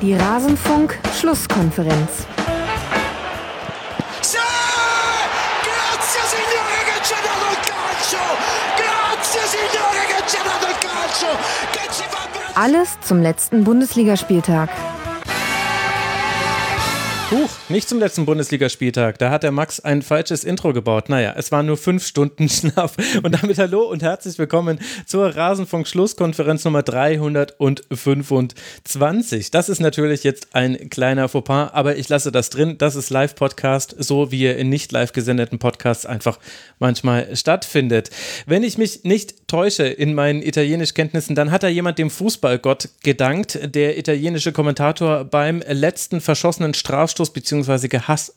Die 0.00 0.14
Rasenfunk-Schlusskonferenz. 0.14 2.26
Alles 12.54 12.98
zum 13.02 13.20
letzten 13.20 13.64
Bundesligaspieltag. 13.64 14.70
Huch, 17.30 17.50
nicht 17.70 17.88
zum 17.88 18.00
letzten 18.00 18.26
Bundesligaspieltag. 18.26 19.18
Da 19.18 19.30
hat 19.30 19.44
der 19.44 19.52
Max 19.52 19.80
ein 19.80 20.02
falsches 20.02 20.44
Intro 20.44 20.72
gebaut. 20.72 21.08
Naja, 21.08 21.34
es 21.36 21.52
waren 21.52 21.66
nur 21.66 21.76
fünf 21.76 22.04
Stunden 22.06 22.48
Schlaf. 22.48 22.96
Und 23.22 23.40
damit 23.40 23.58
hallo 23.58 23.82
und 23.82 24.02
herzlich 24.02 24.38
willkommen 24.38 24.80
zur 25.06 25.36
Rasenfunk-Schlusskonferenz 25.36 26.64
Nummer 26.64 26.82
325. 26.82 29.50
Das 29.50 29.68
ist 29.68 29.80
natürlich 29.80 30.24
jetzt 30.24 30.54
ein 30.54 30.88
kleiner 30.90 31.28
Fauxpas, 31.28 31.70
aber 31.72 31.96
ich 31.96 32.08
lasse 32.08 32.32
das 32.32 32.50
drin. 32.50 32.76
Das 32.78 32.96
ist 32.96 33.10
Live-Podcast, 33.10 33.94
so 33.98 34.32
wie 34.32 34.44
er 34.44 34.58
in 34.58 34.68
nicht 34.68 34.92
live 34.92 35.12
gesendeten 35.12 35.58
Podcasts 35.58 36.06
einfach 36.06 36.38
manchmal 36.78 37.36
stattfindet. 37.36 38.10
Wenn 38.46 38.64
ich 38.64 38.78
mich 38.78 39.04
nicht 39.04 39.48
täusche 39.48 39.84
in 39.84 40.14
meinen 40.14 40.42
Italienischkenntnissen, 40.42 41.36
dann 41.36 41.50
hat 41.50 41.62
da 41.62 41.68
jemand 41.68 41.98
dem 41.98 42.10
Fußballgott 42.10 42.90
gedankt, 43.02 43.58
der 43.74 43.96
italienische 43.96 44.52
Kommentator 44.52 45.24
beim 45.24 45.62
letzten 45.66 46.20
verschossenen 46.20 46.74
Strafstoß 46.74 47.20
Strafstoß 47.20 47.32
bzw. 47.60 47.88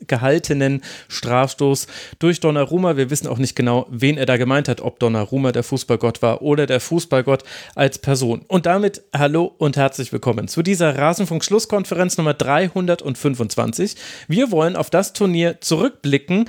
gehaltenen 0.07 0.81
Strafstoß 1.07 1.87
durch 2.19 2.39
Donnarumma. 2.39 2.97
Wir 2.97 3.09
wissen 3.09 3.27
auch 3.27 3.37
nicht 3.37 3.55
genau, 3.55 3.87
wen 3.89 4.17
er 4.17 4.25
da 4.25 4.37
gemeint 4.37 4.67
hat, 4.67 4.81
ob 4.81 4.99
Donnarumma 4.99 5.51
der 5.51 5.63
Fußballgott 5.63 6.21
war 6.21 6.41
oder 6.41 6.65
der 6.65 6.79
Fußballgott 6.79 7.43
als 7.75 7.97
Person. 7.97 8.43
Und 8.47 8.65
damit 8.65 9.03
hallo 9.13 9.53
und 9.57 9.77
herzlich 9.77 10.11
willkommen 10.11 10.47
zu 10.47 10.61
dieser 10.61 10.97
Rasenfunk-Schlusskonferenz 10.97 12.17
Nummer 12.17 12.33
325. 12.33 13.95
Wir 14.27 14.51
wollen 14.51 14.75
auf 14.75 14.89
das 14.89 15.13
Turnier 15.13 15.61
zurückblicken, 15.61 16.45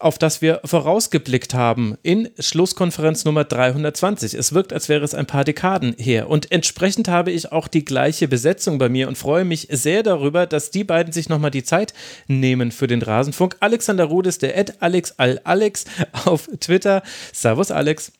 auf 0.00 0.18
das 0.18 0.42
wir 0.42 0.60
vorausgeblickt 0.64 1.54
haben 1.54 1.96
in 2.02 2.28
Schlusskonferenz 2.38 3.24
Nummer 3.24 3.44
320. 3.44 4.34
Es 4.34 4.52
wirkt, 4.52 4.72
als 4.72 4.88
wäre 4.88 5.04
es 5.04 5.14
ein 5.14 5.26
paar 5.26 5.44
Dekaden 5.44 5.94
her. 5.98 6.28
Und 6.28 6.52
entsprechend 6.52 7.08
habe 7.08 7.30
ich 7.30 7.52
auch 7.52 7.68
die 7.68 7.84
gleiche 7.84 8.28
Besetzung 8.28 8.78
bei 8.78 8.88
mir 8.88 9.08
und 9.08 9.16
freue 9.16 9.44
mich 9.44 9.68
sehr 9.70 10.02
darüber, 10.02 10.46
dass 10.46 10.70
die 10.70 10.84
beiden 10.84 11.12
sich 11.12 11.28
nochmal 11.28 11.50
die 11.50 11.64
Zeit 11.64 11.78
Zeit 11.78 11.94
nehmen 12.26 12.72
für 12.72 12.86
den 12.86 13.02
Rasenfunk. 13.02 13.56
Alexander 13.60 14.04
Rudes, 14.04 14.38
der 14.38 14.56
Ed 14.56 14.82
Alex 14.82 15.12
Al 15.18 15.40
Alex 15.44 15.84
auf 16.24 16.48
Twitter. 16.60 17.02
Servus 17.32 17.70
Alex. 17.70 18.12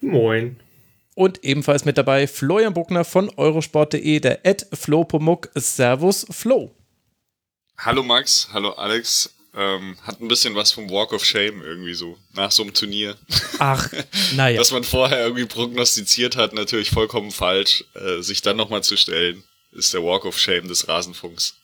Moin. 0.00 0.56
Und 1.14 1.44
ebenfalls 1.44 1.84
mit 1.84 1.98
dabei 1.98 2.26
Florian 2.26 2.74
Buckner 2.74 3.04
von 3.04 3.30
eurosport.de, 3.36 4.20
der 4.20 4.46
Ed 4.46 4.66
Flo 4.72 5.04
Pomuk. 5.04 5.50
Servus 5.54 6.26
Flo. 6.30 6.74
Hallo 7.76 8.02
Max, 8.02 8.48
hallo 8.52 8.70
Alex. 8.72 9.34
Ähm, 9.54 9.98
hat 10.04 10.20
ein 10.20 10.28
bisschen 10.28 10.54
was 10.54 10.72
vom 10.72 10.88
Walk 10.88 11.12
of 11.12 11.24
Shame 11.24 11.62
irgendwie 11.62 11.92
so, 11.92 12.16
nach 12.32 12.50
so 12.50 12.62
einem 12.62 12.72
Turnier. 12.72 13.16
Ach, 13.58 13.86
naja. 14.34 14.58
Was 14.58 14.72
man 14.72 14.84
vorher 14.84 15.24
irgendwie 15.24 15.44
prognostiziert 15.44 16.36
hat, 16.36 16.54
natürlich 16.54 16.90
vollkommen 16.90 17.30
falsch. 17.30 17.84
Äh, 17.94 18.22
sich 18.22 18.40
dann 18.40 18.56
nochmal 18.56 18.82
zu 18.82 18.96
stellen, 18.96 19.44
ist 19.72 19.92
der 19.92 20.02
Walk 20.02 20.24
of 20.24 20.38
Shame 20.38 20.68
des 20.68 20.88
Rasenfunks. 20.88 21.56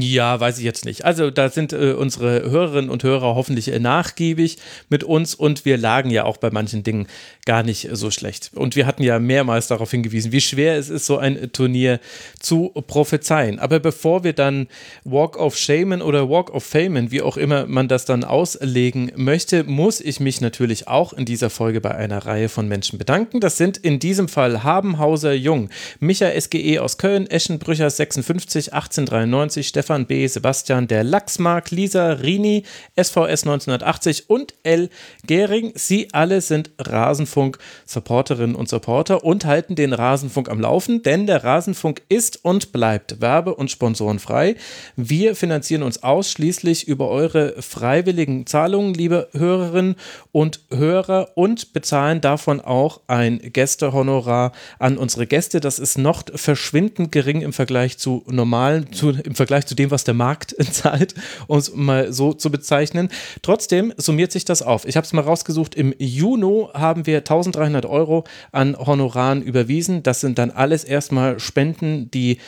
Ja, 0.00 0.40
weiß 0.40 0.58
ich 0.58 0.64
jetzt 0.64 0.84
nicht. 0.84 1.04
Also 1.04 1.30
da 1.30 1.48
sind 1.48 1.72
äh, 1.72 1.92
unsere 1.92 2.50
Hörerinnen 2.50 2.90
und 2.90 3.04
Hörer 3.04 3.36
hoffentlich 3.36 3.68
äh, 3.68 3.78
nachgiebig 3.78 4.58
mit 4.88 5.04
uns 5.04 5.36
und 5.36 5.64
wir 5.64 5.78
lagen 5.78 6.10
ja 6.10 6.24
auch 6.24 6.36
bei 6.36 6.50
manchen 6.50 6.82
Dingen 6.82 7.06
gar 7.46 7.62
nicht 7.62 7.88
so 7.92 8.10
schlecht. 8.10 8.50
Und 8.54 8.74
wir 8.74 8.86
hatten 8.86 9.04
ja 9.04 9.20
mehrmals 9.20 9.68
darauf 9.68 9.92
hingewiesen, 9.92 10.32
wie 10.32 10.40
schwer 10.40 10.76
es 10.78 10.90
ist, 10.90 11.06
so 11.06 11.18
ein 11.18 11.52
Turnier 11.52 12.00
zu 12.40 12.70
prophezeien. 12.88 13.60
Aber 13.60 13.78
bevor 13.78 14.24
wir 14.24 14.32
dann 14.32 14.66
Walk 15.04 15.38
of 15.38 15.56
Shamen 15.56 16.02
oder 16.02 16.28
Walk 16.28 16.52
of 16.52 16.64
Famen, 16.64 17.12
wie 17.12 17.22
auch 17.22 17.36
immer 17.36 17.66
man 17.66 17.86
das 17.86 18.04
dann 18.04 18.24
auslegen 18.24 19.12
möchte, 19.14 19.62
muss 19.62 20.00
ich 20.00 20.18
mich 20.18 20.40
natürlich 20.40 20.88
auch 20.88 21.12
in 21.12 21.24
dieser 21.24 21.50
Folge 21.50 21.80
bei 21.80 21.94
einer 21.94 22.26
Reihe 22.26 22.48
von 22.48 22.66
Menschen 22.66 22.98
bedanken. 22.98 23.38
Das 23.38 23.58
sind 23.58 23.76
in 23.76 24.00
diesem 24.00 24.26
Fall 24.26 24.64
Habenhauser 24.64 25.34
Jung, 25.34 25.68
Micha 26.00 26.28
SGE 26.40 26.80
aus 26.80 26.98
Köln, 26.98 27.30
Eschenbrücher 27.30 27.88
56 27.88 28.72
1893, 28.72 29.68
Stefan 29.68 29.83
B., 30.06 30.26
Sebastian 30.26 30.88
der 30.88 31.04
Lachsmark, 31.04 31.70
Lisa 31.70 32.12
Rini, 32.12 32.64
SVS 32.96 33.42
1980 33.44 34.30
und 34.30 34.54
L. 34.62 34.88
Gehring. 35.26 35.72
Sie 35.74 36.08
alle 36.12 36.40
sind 36.40 36.70
Rasenfunk-Supporterinnen 36.78 38.56
und 38.56 38.68
Supporter 38.68 39.24
und 39.24 39.44
halten 39.44 39.74
den 39.74 39.92
Rasenfunk 39.92 40.48
am 40.48 40.60
Laufen, 40.60 41.02
denn 41.02 41.26
der 41.26 41.44
Rasenfunk 41.44 42.02
ist 42.08 42.44
und 42.44 42.72
bleibt 42.72 43.20
werbe- 43.20 43.54
und 43.54 43.70
sponsorenfrei. 43.70 44.56
Wir 44.96 45.36
finanzieren 45.36 45.82
uns 45.82 46.02
ausschließlich 46.02 46.88
über 46.88 47.08
eure 47.08 47.60
freiwilligen 47.60 48.46
Zahlungen, 48.46 48.94
liebe 48.94 49.28
Hörerinnen 49.32 49.96
und 50.32 50.60
Hörer, 50.70 51.32
und 51.34 51.72
bezahlen 51.72 52.20
davon 52.20 52.60
auch 52.60 53.00
ein 53.06 53.40
Gästehonorar 53.52 54.52
an 54.78 54.98
unsere 54.98 55.26
Gäste. 55.26 55.60
Das 55.60 55.78
ist 55.78 55.98
noch 55.98 56.22
verschwindend 56.34 57.12
gering 57.12 57.42
im 57.42 57.52
Vergleich 57.52 57.98
zu 57.98 58.24
normalen, 58.26 58.92
zu, 58.92 59.10
im 59.10 59.34
Vergleich 59.34 59.63
Vergleich 59.64 59.66
zu 59.66 59.74
dem, 59.74 59.90
was 59.90 60.04
der 60.04 60.14
Markt 60.14 60.54
zahlt, 60.72 61.14
um 61.46 61.58
es 61.58 61.74
mal 61.74 62.12
so 62.12 62.32
zu 62.32 62.50
bezeichnen. 62.50 63.08
Trotzdem 63.42 63.92
summiert 63.96 64.32
sich 64.32 64.44
das 64.44 64.62
auf. 64.62 64.86
Ich 64.86 64.96
habe 64.96 65.04
es 65.04 65.12
mal 65.12 65.22
rausgesucht. 65.22 65.74
Im 65.74 65.94
Juni 65.98 66.34
haben 66.74 67.06
wir 67.06 67.18
1300 67.18 67.86
Euro 67.86 68.24
an 68.52 68.76
Honoraren 68.76 69.42
überwiesen. 69.42 70.02
Das 70.02 70.20
sind 70.20 70.38
dann 70.38 70.50
alles 70.50 70.84
erstmal 70.84 71.40
Spenden, 71.40 72.10
die 72.10 72.38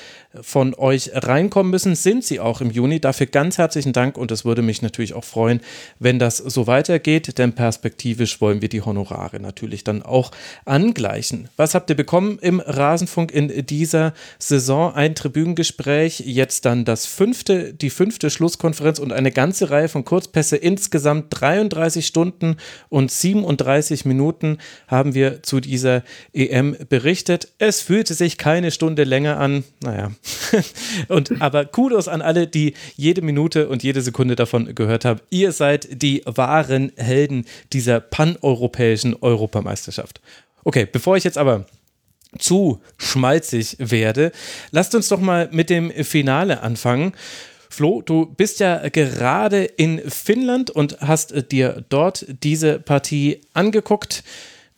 von 0.42 0.74
euch 0.74 1.10
reinkommen 1.14 1.70
müssen, 1.70 1.94
sind 1.94 2.24
sie 2.24 2.40
auch 2.40 2.60
im 2.60 2.70
Juni. 2.70 3.00
Dafür 3.00 3.26
ganz 3.26 3.58
herzlichen 3.58 3.92
Dank 3.92 4.16
und 4.18 4.30
es 4.30 4.44
würde 4.44 4.62
mich 4.62 4.82
natürlich 4.82 5.14
auch 5.14 5.24
freuen, 5.24 5.60
wenn 5.98 6.18
das 6.18 6.36
so 6.36 6.66
weitergeht, 6.66 7.38
denn 7.38 7.54
perspektivisch 7.54 8.40
wollen 8.40 8.62
wir 8.62 8.68
die 8.68 8.82
Honorare 8.82 9.40
natürlich 9.40 9.84
dann 9.84 10.02
auch 10.02 10.30
angleichen. 10.64 11.48
Was 11.56 11.74
habt 11.74 11.90
ihr 11.90 11.96
bekommen 11.96 12.38
im 12.40 12.60
Rasenfunk 12.60 13.32
in 13.32 13.66
dieser 13.66 14.14
Saison? 14.38 14.94
Ein 14.94 15.14
Tribünengespräch, 15.14 16.20
jetzt 16.20 16.64
dann 16.64 16.84
das 16.84 17.05
fünfte, 17.06 17.72
die 17.72 17.90
fünfte 17.90 18.30
Schlusskonferenz 18.30 18.98
und 18.98 19.12
eine 19.12 19.32
ganze 19.32 19.70
Reihe 19.70 19.88
von 19.88 20.04
Kurzpässe. 20.04 20.56
Insgesamt 20.56 21.26
33 21.30 22.06
Stunden 22.06 22.56
und 22.88 23.10
37 23.10 24.04
Minuten 24.04 24.58
haben 24.88 25.14
wir 25.14 25.42
zu 25.42 25.60
dieser 25.60 26.02
EM 26.32 26.76
berichtet. 26.88 27.48
Es 27.58 27.80
fühlte 27.80 28.14
sich 28.14 28.38
keine 28.38 28.70
Stunde 28.70 29.04
länger 29.04 29.38
an. 29.38 29.64
Naja, 29.82 30.10
und 31.08 31.40
aber 31.40 31.64
Kudos 31.64 32.08
an 32.08 32.22
alle, 32.22 32.46
die 32.46 32.74
jede 32.96 33.22
Minute 33.22 33.68
und 33.68 33.82
jede 33.82 34.02
Sekunde 34.02 34.36
davon 34.36 34.74
gehört 34.74 35.04
haben. 35.04 35.20
Ihr 35.30 35.52
seid 35.52 36.02
die 36.02 36.22
wahren 36.26 36.92
Helden 36.96 37.46
dieser 37.72 38.00
paneuropäischen 38.00 39.14
Europameisterschaft. 39.20 40.20
Okay, 40.64 40.86
bevor 40.90 41.16
ich 41.16 41.24
jetzt 41.24 41.38
aber 41.38 41.66
zu 42.38 42.80
schmalzig 42.98 43.76
werde, 43.78 44.32
lasst 44.70 44.94
uns 44.94 45.08
doch 45.08 45.20
mal 45.20 45.48
mit 45.52 45.70
dem 45.70 45.90
Finale 46.04 46.62
anfangen. 46.62 47.12
Flo, 47.70 48.00
du 48.00 48.26
bist 48.26 48.60
ja 48.60 48.88
gerade 48.88 49.64
in 49.64 49.98
Finnland 50.10 50.70
und 50.70 51.00
hast 51.00 51.50
dir 51.52 51.84
dort 51.88 52.24
diese 52.42 52.78
Partie 52.78 53.42
angeguckt. 53.52 54.24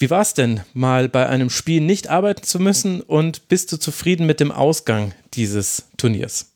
Wie 0.01 0.11
war 0.11 0.23
es 0.23 0.35
denn, 0.35 0.61
mal 0.75 1.09
bei 1.09 1.29
einem 1.29 1.51
Spiel 1.51 1.81
nicht 1.81 2.09
arbeiten 2.09 2.45
zu 2.45 2.61
müssen 2.61 3.01
und 3.01 3.49
bist 3.49 3.73
du 3.73 3.77
zufrieden 3.79 4.27
mit 4.27 4.41
dem 4.41 4.53
Ausgang 4.53 5.13
dieses 5.35 5.89
Turniers? 5.97 6.53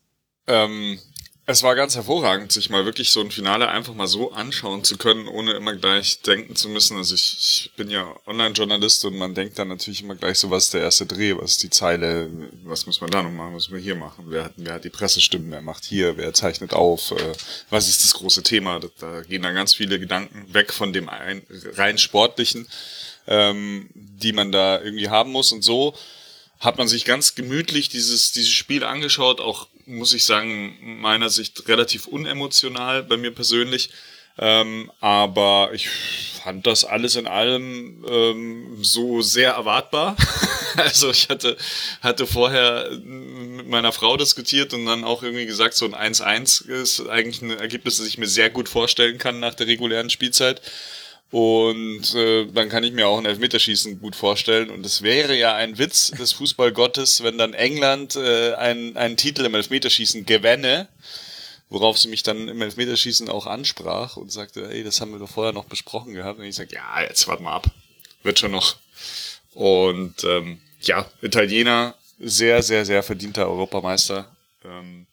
Ähm, 0.47 0.99
es 1.45 1.63
war 1.63 1.75
ganz 1.75 1.97
hervorragend, 1.97 2.53
sich 2.53 2.71
mal 2.71 2.85
wirklich 2.85 3.11
so 3.11 3.21
ein 3.21 3.31
Finale 3.31 3.69
einfach 3.69 3.95
mal 3.95 4.07
so 4.07 4.33
anschauen 4.33 4.85
zu 4.85 4.97
können, 4.97 5.27
ohne 5.27 5.53
immer 5.53 5.75
gleich 5.75 6.21
denken 6.21 6.55
zu 6.55 6.69
müssen. 6.69 6.97
Also 6.97 7.15
ich, 7.15 7.37
ich 7.39 7.73
bin 7.77 7.91
ja 7.91 8.15
Online-Journalist 8.27 9.05
und 9.05 9.17
man 9.17 9.35
denkt 9.35 9.59
dann 9.59 9.69
natürlich 9.69 10.03
immer 10.03 10.15
gleich 10.15 10.39
so, 10.39 10.51
was 10.51 10.65
ist 10.65 10.75
der 10.75 10.83
erste 10.83 11.05
Dreh, 11.05 11.37
was 11.37 11.53
ist 11.53 11.63
die 11.65 11.71
Zeile, 11.71 12.31
was 12.65 12.87
muss 12.87 13.01
man 13.01 13.11
da 13.11 13.23
noch 13.23 13.33
machen, 13.33 13.55
was 13.55 13.65
muss 13.65 13.71
man 13.71 13.81
hier 13.81 13.97
machen, 13.97 14.27
wer 14.29 14.45
hat, 14.45 14.53
wer 14.57 14.75
hat 14.75 14.85
die 14.85 14.91
Pressestimmen, 14.91 15.51
wer 15.51 15.63
macht 15.63 15.85
hier, 15.85 16.17
wer 16.17 16.33
zeichnet 16.33 16.75
auf, 16.75 17.11
äh, 17.11 17.33
was 17.71 17.89
ist 17.89 18.05
das 18.05 18.15
große 18.15 18.45
Thema. 18.45 18.79
Da, 18.79 18.89
da 19.01 19.23
gehen 19.23 19.43
dann 19.43 19.55
ganz 19.55 19.75
viele 19.75 19.99
Gedanken 19.99 20.55
weg 20.55 20.73
von 20.73 20.93
dem 20.93 21.09
ein, 21.09 21.43
rein 21.77 21.99
sportlichen 21.99 22.69
ähm, 23.27 23.89
die 23.95 24.33
man 24.33 24.53
da 24.53 24.81
irgendwie 24.81 25.09
haben 25.09 25.33
muss. 25.33 25.53
Und 25.53 25.63
so 25.63 25.95
hat 26.59 26.79
man 26.79 26.89
sich 26.89 27.05
ganz 27.05 27.35
gemütlich 27.35 27.89
dieses, 27.89 28.33
dieses 28.33 28.51
Spiel 28.51 28.85
angeschaut, 28.85 29.41
auch, 29.41 29.69
muss 29.87 30.15
ich 30.15 30.25
sagen, 30.25 30.77
meiner 31.01 31.31
Sicht 31.31 31.69
relativ 31.69 32.07
unemotional 32.07 33.03
bei 33.03 33.17
mir 33.17 33.35
persönlich. 33.35 33.91
Ähm, 34.39 34.91
aber 35.01 35.71
ich 35.75 35.89
fand 35.89 36.67
das 36.67 36.85
alles 36.85 37.17
in 37.17 37.27
allem 37.27 38.05
ähm, 38.09 38.79
so 38.83 39.21
sehr 39.21 39.53
erwartbar. 39.53 40.17
also 40.77 41.11
ich 41.11 41.29
hatte, 41.29 41.57
hatte 42.01 42.27
vorher 42.27 42.91
mit 43.05 43.69
meiner 43.69 43.93
Frau 43.93 44.17
diskutiert 44.17 44.73
und 44.73 44.87
dann 44.87 45.05
auch 45.05 45.23
irgendwie 45.23 45.47
gesagt, 45.47 45.75
so 45.75 45.85
ein 45.85 46.15
1-1 46.15 46.69
ist 46.69 47.07
eigentlich 47.09 47.43
ein 47.43 47.51
Ergebnis, 47.51 47.99
das 47.99 48.07
ich 48.07 48.17
mir 48.17 48.27
sehr 48.27 48.49
gut 48.49 48.69
vorstellen 48.69 49.19
kann 49.19 49.39
nach 49.39 49.55
der 49.55 49.67
regulären 49.67 50.09
Spielzeit. 50.09 50.63
Und 51.33 52.15
äh, 52.15 52.45
dann 52.53 52.69
kann 52.69 52.85
ich 52.85 52.93
mir 52.93 53.09
auch 53.09 53.17
ein 53.17 53.25
Elfmeterschießen 53.25 53.99
gut 54.01 54.15
vorstellen. 54.15 54.69
Und 54.69 54.85
es 54.85 55.01
wäre 55.01 55.35
ja 55.35 55.55
ein 55.55 55.79
Witz 55.79 56.11
des 56.11 56.33
Fußballgottes, 56.33 57.23
wenn 57.23 57.39
dann 57.39 57.55
England 57.55 58.17
äh, 58.17 58.53
einen, 58.53 58.99
einen 58.99 59.17
Titel 59.17 59.47
im 59.47 59.55
Elfmeterschießen 59.55 60.27
gewänne. 60.27 60.89
Worauf 61.71 61.97
sie 61.97 62.09
mich 62.09 62.23
dann 62.23 62.49
im 62.49 62.61
Elfmeterschießen 62.61 63.31
auch 63.31 63.47
ansprach 63.47 64.19
und 64.19 64.31
sagte, 64.31 64.71
ey, 64.71 64.85
das 64.85 65.01
haben 65.01 65.13
wir 65.13 65.19
doch 65.19 65.31
vorher 65.31 65.55
noch 65.55 65.65
besprochen 65.65 66.13
gehabt. 66.13 66.39
Und 66.39 66.45
ich 66.45 66.55
sage, 66.55 66.75
ja, 66.75 67.01
jetzt 67.01 67.27
warte 67.27 67.43
mal 67.43 67.55
ab. 67.55 67.67
Wird 68.23 68.39
schon 68.39 68.53
noch. 68.53 68.77
Und 69.55 70.23
ähm, 70.25 70.61
ja, 70.83 71.11
Italiener, 71.23 71.95
sehr, 72.19 72.63
sehr, 72.63 72.85
sehr 72.85 73.03
verdienter 73.03 73.49
Europameister. 73.49 74.37
Ähm, 74.67 75.07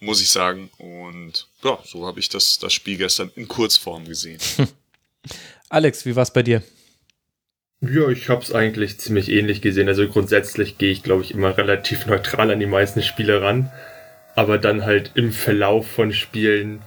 muss 0.00 0.20
ich 0.20 0.30
sagen. 0.30 0.68
Und 0.78 1.46
ja, 1.62 1.78
so 1.84 2.08
habe 2.08 2.18
ich 2.18 2.28
das, 2.28 2.58
das 2.58 2.72
Spiel 2.72 2.96
gestern 2.96 3.30
in 3.36 3.46
Kurzform 3.46 4.04
gesehen. 4.04 4.40
Alex, 5.68 6.06
wie 6.06 6.16
war 6.16 6.22
es 6.22 6.32
bei 6.32 6.42
dir? 6.42 6.62
Ja, 7.80 8.08
ich 8.08 8.28
habe 8.28 8.42
es 8.42 8.54
eigentlich 8.54 8.98
ziemlich 8.98 9.30
ähnlich 9.30 9.60
gesehen. 9.60 9.88
Also 9.88 10.08
grundsätzlich 10.08 10.78
gehe 10.78 10.90
ich, 10.92 11.02
glaube 11.02 11.22
ich, 11.22 11.32
immer 11.32 11.56
relativ 11.58 12.06
neutral 12.06 12.50
an 12.50 12.60
die 12.60 12.66
meisten 12.66 13.02
Spiele 13.02 13.42
ran. 13.42 13.70
Aber 14.36 14.58
dann 14.58 14.84
halt 14.84 15.12
im 15.14 15.32
Verlauf 15.32 15.86
von 15.86 16.12
Spielen 16.12 16.82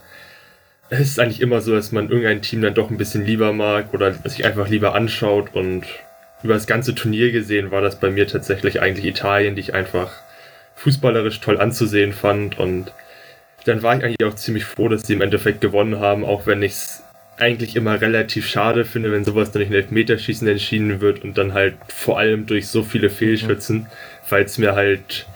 es 0.90 1.02
ist 1.02 1.20
eigentlich 1.20 1.42
immer 1.42 1.62
so, 1.62 1.74
dass 1.74 1.92
man 1.92 2.10
irgendein 2.10 2.42
Team 2.42 2.62
dann 2.62 2.74
doch 2.74 2.90
ein 2.90 2.98
bisschen 2.98 3.26
lieber 3.26 3.52
mag 3.52 3.94
oder 3.94 4.14
sich 4.14 4.46
einfach 4.46 4.70
lieber 4.70 4.96
anschaut. 4.96 5.54
Und 5.54 5.84
über 6.44 6.54
das 6.54 6.68
ganze 6.68 6.96
Turnier 6.96 7.32
gesehen 7.32 7.72
war 7.72 7.82
das 7.82 8.00
bei 8.00 8.10
mir 8.10 8.28
tatsächlich 8.28 8.82
eigentlich 8.82 9.06
Italien, 9.06 9.56
die 9.56 9.62
ich 9.62 9.74
einfach 9.74 10.14
fußballerisch 10.76 11.42
toll 11.42 11.60
anzusehen 11.60 12.14
fand. 12.14 12.58
Und 12.58 12.94
dann 13.66 13.84
war 13.84 13.98
ich 13.98 14.04
eigentlich 14.04 14.24
auch 14.24 14.36
ziemlich 14.36 14.64
froh, 14.64 14.88
dass 14.88 15.06
sie 15.06 15.14
im 15.14 15.22
Endeffekt 15.22 15.60
gewonnen 15.60 16.00
haben, 16.00 16.24
auch 16.24 16.46
wenn 16.46 16.62
ich 16.62 16.74
es 16.74 17.04
eigentlich 17.38 17.76
immer 17.76 18.02
relativ 18.02 18.48
schade 18.48 18.84
finde, 18.84 19.12
wenn 19.12 19.24
sowas 19.24 19.52
dann 19.52 19.62
nicht 19.62 19.70
in 19.70 19.76
Elfmeterschießen 19.76 20.48
entschieden 20.48 21.02
wird 21.02 21.24
und 21.24 21.38
dann 21.38 21.54
halt 21.54 21.76
vor 21.88 22.18
allem 22.18 22.48
durch 22.48 22.68
so 22.68 22.84
viele 22.84 23.10
Fehlschützen, 23.10 23.78
mhm. 23.78 23.88
weil 24.30 24.44
es 24.44 24.58
mir 24.58 24.74
halt 24.74 25.28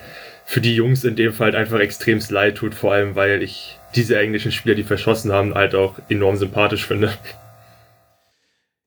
für 0.46 0.62
die 0.62 0.76
Jungs 0.76 1.04
in 1.04 1.16
dem 1.16 1.32
Fall 1.32 1.56
einfach 1.56 1.80
extremst 1.80 2.32
leid 2.32 2.56
tut, 2.56 2.74
vor 2.74 2.94
allem 2.94 3.16
weil 3.16 3.42
ich 3.44 3.78
diese 3.96 4.20
englischen 4.20 4.52
Spieler, 4.52 4.76
die 4.76 4.84
verschossen 4.84 5.32
haben, 5.32 5.54
halt 5.54 5.76
auch 5.76 6.00
enorm 6.10 6.38
sympathisch 6.38 6.86
finde. 6.86 7.14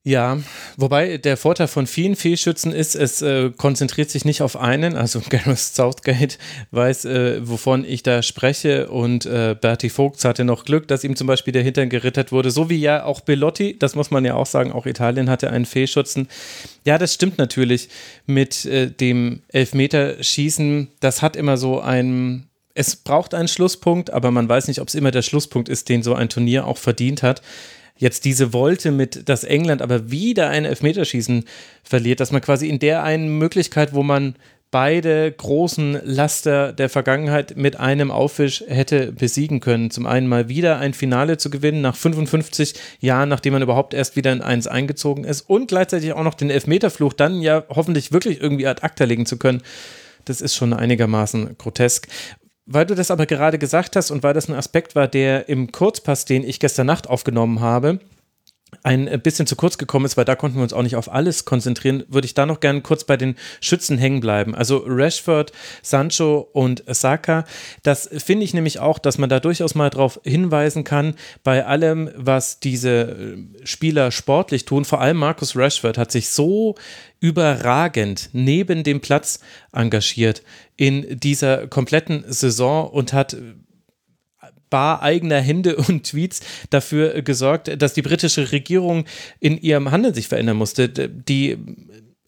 Ja, 0.07 0.39
wobei 0.77 1.17
der 1.17 1.39
Vorteil 1.39 1.67
von 1.67 1.87
vielen 1.87 2.15
Fehlschützen 2.15 2.73
ist, 2.73 2.95
es 2.95 3.23
äh, 3.23 3.51
konzentriert 3.57 4.11
sich 4.11 4.27
nicht 4.27 4.43
auf 4.43 4.55
einen. 4.55 4.97
Also 4.97 5.23
Gareth 5.31 5.59
Southgate 5.59 6.37
weiß, 6.73 7.07
äh, 7.07 7.49
wovon 7.49 7.87
ich 7.87 8.03
da 8.03 8.23
spreche 8.23 8.91
und 8.91 9.25
äh, 9.25 9.57
Bertie 9.59 9.89
Vogts 9.89 10.27
hatte 10.27 10.45
noch 10.45 10.67
Glück, 10.67 10.89
dass 10.89 11.05
ihm 11.05 11.17
zum 11.17 11.27
Beispiel 11.27 11.55
der 11.55 11.63
Hintern 11.63 11.89
gerittert 11.89 12.33
wurde, 12.33 12.51
so 12.51 12.69
wie 12.69 12.77
ja 12.77 13.05
auch 13.05 13.23
Bellotti, 13.23 13.79
das 13.79 13.95
muss 13.95 14.11
man 14.11 14.27
ja 14.27 14.35
auch 14.35 14.45
sagen, 14.45 14.73
auch 14.73 14.85
Italien 14.85 15.31
hatte 15.31 15.49
einen 15.49 15.65
Fehlschützen. 15.65 16.29
Ja, 16.85 16.99
das 16.99 17.15
stimmt 17.15 17.39
natürlich 17.39 17.89
mit 18.27 18.67
äh, 18.67 18.91
dem 18.91 19.41
Elfmeterschießen. 19.49 20.89
Das 21.01 21.23
hat 21.23 21.35
immer 21.35 21.57
so 21.57 21.81
ein 21.81 22.47
es 22.77 22.97
braucht 22.97 23.35
einen 23.35 23.47
Schlusspunkt, 23.47 24.13
aber 24.13 24.33
man 24.33 24.49
weiß 24.49 24.67
nicht, 24.67 24.81
ob 24.81 24.89
es 24.89 24.97
immer 24.97 25.13
der 25.13 25.23
Schlusspunkt 25.23 25.69
ist, 25.69 25.89
den 25.89 26.03
so 26.03 26.15
ein 26.15 26.29
Turnier 26.29 26.67
auch 26.67 26.77
verdient 26.77 27.23
hat 27.23 27.41
jetzt 27.97 28.25
diese 28.25 28.53
Wolte 28.53 28.91
mit, 28.91 29.29
dass 29.29 29.45
England 29.45 29.83
aber 29.83 30.11
wieder 30.11 30.49
ein 30.49 30.65
Elfmeterschießen 30.65 31.45
verliert, 31.83 32.21
dass 32.21 32.33
man 32.33 32.41
quasi 32.41 32.69
in 32.69 32.79
der 32.79 33.03
einen 33.03 33.39
Möglichkeit, 33.39 33.95
wo 33.95 34.03
man 34.03 34.35
beide 34.75 35.31
großen 35.31 36.01
Laster 36.03 36.73
der 36.73 36.89
Vergangenheit 36.89 37.57
mit 37.57 37.79
einem 37.79 38.11
Aufwisch 38.11 38.65
hätte 38.67 39.13
besiegen 39.13 39.61
können. 39.61 39.93
Zum 39.93 40.05
einen 40.05 40.27
mal 40.27 40.49
wieder 40.49 40.79
ein 40.79 40.95
Finale 40.95 41.37
zu 41.37 41.49
gewinnen 41.49 41.81
nach 41.81 41.95
55 41.95 42.75
Jahren, 42.99 43.29
nachdem 43.29 43.53
man 43.53 43.63
überhaupt 43.63 43.95
erst 43.95 44.17
wieder 44.17 44.33
in 44.33 44.43
eins 44.43 44.67
eingezogen 44.67 45.23
ist 45.23 45.43
und 45.43 45.69
gleichzeitig 45.69 46.13
auch 46.13 46.25
noch 46.25 46.35
den 46.35 46.51
Elfmeterfluch 46.51 47.13
dann 47.13 47.41
ja 47.41 47.63
hoffentlich 47.69 48.11
wirklich 48.11 48.41
irgendwie 48.41 48.67
ad 48.67 48.83
acta 48.83 49.05
legen 49.05 49.27
zu 49.27 49.39
können. 49.39 49.63
Das 50.25 50.41
ist 50.41 50.57
schon 50.57 50.73
einigermaßen 50.73 51.57
grotesk. 51.57 52.09
Weil 52.67 52.87
du 52.87 52.95
das 52.95 53.11
aber 53.11 53.27
gerade 53.27 53.59
gesagt 53.59 53.95
hast 53.95 54.11
und 54.11 54.23
weil 54.23 54.33
das 54.33 54.49
ein 54.49 54.55
Aspekt 54.55 54.95
war, 54.95 55.07
der 55.07 55.49
im 55.49 55.71
Kurzpass, 55.71 56.25
den 56.25 56.43
ich 56.43 56.61
gestern 56.61 56.87
Nacht 56.87 57.09
aufgenommen 57.09 57.61
habe, 57.61 58.01
ein 58.83 59.21
bisschen 59.23 59.47
zu 59.47 59.57
kurz 59.57 59.79
gekommen 59.79 60.05
ist, 60.05 60.17
weil 60.17 60.25
da 60.25 60.35
konnten 60.35 60.57
wir 60.59 60.63
uns 60.63 60.73
auch 60.73 60.83
nicht 60.83 60.97
auf 60.97 61.13
alles 61.13 61.45
konzentrieren, 61.45 62.05
würde 62.09 62.27
ich 62.27 62.35
da 62.35 62.47
noch 62.47 62.61
gerne 62.61 62.81
kurz 62.81 63.05
bei 63.05 63.17
den 63.17 63.37
Schützen 63.61 63.99
hängen 63.99 64.21
bleiben. 64.21 64.55
Also 64.55 64.85
Rashford, 64.87 65.53
Sancho 65.83 66.49
und 66.53 66.83
Saka, 66.87 67.45
das 67.83 68.09
finde 68.19 68.45
ich 68.45 68.55
nämlich 68.55 68.81
auch, 68.81 68.99
dass 68.99 69.19
man 69.19 69.29
da 69.29 69.41
durchaus 69.41 69.75
mal 69.75 69.91
darauf 69.91 70.21
hinweisen 70.25 70.85
kann, 70.85 71.15
bei 71.43 71.65
allem, 71.65 72.11
was 72.17 72.61
diese 72.61 73.37
Spieler 73.65 74.11
sportlich 74.11 74.65
tun, 74.65 74.85
vor 74.85 75.01
allem 75.01 75.17
Markus 75.17 75.57
Rashford 75.57 75.99
hat 75.99 76.13
sich 76.13 76.31
so 76.31 76.75
überragend 77.21 78.29
neben 78.33 78.85
dem 78.85 79.01
Platz 79.01 79.41
engagiert 79.73 80.43
in 80.77 81.19
dieser 81.19 81.67
kompletten 81.69 82.25
Saison 82.29 82.89
und 82.89 83.13
hat 83.13 83.37
bar 84.75 85.03
eigener 85.03 85.41
Hände 85.41 85.77
und 85.89 86.11
Tweets 86.11 86.41
dafür 86.71 87.23
gesorgt, 87.23 87.81
dass 87.81 87.95
die 87.95 88.03
britische 88.03 88.51
Regierung 88.51 89.05
in 89.39 89.57
ihrem 89.57 89.93
Handeln 89.93 90.15
sich 90.15 90.27
verändern 90.27 90.57
musste. 90.57 90.89
Die 90.89 91.57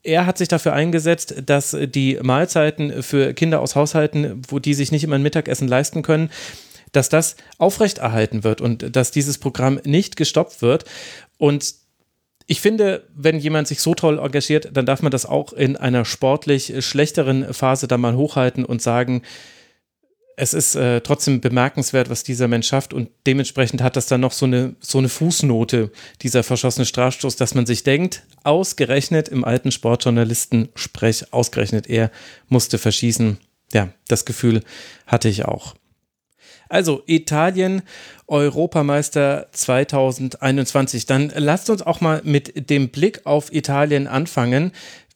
er 0.04 0.26
hat 0.26 0.38
sich 0.38 0.46
dafür 0.46 0.72
eingesetzt, 0.72 1.34
dass 1.44 1.76
die 1.76 2.16
Mahlzeiten 2.22 3.02
für 3.02 3.34
Kinder 3.34 3.60
aus 3.60 3.75
Haushalten, 3.75 4.43
wo 4.46 4.60
die 4.60 4.75
sich 4.75 4.93
nicht 4.93 5.02
immer 5.02 5.16
ein 5.16 5.22
Mittagessen 5.22 5.66
leisten 5.66 6.02
können, 6.02 6.31
dass 6.93 7.08
das 7.08 7.34
aufrechterhalten 7.58 8.44
wird 8.44 8.60
und 8.60 8.94
dass 8.94 9.10
dieses 9.10 9.38
Programm 9.38 9.81
nicht 9.82 10.16
gestoppt 10.16 10.62
wird. 10.62 10.84
Und 11.38 11.75
ich 12.46 12.60
finde, 12.60 13.02
wenn 13.16 13.40
jemand 13.40 13.66
sich 13.66 13.81
so 13.81 13.96
toll 13.96 14.20
engagiert, 14.20 14.69
dann 14.72 14.87
darf 14.87 15.02
man 15.02 15.10
das 15.10 15.26
auch 15.26 15.52
in 15.52 15.76
einer 15.76 16.04
sportlich 16.04 16.72
schlechteren 16.87 17.52
Phase 17.52 17.88
dann 17.88 18.00
mal 18.00 18.14
hochhalten 18.14 18.64
und 18.64 18.81
sagen, 18.81 19.22
es 20.36 20.52
ist 20.52 20.74
äh, 20.74 21.00
trotzdem 21.00 21.40
bemerkenswert, 21.40 22.10
was 22.10 22.22
dieser 22.22 22.46
Mensch 22.46 22.68
schafft 22.68 22.92
und 22.92 23.08
dementsprechend 23.26 23.82
hat 23.82 23.96
das 23.96 24.06
dann 24.06 24.20
noch 24.20 24.32
so 24.32 24.44
eine, 24.44 24.76
so 24.80 24.98
eine 24.98 25.08
Fußnote, 25.08 25.90
dieser 26.20 26.42
verschossene 26.42 26.84
Strafstoß, 26.84 27.36
dass 27.36 27.54
man 27.54 27.64
sich 27.64 27.84
denkt, 27.84 28.22
ausgerechnet 28.44 29.28
im 29.28 29.44
alten 29.44 29.72
Sportjournalisten-Sprech, 29.72 31.32
ausgerechnet 31.32 31.88
er 31.88 32.10
musste 32.48 32.76
verschießen. 32.76 33.38
Ja, 33.72 33.88
das 34.08 34.26
Gefühl 34.26 34.62
hatte 35.06 35.28
ich 35.28 35.46
auch. 35.46 35.74
Also 36.68 37.02
Italien, 37.06 37.82
Europameister 38.26 39.46
2021. 39.52 41.06
Dann 41.06 41.32
lasst 41.34 41.70
uns 41.70 41.82
auch 41.82 42.00
mal 42.00 42.20
mit 42.24 42.70
dem 42.70 42.88
Blick 42.88 43.24
auf 43.24 43.52
Italien 43.52 44.06
anfangen 44.08 44.72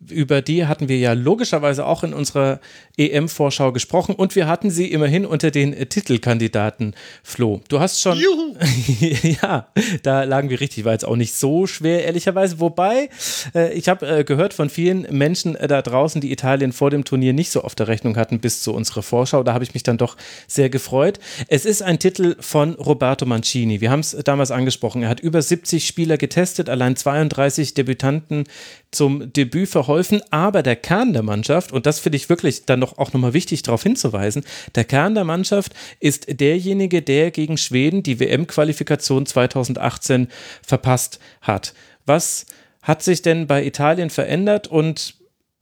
über 0.08 0.40
die 0.40 0.66
hatten 0.66 0.88
wir 0.88 0.98
ja 0.98 1.12
logischerweise 1.12 1.84
auch 1.84 2.02
in 2.02 2.14
unserer 2.14 2.60
EM-Vorschau 2.96 3.72
gesprochen 3.72 4.14
und 4.14 4.34
wir 4.34 4.46
hatten 4.46 4.70
sie 4.70 4.90
immerhin 4.90 5.26
unter 5.26 5.50
den 5.50 5.88
Titelkandidaten, 5.88 6.94
Flo. 7.22 7.60
Du 7.68 7.80
hast 7.80 8.00
schon. 8.00 8.18
Juhu. 8.18 8.56
ja, 9.42 9.68
da 10.02 10.24
lagen 10.24 10.48
wir 10.48 10.60
richtig, 10.60 10.84
war 10.84 10.92
jetzt 10.92 11.04
auch 11.04 11.16
nicht 11.16 11.34
so 11.34 11.66
schwer, 11.66 12.04
ehrlicherweise. 12.04 12.60
Wobei, 12.60 13.10
äh, 13.54 13.72
ich 13.74 13.88
habe 13.88 14.06
äh, 14.06 14.24
gehört 14.24 14.54
von 14.54 14.70
vielen 14.70 15.06
Menschen 15.10 15.54
äh, 15.56 15.68
da 15.68 15.82
draußen, 15.82 16.20
die 16.20 16.32
Italien 16.32 16.72
vor 16.72 16.90
dem 16.90 17.04
Turnier 17.04 17.32
nicht 17.32 17.50
so 17.50 17.62
auf 17.62 17.74
der 17.74 17.88
Rechnung 17.88 18.16
hatten 18.16 18.40
bis 18.40 18.62
zu 18.62 18.74
unserer 18.74 19.02
Vorschau. 19.02 19.42
Da 19.42 19.52
habe 19.52 19.64
ich 19.64 19.74
mich 19.74 19.82
dann 19.82 19.98
doch 19.98 20.16
sehr 20.46 20.70
gefreut. 20.70 21.20
Es 21.48 21.64
ist 21.64 21.82
ein 21.82 21.98
Titel 21.98 22.36
von 22.40 22.74
Roberto 22.74 23.26
Mancini. 23.26 23.80
Wir 23.80 23.90
haben 23.90 24.00
es 24.00 24.16
damals 24.24 24.50
angesprochen. 24.50 25.02
Er 25.02 25.08
hat 25.10 25.20
über 25.20 25.42
70 25.42 25.86
Spieler 25.86 26.16
getestet, 26.16 26.68
allein 26.68 26.96
32 26.96 27.74
Debütanten 27.74 28.44
zum 28.90 29.32
Debüt 29.32 29.68
verholfen, 29.68 30.20
aber 30.30 30.62
der 30.62 30.76
Kern 30.76 31.12
der 31.12 31.22
Mannschaft, 31.22 31.72
und 31.72 31.86
das 31.86 32.00
finde 32.00 32.16
ich 32.16 32.28
wirklich 32.28 32.66
dann 32.66 32.80
noch 32.80 32.98
auch 32.98 33.12
nochmal 33.12 33.34
wichtig 33.34 33.62
darauf 33.62 33.82
hinzuweisen, 33.82 34.44
der 34.74 34.84
Kern 34.84 35.14
der 35.14 35.24
Mannschaft 35.24 35.74
ist 36.00 36.40
derjenige, 36.40 37.02
der 37.02 37.30
gegen 37.30 37.56
Schweden 37.56 38.02
die 38.02 38.18
WM-Qualifikation 38.18 39.26
2018 39.26 40.28
verpasst 40.66 41.20
hat. 41.42 41.74
Was 42.06 42.46
hat 42.82 43.02
sich 43.02 43.22
denn 43.22 43.46
bei 43.46 43.64
Italien 43.64 44.10
verändert 44.10 44.66
und 44.66 45.14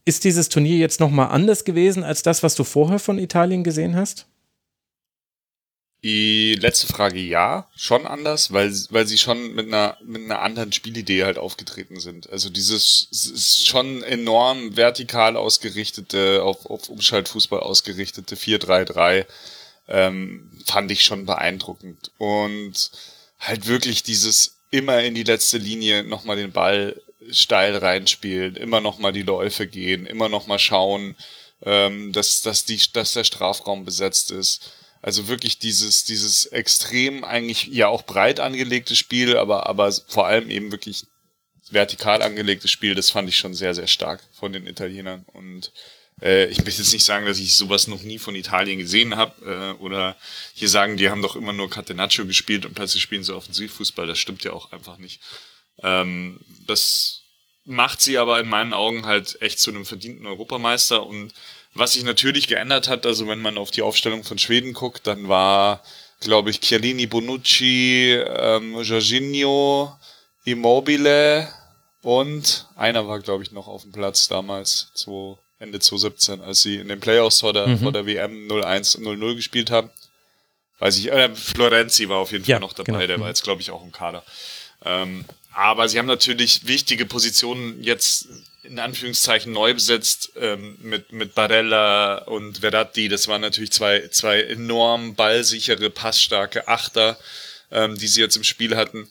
ist 0.04 0.24
dieses 0.24 0.48
Turnier 0.48 0.78
jetzt 0.78 1.00
nochmal 1.00 1.28
anders 1.28 1.64
gewesen 1.64 2.04
als 2.04 2.22
das, 2.22 2.42
was 2.42 2.54
du 2.54 2.64
vorher 2.64 2.98
von 2.98 3.18
Italien 3.18 3.64
gesehen 3.64 3.96
hast? 3.96 4.27
Die 6.04 6.54
letzte 6.54 6.86
Frage 6.86 7.18
ja, 7.18 7.68
schon 7.74 8.06
anders, 8.06 8.52
weil, 8.52 8.72
weil 8.90 9.06
sie 9.08 9.18
schon 9.18 9.54
mit 9.54 9.66
einer, 9.66 9.96
mit 10.04 10.22
einer 10.22 10.42
anderen 10.42 10.72
Spielidee 10.72 11.24
halt 11.24 11.38
aufgetreten 11.38 11.98
sind. 11.98 12.30
Also 12.30 12.50
dieses 12.50 13.08
ist 13.10 13.66
schon 13.66 14.04
enorm 14.04 14.76
vertikal 14.76 15.36
ausgerichtete, 15.36 16.44
auf, 16.44 16.66
auf 16.66 16.88
Umschaltfußball 16.88 17.58
ausgerichtete 17.58 18.36
4-3-3 18.36 19.26
ähm, 19.88 20.48
fand 20.64 20.90
ich 20.92 21.02
schon 21.02 21.26
beeindruckend. 21.26 22.12
Und 22.18 22.92
halt 23.40 23.66
wirklich 23.66 24.04
dieses 24.04 24.58
immer 24.70 25.02
in 25.02 25.16
die 25.16 25.24
letzte 25.24 25.58
Linie 25.58 26.04
nochmal 26.04 26.36
den 26.36 26.52
Ball 26.52 27.00
steil 27.32 27.76
reinspielen, 27.76 28.54
immer 28.54 28.80
nochmal 28.80 29.12
die 29.12 29.22
Läufe 29.22 29.66
gehen, 29.66 30.06
immer 30.06 30.28
nochmal 30.28 30.60
schauen, 30.60 31.16
ähm, 31.62 32.12
dass, 32.12 32.42
dass, 32.42 32.64
die, 32.64 32.80
dass 32.92 33.14
der 33.14 33.24
Strafraum 33.24 33.84
besetzt 33.84 34.30
ist 34.30 34.70
also 35.00 35.28
wirklich 35.28 35.58
dieses, 35.58 36.04
dieses 36.04 36.46
extrem 36.46 37.24
eigentlich 37.24 37.66
ja 37.66 37.88
auch 37.88 38.02
breit 38.02 38.40
angelegte 38.40 38.96
Spiel, 38.96 39.36
aber, 39.36 39.68
aber 39.68 39.92
vor 39.92 40.26
allem 40.26 40.50
eben 40.50 40.72
wirklich 40.72 41.06
vertikal 41.70 42.22
angelegtes 42.22 42.70
Spiel, 42.70 42.94
das 42.94 43.10
fand 43.10 43.28
ich 43.28 43.36
schon 43.36 43.54
sehr, 43.54 43.74
sehr 43.74 43.86
stark 43.86 44.22
von 44.32 44.52
den 44.52 44.66
Italienern. 44.66 45.24
Und 45.32 45.72
äh, 46.22 46.46
ich 46.46 46.64
möchte 46.64 46.82
jetzt 46.82 46.92
nicht 46.92 47.04
sagen, 47.04 47.26
dass 47.26 47.38
ich 47.38 47.56
sowas 47.56 47.86
noch 47.86 48.02
nie 48.02 48.18
von 48.18 48.34
Italien 48.34 48.78
gesehen 48.78 49.16
habe 49.16 49.76
äh, 49.78 49.82
oder 49.82 50.16
hier 50.54 50.68
sagen, 50.68 50.96
die 50.96 51.10
haben 51.10 51.22
doch 51.22 51.36
immer 51.36 51.52
nur 51.52 51.70
Catenaccio 51.70 52.26
gespielt 52.26 52.64
und 52.66 52.74
plötzlich 52.74 53.02
spielen 53.02 53.22
sie 53.22 53.34
Offensivfußball. 53.34 54.06
Das 54.06 54.18
stimmt 54.18 54.44
ja 54.44 54.52
auch 54.52 54.72
einfach 54.72 54.98
nicht. 54.98 55.20
Ähm, 55.82 56.40
das 56.66 57.22
macht 57.64 58.00
sie 58.00 58.18
aber 58.18 58.40
in 58.40 58.48
meinen 58.48 58.72
Augen 58.72 59.06
halt 59.06 59.40
echt 59.42 59.60
zu 59.60 59.70
einem 59.70 59.84
verdienten 59.84 60.26
Europameister 60.26 61.06
und 61.06 61.32
was 61.78 61.92
sich 61.92 62.04
natürlich 62.04 62.48
geändert 62.48 62.88
hat, 62.88 63.06
also 63.06 63.28
wenn 63.28 63.40
man 63.40 63.56
auf 63.58 63.70
die 63.70 63.82
Aufstellung 63.82 64.24
von 64.24 64.38
Schweden 64.38 64.72
guckt, 64.72 65.06
dann 65.06 65.28
war, 65.28 65.82
glaube 66.20 66.50
ich, 66.50 66.60
Chiellini, 66.60 67.06
Bonucci, 67.06 68.14
ähm, 68.14 68.80
Jorginho, 68.82 69.96
Immobile 70.44 71.48
und 72.02 72.66
einer 72.76 73.06
war, 73.06 73.20
glaube 73.20 73.42
ich, 73.42 73.52
noch 73.52 73.68
auf 73.68 73.82
dem 73.82 73.92
Platz 73.92 74.28
damals, 74.28 74.90
zu 74.94 75.38
Ende 75.58 75.80
2017, 75.80 76.40
als 76.40 76.62
sie 76.62 76.76
in 76.76 76.88
den 76.88 77.00
Playoffs 77.00 77.40
vor 77.40 77.52
der, 77.52 77.66
mhm. 77.66 77.78
vor 77.78 77.92
der 77.92 78.06
WM 78.06 78.48
0-1 78.48 79.00
0-0 79.00 79.34
gespielt 79.36 79.70
haben. 79.70 79.90
Weiß 80.78 80.96
ich, 80.98 81.10
äh, 81.10 81.34
Florenzi 81.34 82.08
war 82.08 82.18
auf 82.18 82.30
jeden 82.30 82.44
Fall 82.44 82.52
ja, 82.52 82.60
noch 82.60 82.72
dabei, 82.72 82.92
genau. 82.92 83.06
der 83.06 83.20
war 83.20 83.28
jetzt, 83.28 83.42
glaube 83.42 83.60
ich, 83.60 83.70
auch 83.70 83.82
im 83.82 83.90
Kader. 83.90 84.22
Ähm, 84.84 85.24
aber 85.58 85.88
sie 85.88 85.98
haben 85.98 86.06
natürlich 86.06 86.68
wichtige 86.68 87.04
Positionen 87.04 87.82
jetzt 87.82 88.28
in 88.62 88.78
Anführungszeichen 88.78 89.52
neu 89.52 89.74
besetzt 89.74 90.30
ähm, 90.36 90.78
mit, 90.80 91.10
mit 91.10 91.34
Barella 91.34 92.18
und 92.18 92.58
Verratti. 92.58 93.08
Das 93.08 93.26
waren 93.26 93.40
natürlich 93.40 93.72
zwei, 93.72 94.06
zwei 94.06 94.40
enorm 94.42 95.16
ballsichere, 95.16 95.90
passstarke 95.90 96.68
Achter, 96.68 97.18
ähm, 97.72 97.98
die 97.98 98.06
sie 98.06 98.20
jetzt 98.20 98.36
im 98.36 98.44
Spiel 98.44 98.76
hatten. 98.76 99.10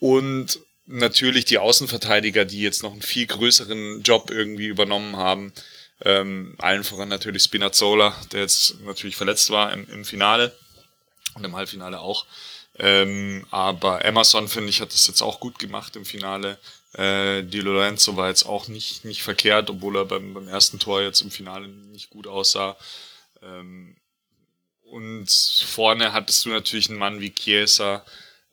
Und 0.00 0.58
natürlich 0.86 1.44
die 1.44 1.58
Außenverteidiger, 1.58 2.44
die 2.44 2.62
jetzt 2.62 2.82
noch 2.82 2.90
einen 2.90 3.02
viel 3.02 3.28
größeren 3.28 4.02
Job 4.02 4.32
irgendwie 4.32 4.66
übernommen 4.66 5.16
haben. 5.16 5.52
Ähm, 6.04 6.56
allen 6.58 6.82
voran 6.82 7.08
natürlich 7.08 7.44
Spinazzola, 7.44 8.20
der 8.32 8.40
jetzt 8.40 8.80
natürlich 8.80 9.14
verletzt 9.14 9.48
war 9.50 9.72
im, 9.72 9.88
im 9.90 10.04
Finale 10.04 10.56
und 11.34 11.44
im 11.44 11.54
Halbfinale 11.54 12.00
auch. 12.00 12.26
Ähm, 12.78 13.46
aber 13.50 14.04
Emerson, 14.04 14.48
finde 14.48 14.70
ich, 14.70 14.80
hat 14.80 14.92
das 14.92 15.06
jetzt 15.06 15.22
auch 15.22 15.40
gut 15.40 15.58
gemacht 15.58 15.96
im 15.96 16.04
Finale. 16.04 16.58
Äh, 16.94 17.42
Di 17.44 17.60
Lorenzo 17.60 18.16
war 18.16 18.28
jetzt 18.28 18.44
auch 18.44 18.68
nicht, 18.68 19.04
nicht 19.04 19.22
verkehrt, 19.22 19.70
obwohl 19.70 19.96
er 19.96 20.04
beim, 20.04 20.34
beim 20.34 20.48
ersten 20.48 20.78
Tor 20.78 21.02
jetzt 21.02 21.22
im 21.22 21.30
Finale 21.30 21.68
nicht 21.68 22.10
gut 22.10 22.26
aussah. 22.26 22.76
Ähm, 23.42 23.96
und 24.82 25.30
vorne 25.30 26.12
hattest 26.12 26.44
du 26.44 26.50
natürlich 26.50 26.88
einen 26.88 26.98
Mann 26.98 27.20
wie 27.20 27.32
Chiesa 27.32 28.04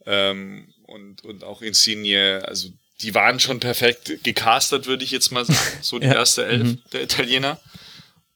ähm, 0.06 0.74
und, 0.84 1.24
und 1.24 1.44
auch 1.44 1.62
Insigne. 1.62 2.44
Also 2.48 2.70
die 3.02 3.14
waren 3.14 3.40
schon 3.40 3.60
perfekt 3.60 4.24
gecastet, 4.24 4.88
würde 4.88 5.04
ich 5.04 5.12
jetzt 5.12 5.32
mal 5.32 5.46
sagen. 5.46 5.60
So 5.82 6.00
die 6.00 6.08
ja. 6.08 6.14
erste 6.14 6.46
Elf 6.46 6.64
mhm. 6.64 6.82
der 6.94 7.04
Italiener. 7.04 7.60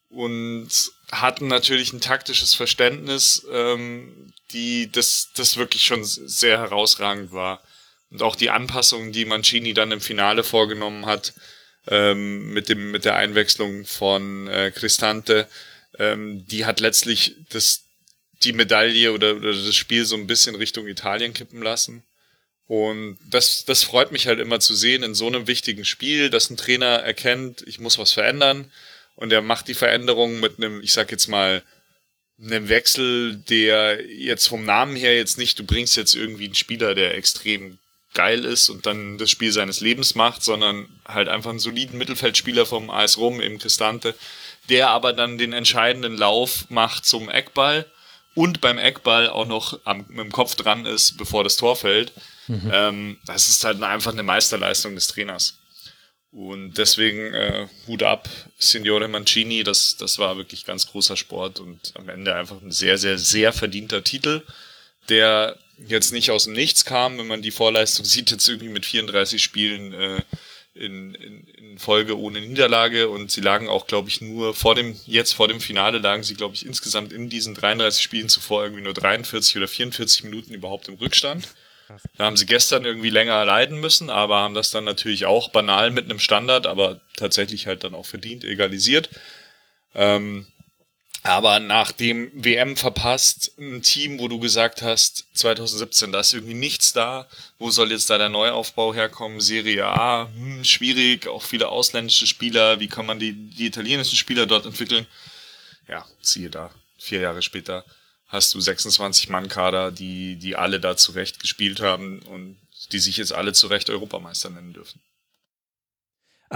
Und 0.09 0.69
hatten 1.11 1.47
natürlich 1.47 1.93
ein 1.93 2.01
taktisches 2.01 2.53
Verständnis, 2.53 3.45
ähm, 3.51 4.33
die 4.55 4.91
das, 4.91 5.29
das 5.35 5.57
wirklich 5.57 5.83
schon 5.83 6.03
sehr 6.03 6.57
herausragend 6.57 7.31
war. 7.31 7.61
Und 8.09 8.23
auch 8.23 8.35
die 8.35 8.49
Anpassungen, 8.49 9.11
die 9.11 9.25
Mancini 9.25 9.73
dann 9.73 9.91
im 9.91 10.01
Finale 10.01 10.43
vorgenommen 10.43 11.05
hat, 11.05 11.33
ähm, 11.87 12.53
mit, 12.53 12.69
dem, 12.69 12.91
mit 12.91 13.05
der 13.05 13.15
Einwechslung 13.15 13.85
von 13.85 14.47
äh, 14.47 14.71
Cristante, 14.71 15.47
ähm, 15.99 16.47
die 16.47 16.65
hat 16.65 16.79
letztlich 16.79 17.35
das, 17.49 17.83
die 18.43 18.53
Medaille 18.53 19.11
oder, 19.11 19.35
oder 19.35 19.53
das 19.53 19.75
Spiel 19.75 20.05
so 20.05 20.15
ein 20.15 20.27
bisschen 20.27 20.55
Richtung 20.55 20.87
Italien 20.87 21.33
kippen 21.33 21.61
lassen. 21.61 22.03
Und 22.67 23.17
das, 23.29 23.65
das 23.65 23.83
freut 23.83 24.11
mich 24.11 24.27
halt 24.27 24.39
immer 24.39 24.59
zu 24.59 24.73
sehen 24.73 25.03
in 25.03 25.13
so 25.13 25.27
einem 25.27 25.45
wichtigen 25.47 25.85
Spiel, 25.85 26.29
dass 26.29 26.49
ein 26.49 26.57
Trainer 26.57 26.87
erkennt, 26.87 27.61
ich 27.67 27.79
muss 27.79 27.99
was 27.99 28.13
verändern. 28.13 28.71
Und 29.15 29.31
er 29.31 29.41
macht 29.41 29.67
die 29.67 29.75
Veränderung 29.75 30.39
mit 30.39 30.57
einem, 30.57 30.81
ich 30.81 30.93
sag 30.93 31.11
jetzt 31.11 31.27
mal, 31.27 31.63
einem 32.41 32.69
Wechsel, 32.69 33.37
der 33.37 34.05
jetzt 34.05 34.47
vom 34.47 34.65
Namen 34.65 34.95
her 34.95 35.15
jetzt 35.15 35.37
nicht, 35.37 35.57
du 35.57 35.63
bringst 35.63 35.95
jetzt 35.95 36.15
irgendwie 36.15 36.45
einen 36.45 36.55
Spieler, 36.55 36.95
der 36.95 37.15
extrem 37.15 37.77
geil 38.13 38.45
ist 38.45 38.69
und 38.69 38.85
dann 38.85 39.17
das 39.17 39.29
Spiel 39.29 39.51
seines 39.51 39.81
Lebens 39.81 40.15
macht, 40.15 40.43
sondern 40.43 40.87
halt 41.05 41.27
einfach 41.27 41.49
einen 41.49 41.59
soliden 41.59 41.97
Mittelfeldspieler 41.97 42.65
vom 42.65 42.89
AS 42.89 43.17
Rom 43.17 43.39
im 43.41 43.59
Cristante, 43.59 44.15
der 44.69 44.89
aber 44.89 45.13
dann 45.13 45.37
den 45.37 45.53
entscheidenden 45.53 46.17
Lauf 46.17 46.65
macht 46.69 47.05
zum 47.05 47.29
Eckball 47.29 47.85
und 48.33 48.61
beim 48.61 48.77
Eckball 48.77 49.29
auch 49.29 49.45
noch 49.45 49.79
am, 49.85 50.05
mit 50.09 50.19
dem 50.19 50.31
Kopf 50.31 50.55
dran 50.55 50.85
ist, 50.85 51.17
bevor 51.17 51.43
das 51.43 51.57
Tor 51.57 51.75
fällt. 51.75 52.11
Mhm. 52.47 52.71
Ähm, 52.73 53.17
das 53.25 53.47
ist 53.47 53.63
halt 53.63 53.81
einfach 53.83 54.11
eine 54.11 54.23
Meisterleistung 54.23 54.95
des 54.95 55.07
Trainers. 55.07 55.57
Und 56.35 56.77
deswegen 56.77 57.33
äh, 57.33 57.65
Hut 57.87 58.03
ab, 58.03 58.27
Signore 58.57 59.07
Mancini, 59.07 59.63
das, 59.63 59.95
das 59.95 60.19
war 60.19 60.35
wirklich 60.35 60.65
ganz 60.65 60.85
großer 60.85 61.15
Sport 61.15 61.61
und 61.61 61.93
am 61.95 62.09
Ende 62.09 62.35
einfach 62.35 62.61
ein 62.61 62.73
sehr, 62.73 62.97
sehr, 62.97 63.17
sehr 63.17 63.53
verdienter 63.53 64.03
Titel, 64.03 64.41
der 65.07 65.57
jetzt 65.87 66.11
nicht 66.11 66.31
aus 66.31 66.43
dem 66.43 66.51
Nichts 66.51 66.83
kam, 66.83 67.17
wenn 67.17 67.27
man 67.27 67.41
die 67.41 67.51
Vorleistung 67.51 68.03
sieht, 68.05 68.31
jetzt 68.31 68.49
irgendwie 68.49 68.67
mit 68.67 68.85
34 68.85 69.41
Spielen 69.41 69.93
äh, 69.93 70.21
in, 70.73 71.15
in, 71.15 71.47
in 71.47 71.79
Folge 71.79 72.19
ohne 72.19 72.41
Niederlage. 72.41 73.07
Und 73.07 73.31
sie 73.31 73.39
lagen 73.39 73.69
auch, 73.69 73.87
glaube 73.87 74.09
ich, 74.09 74.19
nur 74.19 74.53
vor 74.53 74.75
dem, 74.75 74.93
jetzt 75.05 75.33
vor 75.33 75.47
dem 75.47 75.61
Finale 75.61 75.99
lagen 75.99 76.23
sie, 76.23 76.33
glaube 76.33 76.53
ich, 76.53 76.65
insgesamt 76.65 77.13
in 77.13 77.29
diesen 77.29 77.55
33 77.55 78.03
Spielen 78.03 78.27
zuvor 78.27 78.63
irgendwie 78.63 78.83
nur 78.83 78.93
43 78.93 79.55
oder 79.55 79.69
44 79.69 80.25
Minuten 80.25 80.53
überhaupt 80.53 80.89
im 80.89 80.95
Rückstand. 80.95 81.47
Da 82.17 82.25
haben 82.25 82.37
sie 82.37 82.45
gestern 82.45 82.85
irgendwie 82.85 83.09
länger 83.09 83.45
leiden 83.45 83.79
müssen, 83.79 84.09
aber 84.09 84.37
haben 84.37 84.55
das 84.55 84.71
dann 84.71 84.83
natürlich 84.83 85.25
auch 85.25 85.49
banal 85.49 85.91
mit 85.91 86.05
einem 86.05 86.19
Standard, 86.19 86.65
aber 86.67 87.01
tatsächlich 87.15 87.67
halt 87.67 87.83
dann 87.83 87.93
auch 87.93 88.05
verdient, 88.05 88.43
egalisiert. 88.43 89.09
Ähm, 89.93 90.47
aber 91.23 91.59
nach 91.59 91.91
dem 91.91 92.31
WM 92.33 92.77
verpasst, 92.77 93.53
ein 93.57 93.81
Team, 93.81 94.19
wo 94.19 94.27
du 94.27 94.39
gesagt 94.39 94.83
hast, 94.83 95.25
2017, 95.33 96.11
da 96.11 96.19
ist 96.19 96.33
irgendwie 96.33 96.53
nichts 96.53 96.93
da. 96.93 97.27
Wo 97.57 97.71
soll 97.71 97.91
jetzt 97.91 98.11
da 98.11 98.19
der 98.19 98.29
Neuaufbau 98.29 98.93
herkommen? 98.93 99.41
Serie 99.41 99.85
A, 99.87 100.29
hm, 100.35 100.63
schwierig, 100.63 101.27
auch 101.27 101.41
viele 101.41 101.69
ausländische 101.69 102.27
Spieler. 102.27 102.79
Wie 102.79 102.87
kann 102.87 103.07
man 103.07 103.17
die, 103.17 103.33
die 103.33 103.65
italienischen 103.65 104.17
Spieler 104.17 104.45
dort 104.45 104.67
entwickeln? 104.67 105.07
Ja, 105.87 106.05
siehe 106.21 106.51
da, 106.51 106.69
vier 106.99 107.21
Jahre 107.21 107.41
später 107.41 107.85
hast 108.35 108.53
du 108.53 108.59
26 108.59 109.29
Mann-Kader, 109.29 109.91
die, 109.91 110.35
die 110.35 110.55
alle 110.55 110.79
da 110.79 110.95
zurecht 110.95 111.39
gespielt 111.39 111.79
haben 111.79 112.19
und 112.19 112.57
die 112.91 112.99
sich 112.99 113.17
jetzt 113.17 113.33
alle 113.33 113.53
zurecht 113.53 113.89
Europameister 113.89 114.49
nennen 114.49 114.73
dürfen. 114.73 115.01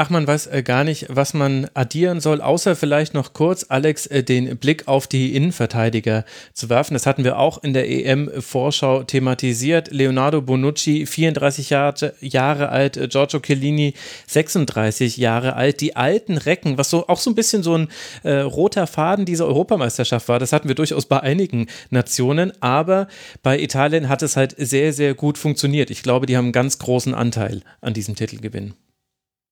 Ach, 0.01 0.09
man 0.09 0.25
weiß 0.25 0.47
äh, 0.47 0.63
gar 0.63 0.85
nicht, 0.85 1.07
was 1.09 1.33
man 1.33 1.67
addieren 1.73 2.21
soll, 2.21 2.39
außer 2.39 2.77
vielleicht 2.77 3.13
noch 3.13 3.33
kurz, 3.33 3.65
Alex, 3.67 4.05
äh, 4.05 4.23
den 4.23 4.55
Blick 4.55 4.87
auf 4.87 5.07
die 5.07 5.35
Innenverteidiger 5.35 6.23
zu 6.53 6.69
werfen. 6.69 6.93
Das 6.93 7.05
hatten 7.05 7.25
wir 7.25 7.37
auch 7.37 7.61
in 7.65 7.73
der 7.73 7.89
EM-Vorschau 7.89 9.03
thematisiert. 9.03 9.91
Leonardo 9.91 10.41
Bonucci, 10.41 11.05
34 11.05 11.71
Jahre, 11.71 12.13
Jahre 12.21 12.69
alt, 12.69 12.95
äh, 12.95 13.09
Giorgio 13.09 13.41
Chiellini, 13.41 13.93
36 14.25 15.17
Jahre 15.17 15.57
alt. 15.57 15.81
Die 15.81 15.97
alten 15.97 16.37
Recken, 16.37 16.77
was 16.77 16.89
so 16.89 17.09
auch 17.09 17.19
so 17.19 17.31
ein 17.31 17.35
bisschen 17.35 17.61
so 17.61 17.77
ein 17.77 17.89
äh, 18.23 18.35
roter 18.35 18.87
Faden 18.87 19.25
dieser 19.25 19.47
Europameisterschaft 19.47 20.29
war, 20.29 20.39
das 20.39 20.53
hatten 20.53 20.69
wir 20.69 20.75
durchaus 20.75 21.07
bei 21.07 21.19
einigen 21.19 21.67
Nationen, 21.89 22.53
aber 22.61 23.09
bei 23.43 23.59
Italien 23.59 24.07
hat 24.07 24.23
es 24.23 24.37
halt 24.37 24.55
sehr, 24.57 24.93
sehr 24.93 25.13
gut 25.13 25.37
funktioniert. 25.37 25.89
Ich 25.89 26.03
glaube, 26.03 26.25
die 26.25 26.37
haben 26.37 26.45
einen 26.45 26.51
ganz 26.53 26.79
großen 26.79 27.13
Anteil 27.13 27.63
an 27.81 27.93
diesem 27.93 28.15
Titelgewinn. 28.15 28.75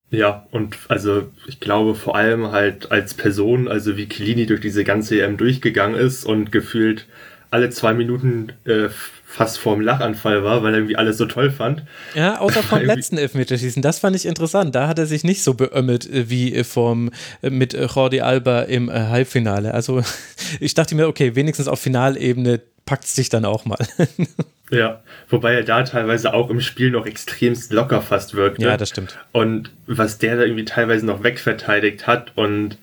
Ja, 0.10 0.46
und 0.52 0.78
also 0.88 1.24
ich 1.48 1.60
glaube 1.60 1.94
vor 1.94 2.16
allem 2.16 2.52
halt 2.52 2.92
als 2.92 3.14
Person, 3.14 3.68
also 3.68 3.98
wie 3.98 4.06
Kilini 4.06 4.46
durch 4.46 4.62
diese 4.62 4.84
ganze 4.84 5.22
EM 5.22 5.38
durchgegangen 5.38 6.00
ist 6.00 6.26
und 6.26 6.52
gefühlt 6.52 7.08
alle 7.52 7.70
zwei 7.70 7.94
Minuten 7.94 8.54
äh, 8.66 8.90
fast 9.26 9.60
vorm 9.60 9.82
Lachanfall 9.82 10.44
war, 10.44 10.64
weil 10.64 10.74
er 10.74 10.80
irgendwie 10.80 10.96
alles 10.96 11.18
so 11.18 11.26
toll 11.26 11.52
fand. 11.52 11.84
Ja, 12.16 12.40
außer 12.40 12.64
vom 12.64 12.82
letzten 12.82 13.18
Elfmeterschießen. 13.18 13.82
Das 13.82 14.00
fand 14.00 14.16
ich 14.16 14.26
interessant. 14.26 14.74
Da 14.74 14.88
hat 14.88 14.98
er 14.98 15.06
sich 15.06 15.24
nicht 15.24 15.44
so 15.44 15.54
beömmelt 15.54 16.10
äh, 16.10 16.30
wie 16.30 16.56
äh, 16.56 16.64
vom, 16.64 17.12
äh, 17.42 17.50
mit 17.50 17.74
Jordi 17.74 18.22
Alba 18.22 18.62
im 18.62 18.92
Halbfinale. 18.92 19.74
Also 19.74 20.02
ich 20.62 20.74
dachte 20.74 20.96
mir, 20.96 21.08
okay, 21.08 21.36
wenigstens 21.36 21.68
auf 21.68 21.80
Finalebene 21.82 22.62
packt 22.86 23.04
es 23.04 23.16
dich 23.16 23.28
dann 23.30 23.44
auch 23.44 23.66
mal. 23.66 23.86
Ja, 24.70 25.02
wobei 25.30 25.54
er 25.54 25.64
da 25.64 25.84
teilweise 25.84 26.34
auch 26.34 26.50
im 26.50 26.60
Spiel 26.60 26.92
noch 26.92 27.06
extremst 27.06 27.72
locker 27.72 28.02
fast 28.02 28.36
wirkte. 28.36 28.66
Ja, 28.66 28.76
das 28.76 28.90
stimmt. 28.90 29.18
Und 29.32 29.72
was 29.86 30.18
der 30.18 30.36
da 30.36 30.44
irgendwie 30.44 30.66
teilweise 30.66 31.06
noch 31.06 31.24
wegverteidigt 31.24 32.06
hat 32.06 32.34
und 32.36 32.78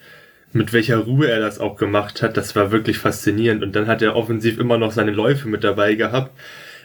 mit 0.53 0.73
welcher 0.73 0.99
Ruhe 0.99 1.29
er 1.29 1.41
das 1.41 1.59
auch 1.59 1.77
gemacht 1.77 2.23
hat, 2.23 2.37
das 2.37 2.57
war 2.57 2.71
wirklich 2.71 2.99
faszinierend. 2.99 3.63
Und 3.63 3.75
dann 3.77 3.87
hat 3.87 4.03
er 4.03 4.17
offensiv 4.17 4.59
immer 4.59 4.79
noch 4.79 4.93
seine 4.93 5.11
Läufe 5.11 5.49
mit 5.49 5.65
dabei 5.65 5.95
gehabt 5.95 6.31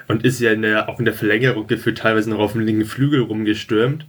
und 0.07 0.25
ist 0.25 0.39
ja 0.39 0.51
in 0.51 0.63
der, 0.63 0.89
auch 0.89 0.99
in 0.99 1.05
der 1.05 1.13
Verlängerung 1.13 1.67
gefühlt 1.67 1.99
teilweise 1.99 2.31
noch 2.31 2.39
auf 2.39 2.53
dem 2.53 2.61
linken 2.61 2.85
Flügel 2.85 3.21
rumgestürmt. 3.21 4.05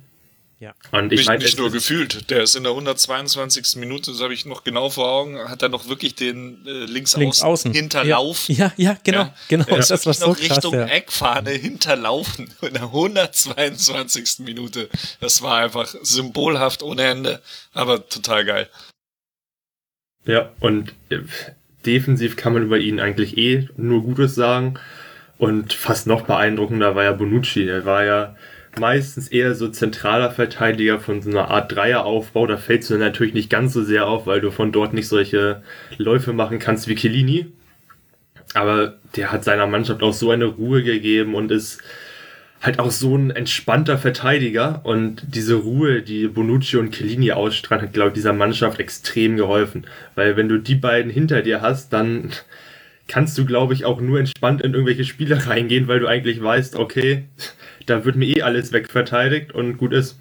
Ja. 0.60 0.74
Und 0.90 1.10
ich 1.10 1.24
meine, 1.24 1.42
nicht 1.42 1.56
nur 1.56 1.70
gefühlt. 1.70 2.28
Der 2.28 2.42
ist 2.42 2.54
in 2.54 2.64
der 2.64 2.72
122. 2.72 3.76
Minute, 3.76 4.10
das 4.10 4.20
habe 4.20 4.34
ich 4.34 4.44
noch 4.44 4.62
genau 4.62 4.90
vor 4.90 5.10
Augen, 5.10 5.38
hat 5.38 5.62
er 5.62 5.70
noch 5.70 5.88
wirklich 5.88 6.16
den 6.16 6.66
äh, 6.66 6.84
links, 6.84 7.16
links 7.16 7.40
außen, 7.40 7.72
hinterlaufen. 7.72 8.54
Ja, 8.54 8.70
ja, 8.76 8.98
genau, 9.02 9.20
ja. 9.20 9.34
genau. 9.48 9.64
Ja. 9.70 9.76
Das 9.76 10.04
war 10.04 10.12
so 10.12 10.34
krass, 10.34 10.56
Richtung 10.56 10.74
ja. 10.74 10.84
Eckfahne 10.84 11.52
hinterlaufen 11.52 12.52
in 12.60 12.74
der 12.74 12.82
122. 12.82 14.40
Minute. 14.40 14.90
Das 15.20 15.40
war 15.40 15.56
einfach 15.56 15.94
symbolhaft 16.02 16.82
ohne 16.82 17.04
Ende, 17.04 17.40
aber 17.72 18.06
total 18.06 18.44
geil. 18.44 18.68
Ja, 20.26 20.52
und 20.60 20.92
äh, 21.08 21.20
defensiv 21.86 22.36
kann 22.36 22.52
man 22.52 22.64
über 22.64 22.76
ihn 22.76 23.00
eigentlich 23.00 23.38
eh 23.38 23.66
nur 23.78 24.02
Gutes 24.02 24.34
sagen. 24.34 24.78
Und 25.38 25.72
fast 25.72 26.06
noch 26.06 26.26
beeindruckender 26.26 26.94
war 26.94 27.04
ja 27.04 27.12
Bonucci. 27.12 27.66
Er 27.66 27.86
war 27.86 28.04
ja 28.04 28.36
meistens 28.78 29.28
eher 29.28 29.54
so 29.54 29.68
zentraler 29.68 30.30
Verteidiger 30.30 31.00
von 31.00 31.22
so 31.22 31.30
einer 31.30 31.50
Art 31.50 31.72
Dreieraufbau. 31.72 32.46
Da 32.46 32.56
fällt 32.56 32.82
es 32.82 32.88
dir 32.88 32.98
natürlich 32.98 33.34
nicht 33.34 33.50
ganz 33.50 33.72
so 33.72 33.82
sehr 33.82 34.06
auf, 34.06 34.26
weil 34.26 34.40
du 34.40 34.50
von 34.50 34.72
dort 34.72 34.94
nicht 34.94 35.08
solche 35.08 35.62
Läufe 35.98 36.32
machen 36.32 36.58
kannst 36.58 36.88
wie 36.88 36.94
Chiellini. 36.94 37.46
Aber 38.54 38.96
der 39.16 39.32
hat 39.32 39.44
seiner 39.44 39.66
Mannschaft 39.66 40.02
auch 40.02 40.12
so 40.12 40.30
eine 40.30 40.46
Ruhe 40.46 40.82
gegeben 40.82 41.34
und 41.34 41.50
ist 41.50 41.82
halt 42.60 42.78
auch 42.78 42.90
so 42.90 43.16
ein 43.16 43.30
entspannter 43.30 43.98
Verteidiger. 43.98 44.80
Und 44.84 45.22
diese 45.26 45.54
Ruhe, 45.54 46.02
die 46.02 46.28
Bonucci 46.28 46.76
und 46.76 46.94
Chiellini 46.94 47.32
ausstrahlen, 47.32 47.84
hat, 47.84 47.92
glaube 47.92 48.08
ich, 48.08 48.14
dieser 48.14 48.32
Mannschaft 48.32 48.80
extrem 48.80 49.36
geholfen. 49.36 49.86
Weil 50.14 50.36
wenn 50.36 50.48
du 50.48 50.58
die 50.58 50.74
beiden 50.74 51.10
hinter 51.10 51.42
dir 51.42 51.62
hast, 51.62 51.92
dann 51.92 52.30
kannst 53.08 53.36
du, 53.38 53.44
glaube 53.44 53.74
ich, 53.74 53.84
auch 53.84 54.00
nur 54.00 54.20
entspannt 54.20 54.62
in 54.62 54.72
irgendwelche 54.72 55.04
Spiele 55.04 55.46
reingehen, 55.48 55.88
weil 55.88 56.00
du 56.00 56.06
eigentlich 56.06 56.42
weißt, 56.42 56.76
okay, 56.76 57.24
da 57.86 58.04
wird 58.04 58.16
mir 58.16 58.26
eh 58.36 58.42
alles 58.42 58.72
wegverteidigt 58.72 59.52
und 59.52 59.78
gut 59.78 59.92
ist. 59.92 60.18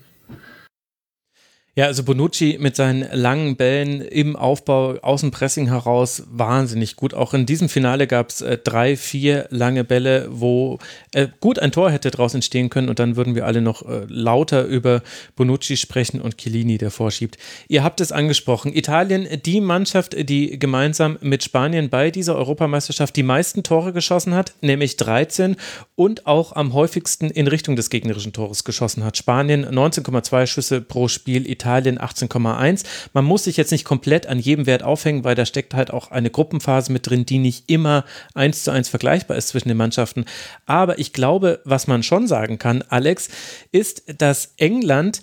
Ja, 1.76 1.86
also 1.86 2.04
Bonucci 2.04 2.58
mit 2.60 2.76
seinen 2.76 3.08
langen 3.14 3.56
Bällen 3.56 4.02
im 4.02 4.36
Aufbau 4.36 4.98
aus 5.02 5.22
dem 5.22 5.32
Pressing 5.32 5.68
heraus 5.68 6.24
wahnsinnig 6.30 6.96
gut. 6.96 7.14
Auch 7.14 7.34
in 7.34 7.46
diesem 7.46 7.70
Finale 7.70 8.08
gab 8.08 8.30
es 8.30 8.42
äh, 8.42 8.58
drei, 8.58 8.98
vier 8.98 9.48
lange 9.52 9.84
Bälle, 9.84 10.28
wo 10.32 10.80
äh, 11.14 11.28
gut 11.40 11.60
ein 11.60 11.72
Tor 11.72 11.92
hätte 11.92 12.10
draus 12.10 12.34
entstehen 12.34 12.70
können 12.70 12.90
und 12.90 12.98
dann 12.98 13.16
würden 13.16 13.36
wir 13.36 13.46
alle 13.46 13.62
noch 13.62 13.88
äh, 13.88 14.06
lauter 14.08 14.66
über 14.66 15.04
Bonucci 15.36 15.78
sprechen 15.78 16.22
und 16.22 16.38
Chiellini, 16.38 16.80
der 16.80 16.90
vorschiebt. 16.90 17.38
Ihr 17.68 17.84
habt 17.84 18.02
es 18.02 18.12
angesprochen. 18.12 18.76
Italien, 18.76 19.28
die 19.46 19.62
Mannschaft, 19.62 20.16
die 20.28 20.58
gemeinsam 20.58 21.20
mit 21.22 21.44
Spanien 21.44 21.90
bei 21.90 22.10
dieser 22.10 22.36
Europameisterschaft 22.36 23.16
die 23.16 23.24
meisten 23.24 23.62
Tore 23.62 23.94
geschossen 23.94 24.34
hat, 24.34 24.54
nämlich 24.62 24.98
13 24.98 25.56
und 25.96 26.26
auch 26.26 26.56
am 26.56 26.74
häufigsten 26.74 27.30
in 27.30 27.48
Richtung 27.48 27.76
des 27.76 27.92
gegnerischen 27.92 28.34
Tores 28.34 28.64
geschossen 28.64 29.04
hat. 29.04 29.18
Spanien 29.18 29.66
19,2 29.66 30.48
Schüsse 30.48 30.82
pro 30.82 31.08
Spiel, 31.08 31.48
Italien 31.60 32.00
18,1. 32.00 32.86
Man 33.14 33.26
muss 33.26 33.44
sich 33.44 33.58
jetzt 33.58 33.72
nicht 33.72 33.84
komplett 33.84 34.28
an 34.28 34.40
jedem 34.40 34.66
Wert 34.66 34.84
aufhängen, 34.84 35.24
weil 35.24 35.36
da 35.36 35.46
steckt 35.46 35.74
halt 35.74 35.92
auch 35.92 36.12
eine 36.12 36.30
Gruppenphase 36.30 36.92
mit 36.92 37.10
drin, 37.10 37.26
die 37.26 37.38
nicht 37.38 37.70
immer 37.70 38.06
eins 38.34 38.64
zu 38.64 38.72
eins 38.72 38.88
vergleichbar 38.90 39.36
ist 39.38 39.50
zwischen 39.50 39.68
den 39.68 39.78
Mannschaften. 39.78 40.26
Aber 40.66 41.00
ich 41.00 41.12
glaube, 41.12 41.60
was 41.66 41.88
man 41.88 42.04
schon 42.04 42.28
sagen 42.28 42.58
kann, 42.58 42.84
Alex, 42.88 43.30
ist, 43.72 44.04
dass 44.22 44.54
England 44.58 45.22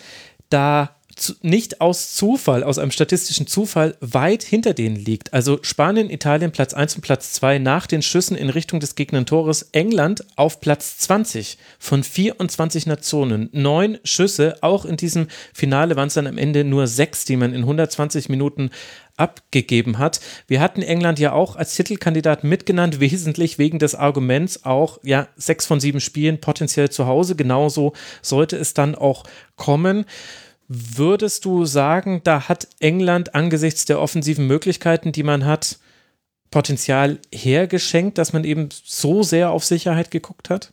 da 0.50 0.95
nicht 1.42 1.80
aus 1.80 2.14
Zufall, 2.14 2.62
aus 2.62 2.78
einem 2.78 2.90
statistischen 2.90 3.46
Zufall 3.46 3.96
weit 4.00 4.42
hinter 4.42 4.74
denen 4.74 4.96
liegt. 4.96 5.32
Also 5.32 5.58
Spanien, 5.62 6.10
Italien 6.10 6.52
Platz 6.52 6.74
1 6.74 6.96
und 6.96 7.00
Platz 7.00 7.32
2 7.32 7.58
nach 7.58 7.86
den 7.86 8.02
Schüssen 8.02 8.36
in 8.36 8.50
Richtung 8.50 8.80
des 8.80 8.94
gegnerischen 8.94 9.26
Tores. 9.26 9.70
England 9.72 10.24
auf 10.36 10.60
Platz 10.60 10.98
20 10.98 11.58
von 11.78 12.02
24 12.02 12.86
Nationen. 12.86 13.48
Neun 13.52 13.98
Schüsse, 14.04 14.56
auch 14.60 14.84
in 14.84 14.96
diesem 14.96 15.28
Finale 15.54 15.96
waren 15.96 16.08
es 16.08 16.14
dann 16.14 16.26
am 16.26 16.38
Ende 16.38 16.64
nur 16.64 16.86
sechs, 16.86 17.24
die 17.24 17.36
man 17.36 17.54
in 17.54 17.62
120 17.62 18.28
Minuten 18.28 18.70
abgegeben 19.16 19.98
hat. 19.98 20.20
Wir 20.46 20.60
hatten 20.60 20.82
England 20.82 21.18
ja 21.18 21.32
auch 21.32 21.56
als 21.56 21.74
Titelkandidat 21.74 22.44
mitgenannt, 22.44 23.00
wesentlich 23.00 23.58
wegen 23.58 23.78
des 23.78 23.94
Arguments 23.94 24.64
auch, 24.64 24.98
ja, 25.02 25.28
sechs 25.36 25.66
von 25.66 25.80
sieben 25.80 26.00
Spielen 26.00 26.40
potenziell 26.40 26.90
zu 26.90 27.06
Hause. 27.06 27.36
Genauso 27.36 27.94
sollte 28.22 28.56
es 28.56 28.74
dann 28.74 28.94
auch 28.94 29.24
kommen. 29.56 30.04
Würdest 30.68 31.44
du 31.44 31.64
sagen, 31.64 32.22
da 32.24 32.48
hat 32.48 32.68
England 32.80 33.34
angesichts 33.34 33.84
der 33.84 34.00
offensiven 34.00 34.46
Möglichkeiten, 34.46 35.12
die 35.12 35.22
man 35.22 35.44
hat, 35.44 35.78
Potenzial 36.50 37.18
hergeschenkt, 37.32 38.18
dass 38.18 38.32
man 38.32 38.44
eben 38.44 38.68
so 38.70 39.22
sehr 39.22 39.50
auf 39.50 39.64
Sicherheit 39.64 40.10
geguckt 40.10 40.50
hat? 40.50 40.72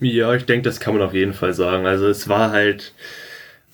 Ja, 0.00 0.34
ich 0.34 0.44
denke, 0.44 0.68
das 0.68 0.80
kann 0.80 0.94
man 0.94 1.02
auf 1.02 1.14
jeden 1.14 1.34
Fall 1.34 1.54
sagen. 1.54 1.86
Also 1.86 2.08
es 2.08 2.28
war 2.28 2.50
halt 2.50 2.92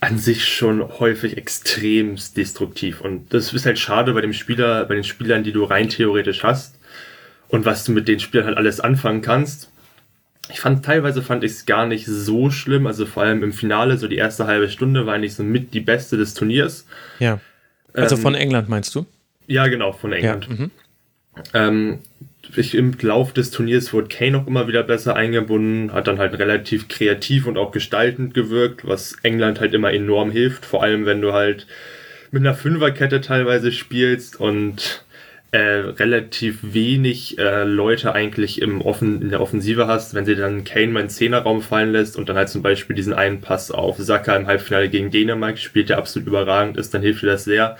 an 0.00 0.18
sich 0.18 0.44
schon 0.44 0.98
häufig 0.98 1.36
extrem 1.36 2.16
destruktiv 2.36 3.00
und 3.00 3.32
das 3.34 3.52
ist 3.52 3.66
halt 3.66 3.78
schade 3.78 4.12
bei 4.14 4.22
dem 4.22 4.32
Spieler, 4.32 4.84
bei 4.86 4.94
den 4.94 5.04
Spielern, 5.04 5.44
die 5.44 5.52
du 5.52 5.64
rein 5.64 5.88
theoretisch 5.88 6.42
hast 6.42 6.78
und 7.48 7.66
was 7.66 7.84
du 7.84 7.92
mit 7.92 8.08
den 8.08 8.20
Spielern 8.20 8.46
halt 8.46 8.56
alles 8.56 8.80
anfangen 8.80 9.22
kannst. 9.22 9.70
Ich 10.52 10.60
fand, 10.60 10.84
teilweise 10.84 11.22
fand 11.22 11.44
ich 11.44 11.52
es 11.52 11.66
gar 11.66 11.86
nicht 11.86 12.06
so 12.06 12.50
schlimm. 12.50 12.86
Also 12.86 13.06
vor 13.06 13.22
allem 13.22 13.42
im 13.42 13.52
Finale, 13.52 13.96
so 13.98 14.08
die 14.08 14.16
erste 14.16 14.46
halbe 14.46 14.68
Stunde 14.68 15.06
war 15.06 15.14
eigentlich 15.14 15.34
so 15.34 15.42
mit 15.42 15.74
die 15.74 15.80
beste 15.80 16.16
des 16.16 16.34
Turniers. 16.34 16.86
Ja. 17.18 17.40
Also 17.92 18.16
ähm, 18.16 18.22
von 18.22 18.34
England 18.34 18.68
meinst 18.68 18.94
du? 18.94 19.06
Ja, 19.46 19.66
genau, 19.66 19.92
von 19.92 20.12
England. 20.12 20.48
Ja, 20.48 20.54
mhm. 20.54 20.70
ähm, 21.54 21.98
ich, 22.56 22.74
Im 22.74 22.96
Lauf 23.00 23.32
des 23.32 23.50
Turniers 23.50 23.92
wurde 23.92 24.08
Kane 24.08 24.38
auch 24.38 24.46
immer 24.46 24.66
wieder 24.66 24.82
besser 24.82 25.14
eingebunden, 25.14 25.92
hat 25.92 26.06
dann 26.06 26.18
halt 26.18 26.38
relativ 26.38 26.88
kreativ 26.88 27.46
und 27.46 27.56
auch 27.56 27.70
gestaltend 27.70 28.34
gewirkt, 28.34 28.86
was 28.86 29.16
England 29.22 29.60
halt 29.60 29.74
immer 29.74 29.92
enorm 29.92 30.30
hilft. 30.30 30.64
Vor 30.64 30.82
allem, 30.82 31.06
wenn 31.06 31.20
du 31.20 31.32
halt 31.32 31.66
mit 32.30 32.42
einer 32.42 32.54
Fünferkette 32.54 33.20
teilweise 33.20 33.72
spielst 33.72 34.38
und 34.38 35.04
äh, 35.52 35.58
relativ 35.58 36.58
wenig 36.62 37.38
äh, 37.38 37.64
Leute 37.64 38.14
eigentlich 38.14 38.62
im 38.62 38.80
Offen, 38.80 39.20
in 39.20 39.30
der 39.30 39.40
Offensive 39.40 39.88
hast, 39.88 40.14
wenn 40.14 40.24
sie 40.24 40.36
dann 40.36 40.62
Kane 40.62 40.88
mal 40.88 41.00
in 41.00 41.06
den 41.06 41.10
Zehnerraum 41.10 41.60
fallen 41.60 41.90
lässt 41.90 42.16
und 42.16 42.28
dann 42.28 42.36
halt 42.36 42.48
zum 42.48 42.62
Beispiel 42.62 42.94
diesen 42.94 43.12
einen 43.12 43.40
Pass 43.40 43.72
auf 43.72 43.96
Saka 43.98 44.36
im 44.36 44.46
Halbfinale 44.46 44.88
gegen 44.88 45.10
Dänemark 45.10 45.58
spielt, 45.58 45.88
der 45.88 45.98
absolut 45.98 46.28
überragend 46.28 46.76
ist, 46.76 46.94
dann 46.94 47.02
hilft 47.02 47.22
dir 47.22 47.26
das 47.26 47.44
sehr. 47.44 47.76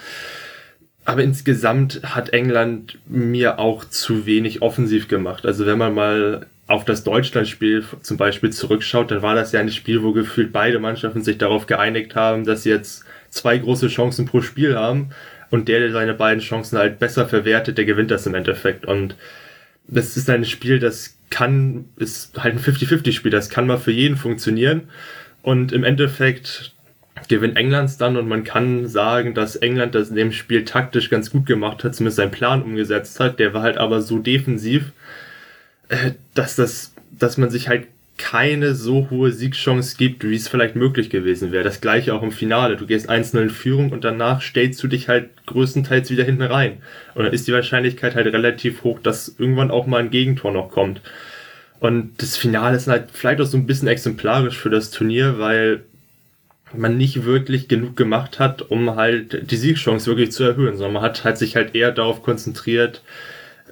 Aber 1.05 1.23
insgesamt 1.23 2.01
hat 2.03 2.33
England 2.33 2.99
mir 3.07 3.59
auch 3.59 3.85
zu 3.85 4.27
wenig 4.27 4.63
offensiv 4.63 5.07
gemacht. 5.07 5.47
Also 5.47 5.65
wenn 5.65 5.79
man 5.79 5.95
mal 5.95 6.47
auf 6.67 6.85
das 6.85 7.05
Deutschlandspiel 7.05 7.85
zum 8.03 8.17
Beispiel 8.17 8.51
zurückschaut, 8.51 9.11
dann 9.11 9.23
war 9.23 9.35
das 9.35 9.53
ja 9.53 9.61
ein 9.61 9.71
Spiel, 9.71 10.03
wo 10.03 10.13
gefühlt 10.13 10.53
beide 10.53 10.79
Mannschaften 10.79 11.23
sich 11.23 11.39
darauf 11.39 11.67
geeinigt 11.67 12.17
haben, 12.17 12.45
dass 12.45 12.65
sie 12.65 12.71
jetzt 12.71 13.05
zwei 13.29 13.59
große 13.59 13.89
Chancen 13.89 14.27
pro 14.27 14.41
Spiel 14.41 14.77
haben 14.77 15.11
und 15.51 15.69
der, 15.69 15.81
der 15.81 15.93
seine 15.93 16.15
beiden 16.15 16.41
Chancen 16.41 16.79
halt 16.79 16.99
besser 16.99 17.27
verwertet, 17.27 17.79
der 17.79 17.85
gewinnt 17.85 18.11
das 18.11 18.27
im 18.27 18.35
Endeffekt. 18.35 18.87
Und 18.87 19.17
das 19.87 20.17
ist 20.17 20.31
ein 20.31 20.45
Spiel, 20.45 20.79
das 20.79 21.17
kann, 21.31 21.87
ist 21.97 22.43
halt 22.43 22.55
ein 22.55 22.61
50-50-Spiel, 22.61 23.31
das 23.31 23.51
kann 23.51 23.67
mal 23.67 23.79
für 23.79 23.93
jeden 23.93 24.17
funktionieren. 24.17 24.89
Und 25.43 25.73
im 25.73 25.85
Endeffekt 25.85 26.73
gewinnt 27.29 27.57
Englands 27.57 27.97
dann 27.97 28.17
und 28.17 28.29
man 28.29 28.45
kann 28.45 28.87
sagen, 28.87 29.35
dass 29.35 29.57
England 29.57 29.95
das 29.95 30.11
in 30.11 30.17
dem 30.17 30.33
Spiel 30.33 30.65
taktisch 30.65 31.11
ganz 31.11 31.31
gut 31.31 31.47
gemacht 31.47 31.85
hat, 31.85 31.95
zumindest 31.95 32.17
seinen 32.17 32.31
Plan 32.31 32.63
umgesetzt 32.63 33.21
hat. 33.21 33.39
Der 33.39 33.53
war 33.53 33.63
halt 33.63 33.79
aber 33.79 34.01
so 34.01 34.19
defensiv, 34.19 34.93
äh, 35.89 36.13
dass 36.35 36.57
das, 36.57 36.95
dass 37.11 37.37
man 37.37 37.51
sich 37.51 37.69
halt 37.69 37.87
keine 38.21 38.75
so 38.75 39.09
hohe 39.09 39.33
Siegchance 39.33 39.97
gibt, 39.97 40.25
wie 40.25 40.37
es 40.37 40.47
vielleicht 40.47 40.77
möglich 40.77 41.09
gewesen 41.09 41.53
wäre. 41.53 41.65
Das 41.65 41.81
gleiche 41.81 42.15
auch 42.15 42.23
im 42.23 42.33
Finale. 42.33 42.77
Du 42.77 42.87
gehst 42.87 43.09
1-0 43.09 43.41
in 43.41 43.51
Führung 43.51 43.93
und 43.93 44.05
danach 44.05 44.43
stellst 44.43 44.83
du 44.83 44.89
dich 44.89 45.09
halt 45.09 45.31
größtenteils 45.47 46.11
wieder 46.11 46.25
hinten 46.25 46.43
rein. 46.43 46.83
Und 47.15 47.25
dann 47.25 47.33
ist 47.33 47.49
die 47.49 47.55
Wahrscheinlichkeit 47.55 48.15
halt 48.15 48.27
relativ 48.27 48.85
hoch, 48.85 49.01
dass 49.03 49.35
irgendwann 49.39 49.71
auch 49.71 49.87
mal 49.87 50.01
ein 50.03 50.11
Gegentor 50.11 50.53
noch 50.53 50.71
kommt. 50.71 51.01
Und 51.81 52.13
das 52.19 52.37
Finale 52.37 52.77
ist 52.77 52.89
halt 52.89 53.09
vielleicht 53.11 53.41
auch 53.41 53.47
so 53.47 53.57
ein 53.57 53.67
bisschen 53.67 53.89
exemplarisch 53.89 54.59
für 54.59 54.71
das 54.71 54.91
Turnier, 54.91 55.39
weil 55.39 55.81
man 56.75 56.99
nicht 56.99 57.25
wirklich 57.25 57.69
genug 57.69 57.97
gemacht 57.97 58.39
hat, 58.39 58.61
um 58.71 58.97
halt 58.97 59.51
die 59.51 59.57
Siegchance 59.57 60.07
wirklich 60.07 60.31
zu 60.31 60.45
erhöhen, 60.45 60.77
sondern 60.77 60.93
man 60.93 61.03
hat 61.03 61.25
halt 61.25 61.39
sich 61.39 61.57
halt 61.57 61.75
eher 61.75 61.91
darauf 61.91 62.23
konzentriert, 62.23 63.03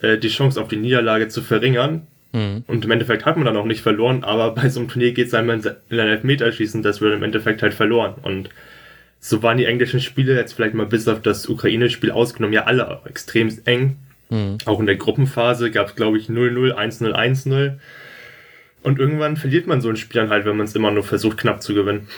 äh, 0.01 0.17
die 0.17 0.31
Chance 0.31 0.61
auf 0.61 0.69
die 0.69 0.77
Niederlage 0.77 1.29
zu 1.29 1.43
verringern 1.43 2.07
Mhm. 2.33 2.65
Und 2.67 2.85
im 2.85 2.91
Endeffekt 2.91 3.25
hat 3.25 3.37
man 3.37 3.47
dann 3.47 3.57
auch 3.57 3.65
nicht 3.65 3.83
verloren, 3.83 4.25
aber 4.25 4.55
bei 4.55 4.69
so 4.69 4.81
einem 4.81 4.89
Turnier 4.89 5.13
geht 5.13 5.29
es 5.29 5.35
einmal 5.35 5.61
in 5.61 6.01
ein 6.01 6.09
Elfmeterschießen, 6.09 6.83
das 6.83 7.01
wird 7.01 7.15
im 7.15 7.23
Endeffekt 7.23 7.63
halt 7.63 7.75
verloren. 7.75 8.15
Und 8.23 8.51
so 9.21 9.43
waren 9.43 9.59
die 9.59 9.65
englischen 9.65 10.01
Spiele 10.01 10.37
jetzt 10.37 10.53
vielleicht 10.53 10.75
mal 10.75 10.87
bis 10.87 11.09
auf 11.09 11.23
das 11.23 11.49
Ukraine-Spiel 11.49 12.11
ausgenommen, 12.11 12.55
ja 12.55 12.65
alle 12.65 13.01
extrem 13.07 13.51
eng. 13.65 13.97
Mhm. 14.31 14.59
Auch 14.67 14.81
in 14.81 14.87
der 14.87 14.97
Gruppenphase 14.97 15.71
gab 15.71 15.89
es, 15.89 15.97
glaube 15.97 16.19
ich, 16.19 16.29
0-0, 16.29 16.73
1-0, 16.75 17.13
1-0. 17.13 17.79
Und 18.83 18.99
irgendwann 18.99 19.37
verliert 19.37 19.67
man 19.67 19.81
so 19.81 19.89
ein 19.89 19.97
Spiel 19.97 20.21
dann 20.21 20.31
halt, 20.31 20.45
wenn 20.45 20.57
man 20.57 20.67
es 20.67 20.75
immer 20.75 20.91
nur 20.91 21.05
versucht, 21.05 21.39
knapp 21.39 21.63
zu 21.63 21.75
gewinnen. 21.75 22.09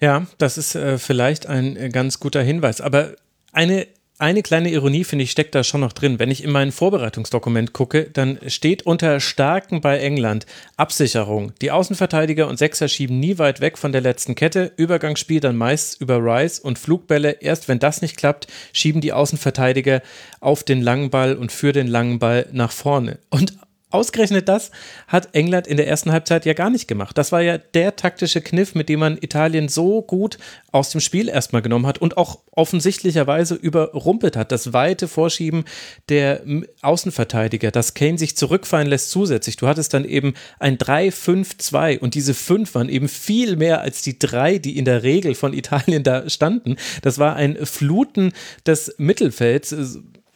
Ja, 0.00 0.26
das 0.38 0.56
ist 0.56 0.74
äh, 0.74 0.96
vielleicht 0.96 1.46
ein 1.46 1.76
äh, 1.76 1.90
ganz 1.90 2.20
guter 2.20 2.42
Hinweis. 2.42 2.80
Aber 2.80 3.14
eine 3.52 3.86
eine 4.20 4.42
kleine 4.42 4.70
Ironie, 4.70 5.04
finde 5.04 5.24
ich, 5.24 5.30
steckt 5.30 5.54
da 5.54 5.64
schon 5.64 5.80
noch 5.80 5.92
drin. 5.92 6.18
Wenn 6.18 6.30
ich 6.30 6.44
in 6.44 6.50
mein 6.50 6.72
Vorbereitungsdokument 6.72 7.72
gucke, 7.72 8.04
dann 8.04 8.38
steht 8.46 8.84
unter 8.84 9.18
Starken 9.20 9.80
bei 9.80 9.98
England 9.98 10.46
Absicherung. 10.76 11.52
Die 11.62 11.70
Außenverteidiger 11.70 12.46
und 12.46 12.58
Sechser 12.58 12.88
schieben 12.88 13.18
nie 13.18 13.38
weit 13.38 13.60
weg 13.60 13.78
von 13.78 13.92
der 13.92 14.00
letzten 14.00 14.34
Kette. 14.34 14.72
Übergangsspiel 14.76 15.40
dann 15.40 15.56
meist 15.56 16.00
über 16.00 16.18
Rice 16.18 16.58
und 16.58 16.78
Flugbälle. 16.78 17.38
Erst 17.40 17.68
wenn 17.68 17.78
das 17.78 18.02
nicht 18.02 18.16
klappt, 18.16 18.46
schieben 18.72 19.00
die 19.00 19.12
Außenverteidiger 19.12 20.02
auf 20.40 20.64
den 20.64 20.82
langen 20.82 21.10
Ball 21.10 21.34
und 21.36 21.50
für 21.50 21.72
den 21.72 21.86
langen 21.86 22.18
Ball 22.18 22.46
nach 22.52 22.72
vorne. 22.72 23.18
Und 23.30 23.54
Ausgerechnet 23.90 24.48
das 24.48 24.70
hat 25.08 25.34
England 25.34 25.66
in 25.66 25.76
der 25.76 25.88
ersten 25.88 26.12
Halbzeit 26.12 26.46
ja 26.46 26.52
gar 26.52 26.70
nicht 26.70 26.86
gemacht. 26.86 27.18
Das 27.18 27.32
war 27.32 27.42
ja 27.42 27.58
der 27.58 27.96
taktische 27.96 28.40
Kniff, 28.40 28.74
mit 28.74 28.88
dem 28.88 29.00
man 29.00 29.18
Italien 29.20 29.68
so 29.68 30.00
gut 30.02 30.38
aus 30.70 30.90
dem 30.90 31.00
Spiel 31.00 31.28
erstmal 31.28 31.62
genommen 31.62 31.86
hat 31.86 31.98
und 31.98 32.16
auch 32.16 32.38
offensichtlicherweise 32.52 33.56
überrumpelt 33.56 34.36
hat. 34.36 34.52
Das 34.52 34.72
weite 34.72 35.08
Vorschieben 35.08 35.64
der 36.08 36.42
Außenverteidiger, 36.82 37.72
dass 37.72 37.94
Kane 37.94 38.18
sich 38.18 38.36
zurückfallen 38.36 38.86
lässt 38.86 39.10
zusätzlich. 39.10 39.56
Du 39.56 39.66
hattest 39.66 39.92
dann 39.92 40.04
eben 40.04 40.34
ein 40.60 40.78
3-5-2 40.78 41.98
und 41.98 42.14
diese 42.14 42.34
5 42.34 42.74
waren 42.74 42.88
eben 42.88 43.08
viel 43.08 43.56
mehr 43.56 43.80
als 43.80 44.02
die 44.02 44.18
drei, 44.18 44.58
die 44.58 44.78
in 44.78 44.84
der 44.84 45.02
Regel 45.02 45.34
von 45.34 45.52
Italien 45.52 46.04
da 46.04 46.28
standen. 46.30 46.76
Das 47.02 47.18
war 47.18 47.34
ein 47.34 47.56
Fluten 47.66 48.32
des 48.66 48.94
Mittelfelds 48.98 49.74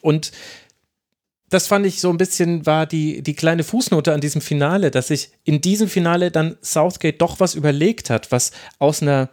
und 0.01 0.31
das 1.49 1.67
fand 1.67 1.85
ich 1.85 2.01
so 2.01 2.09
ein 2.09 2.17
bisschen, 2.17 2.65
war 2.65 2.85
die, 2.85 3.21
die 3.21 3.35
kleine 3.35 3.63
Fußnote 3.63 4.13
an 4.13 4.21
diesem 4.21 4.41
Finale, 4.41 4.91
dass 4.91 5.09
sich 5.09 5.29
in 5.43 5.61
diesem 5.61 5.87
Finale 5.87 6.31
dann 6.31 6.57
Southgate 6.61 7.21
doch 7.21 7.39
was 7.39 7.55
überlegt 7.55 8.09
hat, 8.09 8.31
was 8.31 8.51
aus 8.79 9.01
einer 9.01 9.29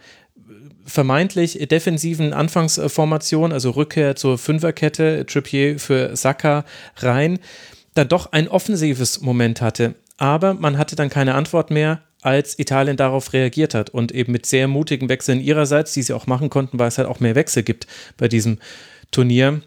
vermeintlich 0.85 1.59
defensiven 1.68 2.33
Anfangsformation, 2.33 3.53
also 3.53 3.70
Rückkehr 3.70 4.16
zur 4.16 4.37
Fünferkette, 4.37 5.25
Trippier 5.27 5.79
für 5.79 6.16
Saka 6.16 6.64
rein, 6.96 7.38
dann 7.94 8.09
doch 8.09 8.33
ein 8.33 8.48
offensives 8.48 9.20
Moment 9.20 9.61
hatte. 9.61 9.94
Aber 10.18 10.55
man 10.55 10.79
hatte 10.79 10.96
dann 10.96 11.09
keine 11.09 11.35
Antwort 11.35 11.70
mehr, 11.70 12.03
als 12.20 12.59
Italien 12.59 12.96
darauf 12.96 13.33
reagiert 13.33 13.75
hat 13.75 13.90
und 13.90 14.12
eben 14.12 14.33
mit 14.33 14.46
sehr 14.46 14.68
mutigen 14.68 15.09
Wechseln 15.09 15.40
ihrerseits, 15.40 15.92
die 15.92 16.03
sie 16.03 16.12
auch 16.12 16.29
machen 16.29 16.51
konnten, 16.51 16.79
weil 16.79 16.88
es 16.88 16.98
halt 16.98 17.09
auch 17.09 17.18
mehr 17.18 17.35
Wechsel 17.35 17.64
gibt 17.64 17.88
bei 18.16 18.29
diesem 18.29 18.59
Turnier 19.11 19.61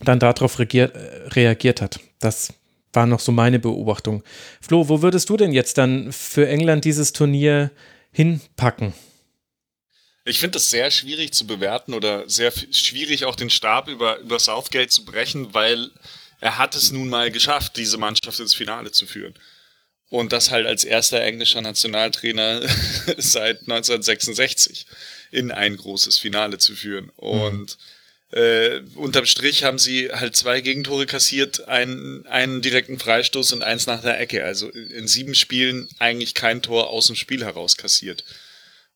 dann 0.00 0.18
darauf 0.18 0.58
reagiert, 0.58 0.94
reagiert 1.34 1.80
hat. 1.80 2.00
Das 2.20 2.52
war 2.92 3.06
noch 3.06 3.20
so 3.20 3.32
meine 3.32 3.58
Beobachtung. 3.58 4.22
Flo, 4.60 4.88
wo 4.88 5.02
würdest 5.02 5.28
du 5.28 5.36
denn 5.36 5.52
jetzt 5.52 5.78
dann 5.78 6.12
für 6.12 6.48
England 6.48 6.84
dieses 6.84 7.12
Turnier 7.12 7.70
hinpacken? 8.10 8.94
Ich 10.24 10.40
finde 10.40 10.58
es 10.58 10.70
sehr 10.70 10.90
schwierig 10.90 11.32
zu 11.32 11.46
bewerten 11.46 11.94
oder 11.94 12.28
sehr 12.28 12.50
schwierig 12.50 13.26
auch 13.26 13.36
den 13.36 13.50
Stab 13.50 13.86
über, 13.88 14.18
über 14.18 14.40
Southgate 14.40 14.90
zu 14.90 15.04
brechen, 15.04 15.54
weil 15.54 15.90
er 16.40 16.58
hat 16.58 16.74
es 16.74 16.90
nun 16.90 17.08
mal 17.08 17.30
geschafft, 17.30 17.76
diese 17.76 17.96
Mannschaft 17.96 18.40
ins 18.40 18.54
Finale 18.54 18.90
zu 18.90 19.06
führen. 19.06 19.34
Und 20.08 20.32
das 20.32 20.50
halt 20.50 20.66
als 20.66 20.84
erster 20.84 21.20
englischer 21.20 21.60
Nationaltrainer 21.60 22.62
seit 23.18 23.60
1966 23.62 24.86
in 25.30 25.52
ein 25.52 25.76
großes 25.76 26.18
Finale 26.18 26.58
zu 26.58 26.74
führen. 26.74 27.10
Und 27.16 27.78
mhm 27.78 27.95
äh, 28.32 28.80
unterm 28.96 29.26
Strich 29.26 29.62
haben 29.62 29.78
sie 29.78 30.10
halt 30.10 30.34
zwei 30.34 30.60
Gegentore 30.60 31.06
kassiert, 31.06 31.68
einen, 31.68 32.26
einen 32.26 32.60
direkten 32.60 32.98
Freistoß 32.98 33.52
und 33.52 33.62
eins 33.62 33.86
nach 33.86 34.02
der 34.02 34.18
Ecke. 34.18 34.44
Also 34.44 34.68
in 34.68 35.06
sieben 35.06 35.34
Spielen 35.34 35.88
eigentlich 35.98 36.34
kein 36.34 36.62
Tor 36.62 36.90
aus 36.90 37.06
dem 37.06 37.16
Spiel 37.16 37.44
heraus 37.44 37.76
kassiert. 37.76 38.24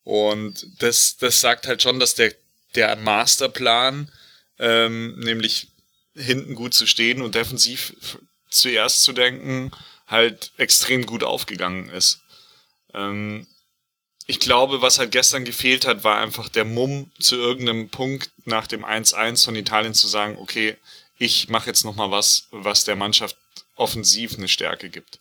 Und 0.02 0.66
das, 0.82 1.16
das 1.16 1.40
sagt 1.40 1.66
halt 1.68 1.82
schon, 1.82 2.00
dass 2.00 2.14
der, 2.14 2.34
der 2.74 2.96
Masterplan, 2.96 4.10
ähm, 4.58 5.18
nämlich 5.20 5.68
hinten 6.14 6.54
gut 6.54 6.74
zu 6.74 6.86
stehen 6.86 7.22
und 7.22 7.34
defensiv 7.34 7.94
zuerst 8.50 9.02
zu 9.02 9.12
denken, 9.12 9.70
halt 10.06 10.50
extrem 10.56 11.06
gut 11.06 11.22
aufgegangen 11.22 11.88
ist. 11.90 12.20
Ähm, 12.92 13.46
ich 14.30 14.38
glaube, 14.38 14.80
was 14.80 15.00
halt 15.00 15.10
gestern 15.10 15.44
gefehlt 15.44 15.84
hat, 15.84 16.04
war 16.04 16.18
einfach 16.20 16.48
der 16.48 16.64
Mumm 16.64 17.10
zu 17.18 17.34
irgendeinem 17.34 17.88
Punkt 17.88 18.30
nach 18.44 18.68
dem 18.68 18.84
1-1 18.84 19.44
von 19.44 19.56
Italien 19.56 19.92
zu 19.92 20.06
sagen, 20.06 20.36
okay, 20.38 20.76
ich 21.18 21.48
mache 21.48 21.66
jetzt 21.66 21.84
nochmal 21.84 22.12
was, 22.12 22.46
was 22.52 22.84
der 22.84 22.94
Mannschaft 22.94 23.36
offensiv 23.74 24.38
eine 24.38 24.46
Stärke 24.46 24.88
gibt. 24.88 25.18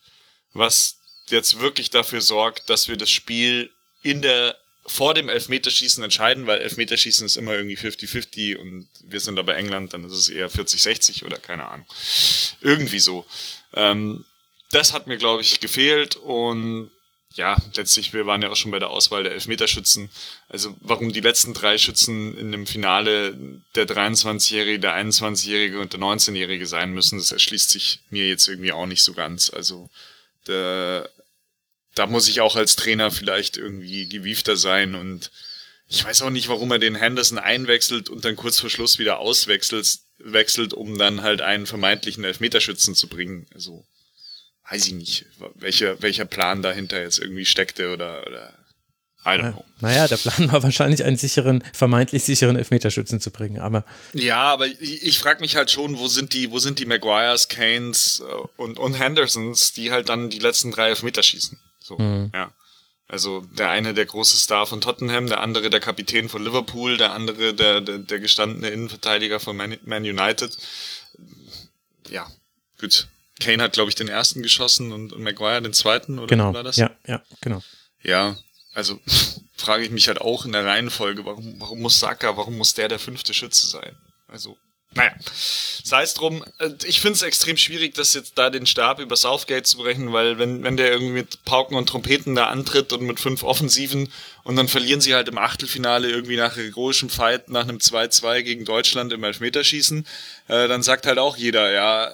Was 0.54 0.98
jetzt 1.30 1.60
wirklich 1.60 1.90
dafür 1.90 2.22
sorgt, 2.22 2.70
dass 2.70 2.88
wir 2.88 2.98
das 2.98 3.10
Spiel 3.10 3.72
in 4.04 4.22
der 4.22 4.56
vor 4.86 5.16
dem 5.16 5.28
Elfmeterschießen 5.28 6.04
entscheiden, 6.04 6.46
weil 6.46 6.62
Elfmeterschießen 6.62 7.26
ist 7.26 7.36
immer 7.36 7.54
irgendwie 7.54 7.78
50-50 7.78 8.58
und 8.58 8.88
wir 9.02 9.20
sind 9.20 9.40
aber 9.40 9.58
England, 9.58 9.94
dann 9.94 10.04
ist 10.04 10.14
es 10.14 10.30
eher 10.30 10.52
40-60 10.52 11.26
oder 11.26 11.38
keine 11.38 11.68
Ahnung. 11.68 11.88
Irgendwie 12.62 13.00
so. 13.00 13.26
Ähm, 13.74 14.24
das 14.70 14.94
hat 14.94 15.08
mir, 15.08 15.18
glaube 15.18 15.42
ich, 15.42 15.60
gefehlt 15.60 16.16
und 16.16 16.92
ja, 17.40 17.56
letztlich, 17.74 18.12
wir 18.12 18.26
waren 18.26 18.42
ja 18.42 18.50
auch 18.50 18.56
schon 18.58 18.72
bei 18.72 18.80
der 18.80 18.90
Auswahl 18.90 19.24
der 19.24 19.32
Elfmeterschützen. 19.32 20.10
Also 20.50 20.76
warum 20.82 21.14
die 21.14 21.22
letzten 21.22 21.54
drei 21.54 21.78
Schützen 21.78 22.38
in 22.38 22.52
dem 22.52 22.68
Finale 22.68 23.34
der 23.76 23.88
23-Jährige, 23.88 24.80
der 24.80 24.94
21-Jährige 24.94 25.80
und 25.80 25.94
der 25.94 26.02
19-Jährige 26.02 26.68
sein 26.68 26.92
müssen, 26.92 27.18
das 27.18 27.32
erschließt 27.32 27.70
sich 27.70 28.02
mir 28.10 28.28
jetzt 28.28 28.50
irgendwie 28.50 28.74
auch 28.74 28.86
nicht 28.86 29.04
so 29.04 29.14
ganz. 29.14 29.50
Also 29.50 29.90
der, 30.48 31.10
da 31.96 32.08
muss 32.08 32.28
ich 32.28 32.42
auch 32.42 32.58
als 32.58 32.76
Trainer 32.76 33.10
vielleicht 33.10 33.56
irgendwie 33.56 34.10
gewiefter 34.10 34.58
sein 34.58 34.94
und 34.94 35.32
ich 35.88 36.04
weiß 36.04 36.22
auch 36.24 36.32
nicht, 36.32 36.50
warum 36.50 36.70
er 36.72 36.80
den 36.80 36.96
Henderson 36.96 37.40
einwechselt 37.40 38.10
und 38.10 38.26
dann 38.26 38.36
kurz 38.36 38.60
vor 38.60 38.70
Schluss 38.70 39.00
wieder 39.00 39.20
auswechselt, 39.20 40.00
wechselt, 40.18 40.74
um 40.74 40.98
dann 40.98 41.22
halt 41.22 41.42
einen 41.42 41.66
vermeintlichen 41.66 42.26
Elfmeterschützen 42.26 42.96
zu 42.96 43.08
bringen. 43.08 43.48
Also 43.54 43.86
weiß 44.70 44.88
ich 44.88 44.94
nicht, 44.94 45.26
welcher, 45.56 46.02
welcher 46.02 46.26
Plan 46.26 46.62
dahinter 46.62 47.02
jetzt 47.02 47.20
irgendwie 47.20 47.46
steckte 47.46 47.94
oder, 47.94 48.26
oder 48.28 48.54
I 49.26 49.32
don't 49.32 49.52
know. 49.52 49.66
Naja, 49.82 50.08
der 50.08 50.18
Plan 50.18 50.52
war 50.52 50.64
wahrscheinlich 50.64 51.04
einen 51.04 51.18
sicheren, 51.18 51.64
vermeintlich 51.74 52.24
sicheren 52.24 52.56
Elfmeterschützen 52.56 53.20
zu 53.20 53.32
bringen, 53.32 53.60
aber. 53.60 53.84
Ja, 54.14 54.44
aber 54.44 54.68
ich, 54.68 55.04
ich 55.04 55.20
frage 55.20 55.42
mich 55.42 55.56
halt 55.56 55.72
schon, 55.72 55.98
wo 55.98 56.08
sind 56.08 56.34
die, 56.34 56.52
wo 56.52 56.60
sind 56.60 56.80
die 56.80 56.86
Maguires, 56.86 57.50
Kanes 57.50 58.22
äh, 58.22 58.62
und, 58.62 58.80
und 58.80 58.94
Hendersons, 58.94 59.74
die 59.74 59.92
halt 59.92 60.10
dann 60.10 60.30
die 60.30 60.40
letzten 60.40 60.72
drei 60.72 60.90
Elfmeter 60.90 61.24
schießen. 61.24 61.60
So, 61.80 61.98
mhm. 61.98 62.32
ja. 62.34 62.52
Also 63.08 63.42
der 63.58 63.72
eine 63.72 63.96
der 63.96 64.06
große 64.06 64.38
Star 64.38 64.68
von 64.68 64.82
Tottenham, 64.82 65.28
der 65.28 65.42
andere 65.42 65.72
der 65.72 65.80
Kapitän 65.80 66.30
von 66.30 66.44
Liverpool, 66.44 66.98
der 66.98 67.12
andere 67.12 67.56
der, 67.56 67.82
der, 67.82 67.98
der 67.98 68.20
gestandene 68.20 68.70
Innenverteidiger 68.70 69.40
von 69.40 69.58
Man, 69.58 69.78
Man 69.84 70.04
United. 70.04 70.56
Ja, 72.10 72.28
gut. 72.80 73.08
Kane 73.40 73.64
hat, 73.64 73.74
glaube 73.74 73.90
ich, 73.90 73.96
den 73.96 74.08
ersten 74.08 74.44
geschossen 74.44 74.92
und, 74.92 75.14
und 75.14 75.22
Maguire 75.24 75.62
den 75.62 75.74
zweiten, 75.74 76.20
oder 76.20 76.28
genau. 76.28 76.54
war 76.54 76.64
das? 76.64 76.78
Ja, 76.78 76.92
ja, 77.08 77.22
genau. 77.42 77.62
Ja, 78.04 78.38
also 78.74 79.00
frage 79.56 79.84
ich 79.84 79.92
mich 79.92 80.08
halt 80.08 80.22
auch 80.22 80.46
in 80.46 80.52
der 80.52 80.66
Reihenfolge, 80.66 81.26
warum, 81.26 81.56
warum 81.60 81.82
muss 81.82 82.00
Saka, 82.00 82.38
warum 82.38 82.58
muss 82.58 82.74
der 82.74 82.88
der 82.88 83.00
fünfte 83.00 83.34
Schütze 83.34 83.68
sein? 83.68 83.96
Also, 84.28 84.58
naja, 84.94 85.12
sei 85.84 86.02
es 86.02 86.14
drum. 86.14 86.44
Äh, 86.60 86.72
ich 86.86 87.00
finde 87.00 87.14
es 87.14 87.22
extrem 87.22 87.58
schwierig, 87.58 87.94
das 87.94 88.14
jetzt 88.14 88.38
da 88.38 88.50
den 88.50 88.66
Stab 88.66 89.00
über 89.00 89.16
Southgate 89.16 89.68
zu 89.68 89.78
brechen, 89.78 90.14
weil 90.14 90.40
wenn, 90.40 90.64
wenn 90.64 90.78
der 90.78 90.92
irgendwie 90.92 91.14
mit 91.14 91.44
Pauken 91.46 91.76
und 91.76 91.88
Trompeten 91.88 92.36
da 92.36 92.48
antritt 92.48 92.92
und 92.94 93.02
mit 93.02 93.20
fünf 93.20 93.44
Offensiven 93.44 94.12
und 94.44 94.56
dann 94.56 94.68
verlieren 94.68 95.02
sie 95.02 95.14
halt 95.14 95.28
im 95.28 95.38
Achtelfinale 95.38 96.10
irgendwie 96.10 96.38
nach 96.38 96.56
heroischem 96.56 97.10
Fight 97.10 97.50
nach 97.50 97.64
einem 97.64 97.78
2-2 97.78 98.42
gegen 98.42 98.66
Deutschland 98.66 99.14
im 99.14 99.24
Elfmeterschießen, 99.24 100.08
äh, 100.48 100.68
dann 100.68 100.84
sagt 100.84 101.06
halt 101.06 101.20
auch 101.20 101.38
jeder, 101.38 101.72
ja, 101.72 102.12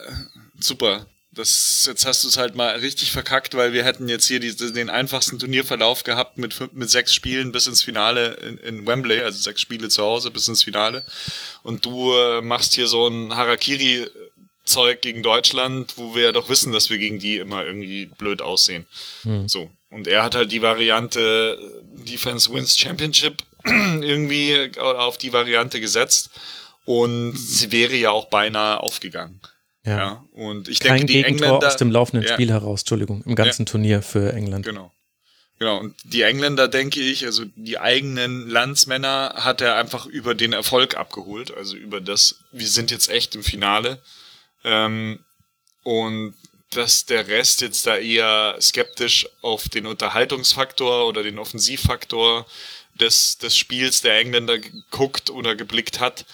super, 0.59 1.05
das, 1.35 1.85
jetzt 1.87 2.05
hast 2.05 2.23
du 2.23 2.27
es 2.29 2.37
halt 2.37 2.55
mal 2.55 2.75
richtig 2.77 3.11
verkackt, 3.11 3.55
weil 3.55 3.73
wir 3.73 3.83
hätten 3.83 4.07
jetzt 4.07 4.25
hier 4.25 4.39
die, 4.39 4.55
den 4.55 4.89
einfachsten 4.89 5.37
Turnierverlauf 5.37 6.03
gehabt 6.03 6.37
mit, 6.37 6.53
fünf, 6.53 6.73
mit 6.73 6.89
sechs 6.89 7.13
Spielen 7.13 7.51
bis 7.51 7.67
ins 7.67 7.83
Finale 7.83 8.35
in, 8.35 8.57
in 8.57 8.87
Wembley, 8.87 9.21
also 9.21 9.37
sechs 9.37 9.61
Spiele 9.61 9.89
zu 9.89 10.03
Hause 10.03 10.31
bis 10.31 10.47
ins 10.47 10.63
Finale. 10.63 11.03
Und 11.63 11.85
du 11.85 12.13
äh, 12.13 12.41
machst 12.41 12.75
hier 12.75 12.87
so 12.87 13.07
ein 13.07 13.35
Harakiri-Zeug 13.35 15.01
gegen 15.01 15.23
Deutschland, 15.23 15.93
wo 15.97 16.15
wir 16.15 16.23
ja 16.23 16.31
doch 16.31 16.49
wissen, 16.49 16.71
dass 16.71 16.89
wir 16.89 16.97
gegen 16.97 17.19
die 17.19 17.37
immer 17.37 17.65
irgendwie 17.65 18.05
blöd 18.05 18.41
aussehen. 18.41 18.85
Hm. 19.23 19.47
So. 19.49 19.69
Und 19.89 20.07
er 20.07 20.23
hat 20.23 20.35
halt 20.35 20.51
die 20.51 20.61
Variante 20.61 21.59
Defense 21.93 22.51
Wins 22.51 22.77
Championship 22.77 23.43
irgendwie 23.65 24.71
auf 24.79 25.17
die 25.17 25.33
Variante 25.33 25.79
gesetzt. 25.79 26.29
Und 26.85 27.35
sie 27.35 27.71
wäre 27.71 27.95
ja 27.95 28.11
auch 28.11 28.25
beinahe 28.25 28.79
aufgegangen. 28.79 29.41
Ja. 29.85 29.97
ja. 29.97 30.25
Und 30.31 30.67
ich 30.67 30.79
Kein 30.79 30.97
denke, 30.97 31.05
die 31.05 31.13
Gegentor 31.23 31.47
Engländer 31.47 31.67
aus 31.67 31.77
dem 31.77 31.91
laufenden 31.91 32.27
ja. 32.27 32.33
Spiel 32.33 32.49
heraus, 32.49 32.81
Entschuldigung, 32.81 33.23
im 33.25 33.35
ganzen 33.35 33.63
ja. 33.63 33.71
Turnier 33.71 34.01
für 34.01 34.33
England. 34.33 34.65
Genau. 34.65 34.91
Genau, 35.57 35.79
und 35.79 35.95
die 36.03 36.23
Engländer, 36.23 36.67
denke 36.67 36.99
ich, 36.99 37.25
also 37.25 37.45
die 37.55 37.79
eigenen 37.79 38.49
Landsmänner 38.49 39.35
hat 39.37 39.61
er 39.61 39.77
einfach 39.77 40.05
über 40.05 40.35
den 40.35 40.51
Erfolg 40.51 40.97
abgeholt, 40.97 41.55
also 41.55 41.77
über 41.77 42.01
das, 42.01 42.39
wir 42.51 42.67
sind 42.67 42.91
jetzt 42.91 43.09
echt 43.09 43.35
im 43.35 43.43
Finale. 43.43 43.99
Ähm, 44.65 45.19
und 45.83 46.33
dass 46.71 47.05
der 47.05 47.27
Rest 47.29 47.61
jetzt 47.61 47.87
da 47.87 47.95
eher 47.95 48.57
skeptisch 48.59 49.29
auf 49.41 49.69
den 49.69 49.85
Unterhaltungsfaktor 49.85 51.07
oder 51.07 51.23
den 51.23 51.39
Offensivfaktor 51.39 52.45
des, 52.99 53.37
des 53.37 53.55
Spiels 53.55 54.01
der 54.01 54.17
Engländer 54.19 54.57
geguckt 54.57 55.29
oder 55.29 55.55
geblickt 55.55 56.01
hat, 56.01 56.25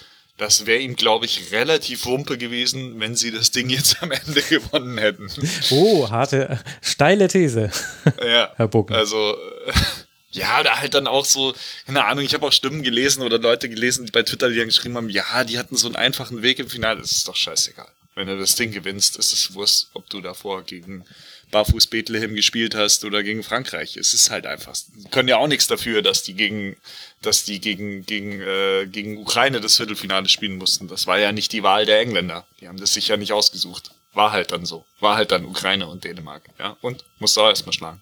das 0.42 0.66
wäre 0.66 0.80
ihm, 0.80 0.96
glaube 0.96 1.26
ich, 1.26 1.52
relativ 1.52 2.08
wumpe 2.08 2.36
gewesen, 2.36 3.00
wenn 3.00 3.16
sie 3.16 3.30
das 3.30 3.52
Ding 3.52 3.70
jetzt 3.70 4.02
am 4.02 4.12
Ende 4.12 4.42
gewonnen 4.50 4.98
hätten. 4.98 5.30
Oh, 5.70 6.10
harte, 6.10 6.60
steile 6.82 7.28
These. 7.28 7.70
Ja, 8.26 8.52
Herr 8.56 8.68
Bucken. 8.68 8.96
Also, 8.96 9.38
ja, 10.32 10.64
da 10.64 10.80
halt 10.80 10.96
dann 10.96 11.06
auch 11.06 11.26
so, 11.26 11.54
keine 11.86 12.06
Ahnung, 12.06 12.26
ich 12.26 12.34
habe 12.34 12.48
auch 12.48 12.52
Stimmen 12.52 12.82
gelesen 12.82 13.22
oder 13.22 13.38
Leute 13.38 13.70
gelesen, 13.70 14.08
die 14.08 14.12
bei 14.12 14.24
Twitter, 14.24 14.50
die 14.50 14.58
dann 14.58 14.66
geschrieben 14.66 14.98
haben, 14.98 15.10
ja, 15.10 15.44
die 15.44 15.60
hatten 15.60 15.78
so 15.78 15.86
einen 15.88 15.96
einfachen 15.96 16.42
Weg 16.42 16.58
im 16.58 16.70
Finale. 16.70 17.02
Das 17.02 17.12
ist 17.12 17.28
doch 17.28 17.36
scheißegal. 17.36 17.88
Wenn 18.16 18.26
du 18.26 18.40
das 18.40 18.56
Ding 18.56 18.72
gewinnst, 18.72 19.18
ist 19.18 19.34
es 19.34 19.54
wurscht, 19.54 19.90
ob 19.94 20.10
du 20.10 20.22
davor 20.22 20.64
gegen 20.64 21.06
Barfuß 21.52 21.88
Bethlehem 21.88 22.36
gespielt 22.36 22.76
hast 22.76 23.04
oder 23.06 23.24
gegen 23.24 23.44
Frankreich. 23.44 23.98
Es 23.98 24.14
ist 24.14 24.30
halt 24.30 24.46
einfach. 24.46 24.76
Die 24.96 25.10
können 25.10 25.28
ja 25.28 25.38
auch 25.38 25.48
nichts 25.48 25.68
dafür, 25.68 26.02
dass 26.02 26.24
die 26.24 26.34
gegen, 26.34 26.78
dass 27.22 27.44
die 27.44 27.60
gegen, 27.60 28.06
gegen, 28.06 28.42
äh, 28.42 28.88
gegen 28.88 29.18
Ukraine 29.18 29.62
das 29.62 29.78
Viertelfinale 29.78 30.30
spielen 30.30 30.58
mussten. 30.58 30.88
Das 30.88 31.08
war 31.08 31.20
ja 31.20 31.32
nicht 31.32 31.52
die 31.52 31.64
Wahl 31.64 31.86
der 31.86 32.00
Engländer. 32.00 32.46
Die 32.60 32.68
haben 32.68 32.80
das 32.80 32.94
sicher 32.94 33.18
nicht 33.18 33.34
ausgesucht. 33.34 33.92
War 34.14 34.32
halt 34.32 34.52
dann 34.52 34.66
so. 34.66 34.86
War 35.00 35.16
halt 35.16 35.32
dann 35.32 35.46
Ukraine 35.46 35.88
und 35.88 36.04
Dänemark. 36.04 36.44
Ja, 36.60 36.78
und 36.82 37.04
musste 37.20 37.42
auch 37.42 37.50
erstmal 37.50 37.74
schlagen. 37.74 38.02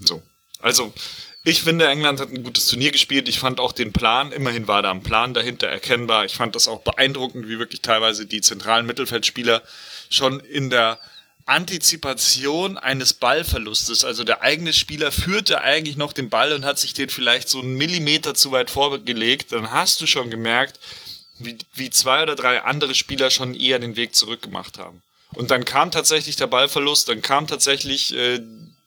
So. 0.00 0.22
Also, 0.60 0.92
ich 1.44 1.62
finde, 1.62 1.86
England 1.86 2.18
hat 2.18 2.30
ein 2.30 2.42
gutes 2.42 2.66
Turnier 2.66 2.90
gespielt. 2.90 3.28
Ich 3.28 3.38
fand 3.38 3.60
auch 3.60 3.70
den 3.72 3.92
Plan, 3.92 4.32
immerhin 4.32 4.66
war 4.66 4.82
da 4.82 4.90
ein 4.90 5.04
Plan 5.04 5.32
dahinter 5.32 5.68
erkennbar. 5.68 6.24
Ich 6.24 6.34
fand 6.34 6.56
das 6.56 6.66
auch 6.66 6.80
beeindruckend, 6.80 7.48
wie 7.48 7.60
wirklich 7.60 7.82
teilweise 7.82 8.26
die 8.26 8.40
zentralen 8.40 8.84
Mittelfeldspieler 8.84 9.62
schon 10.10 10.40
in 10.40 10.70
der 10.70 10.98
Antizipation 11.46 12.76
eines 12.76 13.14
Ballverlustes. 13.14 14.04
Also 14.04 14.24
der 14.24 14.42
eigene 14.42 14.72
Spieler 14.72 15.12
führte 15.12 15.60
eigentlich 15.60 15.96
noch 15.96 16.12
den 16.12 16.28
Ball 16.28 16.52
und 16.52 16.64
hat 16.64 16.78
sich 16.78 16.92
den 16.92 17.08
vielleicht 17.08 17.48
so 17.48 17.60
einen 17.60 17.74
Millimeter 17.76 18.34
zu 18.34 18.52
weit 18.52 18.70
vorgelegt. 18.70 19.52
Dann 19.52 19.70
hast 19.70 20.00
du 20.00 20.06
schon 20.06 20.30
gemerkt, 20.30 20.78
wie, 21.38 21.56
wie 21.74 21.90
zwei 21.90 22.22
oder 22.22 22.34
drei 22.34 22.62
andere 22.62 22.94
Spieler 22.94 23.30
schon 23.30 23.54
eher 23.54 23.78
den 23.78 23.96
Weg 23.96 24.14
zurückgemacht 24.14 24.78
haben. 24.78 25.02
Und 25.34 25.50
dann 25.50 25.64
kam 25.64 25.90
tatsächlich 25.90 26.36
der 26.36 26.46
Ballverlust, 26.46 27.08
dann 27.08 27.22
kam 27.22 27.46
tatsächlich 27.46 28.14
äh, 28.14 28.40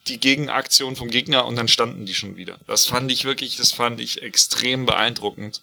die 0.06 0.18
Gegenaktion 0.18 0.96
vom 0.96 1.10
Gegner 1.10 1.46
und 1.46 1.56
dann 1.56 1.68
standen 1.68 2.06
die 2.06 2.14
schon 2.14 2.36
wieder. 2.36 2.58
Das 2.66 2.86
fand 2.86 3.10
ich 3.12 3.24
wirklich, 3.24 3.56
das 3.56 3.72
fand 3.72 4.00
ich 4.00 4.22
extrem 4.22 4.86
beeindruckend. 4.86 5.60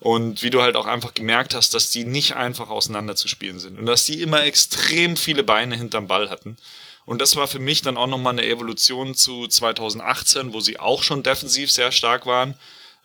Und 0.00 0.42
wie 0.42 0.50
du 0.50 0.62
halt 0.62 0.76
auch 0.76 0.86
einfach 0.86 1.12
gemerkt 1.12 1.54
hast, 1.54 1.74
dass 1.74 1.90
die 1.90 2.04
nicht 2.04 2.34
einfach 2.34 2.70
auseinanderzuspielen 2.70 3.60
sind 3.60 3.78
und 3.78 3.84
dass 3.84 4.06
die 4.06 4.22
immer 4.22 4.42
extrem 4.44 5.16
viele 5.16 5.44
Beine 5.44 5.76
hinterm 5.76 6.08
Ball 6.08 6.30
hatten. 6.30 6.56
Und 7.04 7.20
das 7.20 7.36
war 7.36 7.46
für 7.46 7.58
mich 7.58 7.82
dann 7.82 7.98
auch 7.98 8.06
nochmal 8.06 8.32
eine 8.32 8.46
Evolution 8.46 9.14
zu 9.14 9.46
2018, 9.46 10.54
wo 10.54 10.60
sie 10.60 10.78
auch 10.78 11.02
schon 11.02 11.22
defensiv 11.22 11.70
sehr 11.70 11.92
stark 11.92 12.24
waren 12.24 12.54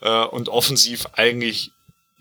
äh, 0.02 0.24
und 0.24 0.48
offensiv 0.48 1.08
eigentlich 1.14 1.72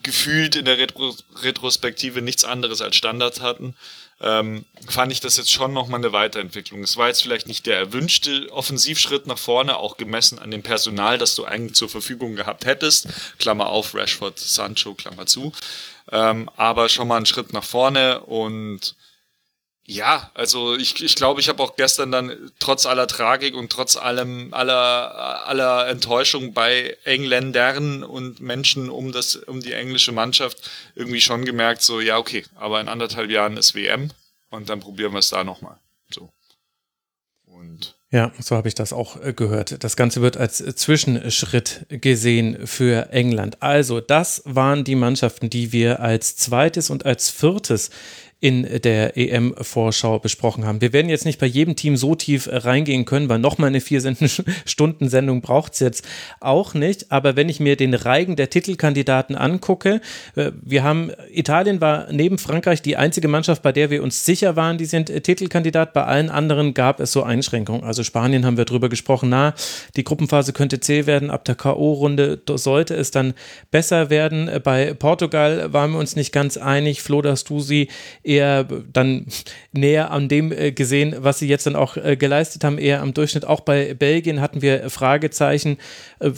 gefühlt 0.03 0.57
in 0.57 0.65
der 0.65 0.79
Retro 0.79 1.15
Retrospektive 1.37 2.21
nichts 2.21 2.45
anderes 2.45 2.81
als 2.81 2.97
Standards 2.97 3.41
hatten 3.41 3.75
ähm, 4.21 4.65
fand 4.89 5.13
ich 5.13 5.21
das 5.21 5.37
jetzt 5.37 5.53
schon 5.53 5.73
nochmal 5.73 6.01
eine 6.01 6.13
Weiterentwicklung. 6.13 6.83
Es 6.83 6.97
war 6.97 7.09
jetzt 7.09 7.23
vielleicht 7.23 7.47
nicht 7.47 7.67
der 7.67 7.79
erwünschte 7.79 8.51
Offensivschritt 8.53 9.27
nach 9.27 9.39
vorne, 9.39 9.77
auch 9.77 9.97
gemessen 9.97 10.39
an 10.39 10.51
dem 10.51 10.63
Personal, 10.63 11.19
das 11.19 11.35
du 11.35 11.45
eigentlich 11.45 11.75
zur 11.75 11.89
Verfügung 11.89 12.37
gehabt 12.37 12.65
hättest. 12.65 13.09
Klammer 13.39 13.69
auf, 13.69 13.95
Rashford, 13.95 14.39
Sancho, 14.39 14.95
Klammer 14.95 15.27
zu. 15.27 15.53
Ähm, 16.13 16.51
aber 16.57 16.89
schon 16.89 17.09
mal 17.09 17.17
ein 17.17 17.27
Schritt 17.27 17.53
nach 17.53 17.65
vorne 17.65 18.21
und 18.21 18.95
ja, 19.87 20.31
also 20.33 20.77
ich, 20.77 21.03
ich 21.03 21.15
glaube, 21.15 21.41
ich 21.41 21.49
habe 21.51 21.63
auch 21.63 21.77
gestern 21.77 22.11
dann 22.11 22.51
trotz 22.59 22.87
aller 22.87 23.07
Tragik 23.07 23.55
und 23.55 23.71
trotz 23.71 23.97
allem 23.97 24.55
aller 24.55 25.47
aller 25.47 25.89
Enttäuschung 25.89 26.55
bei 26.55 26.97
Engländern 27.05 28.03
und 28.03 28.41
Menschen 28.41 28.89
um 28.89 29.13
das 29.13 29.37
um 29.37 29.61
die 29.61 29.75
englische 29.75 30.13
Mannschaft 30.13 30.71
irgendwie 30.95 31.21
schon 31.21 31.45
gemerkt, 31.45 31.83
so 31.83 32.01
ja 32.01 32.17
okay, 32.17 32.45
aber 32.55 32.81
in 32.81 32.89
anderthalb 32.89 33.31
Jahren 33.31 33.59
ist 33.59 33.75
WM 33.75 34.11
und 34.49 34.71
dann 34.71 34.81
probieren 34.81 35.13
wir 35.13 35.19
es 35.19 35.29
da 35.29 35.45
nochmal. 35.45 35.77
So 36.11 36.31
und 37.47 37.95
ja, 38.15 38.31
so 38.39 38.55
habe 38.55 38.69
ich 38.69 38.77
das 38.77 38.93
auch 38.93 39.21
äh, 39.21 39.33
gehört. 39.33 39.83
Das 39.83 39.97
Ganze 39.97 40.23
wird 40.23 40.37
als 40.37 40.59
Zwischenschritt 40.59 41.85
gesehen 41.89 42.65
für 42.65 43.11
England. 43.11 43.61
Also, 43.61 44.01
das 44.01 44.41
waren 44.45 44.85
die 44.85 44.95
Mannschaften, 44.95 45.51
die 45.51 45.73
wir 45.73 45.99
als 45.99 46.37
zweites 46.37 46.91
und 46.91 47.05
als 47.05 47.29
viertes 47.31 47.91
in 48.45 48.83
der 48.83 49.17
EM-Vorschau 49.17 50.19
besprochen 50.19 50.67
haben. 50.67 50.83
Wir 50.83 50.93
werden 50.93 51.09
jetzt 51.09 51.25
nicht 51.25 51.41
bei 51.41 51.47
jedem 51.47 51.77
Team 51.77 51.97
so 51.97 52.15
tief 52.15 52.47
reingehen 52.53 53.07
können, 53.07 53.31
weil 53.31 53.39
nochmal 53.39 53.69
eine 53.69 53.81
vier 53.81 54.03
Stunden 54.67 55.09
Sendung 55.09 55.41
braucht 55.41 55.73
es 55.73 55.81
jetzt 55.81 56.07
auch 56.41 56.75
nicht. 56.75 57.11
Aber 57.11 57.37
wenn 57.37 57.49
ich 57.49 57.59
mir 57.59 57.77
den 57.77 57.95
Reigen 57.95 58.37
der 58.37 58.51
Titelkandidaten 58.51 59.35
angucke, 59.35 60.03
äh, 60.37 60.53
wir 60.61 60.83
haben, 60.83 61.11
Italien 61.33 61.81
war 61.81 62.13
neben 62.13 62.37
Frankreich 62.37 62.83
die 62.83 62.99
einzige 62.99 63.29
Mannschaft, 63.29 63.63
bei 63.63 63.73
der 63.73 63.89
wir 63.89 64.03
uns 64.03 64.27
sicher 64.27 64.57
waren, 64.57 64.77
die 64.77 64.85
sind 64.85 65.07
Titelkandidat. 65.25 65.95
Bei 65.95 66.05
allen 66.05 66.29
anderen 66.29 66.75
gab 66.75 67.01
es 67.01 67.13
so 67.13 67.23
Einschränkungen. 67.23 67.83
Also 67.83 68.03
Spanien 68.03 68.45
haben 68.45 68.59
wir 68.59 68.67
drüber 68.67 68.91
gesprochen, 68.91 69.31
na, 69.31 69.55
die 69.97 70.05
Gruppenphase 70.05 70.53
könnte 70.53 70.81
zäh 70.81 71.07
werden, 71.07 71.31
ab 71.31 71.47
der 71.47 71.55
K.O.-Runde 71.55 72.41
sollte 72.59 72.95
es 72.95 73.11
dann 73.11 73.33
besser 73.71 74.11
werden. 74.11 74.51
Bei 74.63 74.93
Portugal 74.93 75.73
waren 75.73 75.93
wir 75.93 75.99
uns 75.99 76.15
nicht 76.15 76.31
ganz 76.31 76.59
einig. 76.59 77.01
Flo, 77.01 77.23
dass 77.23 77.45
du 77.45 77.61
sie 77.61 77.89
eher 78.35 78.65
dann 78.65 79.27
näher 79.73 80.11
an 80.11 80.29
dem 80.29 80.53
äh, 80.53 80.73
gesehen, 80.73 81.15
was 81.19 81.39
sie 81.39 81.49
jetzt 81.49 81.67
dann 81.67 81.77
auch 81.77 81.97
äh, 81.97 82.17
geleistet 82.17 82.65
haben, 82.65 82.79
eher 82.79 83.03
am 83.03 83.15
Durchschnitt. 83.15 83.45
Auch 83.45 83.61
bei 83.61 83.95
Belgien 83.95 84.41
hatten 84.41 84.63
wir 84.63 84.91
Fragezeichen. 84.91 85.79
Äh, 86.21 86.33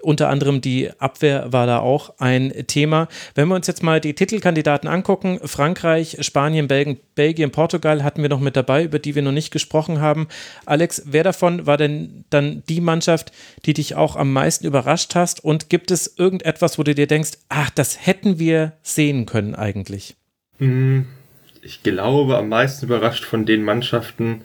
unter 0.00 0.28
anderem 0.28 0.60
die 0.60 0.90
Abwehr 0.98 1.52
war 1.52 1.66
da 1.66 1.80
auch 1.80 2.14
ein 2.18 2.52
Thema. 2.68 3.08
Wenn 3.34 3.48
wir 3.48 3.56
uns 3.56 3.66
jetzt 3.66 3.82
mal 3.82 4.00
die 4.00 4.14
Titelkandidaten 4.14 4.88
angucken, 4.88 5.40
Frankreich, 5.42 6.18
Spanien, 6.20 6.68
Belgien, 6.68 6.98
Belgien, 7.16 7.50
Portugal 7.50 8.04
hatten 8.04 8.22
wir 8.22 8.28
noch 8.28 8.38
mit 8.38 8.54
dabei, 8.54 8.84
über 8.84 9.00
die 9.00 9.16
wir 9.16 9.22
noch 9.22 9.32
nicht 9.32 9.50
gesprochen 9.50 10.00
haben. 10.00 10.28
Alex, 10.66 11.02
wer 11.06 11.24
davon 11.24 11.66
war 11.66 11.76
denn 11.76 12.24
dann 12.30 12.62
die 12.68 12.80
Mannschaft, 12.80 13.32
die 13.66 13.74
dich 13.74 13.96
auch 13.96 14.14
am 14.14 14.32
meisten 14.32 14.66
überrascht 14.66 15.16
hast? 15.16 15.42
Und 15.44 15.68
gibt 15.68 15.90
es 15.90 16.14
irgendetwas, 16.16 16.78
wo 16.78 16.84
du 16.84 16.94
dir 16.94 17.08
denkst, 17.08 17.32
ach, 17.48 17.70
das 17.70 18.06
hätten 18.06 18.38
wir 18.38 18.74
sehen 18.82 19.26
können 19.26 19.56
eigentlich? 19.56 20.14
Hm, 20.58 21.06
ich 21.68 21.82
glaube, 21.82 22.38
am 22.38 22.48
meisten 22.48 22.86
überrascht 22.86 23.24
von 23.24 23.44
den 23.44 23.62
Mannschaften. 23.62 24.40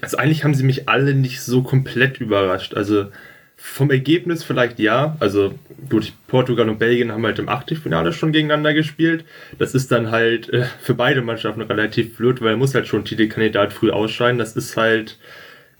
Also 0.00 0.16
eigentlich 0.16 0.44
haben 0.44 0.54
sie 0.54 0.62
mich 0.62 0.88
alle 0.88 1.14
nicht 1.14 1.42
so 1.42 1.62
komplett 1.62 2.20
überrascht. 2.20 2.72
Also 2.72 3.08
vom 3.56 3.90
Ergebnis 3.90 4.42
vielleicht 4.44 4.78
ja. 4.78 5.14
Also 5.20 5.54
gut, 5.90 6.14
Portugal 6.26 6.70
und 6.70 6.78
Belgien 6.78 7.12
haben 7.12 7.26
halt 7.26 7.38
im 7.38 7.50
Achtelfinale 7.50 8.14
schon 8.14 8.32
gegeneinander 8.32 8.72
gespielt. 8.72 9.26
Das 9.58 9.74
ist 9.74 9.92
dann 9.92 10.10
halt 10.10 10.48
äh, 10.48 10.64
für 10.80 10.94
beide 10.94 11.20
Mannschaften 11.20 11.60
relativ 11.60 12.16
blöd, 12.16 12.40
weil 12.40 12.52
er 12.52 12.56
muss 12.56 12.74
halt 12.74 12.88
schon 12.88 13.04
Titelkandidat 13.04 13.74
früh 13.74 13.90
ausscheiden. 13.90 14.38
Das 14.38 14.56
ist 14.56 14.78
halt 14.78 15.18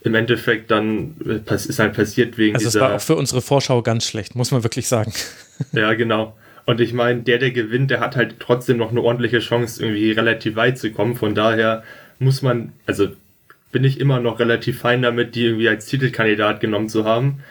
im 0.03 0.15
Endeffekt 0.15 0.71
dann 0.71 1.17
äh, 1.25 1.55
ist 1.55 1.79
halt 1.79 1.95
passiert 1.95 2.37
wegen 2.37 2.57
also 2.57 2.67
dieser. 2.67 2.83
Also 2.83 2.85
es 2.85 2.91
war 2.91 2.97
auch 2.97 3.01
für 3.01 3.17
unsere 3.17 3.41
Vorschau 3.41 3.81
ganz 3.81 4.05
schlecht, 4.05 4.35
muss 4.35 4.51
man 4.51 4.63
wirklich 4.65 4.87
sagen. 4.87 5.15
Ja, 5.73 5.95
genau. 5.95 6.37
Und 6.65 6.81
ich 6.81 6.93
meine, 6.93 7.23
der, 7.23 7.39
der 7.39 7.51
gewinnt, 7.51 7.91
der 7.91 8.01
hat 8.01 8.17
halt 8.17 8.37
trotzdem 8.39 8.77
noch 8.77 8.91
eine 8.91 9.03
ordentliche 9.03 9.41
Chance, 9.41 9.83
irgendwie 9.83 10.13
relativ 10.13 10.57
weit 10.57 10.79
zu 10.79 10.93
kommen. 10.93 11.17
Von 11.17 11.35
daher 11.35 11.83
muss 12.19 12.43
man, 12.43 12.73
also 12.87 13.09
bin 13.73 13.85
ich 13.85 13.99
immer 13.99 14.21
noch 14.21 14.39
relativ 14.39 14.81
fein 14.81 15.03
damit, 15.03 15.35
die 15.35 15.47
irgendwie 15.47 15.69
als 15.69 15.87
Titelkandidat 15.87 16.61
genommen 16.61 16.89
zu 16.89 17.05
haben. 17.05 17.43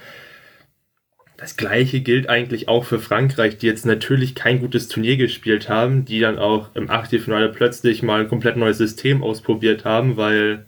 Das 1.36 1.58
gleiche 1.58 2.02
gilt 2.02 2.30
eigentlich 2.30 2.68
auch 2.68 2.86
für 2.86 3.00
Frankreich, 3.00 3.58
die 3.58 3.66
jetzt 3.66 3.86
natürlich 3.86 4.36
kein 4.36 4.60
gutes 4.60 4.88
Turnier 4.88 5.18
gespielt 5.18 5.70
haben, 5.70 6.06
die 6.06 6.20
dann 6.20 6.38
auch 6.38 6.70
im 6.76 6.92
Achtelfinale 6.92 7.50
plötzlich 7.50 8.04
mal 8.04 8.22
ein 8.22 8.30
komplett 8.30 8.58
neues 8.58 8.78
System 8.78 9.24
ausprobiert 9.24 9.84
haben, 9.84 10.18
weil 10.18 10.66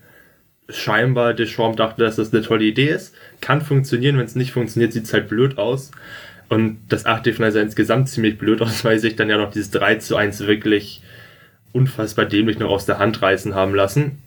scheinbar 0.69 1.35
Deschamps 1.35 1.77
dachte, 1.77 2.03
dass 2.03 2.15
das 2.15 2.33
eine 2.33 2.41
tolle 2.41 2.65
Idee 2.65 2.89
ist. 2.89 3.13
Kann 3.39 3.61
funktionieren, 3.61 4.17
wenn 4.17 4.25
es 4.25 4.35
nicht 4.35 4.51
funktioniert, 4.51 4.93
sieht 4.93 5.03
es 5.03 5.13
halt 5.13 5.29
blöd 5.29 5.59
aus. 5.59 5.91
Und 6.53 6.77
das 6.89 7.05
Achtelfinale 7.05 7.51
sah 7.51 7.61
insgesamt 7.61 8.09
ziemlich 8.09 8.37
blöd 8.37 8.61
aus, 8.61 8.85
weil 8.85 8.99
sich 8.99 9.15
dann 9.15 9.29
ja 9.29 9.37
noch 9.37 9.51
dieses 9.51 9.71
3 9.71 9.95
zu 9.95 10.15
1 10.15 10.45
wirklich 10.45 11.01
unfassbar 11.71 12.25
dämlich 12.25 12.59
noch 12.59 12.69
aus 12.69 12.85
der 12.85 12.99
Hand 12.99 13.21
reißen 13.21 13.55
haben 13.55 13.73
lassen. 13.73 14.19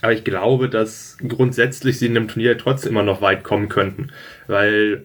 Aber 0.00 0.12
ich 0.12 0.24
glaube, 0.24 0.68
dass 0.68 1.18
grundsätzlich 1.18 1.98
sie 1.98 2.06
in 2.06 2.14
dem 2.14 2.28
Turnier 2.28 2.56
trotzdem 2.56 2.92
immer 2.92 3.02
noch 3.02 3.20
weit 3.20 3.42
kommen 3.42 3.68
könnten, 3.68 4.08
weil 4.46 5.04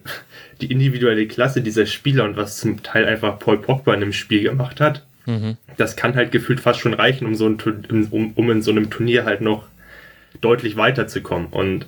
die 0.60 0.70
individuelle 0.72 1.26
Klasse 1.26 1.60
dieser 1.60 1.84
Spieler 1.84 2.24
und 2.24 2.36
was 2.36 2.56
zum 2.56 2.82
Teil 2.82 3.04
einfach 3.04 3.38
Paul 3.38 3.58
Pogba 3.58 3.92
in 3.92 4.00
dem 4.00 4.12
Spiel 4.12 4.44
gemacht 4.44 4.80
hat, 4.80 5.04
mhm. 5.26 5.56
das 5.76 5.96
kann 5.96 6.14
halt 6.14 6.32
gefühlt 6.32 6.60
fast 6.60 6.80
schon 6.80 6.94
reichen, 6.94 7.26
um, 7.26 7.34
so 7.34 7.46
ein, 7.46 7.58
um, 8.10 8.32
um 8.34 8.50
in 8.50 8.62
so 8.62 8.70
einem 8.70 8.88
Turnier 8.88 9.24
halt 9.24 9.40
noch 9.40 9.66
deutlich 10.40 10.76
weiterzukommen. 10.76 11.48
Und 11.48 11.86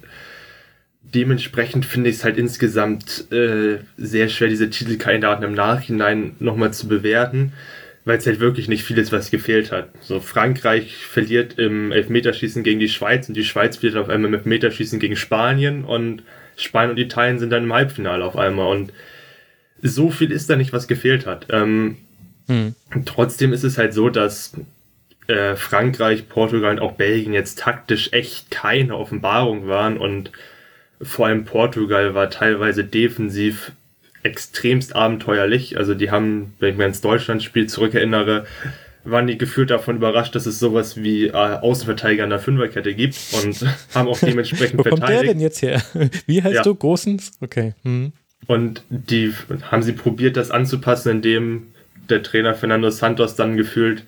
dementsprechend 1.14 1.84
finde 1.86 2.10
ich 2.10 2.16
es 2.16 2.24
halt 2.24 2.36
insgesamt 2.36 3.30
äh, 3.32 3.78
sehr 3.96 4.28
schwer, 4.28 4.48
diese 4.48 4.70
Titelkandidaten 4.70 5.44
im 5.44 5.54
Nachhinein 5.54 6.36
nochmal 6.38 6.72
zu 6.72 6.88
bewerten, 6.88 7.52
weil 8.04 8.18
es 8.18 8.26
halt 8.26 8.40
wirklich 8.40 8.68
nicht 8.68 8.84
vieles, 8.84 9.12
was 9.12 9.30
gefehlt 9.30 9.72
hat. 9.72 9.90
So 10.00 10.20
Frankreich 10.20 10.96
verliert 11.06 11.58
im 11.58 11.92
Elfmeterschießen 11.92 12.62
gegen 12.62 12.80
die 12.80 12.88
Schweiz 12.88 13.28
und 13.28 13.36
die 13.36 13.44
Schweiz 13.44 13.76
verliert 13.76 13.98
auf 13.98 14.08
einmal 14.08 14.28
im 14.28 14.34
Elfmeterschießen 14.34 14.98
gegen 14.98 15.16
Spanien 15.16 15.84
und 15.84 16.22
Spanien 16.56 16.90
und 16.92 16.98
Italien 16.98 17.38
sind 17.38 17.50
dann 17.50 17.64
im 17.64 17.72
Halbfinale 17.72 18.24
auf 18.24 18.36
einmal 18.36 18.68
und 18.68 18.92
so 19.82 20.10
viel 20.10 20.30
ist 20.30 20.50
da 20.50 20.56
nicht, 20.56 20.72
was 20.72 20.88
gefehlt 20.88 21.26
hat. 21.26 21.46
Ähm, 21.50 21.96
hm. 22.46 22.74
Trotzdem 23.06 23.52
ist 23.52 23.64
es 23.64 23.78
halt 23.78 23.94
so, 23.94 24.10
dass 24.10 24.52
äh, 25.26 25.56
Frankreich, 25.56 26.28
Portugal 26.28 26.72
und 26.72 26.80
auch 26.80 26.92
Belgien 26.92 27.32
jetzt 27.32 27.58
taktisch 27.60 28.12
echt 28.12 28.50
keine 28.50 28.96
Offenbarung 28.96 29.68
waren 29.68 29.96
und 29.96 30.32
vor 31.02 31.26
allem 31.26 31.44
Portugal 31.44 32.14
war 32.14 32.30
teilweise 32.30 32.84
defensiv 32.84 33.72
extremst 34.22 34.94
abenteuerlich. 34.94 35.78
Also 35.78 35.94
die 35.94 36.10
haben, 36.10 36.54
wenn 36.58 36.72
ich 36.72 36.76
mir 36.76 36.86
ins 36.86 37.00
Deutschlandspiel 37.00 37.68
zurückerinnere, 37.68 38.46
waren 39.04 39.26
die 39.26 39.38
gefühlt 39.38 39.70
davon 39.70 39.96
überrascht, 39.96 40.34
dass 40.34 40.44
es 40.44 40.58
sowas 40.58 41.02
wie 41.02 41.28
äh, 41.28 41.32
Außenverteidiger 41.32 42.24
in 42.24 42.30
der 42.30 42.38
Fünferkette 42.38 42.94
gibt 42.94 43.16
und 43.32 43.64
haben 43.94 44.08
auch 44.08 44.18
dementsprechend 44.18 44.78
Wo 44.78 44.82
verteidigt. 44.82 45.02
Wo 45.02 45.06
kommt 45.06 45.24
der 45.24 45.32
denn 45.34 45.40
jetzt 45.40 45.62
her? 45.62 45.82
Wie 46.26 46.42
heißt 46.42 46.56
ja. 46.56 46.62
du? 46.62 46.74
Großens? 46.74 47.32
Okay. 47.40 47.74
Hm. 47.82 48.12
Und 48.46 48.82
die 48.90 49.32
haben 49.70 49.82
sie 49.82 49.92
probiert, 49.92 50.36
das 50.36 50.50
anzupassen, 50.50 51.10
indem 51.10 51.68
der 52.10 52.22
Trainer 52.22 52.54
Fernando 52.54 52.90
Santos 52.90 53.36
dann 53.36 53.56
gefühlt 53.56 54.04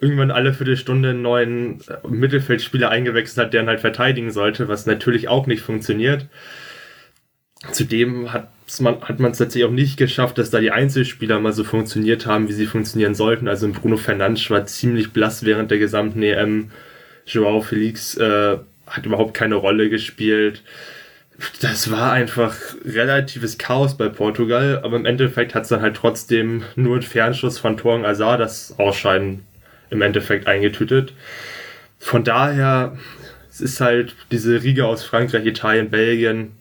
irgendwann 0.00 0.30
alle 0.30 0.54
Viertelstunde 0.54 1.10
einen 1.10 1.22
neuen 1.22 1.80
äh, 1.88 2.06
Mittelfeldspieler 2.08 2.90
eingewechselt 2.90 3.46
hat, 3.46 3.54
der 3.54 3.62
ihn 3.62 3.68
halt 3.68 3.80
verteidigen 3.80 4.30
sollte, 4.30 4.68
was 4.68 4.86
natürlich 4.86 5.28
auch 5.28 5.46
nicht 5.46 5.62
funktioniert. 5.62 6.26
Zudem 7.72 8.32
hat 8.32 8.48
man 8.80 9.00
hat 9.00 9.18
man 9.18 9.32
es 9.32 9.38
tatsächlich 9.38 9.68
auch 9.68 9.72
nicht 9.72 9.96
geschafft, 9.96 10.38
dass 10.38 10.50
da 10.50 10.60
die 10.60 10.70
Einzelspieler 10.70 11.40
mal 11.40 11.52
so 11.52 11.64
funktioniert 11.64 12.26
haben, 12.26 12.48
wie 12.48 12.52
sie 12.52 12.66
funktionieren 12.66 13.14
sollten. 13.14 13.48
Also 13.48 13.68
Bruno 13.72 13.96
Fernandes 13.96 14.48
war 14.50 14.66
ziemlich 14.66 15.12
blass 15.12 15.44
während 15.44 15.70
der 15.70 15.78
gesamten 15.78 16.22
EM. 16.22 16.70
Joao 17.26 17.62
Felix 17.62 18.16
äh, 18.16 18.58
hat 18.86 19.06
überhaupt 19.06 19.34
keine 19.34 19.56
Rolle 19.56 19.90
gespielt. 19.90 20.62
Das 21.60 21.90
war 21.90 22.12
einfach 22.12 22.56
relatives 22.84 23.58
Chaos 23.58 23.96
bei 23.96 24.08
Portugal, 24.08 24.80
aber 24.82 24.96
im 24.96 25.06
Endeffekt 25.06 25.54
hat 25.54 25.62
es 25.62 25.68
dann 25.68 25.82
halt 25.82 25.96
trotzdem 25.96 26.62
nur 26.76 26.96
ein 26.96 27.02
Fernschuss 27.02 27.58
von 27.58 27.76
Torgen 27.76 28.04
Azar 28.04 28.38
das 28.38 28.74
Ausscheiden 28.78 29.44
im 29.90 30.02
Endeffekt 30.02 30.46
eingetütet. 30.46 31.12
Von 31.98 32.24
daher, 32.24 32.96
es 33.50 33.60
ist 33.60 33.80
halt 33.80 34.14
diese 34.30 34.62
Riege 34.62 34.86
aus 34.86 35.04
Frankreich, 35.04 35.46
Italien, 35.46 35.90
Belgien, 35.90 36.52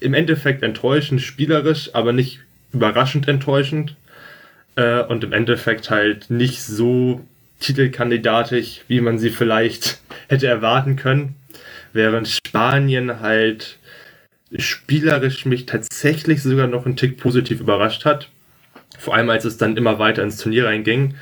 im 0.00 0.14
Endeffekt 0.14 0.62
enttäuschend, 0.62 1.20
spielerisch, 1.20 1.90
aber 1.94 2.12
nicht 2.12 2.40
überraschend 2.72 3.28
enttäuschend. 3.28 3.94
Äh, 4.76 5.02
und 5.02 5.24
im 5.24 5.32
Endeffekt 5.32 5.90
halt 5.90 6.30
nicht 6.30 6.62
so 6.62 7.24
titelkandidatisch, 7.60 8.80
wie 8.88 9.00
man 9.00 9.18
sie 9.18 9.30
vielleicht 9.30 10.00
hätte 10.28 10.46
erwarten 10.46 10.96
können. 10.96 11.36
Während 11.92 12.28
Spanien 12.28 13.20
halt 13.20 13.76
spielerisch 14.56 15.44
mich 15.44 15.66
tatsächlich 15.66 16.42
sogar 16.42 16.66
noch 16.66 16.86
einen 16.86 16.96
Tick 16.96 17.18
positiv 17.18 17.60
überrascht 17.60 18.04
hat. 18.04 18.28
Vor 18.98 19.14
allem 19.14 19.30
als 19.30 19.44
es 19.44 19.56
dann 19.56 19.76
immer 19.76 19.98
weiter 19.98 20.22
ins 20.22 20.38
Turnier 20.38 20.66
reinging. 20.66 21.14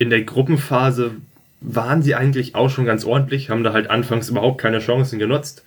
In 0.00 0.08
der 0.08 0.22
Gruppenphase 0.22 1.16
waren 1.60 2.00
sie 2.00 2.14
eigentlich 2.14 2.54
auch 2.54 2.70
schon 2.70 2.86
ganz 2.86 3.04
ordentlich, 3.04 3.50
haben 3.50 3.64
da 3.64 3.74
halt 3.74 3.90
anfangs 3.90 4.30
überhaupt 4.30 4.58
keine 4.58 4.78
Chancen 4.78 5.18
genutzt. 5.18 5.62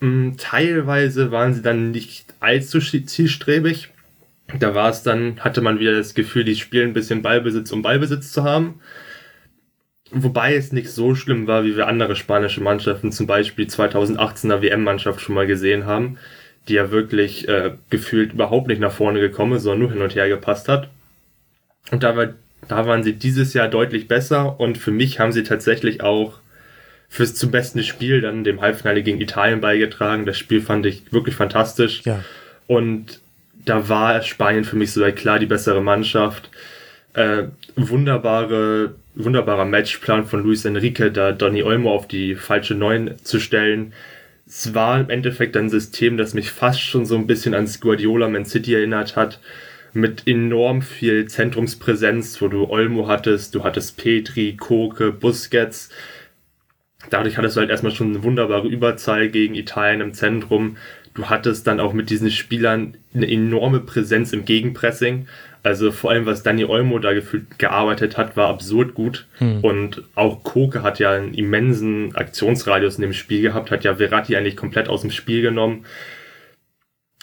Mm, 0.00 0.32
teilweise 0.36 1.30
waren 1.30 1.54
sie 1.54 1.62
dann 1.62 1.92
nicht 1.92 2.26
allzu 2.40 2.78
zielstrebig. 2.78 3.88
Da 4.58 4.74
war 4.74 4.90
es 4.90 5.02
dann, 5.02 5.40
hatte 5.40 5.62
man 5.62 5.78
wieder 5.78 5.96
das 5.96 6.12
Gefühl, 6.12 6.44
die 6.44 6.56
spielen 6.56 6.90
ein 6.90 6.92
bisschen 6.92 7.22
Ballbesitz, 7.22 7.72
um 7.72 7.80
Ballbesitz 7.80 8.32
zu 8.32 8.44
haben. 8.44 8.80
Wobei 10.10 10.54
es 10.54 10.72
nicht 10.72 10.90
so 10.90 11.14
schlimm 11.14 11.46
war, 11.46 11.64
wie 11.64 11.74
wir 11.74 11.86
andere 11.86 12.16
spanische 12.16 12.60
Mannschaften, 12.60 13.12
zum 13.12 13.26
Beispiel 13.26 13.64
2018er 13.64 14.60
WM-Mannschaft 14.60 15.22
schon 15.22 15.34
mal 15.34 15.46
gesehen 15.46 15.86
haben, 15.86 16.18
die 16.68 16.74
ja 16.74 16.90
wirklich 16.90 17.48
äh, 17.48 17.70
gefühlt 17.88 18.34
überhaupt 18.34 18.66
nicht 18.66 18.82
nach 18.82 18.92
vorne 18.92 19.20
gekommen 19.20 19.54
ist, 19.54 19.62
sondern 19.62 19.80
nur 19.80 19.92
hin 19.92 20.02
und 20.02 20.14
her 20.14 20.28
gepasst 20.28 20.68
hat. 20.68 20.90
Und 21.90 22.02
da, 22.02 22.14
war, 22.14 22.34
da 22.68 22.86
waren 22.86 23.02
sie 23.02 23.14
dieses 23.14 23.54
Jahr 23.54 23.68
deutlich 23.68 24.08
besser 24.08 24.58
und 24.60 24.78
für 24.78 24.90
mich 24.90 25.18
haben 25.18 25.32
sie 25.32 25.42
tatsächlich 25.42 26.02
auch 26.02 26.38
fürs 27.08 27.34
zum 27.34 27.50
besten 27.50 27.82
Spiel 27.82 28.22
dann 28.22 28.44
dem 28.44 28.60
Halbfinale 28.60 29.02
gegen 29.02 29.20
Italien 29.20 29.60
beigetragen. 29.60 30.24
Das 30.24 30.38
Spiel 30.38 30.62
fand 30.62 30.86
ich 30.86 31.12
wirklich 31.12 31.34
fantastisch. 31.34 32.02
Ja. 32.04 32.24
Und 32.66 33.20
da 33.66 33.88
war 33.88 34.22
Spanien 34.22 34.64
für 34.64 34.76
mich 34.76 34.92
so 34.92 35.04
klar 35.12 35.38
die 35.38 35.46
bessere 35.46 35.82
Mannschaft. 35.82 36.48
Äh, 37.14 37.44
wunderbare, 37.76 38.94
wunderbarer 39.14 39.66
Matchplan 39.66 40.24
von 40.26 40.42
Luis 40.42 40.64
Enrique, 40.64 41.10
da 41.10 41.32
Donny 41.32 41.62
Olmo 41.62 41.92
auf 41.92 42.08
die 42.08 42.34
falsche 42.34 42.74
Neun 42.74 43.16
zu 43.22 43.40
stellen. 43.40 43.92
Es 44.46 44.74
war 44.74 45.00
im 45.00 45.10
Endeffekt 45.10 45.56
ein 45.56 45.68
System, 45.68 46.16
das 46.16 46.32
mich 46.32 46.50
fast 46.50 46.80
schon 46.80 47.04
so 47.04 47.16
ein 47.16 47.26
bisschen 47.26 47.54
ans 47.54 47.80
Guardiola 47.80 48.28
Man 48.28 48.46
City 48.46 48.74
erinnert 48.74 49.16
hat. 49.16 49.38
Mit 49.94 50.26
enorm 50.26 50.82
viel 50.82 51.26
Zentrumspräsenz, 51.26 52.40
wo 52.40 52.48
du 52.48 52.68
Olmo 52.70 53.08
hattest, 53.08 53.54
du 53.54 53.62
hattest 53.62 53.98
Petri, 53.98 54.56
Koke, 54.56 55.12
Busquets, 55.12 55.90
Dadurch 57.10 57.36
hattest 57.36 57.56
du 57.56 57.60
halt 57.60 57.70
erstmal 57.70 57.92
schon 57.92 58.10
eine 58.10 58.22
wunderbare 58.22 58.68
Überzahl 58.68 59.28
gegen 59.28 59.54
Italien 59.54 60.00
im 60.00 60.14
Zentrum. 60.14 60.76
Du 61.14 61.26
hattest 61.26 61.66
dann 61.66 61.80
auch 61.80 61.92
mit 61.92 62.10
diesen 62.10 62.30
Spielern 62.30 62.96
eine 63.14 63.30
enorme 63.30 63.80
Präsenz 63.80 64.32
im 64.32 64.44
Gegenpressing. 64.44 65.26
Also 65.62 65.92
vor 65.92 66.10
allem, 66.10 66.26
was 66.26 66.42
Dani 66.42 66.64
Olmo 66.64 66.98
da 66.98 67.12
gefühlt 67.12 67.58
gearbeitet 67.58 68.16
hat, 68.16 68.36
war 68.36 68.48
absurd 68.48 68.94
gut. 68.94 69.26
Hm. 69.38 69.60
Und 69.60 70.02
auch 70.14 70.42
Koke 70.42 70.82
hat 70.82 70.98
ja 70.98 71.12
einen 71.12 71.34
immensen 71.34 72.16
Aktionsradius 72.16 72.96
in 72.96 73.02
dem 73.02 73.12
Spiel 73.12 73.42
gehabt, 73.42 73.70
hat 73.70 73.84
ja 73.84 73.96
Verratti 73.96 74.36
eigentlich 74.36 74.56
komplett 74.56 74.88
aus 74.88 75.02
dem 75.02 75.10
Spiel 75.10 75.42
genommen. 75.42 75.84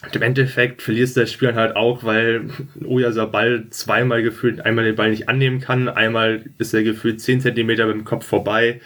Und 0.03 0.15
im 0.15 0.21
Endeffekt 0.21 0.81
verlierst 0.81 1.17
du 1.17 1.21
das 1.21 1.31
Spiel 1.31 1.55
halt 1.55 1.75
auch, 1.75 2.03
weil 2.03 2.49
Oyasabal 2.85 3.65
zweimal 3.69 4.23
gefühlt 4.23 4.61
einmal 4.61 4.85
den 4.85 4.95
Ball 4.95 5.09
nicht 5.09 5.27
annehmen 5.27 5.59
kann, 5.59 5.89
einmal 5.89 6.43
ist 6.57 6.73
er 6.73 6.83
gefühlt 6.83 7.19
10 7.19 7.41
Zentimeter 7.41 7.85
mit 7.85 7.95
dem 7.95 8.05
Kopf 8.05 8.25
vorbei 8.25 8.79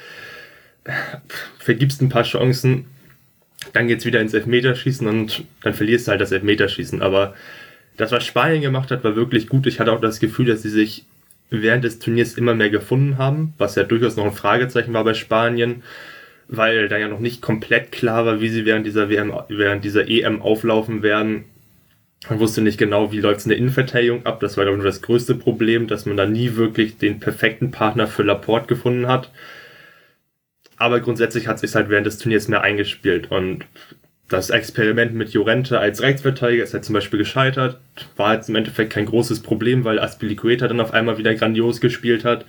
vergibst 1.60 2.02
ein 2.02 2.10
paar 2.10 2.24
Chancen, 2.24 2.86
dann 3.72 3.88
geht's 3.88 4.06
wieder 4.06 4.22
ins 4.22 4.34
Elfmeterschießen 4.34 5.08
und 5.08 5.46
dann 5.62 5.74
verlierst 5.74 6.08
du 6.08 6.12
halt 6.12 6.22
das 6.22 6.32
Elfmeterschießen. 6.32 7.02
Aber 7.02 7.34
das, 7.98 8.12
was 8.12 8.26
Spanien 8.26 8.62
gemacht 8.62 8.92
hat, 8.92 9.04
war 9.04 9.16
wirklich 9.16 9.48
gut. 9.48 9.68
Ich 9.68 9.80
hatte 9.80 9.92
auch 9.92 10.02
das 10.02 10.20
Gefühl, 10.20 10.48
dass 10.48 10.62
sie 10.62 10.70
sich 10.70 11.06
während 11.50 11.84
des 11.84 12.00
Turniers 12.00 12.34
immer 12.34 12.56
mehr 12.56 12.70
gefunden 12.70 13.18
haben, 13.18 13.54
was 13.58 13.76
ja 13.76 13.84
durchaus 13.84 14.18
noch 14.18 14.26
ein 14.26 14.32
Fragezeichen 14.32 14.94
war 14.94 15.04
bei 15.04 15.14
Spanien, 15.14 15.84
weil 16.48 16.88
da 16.88 16.98
ja 16.98 17.08
noch 17.08 17.20
nicht 17.20 17.42
komplett 17.42 17.92
klar 17.92 18.26
war, 18.26 18.42
wie 18.42 18.50
sie 18.50 18.66
während 18.66 18.86
dieser 18.86 19.10
WM, 19.10 19.34
während 19.50 19.84
dieser 19.84 20.10
EM 20.10 20.42
auflaufen 20.42 21.04
werden. 21.04 21.46
Man 22.30 22.40
wusste 22.40 22.62
nicht 22.62 22.78
genau, 22.78 23.12
wie 23.12 23.20
läuft 23.20 23.40
es 23.40 23.46
in 23.46 23.50
der 23.50 23.58
Innenverteidigung 23.58 24.26
ab. 24.26 24.40
Das 24.40 24.56
war, 24.56 24.64
glaube 24.64 24.80
ich, 24.80 24.84
das 24.86 25.02
größte 25.02 25.36
Problem, 25.36 25.88
dass 25.88 26.06
man 26.06 26.18
da 26.18 26.26
nie 26.26 26.56
wirklich 26.56 26.98
den 26.98 27.20
perfekten 27.20 27.72
Partner 27.72 28.08
für 28.08 28.24
Laporte 28.24 28.68
gefunden 28.68 29.08
hat 29.08 29.32
aber 30.84 31.00
grundsätzlich 31.00 31.48
hat 31.48 31.60
sich 31.60 31.76
halt 31.76 31.90
während 31.90 32.06
des 32.06 32.18
Turniers 32.18 32.50
mehr 32.50 32.62
eingespielt 32.62 33.32
und 33.32 33.66
das 34.28 34.50
Experiment 34.50 35.14
mit 35.14 35.30
Jorente 35.30 35.80
als 35.80 36.02
Rechtsverteidiger 36.02 36.64
ist 36.64 36.74
halt 36.74 36.84
zum 36.84 36.94
Beispiel 36.94 37.20
gescheitert. 37.20 37.80
War 38.18 38.34
jetzt 38.34 38.50
im 38.50 38.56
Endeffekt 38.56 38.92
kein 38.92 39.06
großes 39.06 39.44
Problem, 39.44 39.86
weil 39.86 40.00
Aspilicueta 40.00 40.68
dann 40.68 40.82
auf 40.82 40.94
einmal 40.94 41.18
wieder 41.18 41.36
grandios 41.36 41.80
gespielt 41.80 42.26
hat 42.26 42.46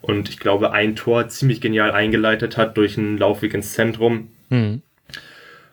und 0.00 0.28
ich 0.28 0.38
glaube 0.38 0.72
ein 0.72 0.96
Tor 0.96 1.28
ziemlich 1.28 1.60
genial 1.60 1.92
eingeleitet 1.92 2.56
hat 2.56 2.76
durch 2.76 2.98
einen 2.98 3.18
Laufweg 3.18 3.54
ins 3.54 3.72
Zentrum. 3.72 4.28
Mhm. 4.50 4.82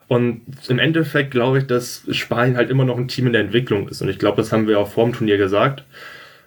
Und 0.07 0.41
im 0.67 0.79
Endeffekt 0.79 1.31
glaube 1.31 1.59
ich, 1.59 1.67
dass 1.67 2.05
Spanien 2.11 2.57
halt 2.57 2.69
immer 2.69 2.85
noch 2.85 2.97
ein 2.97 3.07
Team 3.07 3.27
in 3.27 3.33
der 3.33 3.41
Entwicklung 3.41 3.89
ist 3.89 4.01
und 4.01 4.09
ich 4.09 4.19
glaube, 4.19 4.37
das 4.37 4.51
haben 4.51 4.67
wir 4.67 4.79
auch 4.79 4.91
vor 4.91 5.05
dem 5.05 5.13
Turnier 5.13 5.37
gesagt. 5.37 5.83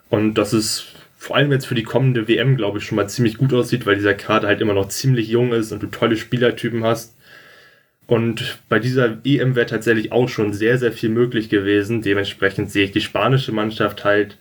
Und 0.09 0.35
das 0.35 0.53
ist 0.53 0.87
vor 1.17 1.37
allem 1.37 1.51
jetzt 1.51 1.67
für 1.67 1.75
die 1.75 1.83
kommende 1.83 2.29
WM, 2.29 2.57
glaube 2.57 2.79
ich, 2.79 2.85
schon 2.85 2.97
mal 2.97 3.09
ziemlich 3.09 3.39
gut 3.39 3.53
aussieht, 3.53 3.87
weil 3.87 3.97
dieser 3.97 4.15
Kader 4.15 4.47
halt 4.47 4.61
immer 4.61 4.75
noch 4.75 4.89
ziemlich 4.89 5.29
jung 5.29 5.53
ist 5.53 5.73
und 5.73 5.83
du 5.83 5.89
tolle 5.89 6.17
Spielertypen 6.17 6.85
hast. 6.85 7.17
Und 8.07 8.61
bei 8.69 8.79
dieser 8.79 9.19
EM 9.25 9.57
wäre 9.57 9.67
tatsächlich 9.67 10.12
auch 10.12 10.29
schon 10.29 10.53
sehr, 10.53 10.79
sehr 10.79 10.93
viel 10.93 11.09
möglich 11.09 11.49
gewesen. 11.49 12.03
Dementsprechend 12.03 12.71
sehe 12.71 12.85
ich 12.85 12.93
die 12.93 13.01
spanische 13.01 13.51
Mannschaft 13.51 14.05
halt 14.05 14.39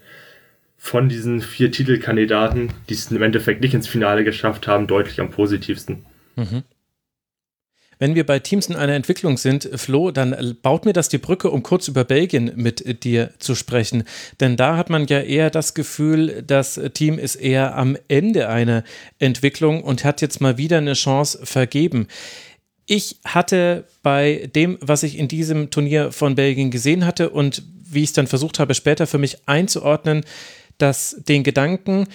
von 0.86 1.10
diesen 1.10 1.42
vier 1.42 1.72
Titelkandidaten, 1.72 2.70
die 2.90 2.94
es 2.94 3.10
im 3.10 3.24
Endeffekt 3.24 3.62
nicht 3.62 3.74
ins 3.74 3.88
Finale 3.88 4.24
geschafft 4.24 4.68
haben, 4.68 4.86
deutlich 4.86 5.20
am 5.20 5.32
positivsten. 5.32 6.06
Mhm. 6.36 6.62
Wenn 7.98 8.14
wir 8.14 8.24
bei 8.24 8.38
Teams 8.38 8.68
in 8.68 8.76
einer 8.76 8.94
Entwicklung 8.94 9.38
sind, 9.38 9.68
Flo, 9.74 10.12
dann 10.12 10.56
baut 10.62 10.86
mir 10.86 10.94
das 10.94 11.10
die 11.10 11.18
Brücke, 11.18 11.50
um 11.50 11.64
kurz 11.64 11.88
über 11.88 12.04
Belgien 12.04 12.52
mit 12.56 13.04
dir 13.04 13.32
zu 13.40 13.56
sprechen. 13.56 14.04
Denn 14.40 14.58
da 14.58 14.78
hat 14.78 14.92
man 14.92 15.08
ja 15.08 15.22
eher 15.22 15.50
das 15.50 15.74
Gefühl, 15.74 16.44
das 16.46 16.80
Team 16.94 17.18
ist 17.18 17.36
eher 17.36 17.76
am 17.76 17.98
Ende 18.08 18.48
einer 18.50 18.84
Entwicklung 19.18 19.82
und 19.82 20.06
hat 20.06 20.22
jetzt 20.22 20.40
mal 20.40 20.60
wieder 20.60 20.78
eine 20.78 20.94
Chance 20.94 21.40
vergeben. 21.46 22.08
Ich 22.86 23.18
hatte 23.26 23.86
bei 24.04 24.52
dem, 24.54 24.78
was 24.82 25.02
ich 25.02 25.18
in 25.18 25.30
diesem 25.30 25.72
Turnier 25.72 26.12
von 26.12 26.36
Belgien 26.36 26.70
gesehen 26.70 27.08
hatte 27.08 27.32
und 27.32 27.64
wie 27.90 28.04
ich 28.04 28.10
es 28.10 28.14
dann 28.14 28.28
versucht 28.28 28.60
habe, 28.60 28.76
später 28.76 29.08
für 29.08 29.18
mich 29.18 29.48
einzuordnen, 29.48 30.24
dass 30.78 31.18
den 31.28 31.44
Gedanken, 31.44 32.08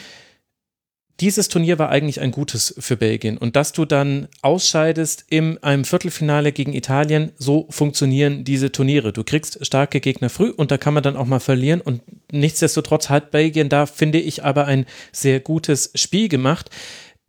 dieses 1.21 1.49
Turnier 1.49 1.79
war 1.79 1.91
eigentlich 1.91 2.21
ein 2.21 2.31
gutes 2.31 2.75
für 2.79 2.97
Belgien. 2.97 3.37
Und 3.37 3.55
dass 3.55 3.73
du 3.73 3.85
dann 3.85 4.29
ausscheidest 4.41 5.27
in 5.29 5.63
einem 5.63 5.85
Viertelfinale 5.85 6.51
gegen 6.53 6.73
Italien, 6.73 7.33
so 7.37 7.67
funktionieren 7.69 8.45
diese 8.45 8.73
Turniere. 8.73 9.13
Du 9.13 9.23
kriegst 9.23 9.65
starke 9.65 10.01
Gegner 10.01 10.31
früh 10.31 10.49
und 10.49 10.71
da 10.71 10.79
kann 10.79 10.95
man 10.95 11.03
dann 11.03 11.17
auch 11.17 11.27
mal 11.27 11.41
verlieren. 11.41 11.83
Und 11.83 12.01
nichtsdestotrotz 12.33 13.11
hat 13.11 13.31
Belgien 13.33 13.69
da, 13.69 13.85
finde 13.85 14.19
ich, 14.19 14.45
aber 14.45 14.65
ein 14.65 14.87
sehr 15.13 15.41
gutes 15.41 15.91
Spiel 15.95 16.29
gemacht. 16.29 16.71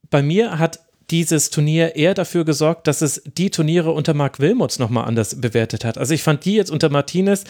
Bei 0.10 0.22
mir 0.24 0.58
hat 0.58 0.80
dieses 1.10 1.50
Turnier 1.50 1.98
eher 1.98 2.14
dafür 2.14 2.46
gesorgt, 2.46 2.88
dass 2.88 3.02
es 3.02 3.22
die 3.26 3.50
Turniere 3.50 3.92
unter 3.92 4.14
Mark 4.14 4.40
Wilmots 4.40 4.80
nochmal 4.80 5.06
anders 5.06 5.42
bewertet 5.42 5.84
hat. 5.84 5.98
Also 5.98 6.14
ich 6.14 6.24
fand 6.24 6.46
die 6.46 6.56
jetzt 6.56 6.72
unter 6.72 6.90
Martinez 6.90 7.44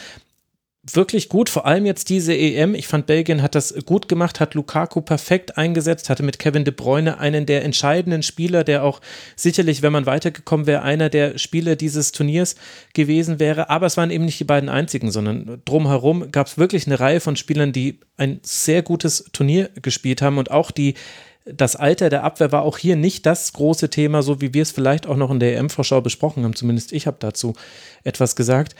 wirklich 0.84 1.30
gut, 1.30 1.50
vor 1.50 1.66
allem 1.66 1.86
jetzt 1.86 2.10
diese 2.10 2.36
EM. 2.36 2.74
Ich 2.74 2.88
fand, 2.88 3.06
Belgien 3.06 3.44
hat 3.44 3.54
das 3.54 3.76
gut 3.86 4.08
gemacht, 4.08 4.40
hat 4.40 4.56
Lukaku 4.56 5.02
perfekt 5.02 5.58
eingesetzt, 5.58 6.10
hatte 6.10 6.24
mit 6.24 6.40
Kevin 6.40 6.66
de 6.66 6.74
Bruyne 6.74 7.20
einen 7.20 7.46
der 7.46 7.64
entscheidenden 7.64 8.24
Spieler, 8.24 8.64
der 8.64 8.84
auch 8.84 9.00
sicherlich, 9.36 9.84
wenn 9.84 9.94
man 9.94 10.08
weitergekommen 10.08 10.66
wäre, 10.66 10.82
einer 10.82 11.10
der 11.10 11.38
Spieler 11.38 11.76
dieses 11.76 12.12
Turniers 12.12 12.56
gewesen 12.94 13.40
wäre. 13.40 13.70
Aber 13.70 13.86
es 13.86 13.98
waren 13.98 14.10
eben 14.10 14.26
nicht 14.26 14.40
die 14.40 14.46
beiden 14.46 14.70
einzigen, 14.70 15.12
sondern 15.12 15.62
drumherum 15.66 16.32
gab 16.32 16.48
es 16.48 16.58
wirklich 16.58 16.88
eine 16.88 17.00
Reihe 17.00 17.20
von 17.20 17.36
Spielern, 17.36 17.74
die 17.74 18.00
ein 18.18 18.40
sehr 18.42 18.82
gutes 18.82 19.26
Turnier 19.34 19.70
gespielt 19.82 20.22
haben 20.22 20.40
und 20.40 20.50
auch 20.50 20.72
die 20.72 20.96
das 21.44 21.76
Alter 21.76 22.12
der 22.12 22.24
Abwehr 22.24 22.52
war 22.52 22.62
auch 22.62 22.78
hier 22.78 22.96
nicht 22.96 23.26
das 23.26 23.52
große 23.54 23.90
Thema, 23.90 24.22
so 24.22 24.42
wie 24.42 24.54
wir 24.54 24.62
es 24.62 24.70
vielleicht 24.70 25.08
auch 25.08 25.18
noch 25.18 25.32
in 25.32 25.40
der 25.40 25.58
EM-Vorschau 25.58 26.00
besprochen 26.00 26.44
haben. 26.44 26.56
Zumindest 26.56 26.94
ich 26.94 27.08
habe 27.08 27.18
dazu 27.20 27.56
etwas 28.04 28.36
gesagt. 28.36 28.76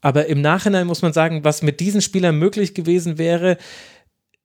Aber 0.00 0.26
im 0.26 0.40
Nachhinein 0.40 0.86
muss 0.86 1.02
man 1.02 1.12
sagen, 1.12 1.44
was 1.44 1.62
mit 1.62 1.80
diesen 1.80 2.00
Spielern 2.00 2.38
möglich 2.38 2.74
gewesen 2.74 3.18
wäre, 3.18 3.56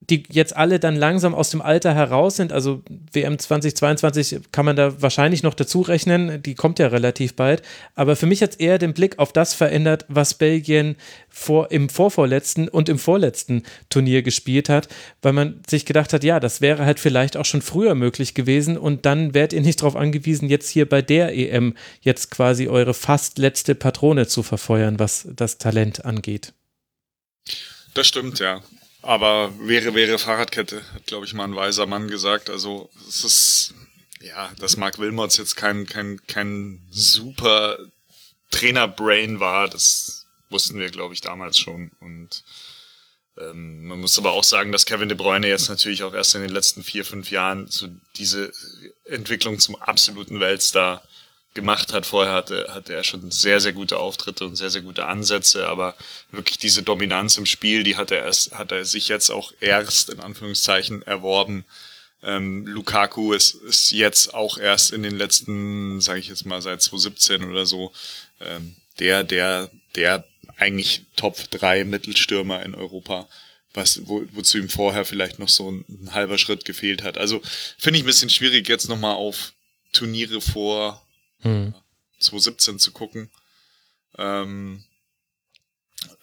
die 0.10 0.24
jetzt 0.30 0.56
alle 0.56 0.80
dann 0.80 0.96
langsam 0.96 1.36
aus 1.36 1.52
dem 1.52 1.62
Alter 1.62 1.94
heraus 1.94 2.36
sind. 2.36 2.52
Also 2.52 2.82
WM 3.14 3.38
2022 3.38 4.40
kann 4.52 4.66
man 4.66 4.76
da 4.76 5.00
wahrscheinlich 5.02 5.44
noch 5.44 5.54
dazu 5.54 5.82
rechnen, 5.82 6.42
die 6.42 6.56
kommt 6.56 6.80
ja 6.80 6.88
relativ 6.88 7.36
bald. 7.36 7.62
Aber 7.94 8.16
für 8.16 8.26
mich 8.26 8.42
hat 8.42 8.52
es 8.52 8.56
eher 8.56 8.80
den 8.80 8.94
Blick 8.94 9.20
auf 9.20 9.32
das 9.32 9.54
verändert, 9.54 10.06
was 10.08 10.34
Belgien 10.34 10.96
vor, 11.30 11.72
im 11.72 11.88
vorvorletzten 11.88 12.68
und 12.68 12.90
im 12.90 12.98
vorletzten 12.98 13.64
Turnier 13.90 14.24
gespielt 14.24 14.70
hat, 14.70 14.90
weil 15.22 15.34
man 15.34 15.62
sich 15.70 15.86
gedacht 15.86 16.14
hat, 16.14 16.24
ja, 16.24 16.40
das 16.40 16.62
wäre 16.62 16.86
halt 16.86 17.00
vielleicht 17.00 17.38
auch 17.38 17.46
schon 17.46 17.62
früher 17.62 17.94
möglich 17.94 18.34
gewesen 18.34 18.78
und 18.78 19.06
dann 19.06 19.36
wärt 19.36 19.54
ihr 19.54 19.62
nicht 19.62 19.82
darauf 19.82 19.96
angewiesen, 19.96 20.50
jetzt 20.50 20.70
hier 20.70 20.90
bei 20.90 21.04
der 21.04 21.34
EM 21.36 21.76
jetzt 22.02 22.32
quasi 22.32 22.68
eure 22.68 22.96
fast 22.96 23.38
letzte 23.38 23.76
Patrone 23.76 24.26
zu 24.26 24.42
verfeuern, 24.42 24.98
was 24.98 25.28
das 25.36 25.60
Talent 25.60 26.06
angeht. 26.06 26.54
Das 27.94 28.08
stimmt, 28.08 28.40
ja. 28.40 28.62
Aber 29.02 29.52
wäre, 29.60 29.96
wäre 29.96 30.20
Fahrradkette, 30.20 30.84
hat, 30.94 31.08
glaube 31.08 31.26
ich, 31.26 31.34
mal 31.34 31.46
ein 31.46 31.56
weiser 31.56 31.88
Mann 31.88 32.08
gesagt. 32.08 32.50
Also 32.50 32.90
es 33.08 33.24
ist, 33.24 33.74
ja, 34.22 34.52
dass 34.60 34.78
Mark 34.78 35.00
Wilmots 35.00 35.38
jetzt 35.38 35.56
kein, 35.56 35.88
kein, 35.88 36.20
kein 36.28 36.82
super 36.92 37.80
Trainer-Brain 38.52 39.40
war, 39.40 39.68
das 39.68 40.28
wussten 40.50 40.78
wir, 40.78 40.90
glaube 40.90 41.14
ich, 41.14 41.22
damals 41.22 41.58
schon. 41.58 41.92
Und 42.00 42.44
ähm, 43.40 43.86
man 43.86 44.00
muss 44.00 44.20
aber 44.20 44.34
auch 44.34 44.44
sagen, 44.44 44.72
dass 44.72 44.86
Kevin 44.86 45.10
De 45.10 45.18
Bruyne 45.18 45.48
jetzt 45.48 45.70
natürlich 45.70 46.04
auch 46.04 46.14
erst 46.14 46.36
in 46.36 46.42
den 46.42 46.52
letzten 46.52 46.84
vier, 46.84 47.06
fünf 47.06 47.32
Jahren 47.32 47.68
so 47.68 47.88
diese 48.18 48.52
Entwicklung 49.06 49.58
zum 49.58 49.76
absoluten 49.78 50.40
Weltstar 50.40 51.02
gemacht 51.54 51.94
hat. 51.94 52.06
Vorher 52.06 52.34
hatte, 52.34 52.68
hatte 52.74 52.94
er 52.94 53.04
schon 53.04 53.32
sehr, 53.32 53.60
sehr 53.60 53.74
gute 53.74 53.98
Auftritte 53.98 54.46
und 54.46 54.56
sehr, 54.56 54.70
sehr 54.70 54.82
gute 54.82 55.06
Ansätze, 55.06 55.68
aber 55.68 55.96
wirklich 56.32 56.58
diese 56.58 56.84
Dominanz 56.84 57.38
im 57.38 57.46
Spiel, 57.46 57.84
die 57.84 57.98
hat 57.98 58.12
er 58.12 58.24
erst, 58.24 58.58
hat 58.58 58.72
er 58.72 58.86
sich 58.86 59.08
jetzt 59.08 59.30
auch 59.30 59.52
erst 59.60 60.10
in 60.10 60.20
Anführungszeichen 60.20 61.02
erworben. 61.02 61.66
Ähm, 62.24 62.68
Lukaku 62.68 63.34
ist, 63.34 63.56
ist 63.56 63.92
jetzt 63.92 64.34
auch 64.34 64.58
erst 64.58 64.92
in 64.92 65.04
den 65.04 65.18
letzten, 65.18 66.00
sage 66.02 66.20
ich 66.20 66.28
jetzt 66.28 66.46
mal 66.46 66.62
seit 66.62 66.82
2017 66.82 67.50
oder 67.50 67.66
so, 67.66 67.92
ähm, 68.40 68.76
der, 69.00 69.24
der, 69.24 69.70
der 69.96 70.24
eigentlich 70.58 71.04
Top 71.16 71.38
3 71.50 71.84
Mittelstürmer 71.86 72.64
in 72.64 72.76
Europa, 72.76 73.28
was, 73.74 74.02
wo, 74.06 74.24
wozu 74.34 74.58
ihm 74.58 74.70
vorher 74.70 75.06
vielleicht 75.06 75.40
noch 75.40 75.50
so 75.50 75.72
ein, 75.72 75.86
ein 75.90 76.14
halber 76.14 76.38
Schritt 76.38 76.66
gefehlt 76.66 77.04
hat. 77.04 77.18
Also 77.18 77.42
finde 77.78 77.98
ich 77.98 78.04
ein 78.04 78.08
bisschen 78.08 78.30
schwierig, 78.30 78.70
jetzt 78.70 78.88
nochmal 78.88 79.16
auf 79.16 79.54
Turniere 79.92 80.40
vor 80.40 81.02
hm. 81.42 81.74
2017 82.20 82.80
zu 82.80 82.92
gucken. 82.92 83.30
Ähm, 84.18 84.84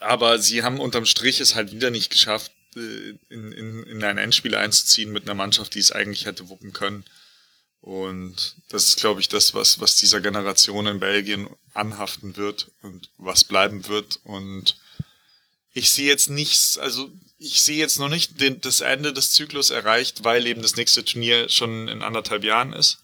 aber 0.01 0.39
sie 0.39 0.63
haben 0.63 0.81
unterm 0.81 1.07
Strich 1.07 1.41
es 1.41 1.55
halt 1.55 1.73
wieder 1.73 1.91
nicht 1.91 2.11
geschafft, 2.11 2.53
äh, 2.77 3.15
in, 3.29 3.53
in, 3.53 3.83
in 3.85 4.05
ein 4.05 4.19
Endspiel 4.19 4.55
einzuziehen 4.55 5.13
mit 5.13 5.25
einer 5.25 5.35
Mannschaft, 5.35 5.75
die 5.75 5.81
es 5.81 5.93
eigentlich 5.93 6.27
hätte 6.27 6.49
wuppen 6.49 6.73
können. 6.73 7.05
Und 7.81 8.57
das 8.71 8.85
ist, 8.85 8.99
glaube 8.99 9.21
ich, 9.21 9.29
das, 9.29 9.55
was, 9.55 9.81
was 9.81 9.97
dieser 9.97 10.21
Generation 10.21 10.87
in 10.87 11.01
Belgien 11.01 11.49
anhaften 11.75 12.37
wird 12.37 12.71
und 12.83 13.11
was 13.19 13.45
bleiben 13.45 13.87
wird. 13.87 14.21
Und 14.25 14.77
ich 15.73 15.91
sehe 15.91 16.09
jetzt 16.09 16.29
nichts, 16.29 16.77
also 16.77 17.11
ich 17.39 17.63
sehe 17.63 17.79
jetzt 17.79 18.01
noch 18.01 18.09
nicht 18.09 18.41
den, 18.41 18.61
das 18.61 18.81
Ende 18.81 19.13
des 19.13 19.31
Zyklus 19.31 19.71
erreicht, 19.71 20.25
weil 20.25 20.47
eben 20.47 20.61
das 20.61 20.75
nächste 20.77 21.05
Turnier 21.05 21.49
schon 21.49 21.87
in 21.87 22.03
anderthalb 22.03 22.43
Jahren 22.43 22.73
ist. 22.73 22.99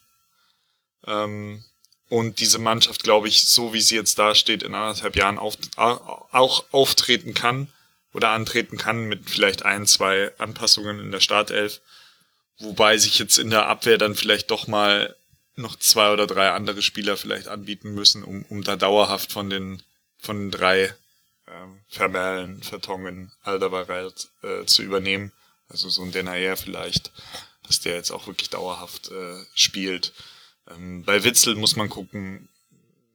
Ähm, 1.07 1.65
und 2.15 2.39
diese 2.39 2.61
Mannschaft, 2.61 3.03
glaube 3.03 3.27
ich, 3.27 3.45
so 3.49 3.73
wie 3.73 3.81
sie 3.81 3.97
jetzt 3.97 4.21
dasteht, 4.21 4.63
in 4.63 4.73
anderthalb 4.73 5.17
Jahren 5.17 5.37
auf, 5.37 5.57
auch 5.75 6.65
auftreten 6.71 7.35
kann 7.35 7.73
oder 8.13 8.29
antreten 8.29 8.77
kann 8.77 9.07
mit 9.07 9.29
vielleicht 9.29 9.65
ein, 9.65 9.85
zwei 9.85 10.31
Anpassungen 10.39 11.01
in 11.01 11.11
der 11.11 11.19
Startelf. 11.19 11.81
Wobei 12.59 12.99
sich 12.99 13.19
jetzt 13.19 13.37
in 13.37 13.51
der 13.51 13.67
Abwehr 13.67 13.99
dann 13.99 14.15
vielleicht 14.15 14.53
doch 14.53 14.69
mal 14.69 15.17
noch 15.57 15.77
zwei 15.77 16.13
oder 16.13 16.29
drei 16.29 16.53
andere 16.53 16.83
Spieler 16.83 17.17
vielleicht 17.17 17.49
anbieten 17.49 17.95
müssen, 17.95 18.23
um, 18.23 18.45
um 18.45 18.63
da 18.63 18.77
dauerhaft 18.77 19.33
von 19.33 19.51
den, 19.51 19.83
von 20.17 20.39
den 20.39 20.51
drei 20.53 20.95
ähm, 21.49 21.81
Vermerlen, 21.89 22.63
Vertongen, 22.63 23.33
Alderweireld 23.43 24.29
äh, 24.45 24.65
zu 24.67 24.83
übernehmen. 24.85 25.33
Also 25.69 25.89
so 25.89 26.03
ein 26.03 26.13
Denayer 26.13 26.57
vielleicht, 26.57 27.11
dass 27.67 27.81
der 27.81 27.97
jetzt 27.97 28.13
auch 28.13 28.29
wirklich 28.29 28.51
dauerhaft 28.51 29.11
äh, 29.11 29.45
spielt. 29.57 30.13
Ähm, 30.71 31.05
bei 31.05 31.25
Witzel 31.25 31.55
muss 31.55 31.77
man 31.77 31.89
gucken, 31.89 32.49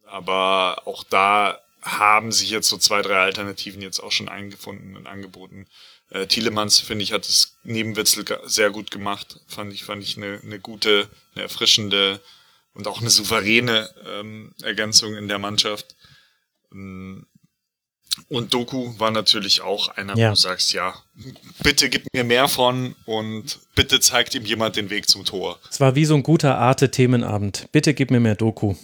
aber 0.05 0.87
auch 0.87 1.03
da 1.03 1.59
haben 1.81 2.31
sich 2.31 2.49
jetzt 2.49 2.67
so 2.67 2.77
zwei, 2.77 3.01
drei 3.01 3.19
Alternativen 3.19 3.81
jetzt 3.81 3.99
auch 3.99 4.11
schon 4.11 4.29
eingefunden 4.29 4.97
und 4.97 5.07
angeboten. 5.07 5.67
Äh, 6.09 6.27
Thielemanns, 6.27 6.79
finde 6.79 7.03
ich, 7.03 7.13
hat 7.13 7.27
es 7.27 7.57
neben 7.63 7.95
Witzel 7.95 8.25
sehr 8.45 8.69
gut 8.71 8.91
gemacht. 8.91 9.39
Fand 9.47 9.73
ich, 9.73 9.83
fand 9.83 10.03
ich 10.03 10.17
eine, 10.17 10.41
eine 10.43 10.59
gute, 10.59 11.09
eine 11.33 11.43
erfrischende 11.43 12.19
und 12.73 12.87
auch 12.87 12.99
eine 12.99 13.09
souveräne 13.09 13.89
ähm, 14.05 14.53
Ergänzung 14.61 15.15
in 15.15 15.27
der 15.27 15.39
Mannschaft. 15.39 15.95
Ähm, 16.71 17.27
und 18.27 18.53
Doku 18.53 18.93
war 18.97 19.11
natürlich 19.11 19.61
auch 19.61 19.89
einer, 19.89 20.15
ja. 20.17 20.27
wo 20.27 20.33
du 20.33 20.39
sagst, 20.39 20.73
ja, 20.73 20.93
bitte 21.63 21.89
gib 21.89 22.05
mir 22.13 22.23
mehr 22.23 22.47
von 22.47 22.95
und 23.05 23.59
bitte 23.75 23.99
zeigt 23.99 24.35
ihm 24.35 24.45
jemand 24.45 24.75
den 24.75 24.89
Weg 24.89 25.09
zum 25.09 25.25
Tor. 25.25 25.59
Es 25.69 25.79
war 25.79 25.95
wie 25.95 26.05
so 26.05 26.15
ein 26.15 26.23
guter 26.23 26.57
Arte-Themenabend. 26.57 27.67
Bitte 27.71 27.93
gib 27.93 28.11
mir 28.11 28.19
mehr 28.19 28.35
Doku. 28.35 28.75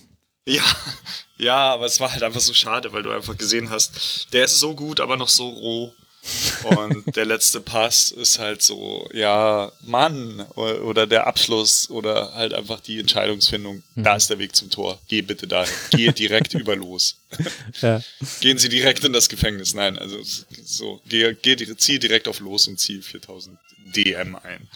Ja, 0.48 0.64
ja, 1.38 1.74
aber 1.74 1.86
es 1.86 2.00
war 2.00 2.12
halt 2.12 2.24
einfach 2.24 2.42
so 2.42 2.54
schade, 2.54 2.94
weil 2.94 3.04
du 3.04 3.12
einfach 3.12 3.38
gesehen 3.38 3.70
hast, 3.70 4.34
der 4.34 4.46
ist 4.46 4.60
so 4.60 4.76
gut, 4.76 5.00
aber 5.00 5.18
noch 5.18 5.30
so 5.30 5.50
roh. 5.50 5.94
Und 6.64 7.16
der 7.16 7.26
letzte 7.26 7.62
Pass 7.62 8.12
ist 8.12 8.40
halt 8.40 8.62
so, 8.62 9.08
ja, 9.14 9.72
Mann, 9.82 10.42
oder 10.56 11.06
der 11.06 11.28
Abschluss 11.28 11.90
oder 11.90 12.34
halt 12.34 12.54
einfach 12.54 12.80
die 12.80 13.00
Entscheidungsfindung. 13.00 13.84
Mhm. 13.94 14.04
Da 14.04 14.16
ist 14.16 14.30
der 14.30 14.40
Weg 14.40 14.56
zum 14.56 14.70
Tor. 14.70 15.00
Geh 15.08 15.22
bitte 15.22 15.48
dahin. 15.48 15.74
Geh 15.92 16.12
direkt 16.12 16.54
über 16.56 16.76
los. 16.76 17.18
Ja. 17.82 18.02
Gehen 18.42 18.58
Sie 18.58 18.70
direkt 18.70 19.04
in 19.04 19.14
das 19.14 19.30
Gefängnis. 19.30 19.74
Nein, 19.74 19.98
also 20.00 20.18
so, 20.64 21.02
geh, 21.08 21.36
geh, 21.42 21.56
zieh 21.78 22.00
direkt 22.00 22.28
auf 22.28 22.40
los 22.40 22.68
und 22.68 22.80
zieh 22.80 23.02
4000 23.02 23.58
DM 23.96 24.36
ein. 24.36 24.68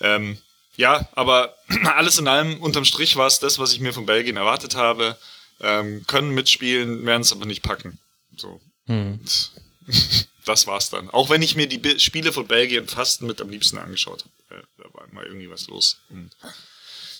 Ähm, 0.00 0.38
ja, 0.76 1.08
aber 1.14 1.56
alles 1.96 2.18
in 2.18 2.28
allem, 2.28 2.60
unterm 2.60 2.84
Strich 2.84 3.16
war 3.16 3.26
es 3.26 3.40
das, 3.40 3.58
was 3.58 3.72
ich 3.72 3.80
mir 3.80 3.92
von 3.92 4.06
Belgien 4.06 4.36
erwartet 4.36 4.76
habe. 4.76 5.16
Ähm, 5.60 6.04
können 6.06 6.30
mitspielen, 6.30 7.06
werden 7.06 7.22
es 7.22 7.32
aber 7.32 7.46
nicht 7.46 7.62
packen. 7.62 7.98
So. 8.36 8.60
Hm. 8.86 9.20
das 10.46 10.66
war's 10.66 10.90
dann. 10.90 11.10
Auch 11.10 11.28
wenn 11.28 11.42
ich 11.42 11.56
mir 11.56 11.66
die 11.66 12.00
Spiele 12.00 12.32
von 12.32 12.46
Belgien 12.46 12.88
fast 12.88 13.20
mit 13.22 13.40
am 13.40 13.50
liebsten 13.50 13.78
angeschaut 13.78 14.24
habe. 14.48 14.60
Äh, 14.60 14.64
da 14.78 14.84
war 14.94 15.06
immer 15.10 15.24
irgendwie 15.24 15.50
was 15.50 15.66
los. 15.66 15.98
Und 16.08 16.30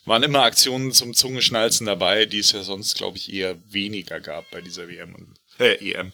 waren 0.07 0.23
immer 0.23 0.43
Aktionen 0.43 0.93
zum 0.93 1.15
Zungenschnalzen 1.15 1.87
dabei, 1.87 2.27
die 2.27 2.39
es 2.39 2.53
ja 2.53 2.63
sonst, 2.63 2.95
glaube 2.95 3.19
ich, 3.19 3.33
eher 3.33 3.57
weniger 3.71 4.21
gab 4.21 4.49
bei 4.53 4.61
dieser 4.61 4.89
WM 4.89 5.15
und 5.15 5.35
äh, 5.59 5.75
EM. 5.91 6.13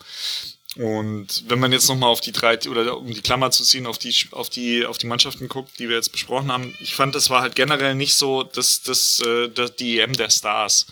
Und 0.77 1.45
wenn 1.49 1.59
man 1.59 1.73
jetzt 1.73 1.89
nochmal 1.89 2.09
auf 2.09 2.23
die 2.23 2.33
drei, 2.33 2.59
oder 2.67 2.97
um 2.97 3.13
die 3.13 3.21
Klammer 3.21 3.51
zu 3.51 3.63
ziehen, 3.63 3.87
auf 3.87 3.99
die, 3.99 4.15
auf 4.31 4.49
die, 4.49 4.87
auf 4.87 4.97
die 4.97 5.07
Mannschaften 5.07 5.49
guckt, 5.49 5.79
die 5.79 5.91
wir 5.91 5.97
jetzt 5.97 6.13
besprochen 6.13 6.51
haben, 6.51 6.75
ich 6.81 6.95
fand, 6.95 7.15
das 7.15 7.29
war 7.29 7.43
halt 7.43 7.55
generell 7.55 7.95
nicht 7.95 8.15
so 8.15 8.43
das, 8.43 8.83
das, 8.83 9.21
äh, 9.21 9.51
die 9.79 10.01
EM 10.01 10.15
der 10.15 10.31
Stars. 10.31 10.87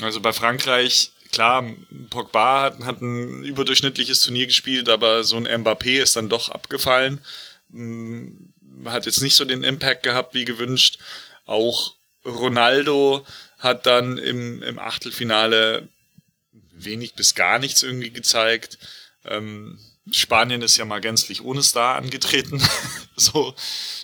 Also 0.00 0.20
bei 0.20 0.32
Frankreich 0.32 1.12
klar, 1.34 1.64
Pogba 2.10 2.62
hat, 2.62 2.78
hat 2.80 3.00
ein 3.02 3.44
überdurchschnittliches 3.44 4.20
Turnier 4.20 4.46
gespielt, 4.46 4.88
aber 4.88 5.24
so 5.24 5.36
ein 5.36 5.46
Mbappé 5.46 6.00
ist 6.00 6.16
dann 6.16 6.28
doch 6.28 6.48
abgefallen. 6.48 7.20
Mm, 7.70 8.28
hat 8.86 9.06
jetzt 9.06 9.20
nicht 9.20 9.34
so 9.34 9.44
den 9.44 9.64
Impact 9.64 10.02
gehabt 10.04 10.34
wie 10.34 10.44
gewünscht. 10.44 10.98
Auch 11.44 11.94
Ronaldo 12.24 13.26
hat 13.58 13.86
dann 13.86 14.18
im, 14.18 14.62
im 14.62 14.78
Achtelfinale 14.78 15.88
wenig 16.72 17.14
bis 17.14 17.34
gar 17.34 17.58
nichts 17.58 17.82
irgendwie 17.82 18.10
gezeigt. 18.10 18.78
Ähm, 19.24 19.78
Spanien 20.10 20.62
ist 20.62 20.76
ja 20.76 20.84
mal 20.84 21.00
gänzlich 21.00 21.42
ohne 21.42 21.62
Star 21.62 21.96
angetreten, 21.96 22.62
so, 23.16 23.54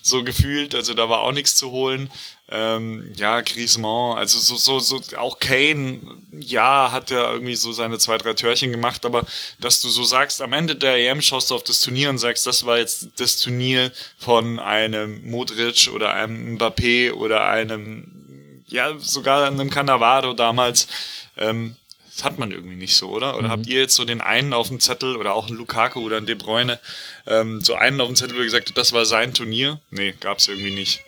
so 0.03 0.25
gefühlt, 0.25 0.75
also 0.75 0.95
da 0.95 1.09
war 1.09 1.21
auch 1.21 1.33
nichts 1.33 1.57
zu 1.57 1.71
holen. 1.71 2.11
Ähm, 2.53 3.13
ja, 3.17 3.43
Griezmann, 3.43 4.19
also 4.19 4.41
so, 4.41 4.57
so, 4.57 4.81
so, 4.81 5.17
auch 5.17 5.39
Kane, 5.39 6.01
ja, 6.33 6.91
hat 6.91 7.11
ja 7.11 7.33
irgendwie 7.33 7.55
so 7.55 7.71
seine 7.71 7.99
zwei, 7.99 8.19
drei 8.19 8.35
Törchen 8.35 8.73
gemacht, 8.73 9.07
aber 9.07 9.25
dass 9.61 9.81
du 9.81 9.89
so 9.89 10.03
sagst, 10.03 10.43
am 10.43 10.53
Ende 10.53 10.75
der 10.75 10.97
EM 10.97 11.23
schaust 11.23 11.51
du 11.51 11.55
auf 11.55 11.63
das 11.63 11.81
Turnier 11.81 12.11
und 12.11 12.19
sagst, 12.19 12.49
das 12.49 12.67
war 12.67 12.79
jetzt 12.79 13.09
das 13.19 13.39
Turnier 13.39 13.93
von 14.19 14.59
einem 14.59 15.31
Modric 15.31 15.91
oder 15.95 16.13
einem 16.13 16.57
Mbappé 16.57 17.13
oder 17.13 17.47
einem, 17.47 18.65
ja, 18.67 18.99
sogar 18.99 19.47
einem 19.47 19.71
Cannavaro 19.71 20.33
damals, 20.33 20.89
ähm, 21.37 21.77
das 22.13 22.25
hat 22.25 22.41
man 22.41 22.51
irgendwie 22.51 22.75
nicht 22.75 22.97
so, 22.97 23.11
oder? 23.11 23.37
Oder 23.39 23.47
mhm. 23.47 23.53
habt 23.53 23.67
ihr 23.69 23.79
jetzt 23.79 23.95
so 23.95 24.05
den 24.05 24.21
einen 24.21 24.55
auf 24.55 24.69
dem 24.69 24.81
Zettel 24.81 25.17
oder 25.17 25.35
auch 25.35 25.47
einen 25.47 25.57
Lukaku 25.57 26.01
oder 26.01 26.17
einen 26.17 26.27
De 26.27 26.35
Bruyne, 26.35 26.81
ähm, 27.29 27.61
so 27.61 27.77
einen 27.77 28.01
auf 28.01 28.09
dem 28.09 28.17
Zettel, 28.17 28.35
wo 28.35 28.41
ihr 28.41 28.47
gesagt 28.47 28.69
habt, 28.69 28.77
das 28.77 28.93
war 28.93 29.05
sein 29.05 29.35
Turnier? 29.35 29.79
Nee, 29.91 30.15
gab's 30.19 30.49
irgendwie 30.49 30.73
nicht. 30.73 31.05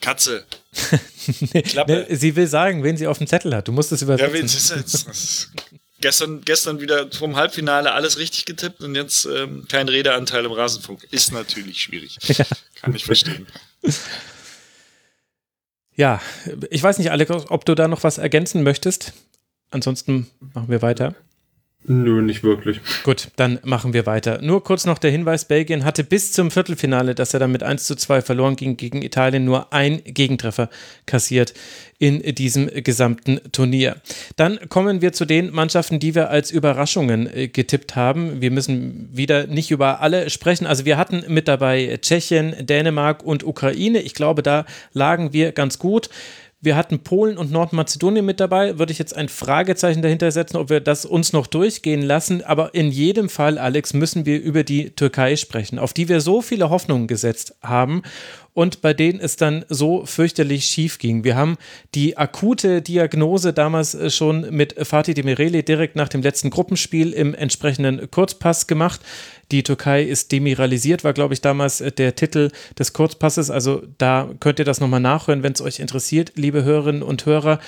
Katze. 0.00 0.44
nee, 1.86 2.14
sie 2.14 2.36
will 2.36 2.46
sagen, 2.46 2.82
wen 2.82 2.96
sie 2.96 3.06
auf 3.06 3.18
dem 3.18 3.26
Zettel 3.26 3.54
hat. 3.54 3.68
Du 3.68 3.72
musst 3.72 3.92
es 3.92 4.02
übersetzen. 4.02 4.34
Ja, 4.34 4.42
ist 4.42 4.70
jetzt, 4.70 5.50
gestern, 6.00 6.40
gestern 6.42 6.80
wieder 6.80 7.10
vom 7.12 7.36
Halbfinale 7.36 7.92
alles 7.92 8.18
richtig 8.18 8.46
getippt 8.46 8.80
und 8.82 8.94
jetzt 8.94 9.26
ähm, 9.26 9.66
kein 9.68 9.88
Redeanteil 9.88 10.44
im 10.44 10.52
Rasenfunk. 10.52 11.06
Ist 11.10 11.32
natürlich 11.32 11.82
schwierig. 11.82 12.18
Ja. 12.28 12.44
Kann 12.76 12.94
ich 12.94 13.04
verstehen. 13.04 13.46
Ja, 15.94 16.22
ich 16.70 16.82
weiß 16.82 16.96
nicht, 16.96 17.10
Alex, 17.10 17.30
ob 17.30 17.66
du 17.66 17.74
da 17.74 17.88
noch 17.88 18.02
was 18.04 18.16
ergänzen 18.16 18.62
möchtest. 18.62 19.12
Ansonsten 19.70 20.30
machen 20.40 20.70
wir 20.70 20.80
weiter. 20.80 21.14
Nö, 21.84 22.20
nicht 22.20 22.42
wirklich. 22.42 22.78
Gut, 23.04 23.28
dann 23.36 23.58
machen 23.64 23.94
wir 23.94 24.04
weiter. 24.04 24.42
Nur 24.42 24.62
kurz 24.62 24.84
noch 24.84 24.98
der 24.98 25.10
Hinweis: 25.10 25.46
Belgien 25.46 25.84
hatte 25.84 26.04
bis 26.04 26.30
zum 26.30 26.50
Viertelfinale, 26.50 27.14
dass 27.14 27.32
er 27.32 27.40
dann 27.40 27.52
mit 27.52 27.62
1 27.62 27.84
zu 27.84 27.94
2 27.94 28.20
verloren 28.20 28.56
ging 28.56 28.76
gegen 28.76 29.00
Italien, 29.00 29.46
nur 29.46 29.72
ein 29.72 30.02
Gegentreffer 30.04 30.68
kassiert 31.06 31.54
in 31.98 32.20
diesem 32.34 32.68
gesamten 32.82 33.40
Turnier. 33.52 33.96
Dann 34.36 34.58
kommen 34.68 35.00
wir 35.00 35.12
zu 35.12 35.24
den 35.24 35.50
Mannschaften, 35.52 35.98
die 35.98 36.14
wir 36.14 36.30
als 36.30 36.50
Überraschungen 36.50 37.26
äh, 37.32 37.48
getippt 37.48 37.96
haben. 37.96 38.42
Wir 38.42 38.50
müssen 38.50 39.08
wieder 39.12 39.46
nicht 39.46 39.70
über 39.70 40.00
alle 40.00 40.28
sprechen. 40.28 40.66
Also, 40.66 40.84
wir 40.84 40.98
hatten 40.98 41.24
mit 41.28 41.48
dabei 41.48 41.98
Tschechien, 42.00 42.66
Dänemark 42.66 43.22
und 43.22 43.42
Ukraine. 43.42 44.00
Ich 44.00 44.12
glaube, 44.12 44.42
da 44.42 44.66
lagen 44.92 45.32
wir 45.32 45.52
ganz 45.52 45.78
gut. 45.78 46.10
Wir 46.62 46.76
hatten 46.76 46.98
Polen 46.98 47.38
und 47.38 47.50
Nordmazedonien 47.50 48.24
mit 48.24 48.38
dabei. 48.38 48.78
Würde 48.78 48.92
ich 48.92 48.98
jetzt 48.98 49.16
ein 49.16 49.30
Fragezeichen 49.30 50.02
dahinter 50.02 50.30
setzen, 50.30 50.58
ob 50.58 50.68
wir 50.68 50.80
das 50.80 51.06
uns 51.06 51.32
noch 51.32 51.46
durchgehen 51.46 52.02
lassen. 52.02 52.42
Aber 52.42 52.74
in 52.74 52.90
jedem 52.90 53.30
Fall, 53.30 53.56
Alex, 53.56 53.94
müssen 53.94 54.26
wir 54.26 54.38
über 54.40 54.62
die 54.62 54.90
Türkei 54.90 55.36
sprechen, 55.36 55.78
auf 55.78 55.94
die 55.94 56.10
wir 56.10 56.20
so 56.20 56.42
viele 56.42 56.68
Hoffnungen 56.68 57.06
gesetzt 57.06 57.56
haben 57.62 58.02
und 58.52 58.82
bei 58.82 58.94
denen 58.94 59.20
es 59.20 59.36
dann 59.36 59.64
so 59.68 60.04
fürchterlich 60.04 60.64
schief 60.64 60.98
ging. 60.98 61.24
Wir 61.24 61.36
haben 61.36 61.56
die 61.94 62.16
akute 62.16 62.82
Diagnose 62.82 63.52
damals 63.52 63.94
äh, 63.94 64.10
schon 64.10 64.54
mit 64.54 64.74
Fatih 64.86 65.14
Demireli 65.14 65.62
direkt 65.62 65.96
nach 65.96 66.08
dem 66.08 66.22
letzten 66.22 66.50
Gruppenspiel 66.50 67.12
im 67.12 67.34
entsprechenden 67.34 68.10
Kurzpass 68.10 68.66
gemacht. 68.66 69.00
Die 69.52 69.62
Türkei 69.62 70.02
ist 70.02 70.32
demiralisiert, 70.32 71.04
war, 71.04 71.12
glaube 71.12 71.34
ich, 71.34 71.40
damals 71.40 71.80
äh, 71.80 71.92
der 71.92 72.14
Titel 72.16 72.50
des 72.78 72.92
Kurzpasses. 72.92 73.50
Also 73.50 73.82
da 73.98 74.30
könnt 74.40 74.58
ihr 74.58 74.64
das 74.64 74.80
nochmal 74.80 75.00
nachhören, 75.00 75.42
wenn 75.42 75.52
es 75.52 75.60
euch 75.60 75.78
interessiert, 75.78 76.32
liebe 76.34 76.64
Hörerinnen 76.64 77.02
und 77.02 77.26
Hörer. 77.26 77.60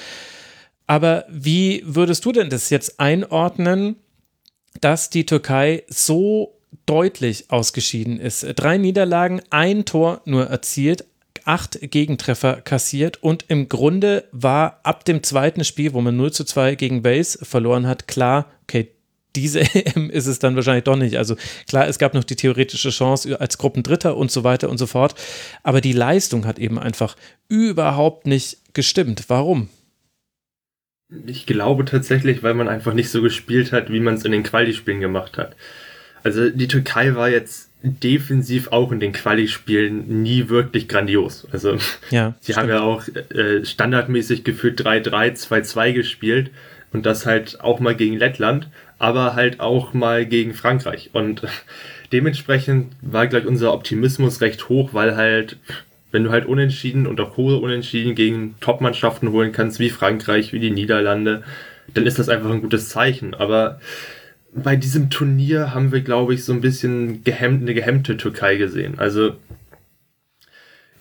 Aber 0.87 1.25
wie 1.31 1.83
würdest 1.87 2.25
du 2.25 2.33
denn 2.33 2.51
das 2.51 2.71
jetzt 2.71 2.99
einordnen, 2.99 3.97
dass 4.81 5.11
die 5.11 5.27
Türkei 5.27 5.85
so 5.89 6.59
deutlich 6.87 7.51
ausgeschieden 7.51 8.19
ist. 8.19 8.47
Drei 8.57 8.79
Niederlagen, 8.79 9.41
ein 9.51 9.85
Tor 9.85 10.23
nur 10.25 10.47
erzielt, 10.47 11.05
acht 11.45 11.79
Gegentreffer 11.81 12.61
kassiert 12.61 13.23
und 13.23 13.45
im 13.49 13.69
Grunde 13.69 14.25
war 14.33 14.81
ab 14.85 15.05
dem 15.05 15.23
zweiten 15.23 15.65
Spiel, 15.65 15.93
wo 15.93 16.01
man 16.01 16.17
0 16.17 16.33
zu 16.33 16.45
2 16.45 16.77
gegen 16.77 17.05
Wales 17.05 17.39
verloren 17.43 17.87
hat, 17.87 18.07
klar, 18.07 18.47
okay, 18.63 18.89
diese 19.35 19.61
EM 19.75 20.11
ist 20.11 20.27
es 20.27 20.39
dann 20.39 20.57
wahrscheinlich 20.57 20.85
doch 20.85 20.97
nicht. 20.97 21.17
Also 21.17 21.37
klar, 21.67 21.89
es 21.89 21.99
gab 21.99 22.15
noch 22.15 22.25
die 22.25 22.37
theoretische 22.37 22.91
Chance 22.91 23.41
als 23.41 23.59
Gruppendritter 23.59 24.17
und 24.17 24.31
so 24.31 24.45
weiter 24.45 24.69
und 24.69 24.79
so 24.79 24.87
fort, 24.87 25.15
aber 25.63 25.81
die 25.81 25.93
Leistung 25.93 26.47
hat 26.47 26.59
eben 26.59 26.79
einfach 26.79 27.17
überhaupt 27.49 28.27
nicht 28.27 28.59
gestimmt. 28.75 29.25
Warum? 29.29 29.69
Ich 31.27 31.45
glaube 31.45 31.85
tatsächlich, 31.85 32.43
weil 32.43 32.55
man 32.55 32.69
einfach 32.69 32.95
nicht 32.95 33.11
so 33.11 33.21
gespielt 33.21 33.73
hat, 33.73 33.91
wie 33.91 34.01
man 34.01 34.15
es 34.15 34.25
in 34.25 34.33
den 34.33 34.43
Quali-Spielen 34.43 35.01
gemacht 35.01 35.37
hat. 35.37 35.57
Also 36.25 36.51
die 36.51 36.69
Türkei 36.69 37.15
war 37.15 37.29
jetzt 37.29 37.71
defensiv 37.83 38.69
auch 38.69 38.93
in 38.93 39.01
den 39.01 39.13
Quali-Spielen 39.13 40.23
nie 40.23 40.49
wirklich 40.49 40.89
grandios. 40.89 41.47
Also 41.51 41.77
ja, 42.11 42.35
sie 42.41 42.55
haben 42.55 42.69
ja 42.69 42.81
auch 42.81 43.05
äh, 43.09 43.65
standardmäßig 43.65 44.45
gefühlt 44.45 44.81
3-3, 44.81 45.33
2-2 45.49 45.93
gespielt 45.93 46.51
und 46.93 47.07
das 47.07 47.27
halt 47.27 47.61
auch 47.61 47.81
mal 47.81 47.95
gegen 47.95 48.17
Lettland, 48.17 48.69
aber 48.99 49.35
halt 49.35 49.61
auch 49.61 49.95
mal 49.95 50.27
gegen 50.27 50.55
Frankreich. 50.55 51.11
Und 51.13 51.43
dementsprechend 52.13 52.93
war 53.01 53.27
gleich 53.27 53.47
unser 53.47 53.73
Optimismus 53.73 54.41
recht 54.41 54.69
hoch, 54.69 54.91
weil 54.93 55.17
halt, 55.17 55.57
wenn 56.13 56.25
du 56.25 56.31
halt 56.31 56.47
unentschieden 56.47 57.07
und 57.07 57.21
auch 57.21 57.37
hohe 57.37 57.57
Unentschieden 57.57 58.15
gegen 58.15 58.55
Top-Mannschaften 58.61 59.33
holen 59.33 59.51
kannst, 59.51 59.81
wie 59.81 59.91
Frankreich, 59.91 60.53
wie 60.53 60.61
die 60.61 60.71
Niederlande, 60.71 61.43
dann 61.95 62.07
ist 62.07 62.19
das 62.19 62.29
einfach 62.29 62.51
ein 62.51 62.63
gutes 62.63 62.91
Zeichen. 62.91 63.35
Aber 63.35 63.81
bei 64.55 64.77
diesem 64.77 65.11
Turnier 65.11 65.75
haben 65.75 65.93
wir, 65.93 66.03
glaube 66.03 66.35
ich, 66.35 66.45
so 66.45 66.53
ein 66.53 66.61
bisschen 66.61 67.25
gehemmt, 67.25 67.63
eine 67.63 67.75
gehemmte 67.75 68.17
Türkei 68.17 68.57
gesehen. 68.57 68.99
Also 68.99 69.37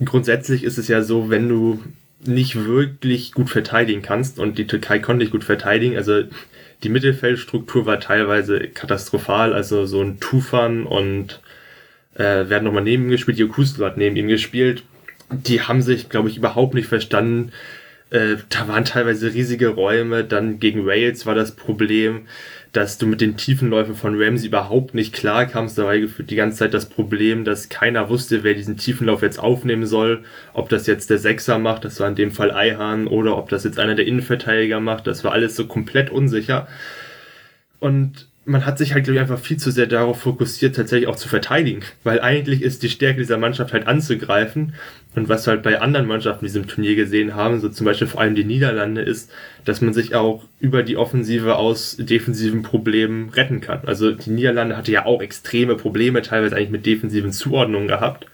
grundsätzlich 0.04 0.64
ist 0.64 0.78
es 0.78 0.88
ja 0.88 1.02
so, 1.04 1.30
wenn 1.30 1.50
du 1.50 1.84
nicht 2.24 2.66
wirklich 2.66 3.34
gut 3.34 3.50
verteidigen 3.50 4.02
kannst 4.02 4.40
und 4.40 4.58
die 4.58 4.68
Türkei 4.68 5.00
konnte 5.00 5.24
nicht 5.24 5.32
gut 5.32 5.44
verteidigen, 5.44 5.98
also 5.98 6.24
die 6.84 6.90
Mittelfeldstruktur 6.90 7.86
war 7.86 8.00
teilweise 8.00 8.60
katastrophal, 8.60 9.54
also 9.54 9.86
so 9.86 10.02
ein 10.02 10.20
Tufan 10.20 10.86
und 10.86 11.42
äh, 12.16 12.50
werden 12.50 12.64
nochmal 12.64 12.84
neben 12.84 13.04
ihm 13.04 13.10
gespielt, 13.10 13.38
Jokusko 13.38 13.86
hat 13.86 13.98
neben 13.98 14.16
ihm 14.16 14.28
gespielt. 14.28 14.84
Die 15.30 15.62
haben 15.62 15.82
sich, 15.82 16.10
glaube 16.10 16.30
ich, 16.30 16.38
überhaupt 16.38 16.74
nicht 16.74 16.88
verstanden. 16.88 17.52
Äh, 18.10 18.38
da 18.50 18.68
waren 18.68 18.84
teilweise 18.84 19.34
riesige 19.34 19.70
Räume, 19.70 20.24
dann 20.24 20.60
gegen 20.60 20.86
Wales 20.86 21.26
war 21.26 21.36
das 21.36 21.56
Problem 21.56 22.28
dass 22.72 22.98
du 22.98 23.06
mit 23.06 23.20
den 23.20 23.36
Tiefenläufen 23.36 23.96
von 23.96 24.22
Ramsey 24.22 24.48
überhaupt 24.48 24.94
nicht 24.94 25.14
klar 25.14 25.46
kamst. 25.46 25.78
Da 25.78 25.86
war 25.86 25.98
gefühlt 25.98 26.30
die 26.30 26.36
ganze 26.36 26.60
Zeit 26.60 26.74
das 26.74 26.88
Problem, 26.88 27.44
dass 27.44 27.68
keiner 27.68 28.10
wusste, 28.10 28.44
wer 28.44 28.54
diesen 28.54 28.78
Tiefenlauf 28.78 29.22
jetzt 29.22 29.40
aufnehmen 29.40 29.86
soll. 29.86 30.24
Ob 30.54 30.70
das 30.70 30.88
jetzt 30.88 31.10
der 31.10 31.18
Sechser 31.18 31.60
macht, 31.60 31.84
das 31.84 32.00
war 32.00 32.08
in 32.08 32.16
dem 32.16 32.32
Fall 32.32 32.52
Eihahn, 32.52 33.08
oder 33.08 33.38
ob 33.38 33.50
das 33.50 33.66
jetzt 33.66 33.78
einer 33.78 33.96
der 33.96 34.08
Innenverteidiger 34.08 34.80
macht. 34.80 35.06
Das 35.06 35.24
war 35.24 35.34
alles 35.34 35.56
so 35.56 35.68
komplett 35.68 36.10
unsicher. 36.10 36.68
Und 37.80 38.31
man 38.44 38.66
hat 38.66 38.80
sich 38.80 38.94
halt, 38.94 39.04
glaube 39.04 39.18
ich, 39.18 39.22
einfach 39.22 39.40
viel 39.40 39.58
zu 39.58 39.70
sehr 39.72 39.86
darauf 39.86 40.22
fokussiert, 40.22 40.76
tatsächlich 40.76 41.08
auch 41.08 41.16
zu 41.16 41.30
verteidigen. 41.30 41.82
Weil 42.04 42.22
eigentlich 42.22 42.64
ist 42.64 42.82
die 42.82 42.90
Stärke 42.90 43.20
dieser 43.20 43.38
Mannschaft 43.38 43.72
halt 43.72 43.86
anzugreifen. 43.86 44.74
Und 45.16 45.30
was 45.30 45.46
wir 45.46 45.52
halt 45.52 45.64
bei 45.64 45.80
anderen 45.80 46.08
Mannschaften 46.08 46.46
in 46.46 46.52
diesem 46.52 46.68
Turnier 46.68 46.96
gesehen 46.96 47.36
haben, 47.36 47.60
so 47.60 47.70
zum 47.70 47.86
Beispiel 47.86 48.08
vor 48.08 48.22
allem 48.22 48.34
die 48.34 48.44
Niederlande, 48.44 49.02
ist, 49.02 49.32
dass 49.66 49.82
man 49.82 49.94
sich 49.94 50.16
auch 50.16 50.44
über 50.60 50.82
die 50.82 50.98
Offensive 50.98 51.56
aus 51.56 51.98
defensiven 52.00 52.64
Problemen 52.64 53.30
retten 53.30 53.62
kann. 53.62 53.82
Also 53.86 54.12
die 54.12 54.32
Niederlande 54.32 54.76
hatte 54.76 54.92
ja 54.92 55.06
auch 55.06 55.22
extreme 55.22 55.76
Probleme, 55.76 56.24
teilweise 56.24 56.56
eigentlich 56.56 56.72
mit 56.72 56.86
defensiven 56.86 57.32
Zuordnungen 57.32 57.88
gehabt. 57.88 58.26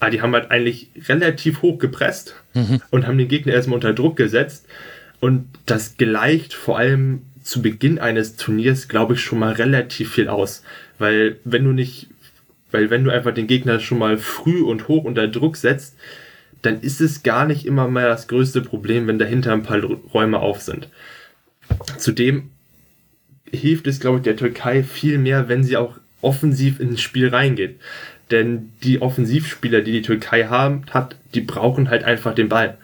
Aber 0.00 0.10
die 0.10 0.22
haben 0.22 0.34
halt 0.34 0.50
eigentlich 0.50 0.88
relativ 1.08 1.62
hoch 1.62 1.78
gepresst 1.78 2.34
mhm. 2.54 2.80
und 2.90 3.06
haben 3.06 3.18
den 3.18 3.28
Gegner 3.28 3.52
erstmal 3.52 3.76
unter 3.76 3.92
Druck 3.92 4.16
gesetzt. 4.16 4.66
Und 5.20 5.46
das 5.66 5.96
gleicht 5.98 6.52
vor 6.52 6.78
allem 6.78 7.22
zu 7.42 7.62
Beginn 7.62 7.98
eines 7.98 8.36
Turniers, 8.36 8.88
glaube 8.88 9.14
ich, 9.14 9.20
schon 9.20 9.38
mal 9.38 9.52
relativ 9.52 10.12
viel 10.12 10.28
aus. 10.28 10.62
Weil 10.98 11.38
wenn 11.44 11.64
du 11.64 11.72
nicht, 11.72 12.08
weil 12.70 12.90
wenn 12.90 13.04
du 13.04 13.10
einfach 13.10 13.34
den 13.34 13.46
Gegner 13.46 13.80
schon 13.80 13.98
mal 13.98 14.18
früh 14.18 14.62
und 14.62 14.88
hoch 14.88 15.04
unter 15.04 15.28
Druck 15.28 15.56
setzt, 15.56 15.96
dann 16.62 16.80
ist 16.80 17.00
es 17.00 17.22
gar 17.22 17.46
nicht 17.46 17.66
immer 17.66 17.88
mehr 17.88 18.08
das 18.08 18.28
größte 18.28 18.62
Problem, 18.62 19.06
wenn 19.06 19.18
dahinter 19.18 19.52
ein 19.52 19.64
paar 19.64 19.80
Räume 19.82 20.38
auf 20.38 20.62
sind. 20.62 20.88
Zudem 21.98 22.50
hilft 23.50 23.86
es, 23.86 24.00
glaube 24.00 24.18
ich, 24.18 24.22
der 24.22 24.36
Türkei 24.36 24.82
viel 24.82 25.18
mehr, 25.18 25.48
wenn 25.48 25.64
sie 25.64 25.76
auch 25.76 25.98
offensiv 26.20 26.80
ins 26.80 27.00
Spiel 27.00 27.28
reingeht. 27.28 27.80
Denn 28.30 28.72
die 28.82 29.02
Offensivspieler, 29.02 29.82
die 29.82 29.92
die 29.92 30.02
Türkei 30.02 30.44
haben, 30.44 30.84
hat, 30.90 31.16
die 31.34 31.42
brauchen 31.42 31.90
halt 31.90 32.04
einfach 32.04 32.34
den 32.34 32.48
Ball. 32.48 32.78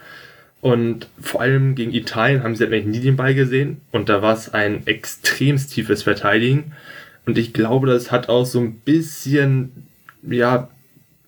Und 0.60 1.08
vor 1.20 1.40
allem 1.40 1.74
gegen 1.74 1.92
Italien 1.92 2.42
haben 2.42 2.56
sie 2.56 2.66
halt 2.68 2.86
nie 2.86 3.00
den 3.00 3.16
Ball 3.16 3.34
gesehen. 3.34 3.80
Und 3.92 4.08
da 4.08 4.22
war 4.22 4.34
es 4.34 4.52
ein 4.52 4.86
extrem 4.86 5.56
tiefes 5.56 6.02
Verteidigen. 6.02 6.72
Und 7.26 7.38
ich 7.38 7.52
glaube, 7.52 7.86
das 7.86 8.10
hat 8.10 8.28
auch 8.28 8.44
so 8.44 8.58
ein 8.60 8.74
bisschen, 8.80 9.86
ja, 10.22 10.68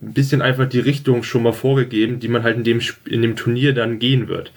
ein 0.03 0.15
bisschen 0.15 0.43
einfach 0.43 0.69
die 0.69 0.81
Richtung 0.81 1.23
schon 1.23 1.43
mal 1.43 1.53
vorgegeben, 1.53 2.21
die 2.21 2.29
man 2.29 2.43
halt 2.43 2.57
in 2.57 2.65
dem, 2.65 2.81
in 3.07 3.23
dem 3.23 3.37
Turnier 3.37 3.75
dann 3.75 3.99
gehen 3.99 4.27
wird. 4.29 4.53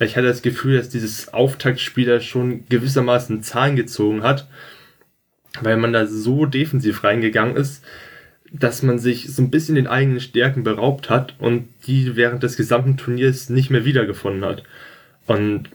Ich 0.00 0.16
hatte 0.16 0.26
das 0.26 0.42
Gefühl, 0.42 0.76
dass 0.76 0.88
dieses 0.88 1.32
Auftaktspiel 1.32 2.06
da 2.06 2.20
schon 2.20 2.64
gewissermaßen 2.68 3.42
Zahlen 3.42 3.76
gezogen 3.76 4.22
hat, 4.22 4.48
weil 5.60 5.76
man 5.76 5.92
da 5.92 6.06
so 6.06 6.46
defensiv 6.46 7.04
reingegangen 7.04 7.56
ist, 7.56 7.84
dass 8.52 8.82
man 8.82 8.98
sich 8.98 9.32
so 9.34 9.42
ein 9.42 9.50
bisschen 9.50 9.76
den 9.76 9.86
eigenen 9.86 10.20
Stärken 10.20 10.62
beraubt 10.62 11.08
hat 11.08 11.34
und 11.38 11.68
die 11.86 12.16
während 12.16 12.42
des 12.42 12.56
gesamten 12.56 12.96
Turniers 12.96 13.48
nicht 13.48 13.70
mehr 13.70 13.84
wiedergefunden 13.84 14.44
hat. 14.44 14.62
Und 15.26 15.70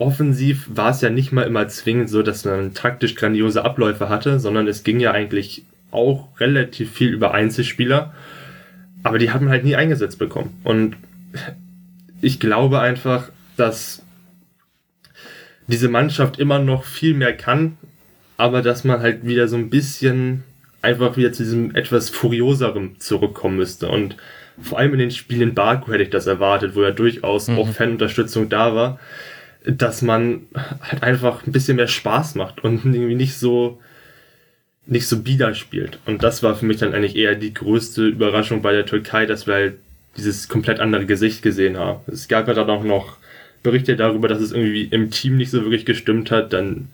offensiv 0.00 0.66
war 0.68 0.90
es 0.90 1.00
ja 1.00 1.10
nicht 1.10 1.30
mal 1.30 1.46
immer 1.46 1.68
zwingend 1.68 2.10
so, 2.10 2.22
dass 2.22 2.44
man 2.44 2.74
taktisch 2.74 3.14
grandiose 3.14 3.64
Abläufe 3.64 4.08
hatte, 4.08 4.40
sondern 4.40 4.66
es 4.66 4.82
ging 4.82 4.98
ja 4.98 5.12
eigentlich 5.12 5.64
auch 5.92 6.28
relativ 6.40 6.90
viel 6.90 7.10
über 7.10 7.32
Einzelspieler. 7.32 8.12
Aber 9.04 9.18
die 9.18 9.30
haben 9.30 9.48
halt 9.48 9.64
nie 9.64 9.76
eingesetzt 9.76 10.18
bekommen. 10.18 10.58
Und 10.64 10.96
ich 12.20 12.40
glaube 12.40 12.80
einfach, 12.80 13.30
dass 13.56 14.02
diese 15.68 15.88
Mannschaft 15.88 16.40
immer 16.40 16.58
noch 16.58 16.84
viel 16.84 17.14
mehr 17.14 17.36
kann, 17.36 17.78
aber 18.36 18.62
dass 18.62 18.82
man 18.82 19.00
halt 19.00 19.24
wieder 19.24 19.46
so 19.46 19.56
ein 19.56 19.70
bisschen 19.70 20.42
einfach 20.82 21.16
wieder 21.16 21.32
zu 21.32 21.42
diesem 21.42 21.74
etwas 21.74 22.10
furioserem 22.10 22.98
zurückkommen 22.98 23.56
müsste. 23.56 23.88
Und 23.88 24.16
vor 24.62 24.78
allem 24.78 24.92
in 24.94 24.98
den 24.98 25.10
Spielen 25.10 25.50
in 25.50 25.54
Baku 25.54 25.92
hätte 25.92 26.04
ich 26.04 26.10
das 26.10 26.26
erwartet, 26.26 26.74
wo 26.74 26.82
ja 26.82 26.90
durchaus 26.90 27.48
mhm. 27.48 27.58
auch 27.58 27.68
Fanunterstützung 27.68 28.48
da 28.48 28.74
war, 28.74 29.00
dass 29.64 30.02
man 30.02 30.46
halt 30.82 31.02
einfach 31.02 31.46
ein 31.46 31.52
bisschen 31.52 31.76
mehr 31.76 31.88
Spaß 31.88 32.34
macht 32.34 32.64
und 32.64 32.84
irgendwie 32.84 33.14
nicht 33.14 33.36
so 33.36 33.78
nicht 34.86 35.06
so 35.06 35.20
bieder 35.20 35.54
spielt. 35.54 35.98
Und 36.04 36.22
das 36.22 36.42
war 36.42 36.56
für 36.56 36.66
mich 36.66 36.78
dann 36.78 36.94
eigentlich 36.94 37.14
eher 37.14 37.36
die 37.36 37.54
größte 37.54 38.08
Überraschung 38.08 38.60
bei 38.60 38.72
der 38.72 38.86
Türkei, 38.86 39.24
dass 39.24 39.46
wir 39.46 39.54
halt 39.54 39.74
dieses 40.16 40.48
komplett 40.48 40.80
andere 40.80 41.06
Gesicht 41.06 41.42
gesehen 41.42 41.78
haben. 41.78 42.00
Es 42.08 42.26
gab 42.26 42.48
ja 42.48 42.54
dann 42.54 42.68
auch 42.70 42.82
noch 42.82 43.16
Berichte 43.62 43.94
darüber, 43.94 44.26
dass 44.26 44.40
es 44.40 44.52
irgendwie 44.52 44.84
im 44.84 45.10
Team 45.10 45.36
nicht 45.36 45.50
so 45.50 45.62
wirklich 45.62 45.86
gestimmt 45.86 46.30
hat. 46.30 46.52
Dann 46.52 46.88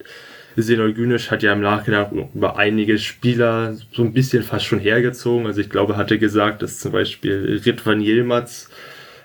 Senol 0.57 0.95
Günisch 0.95 1.31
hat 1.31 1.43
ja 1.43 1.53
im 1.53 1.61
Nachhinein 1.61 2.29
über 2.35 2.57
einige 2.57 2.99
Spieler 2.99 3.77
so 3.93 4.03
ein 4.03 4.13
bisschen 4.13 4.43
fast 4.43 4.65
schon 4.65 4.79
hergezogen. 4.79 5.47
Also 5.47 5.61
ich 5.61 5.69
glaube, 5.69 5.97
hatte 5.97 6.19
gesagt, 6.19 6.63
dass 6.63 6.79
zum 6.79 6.93
Beispiel 6.93 7.61
Ritvan 7.65 8.01
Yilmaz 8.01 8.71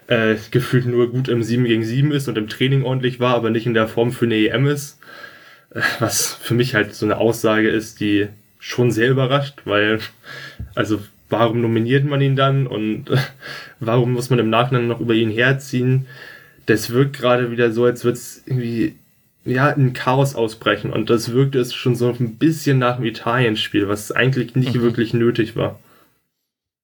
äh, 0.08 0.36
gefühlt 0.52 0.86
nur 0.86 1.10
gut 1.10 1.30
im 1.30 1.42
7 1.42 1.64
gegen 1.64 1.84
7 1.84 2.12
ist 2.12 2.28
und 2.28 2.38
im 2.38 2.50
Training 2.50 2.84
ordentlich 2.84 3.20
war, 3.20 3.36
aber 3.36 3.50
nicht 3.50 3.66
in 3.66 3.74
der 3.74 3.88
Form 3.88 4.12
für 4.12 4.26
eine 4.26 4.36
EM 4.36 4.68
ist. 4.68 5.00
Äh, 5.74 5.82
was 6.00 6.34
für 6.34 6.54
mich 6.54 6.76
halt 6.76 6.94
so 6.94 7.06
eine 7.06 7.18
Aussage 7.18 7.70
ist, 7.70 8.02
die 8.02 8.28
schon 8.60 8.92
sehr 8.92 9.10
überrascht, 9.10 9.62
weil, 9.66 10.00
also 10.76 11.02
warum 11.30 11.62
nominiert 11.62 12.06
man 12.06 12.22
ihn 12.22 12.36
dann 12.36 12.68
und 12.68 13.10
äh, 13.10 13.18
warum 13.80 14.12
muss 14.14 14.30
man 14.30 14.40
im 14.40 14.50
Nachhinein 14.50 14.88
noch 14.88 15.00
über 15.00 15.14
ihn 15.14 15.32
herziehen? 15.32 16.08
Das 16.66 16.92
wirkt 16.92 17.18
gerade 17.18 17.52
wieder 17.52 17.72
so, 17.72 17.86
als 17.86 18.04
würde 18.04 18.18
es 18.18 18.44
irgendwie 18.46 18.96
ja, 19.46 19.70
ein 19.70 19.94
Chaos 19.94 20.36
ausbrechen 20.36 20.92
und 20.92 21.10
das 21.10 21.32
wirkte 21.32 21.60
es 21.60 21.74
schon 21.74 21.96
so 21.96 22.10
ein 22.10 22.36
bisschen 22.36 22.80
nach 22.80 22.98
dem 22.98 23.06
Italien-Spiel, 23.06 23.88
was 23.88 24.12
eigentlich 24.12 24.56
nicht 24.56 24.76
mhm. 24.76 24.82
wirklich 24.82 25.14
nötig 25.14 25.56
war. 25.56 25.80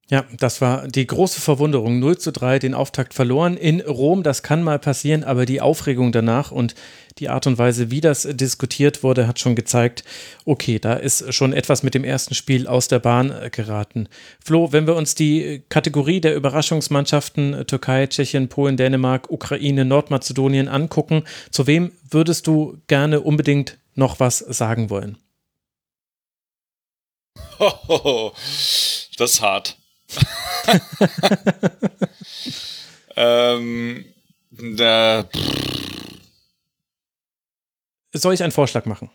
Ja, 0.09 0.23
das 0.37 0.61
war 0.61 0.87
die 0.87 1.05
große 1.05 1.41
Verwunderung. 1.41 1.99
0 1.99 2.17
zu 2.17 2.31
3 2.31 2.59
den 2.59 2.73
Auftakt 2.73 3.13
verloren 3.13 3.57
in 3.57 3.81
Rom. 3.81 4.23
Das 4.23 4.41
kann 4.41 4.63
mal 4.63 4.79
passieren, 4.79 5.25
aber 5.25 5.45
die 5.45 5.59
Aufregung 5.59 6.13
danach 6.13 6.51
und 6.51 6.75
die 7.19 7.27
Art 7.27 7.45
und 7.45 7.57
Weise, 7.57 7.91
wie 7.91 7.99
das 7.99 8.25
diskutiert 8.31 9.03
wurde, 9.03 9.27
hat 9.27 9.39
schon 9.39 9.55
gezeigt, 9.55 10.05
okay, 10.45 10.79
da 10.79 10.93
ist 10.93 11.33
schon 11.33 11.51
etwas 11.51 11.83
mit 11.83 11.93
dem 11.93 12.05
ersten 12.05 12.35
Spiel 12.35 12.67
aus 12.67 12.87
der 12.87 12.99
Bahn 12.99 13.33
geraten. 13.51 14.07
Flo, 14.39 14.71
wenn 14.71 14.87
wir 14.87 14.95
uns 14.95 15.13
die 15.13 15.63
Kategorie 15.67 16.21
der 16.21 16.35
Überraschungsmannschaften 16.35 17.65
Türkei, 17.67 18.07
Tschechien, 18.07 18.47
Polen, 18.47 18.77
Dänemark, 18.77 19.29
Ukraine, 19.29 19.83
Nordmazedonien 19.83 20.69
angucken, 20.69 21.25
zu 21.51 21.67
wem 21.67 21.91
würdest 22.09 22.47
du 22.47 22.77
gerne 22.87 23.19
unbedingt 23.19 23.77
noch 23.95 24.21
was 24.21 24.37
sagen 24.37 24.89
wollen? 24.89 25.17
das 29.17 29.31
ist 29.31 29.41
hart. 29.41 29.77
ähm, 33.15 34.05
da, 34.51 35.25
Soll 38.17 38.33
ich 38.33 38.43
einen 38.43 38.51
Vorschlag 38.51 38.85
machen? 38.85 39.09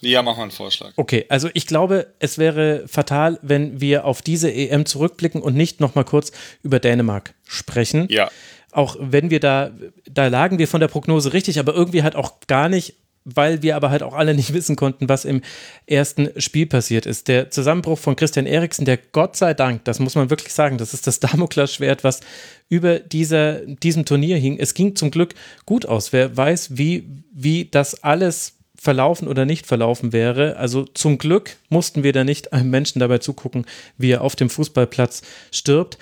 Ja, 0.00 0.22
mach 0.22 0.36
mal 0.36 0.42
einen 0.42 0.52
Vorschlag. 0.52 0.92
Okay, 0.96 1.26
also 1.28 1.48
ich 1.54 1.66
glaube, 1.66 2.14
es 2.20 2.38
wäre 2.38 2.86
fatal, 2.86 3.38
wenn 3.42 3.80
wir 3.80 4.04
auf 4.04 4.22
diese 4.22 4.52
EM 4.52 4.86
zurückblicken 4.86 5.42
und 5.42 5.56
nicht 5.56 5.80
nochmal 5.80 6.04
kurz 6.04 6.30
über 6.62 6.78
Dänemark 6.78 7.34
sprechen. 7.44 8.06
Ja. 8.08 8.30
Auch 8.70 8.96
wenn 9.00 9.30
wir 9.30 9.40
da, 9.40 9.72
da 10.08 10.28
lagen 10.28 10.58
wir 10.58 10.68
von 10.68 10.80
der 10.80 10.88
Prognose 10.88 11.32
richtig, 11.32 11.58
aber 11.58 11.74
irgendwie 11.74 12.04
halt 12.04 12.14
auch 12.14 12.34
gar 12.46 12.68
nicht 12.68 12.94
weil 13.34 13.62
wir 13.62 13.76
aber 13.76 13.90
halt 13.90 14.02
auch 14.02 14.14
alle 14.14 14.34
nicht 14.34 14.52
wissen 14.54 14.76
konnten, 14.76 15.08
was 15.08 15.24
im 15.24 15.42
ersten 15.86 16.30
Spiel 16.40 16.66
passiert 16.66 17.06
ist. 17.06 17.28
Der 17.28 17.50
Zusammenbruch 17.50 17.98
von 17.98 18.16
Christian 18.16 18.46
Eriksen, 18.46 18.84
der 18.84 18.98
Gott 18.98 19.36
sei 19.36 19.54
Dank, 19.54 19.84
das 19.84 19.98
muss 19.98 20.14
man 20.14 20.30
wirklich 20.30 20.54
sagen, 20.54 20.78
das 20.78 20.94
ist 20.94 21.06
das 21.06 21.20
Damoklesschwert, 21.20 22.04
was 22.04 22.20
über 22.68 22.98
dieser, 22.98 23.60
diesem 23.66 24.04
Turnier 24.04 24.36
hing. 24.36 24.58
Es 24.58 24.74
ging 24.74 24.96
zum 24.96 25.10
Glück 25.10 25.34
gut 25.66 25.86
aus. 25.86 26.12
Wer 26.12 26.36
weiß, 26.36 26.76
wie, 26.76 27.08
wie 27.32 27.66
das 27.66 28.02
alles 28.02 28.54
verlaufen 28.80 29.26
oder 29.26 29.44
nicht 29.44 29.66
verlaufen 29.66 30.12
wäre. 30.12 30.56
Also 30.56 30.84
zum 30.84 31.18
Glück 31.18 31.56
mussten 31.68 32.04
wir 32.04 32.12
da 32.12 32.22
nicht 32.22 32.52
einem 32.52 32.70
Menschen 32.70 33.00
dabei 33.00 33.18
zugucken, 33.18 33.66
wie 33.96 34.12
er 34.12 34.22
auf 34.22 34.36
dem 34.36 34.48
Fußballplatz 34.48 35.22
stirbt. 35.50 35.98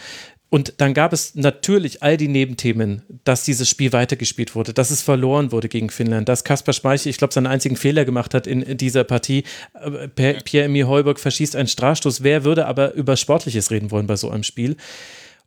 Und 0.49 0.75
dann 0.79 0.95
gab 0.95 1.13
es 1.13 1.35
natürlich 1.35 2.05
all 2.05 2.17
die 2.17 2.29
Nebenthemen, 2.29 3.03
dass 3.25 3.45
dieses 3.45 3.69
Spiel 3.69 3.93
weitergespielt 3.93 4.55
wurde, 4.55 4.73
dass 4.73 4.91
es 4.91 5.03
verloren 5.03 5.51
wurde 5.51 5.69
gegen 5.69 5.91
Finnland, 5.91 6.29
dass 6.29 6.45
Kaspar 6.45 6.73
Schmeichel, 6.73 7.11
ich 7.11 7.19
glaube, 7.19 7.35
seinen 7.35 7.49
einzigen 7.49 7.77
Fehler 7.77 8.05
gemacht 8.05 8.33
hat 8.33 8.47
in 8.47 8.77
dieser 8.77 9.03
Partie. 9.03 9.43
Äh, 9.75 10.09
Pierre-Emile 10.09 10.87
Heuberg 10.87 11.19
verschießt 11.19 11.57
einen 11.57 11.69
Strafstoß. 11.69 12.23
Wer 12.23 12.45
würde 12.45 12.67
aber 12.67 12.95
über 12.95 13.17
Sportliches 13.17 13.73
reden 13.73 13.91
wollen 13.91 14.07
bei 14.07 14.17
so 14.17 14.31
einem 14.31 14.45
Spiel? 14.45 14.77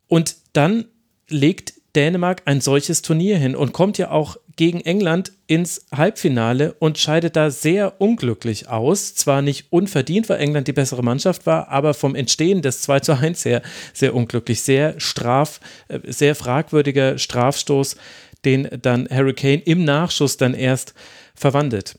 Und 0.06 0.36
dann 0.52 0.84
legt 1.28 1.74
Dänemark 1.96 2.42
ein 2.44 2.60
solches 2.60 3.02
Turnier 3.02 3.38
hin 3.38 3.56
und 3.56 3.72
kommt 3.72 3.98
ja 3.98 4.10
auch 4.10 4.36
gegen 4.60 4.82
England 4.82 5.32
ins 5.46 5.86
Halbfinale 5.90 6.74
und 6.74 6.98
scheidet 6.98 7.34
da 7.34 7.50
sehr 7.50 7.98
unglücklich 7.98 8.68
aus. 8.68 9.14
Zwar 9.14 9.40
nicht 9.40 9.68
unverdient, 9.70 10.28
weil 10.28 10.38
England 10.38 10.68
die 10.68 10.74
bessere 10.74 11.02
Mannschaft 11.02 11.46
war, 11.46 11.70
aber 11.70 11.94
vom 11.94 12.14
Entstehen 12.14 12.60
des 12.60 12.82
2 12.82 13.00
zu 13.00 13.12
1 13.14 13.46
her 13.46 13.62
sehr 13.94 14.14
unglücklich. 14.14 14.60
Sehr 14.60 15.00
straf, 15.00 15.60
äh, 15.88 16.00
sehr 16.04 16.34
fragwürdiger 16.34 17.16
Strafstoß, 17.16 17.96
den 18.44 18.68
dann 18.82 19.08
Harry 19.10 19.32
Kane 19.32 19.62
im 19.64 19.82
Nachschuss 19.84 20.36
dann 20.36 20.52
erst 20.52 20.92
verwandelt. 21.34 21.98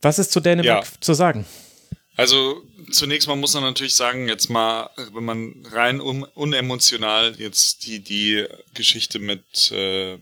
Was 0.00 0.18
ist 0.18 0.32
zu 0.32 0.40
Dänemark 0.40 0.84
ja. 0.84 1.00
zu 1.00 1.12
sagen? 1.12 1.44
Also 2.16 2.62
zunächst 2.92 3.26
mal 3.26 3.34
muss 3.34 3.54
man 3.54 3.64
natürlich 3.64 3.94
sagen, 3.94 4.28
jetzt 4.28 4.48
mal, 4.48 4.88
wenn 5.12 5.24
man 5.24 5.66
rein 5.72 6.00
un 6.00 6.22
unemotional 6.22 7.34
jetzt 7.38 7.86
die, 7.86 7.98
die 7.98 8.46
Geschichte 8.74 9.18
mit, 9.18 9.72
äh, 9.72 10.16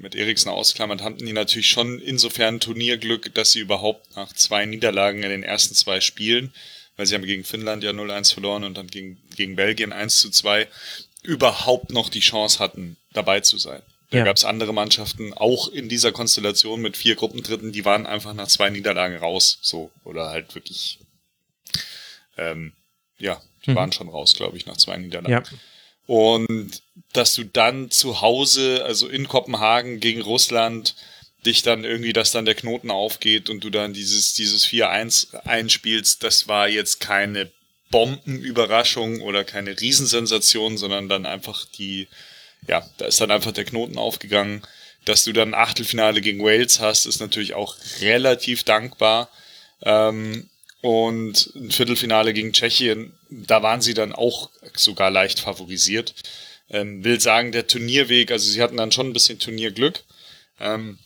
mit 0.00 0.16
Eriksen 0.16 0.48
ausklammert, 0.48 1.02
hatten 1.02 1.24
die 1.24 1.32
natürlich 1.32 1.68
schon 1.68 2.00
insofern 2.00 2.58
Turnierglück, 2.58 3.32
dass 3.34 3.52
sie 3.52 3.60
überhaupt 3.60 4.16
nach 4.16 4.32
zwei 4.32 4.66
Niederlagen 4.66 5.22
in 5.22 5.30
den 5.30 5.44
ersten 5.44 5.74
zwei 5.74 6.00
Spielen, 6.00 6.52
weil 6.96 7.06
sie 7.06 7.14
haben 7.14 7.24
gegen 7.24 7.44
Finnland 7.44 7.84
ja 7.84 7.90
0-1 7.90 8.32
verloren 8.32 8.64
und 8.64 8.76
dann 8.76 8.88
gegen, 8.88 9.18
gegen 9.36 9.54
Belgien 9.54 9.92
1 9.92 10.18
zu 10.18 10.30
2, 10.30 10.66
überhaupt 11.22 11.92
noch 11.92 12.08
die 12.08 12.20
Chance 12.20 12.58
hatten, 12.58 12.96
dabei 13.12 13.40
zu 13.40 13.58
sein. 13.58 13.82
Da 14.10 14.18
ja. 14.18 14.24
gab 14.24 14.36
es 14.36 14.44
andere 14.44 14.72
Mannschaften, 14.72 15.32
auch 15.34 15.68
in 15.68 15.88
dieser 15.88 16.12
Konstellation 16.12 16.80
mit 16.80 16.96
vier 16.96 17.16
Gruppendritten, 17.16 17.72
die 17.72 17.84
waren 17.84 18.06
einfach 18.06 18.34
nach 18.34 18.46
zwei 18.46 18.70
Niederlagen 18.70 19.16
raus, 19.16 19.58
so, 19.62 19.90
oder 20.04 20.30
halt 20.30 20.54
wirklich 20.54 20.98
ähm, 22.36 22.72
ja, 23.18 23.40
die 23.64 23.70
mhm. 23.70 23.76
waren 23.76 23.92
schon 23.92 24.08
raus, 24.08 24.34
glaube 24.34 24.56
ich, 24.56 24.66
nach 24.66 24.76
zwei 24.76 24.96
Niederlagen. 24.96 25.44
Ja. 25.44 25.58
Und 26.06 26.82
dass 27.12 27.34
du 27.34 27.44
dann 27.44 27.90
zu 27.90 28.20
Hause, 28.20 28.84
also 28.84 29.08
in 29.08 29.26
Kopenhagen 29.26 29.98
gegen 30.00 30.20
Russland, 30.20 30.94
dich 31.44 31.62
dann 31.62 31.84
irgendwie, 31.84 32.12
dass 32.12 32.30
dann 32.30 32.44
der 32.44 32.54
Knoten 32.54 32.90
aufgeht 32.90 33.50
und 33.50 33.62
du 33.64 33.70
dann 33.70 33.92
dieses, 33.92 34.34
dieses 34.34 34.66
4-1 34.66 35.34
einspielst, 35.44 36.22
das 36.22 36.48
war 36.48 36.68
jetzt 36.68 37.00
keine 37.00 37.50
Bombenüberraschung 37.90 39.20
oder 39.20 39.44
keine 39.44 39.80
Riesensensation, 39.80 40.76
sondern 40.76 41.08
dann 41.08 41.24
einfach 41.24 41.64
die, 41.66 42.08
ja, 42.66 42.88
da 42.98 43.06
ist 43.06 43.20
dann 43.20 43.30
einfach 43.30 43.52
der 43.52 43.64
Knoten 43.64 43.98
aufgegangen. 43.98 44.62
Dass 45.04 45.22
du 45.22 45.32
dann 45.32 45.54
Achtelfinale 45.54 46.20
gegen 46.20 46.42
Wales 46.42 46.80
hast, 46.80 47.06
ist 47.06 47.20
natürlich 47.20 47.54
auch 47.54 47.76
relativ 48.00 48.64
dankbar. 48.64 49.30
Ähm, 49.82 50.48
und 50.82 51.52
ein 51.54 51.70
Viertelfinale 51.70 52.32
gegen 52.32 52.52
Tschechien, 52.52 53.12
da 53.30 53.62
waren 53.62 53.80
sie 53.80 53.94
dann 53.94 54.12
auch 54.12 54.50
sogar 54.74 55.10
leicht 55.10 55.40
favorisiert. 55.40 56.14
Ähm, 56.68 57.04
will 57.04 57.20
sagen, 57.20 57.52
der 57.52 57.66
Turnierweg, 57.66 58.30
also 58.30 58.50
sie 58.50 58.62
hatten 58.62 58.76
dann 58.76 58.92
schon 58.92 59.08
ein 59.08 59.12
bisschen 59.12 59.38
Turnierglück. 59.38 60.02
Ähm, 60.60 60.98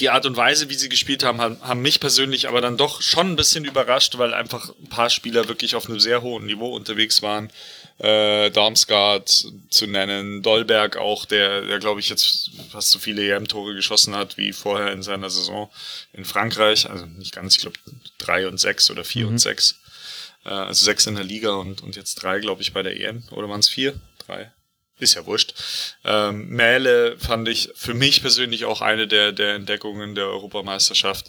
die 0.00 0.10
Art 0.10 0.26
und 0.26 0.36
Weise, 0.36 0.68
wie 0.68 0.74
sie 0.74 0.88
gespielt 0.88 1.22
haben, 1.22 1.40
haben, 1.40 1.80
mich 1.80 2.00
persönlich 2.00 2.48
aber 2.48 2.60
dann 2.60 2.76
doch 2.76 3.02
schon 3.02 3.30
ein 3.30 3.36
bisschen 3.36 3.64
überrascht, 3.64 4.18
weil 4.18 4.34
einfach 4.34 4.70
ein 4.80 4.88
paar 4.88 5.10
Spieler 5.10 5.48
wirklich 5.48 5.76
auf 5.76 5.88
einem 5.88 6.00
sehr 6.00 6.22
hohen 6.22 6.46
Niveau 6.46 6.74
unterwegs 6.74 7.22
waren. 7.22 7.50
Äh, 7.98 8.50
Darmstadt 8.50 9.46
zu 9.70 9.86
nennen, 9.86 10.42
Dolberg 10.42 10.96
auch, 10.96 11.24
der, 11.24 11.62
der 11.62 11.78
glaube 11.78 12.00
ich 12.00 12.08
jetzt 12.08 12.50
fast 12.70 12.90
so 12.90 12.98
viele 12.98 13.22
EM-Tore 13.32 13.74
geschossen 13.74 14.14
hat 14.14 14.36
wie 14.36 14.52
vorher 14.52 14.92
in 14.92 15.02
seiner 15.02 15.30
Saison 15.30 15.70
in 16.12 16.24
Frankreich. 16.24 16.90
Also 16.90 17.06
nicht 17.06 17.34
ganz, 17.34 17.54
ich 17.54 17.62
glaube 17.62 17.78
drei 18.18 18.48
und 18.48 18.58
sechs 18.58 18.90
oder 18.90 19.04
vier 19.04 19.24
mhm. 19.24 19.32
und 19.32 19.38
sechs. 19.38 19.80
Äh, 20.44 20.50
also 20.50 20.84
sechs 20.84 21.06
in 21.06 21.14
der 21.16 21.24
Liga 21.24 21.54
und, 21.54 21.82
und 21.82 21.96
jetzt 21.96 22.16
drei, 22.16 22.38
glaube 22.38 22.62
ich, 22.62 22.72
bei 22.72 22.82
der 22.82 22.98
EM. 22.98 23.24
Oder 23.30 23.48
waren 23.48 23.60
es 23.60 23.68
vier? 23.68 23.98
Drei 24.26 24.52
ist 24.98 25.14
ja 25.14 25.26
wurscht. 25.26 25.54
Ähm, 26.04 26.48
Mähle 26.48 27.18
fand 27.18 27.48
ich 27.48 27.70
für 27.74 27.94
mich 27.94 28.22
persönlich 28.22 28.64
auch 28.64 28.80
eine 28.80 29.06
der, 29.06 29.32
der 29.32 29.54
Entdeckungen 29.54 30.14
der 30.14 30.26
Europameisterschaft. 30.26 31.26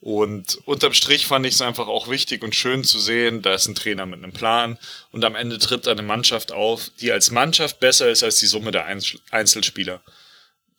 Und 0.00 0.58
unterm 0.64 0.94
Strich 0.94 1.26
fand 1.26 1.44
ich 1.44 1.54
es 1.54 1.60
einfach 1.60 1.86
auch 1.86 2.08
wichtig 2.08 2.42
und 2.42 2.54
schön 2.54 2.84
zu 2.84 2.98
sehen, 2.98 3.42
da 3.42 3.54
ist 3.54 3.68
ein 3.68 3.74
Trainer 3.74 4.06
mit 4.06 4.22
einem 4.22 4.32
Plan 4.32 4.78
und 5.12 5.24
am 5.24 5.34
Ende 5.34 5.58
tritt 5.58 5.86
eine 5.86 6.02
Mannschaft 6.02 6.52
auf, 6.52 6.90
die 7.00 7.12
als 7.12 7.30
Mannschaft 7.30 7.80
besser 7.80 8.08
ist 8.08 8.22
als 8.22 8.40
die 8.40 8.46
Summe 8.46 8.70
der 8.70 8.86
Einzelspieler. 9.30 10.00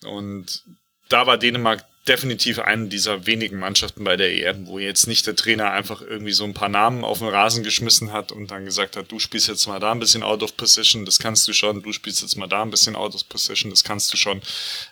Und 0.04 0.64
da 1.10 1.28
war 1.28 1.38
Dänemark 1.38 1.86
definitiv 2.08 2.58
eine 2.58 2.88
dieser 2.88 3.28
wenigen 3.28 3.60
Mannschaften 3.60 4.04
bei 4.04 4.18
der 4.18 4.34
EM, 4.34 4.66
wo 4.66 4.80
jetzt 4.80 5.06
nicht 5.06 5.28
der 5.28 5.36
Trainer 5.36 5.72
einfach 5.72 6.02
irgendwie 6.02 6.32
so 6.32 6.44
ein 6.44 6.56
paar 6.56 6.70
Namen 6.70 7.04
auf 7.04 7.20
den 7.20 7.28
Rasen 7.28 7.64
geschmissen 7.64 8.12
hat 8.12 8.32
und 8.32 8.50
dann 8.50 8.66
gesagt 8.66 8.98
hat, 8.98 9.12
du 9.12 9.20
spielst 9.20 9.48
jetzt 9.48 9.68
mal 9.68 9.80
da 9.80 9.92
ein 9.92 10.00
bisschen 10.00 10.24
out 10.24 10.42
of 10.42 10.58
position, 10.58 11.06
das 11.06 11.20
kannst 11.20 11.48
du 11.48 11.54
schon, 11.54 11.84
du 11.84 11.94
spielst 11.94 12.24
jetzt 12.24 12.38
mal 12.38 12.48
da 12.48 12.64
ein 12.64 12.72
bisschen 12.72 12.96
out 12.96 13.14
of 13.14 13.30
position, 13.30 13.70
das 13.70 13.84
kannst 13.84 14.12
du 14.12 14.18
schon. 14.18 14.42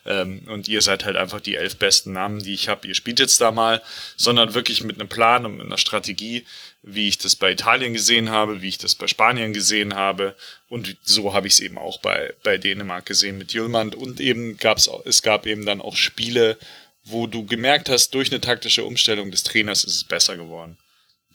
Ähm, 0.05 0.43
und 0.47 0.67
ihr 0.67 0.83
seid 0.83 1.03
halt 1.03 1.15
einfach 1.15 1.41
die 1.41 1.55
elf 1.55 1.77
besten 1.77 2.13
Namen, 2.13 2.43
die 2.43 2.53
ich 2.53 2.69
habe, 2.69 2.87
ihr 2.87 2.95
spielt 2.95 3.19
jetzt 3.19 3.41
da 3.41 3.51
mal, 3.51 3.81
sondern 4.15 4.53
wirklich 4.53 4.83
mit 4.83 4.99
einem 4.99 5.09
Plan 5.09 5.47
und 5.47 5.57
mit 5.57 5.65
einer 5.65 5.79
Strategie, 5.79 6.45
wie 6.83 7.07
ich 7.07 7.17
das 7.17 7.35
bei 7.35 7.51
Italien 7.51 7.93
gesehen 7.93 8.29
habe, 8.29 8.61
wie 8.61 8.69
ich 8.69 8.77
das 8.77 8.93
bei 8.93 9.07
Spanien 9.07 9.51
gesehen 9.51 9.95
habe. 9.95 10.35
Und 10.69 10.95
so 11.01 11.33
habe 11.33 11.47
ich 11.47 11.53
es 11.53 11.59
eben 11.59 11.79
auch 11.79 11.99
bei, 11.99 12.33
bei 12.43 12.59
Dänemark 12.59 13.07
gesehen 13.07 13.37
mit 13.37 13.51
Jüllmann. 13.51 13.93
Und 13.93 14.19
eben 14.21 14.57
gab 14.57 14.77
es, 14.77 14.89
es 15.05 15.21
gab 15.21 15.45
eben 15.45 15.65
dann 15.65 15.81
auch 15.81 15.95
Spiele, 15.95 16.57
wo 17.09 17.27
du 17.27 17.45
gemerkt 17.45 17.89
hast, 17.89 18.13
durch 18.13 18.31
eine 18.31 18.41
taktische 18.41 18.83
Umstellung 18.83 19.31
des 19.31 19.43
Trainers 19.43 19.83
ist 19.83 19.95
es 19.95 20.03
besser 20.03 20.37
geworden. 20.37 20.77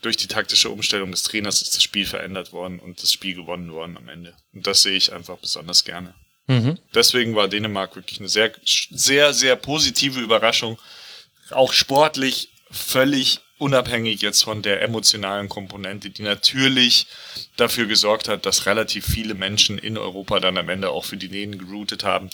Durch 0.01 0.17
die 0.17 0.27
taktische 0.27 0.69
Umstellung 0.69 1.11
des 1.11 1.23
Trainers 1.23 1.61
ist 1.61 1.75
das 1.75 1.83
Spiel 1.83 2.05
verändert 2.05 2.51
worden 2.51 2.79
und 2.79 3.01
das 3.01 3.11
Spiel 3.11 3.35
gewonnen 3.35 3.71
worden 3.71 3.97
am 3.97 4.09
Ende. 4.09 4.35
Und 4.53 4.67
das 4.67 4.81
sehe 4.81 4.97
ich 4.97 5.13
einfach 5.13 5.37
besonders 5.37 5.83
gerne. 5.83 6.13
Mhm. 6.47 6.77
Deswegen 6.93 7.35
war 7.35 7.47
Dänemark 7.47 7.95
wirklich 7.95 8.19
eine 8.19 8.29
sehr, 8.29 8.51
sehr, 8.63 9.33
sehr 9.33 9.55
positive 9.55 10.19
Überraschung. 10.19 10.77
Auch 11.51 11.73
sportlich 11.73 12.49
völlig 12.69 13.39
unabhängig 13.57 14.21
jetzt 14.21 14.43
von 14.43 14.61
der 14.61 14.81
emotionalen 14.81 15.47
Komponente, 15.47 16.09
die 16.09 16.23
natürlich 16.23 17.07
dafür 17.55 17.85
gesorgt 17.85 18.27
hat, 18.27 18.45
dass 18.45 18.65
relativ 18.65 19.05
viele 19.05 19.33
Menschen 19.33 19.77
in 19.77 19.97
Europa 19.97 20.39
dann 20.39 20.57
am 20.57 20.69
Ende 20.69 20.89
auch 20.89 21.05
für 21.05 21.17
die 21.17 21.29
Dänen 21.29 21.57
geroutet 21.57 22.03
haben 22.03 22.29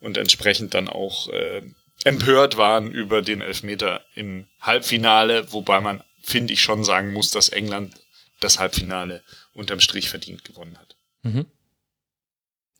und 0.00 0.16
entsprechend 0.16 0.74
dann 0.74 0.88
auch 0.88 1.28
äh, 1.28 1.62
empört 2.02 2.56
waren 2.56 2.90
über 2.90 3.22
den 3.22 3.40
Elfmeter 3.40 4.04
im 4.14 4.46
Halbfinale, 4.60 5.52
wobei 5.52 5.80
man, 5.80 6.02
finde 6.22 6.52
ich, 6.52 6.60
schon 6.60 6.84
sagen 6.84 7.12
muss, 7.12 7.30
dass 7.30 7.48
England 7.48 7.94
das 8.40 8.58
Halbfinale 8.58 9.22
unterm 9.54 9.80
Strich 9.80 10.10
verdient 10.10 10.44
gewonnen 10.44 10.76
hat. 10.78 10.96
Mhm. 11.22 11.46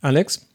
Alex? 0.01 0.47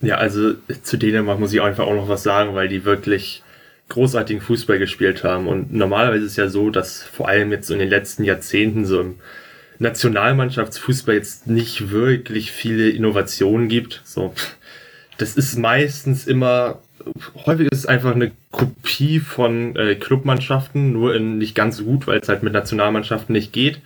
Ja, 0.00 0.16
also 0.16 0.54
zu 0.82 0.96
Dänemark 0.96 1.38
muss 1.38 1.52
ich 1.52 1.60
einfach 1.60 1.86
auch 1.86 1.94
noch 1.94 2.08
was 2.08 2.22
sagen, 2.22 2.54
weil 2.54 2.68
die 2.68 2.84
wirklich 2.84 3.42
großartigen 3.90 4.40
Fußball 4.40 4.78
gespielt 4.78 5.24
haben. 5.24 5.46
Und 5.46 5.72
normalerweise 5.72 6.24
ist 6.24 6.32
es 6.32 6.36
ja 6.36 6.48
so, 6.48 6.70
dass 6.70 7.02
vor 7.02 7.28
allem 7.28 7.52
jetzt 7.52 7.70
in 7.70 7.78
den 7.78 7.90
letzten 7.90 8.24
Jahrzehnten 8.24 8.86
so 8.86 9.00
im 9.00 9.20
Nationalmannschaftsfußball 9.78 11.14
jetzt 11.14 11.46
nicht 11.46 11.90
wirklich 11.90 12.52
viele 12.52 12.88
Innovationen 12.88 13.68
gibt. 13.68 14.00
So, 14.04 14.34
das 15.18 15.36
ist 15.36 15.58
meistens 15.58 16.26
immer 16.26 16.82
häufig 17.46 17.68
ist 17.70 17.78
es 17.78 17.86
einfach 17.86 18.14
eine 18.14 18.32
Kopie 18.50 19.20
von 19.20 19.76
äh, 19.76 19.94
Clubmannschaften, 19.94 20.92
nur 20.92 21.14
in 21.14 21.38
nicht 21.38 21.54
ganz 21.54 21.78
so 21.78 21.84
gut, 21.84 22.06
weil 22.06 22.20
es 22.20 22.28
halt 22.28 22.42
mit 22.42 22.52
Nationalmannschaften 22.52 23.32
nicht 23.32 23.52
geht. 23.52 23.80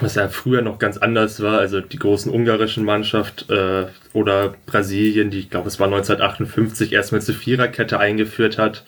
Was 0.00 0.16
ja 0.16 0.28
früher 0.28 0.60
noch 0.60 0.80
ganz 0.80 0.96
anders 0.96 1.40
war, 1.40 1.58
also 1.58 1.80
die 1.80 1.98
großen 1.98 2.32
ungarischen 2.32 2.84
Mannschaft 2.84 3.48
äh, 3.48 3.86
oder 4.12 4.54
Brasilien, 4.66 5.30
die 5.30 5.38
ich 5.38 5.50
glaube 5.50 5.68
es 5.68 5.78
war 5.78 5.86
1958 5.86 6.92
erstmals 6.92 7.28
eine 7.28 7.38
Viererkette 7.38 8.00
eingeführt 8.00 8.58
hat, 8.58 8.84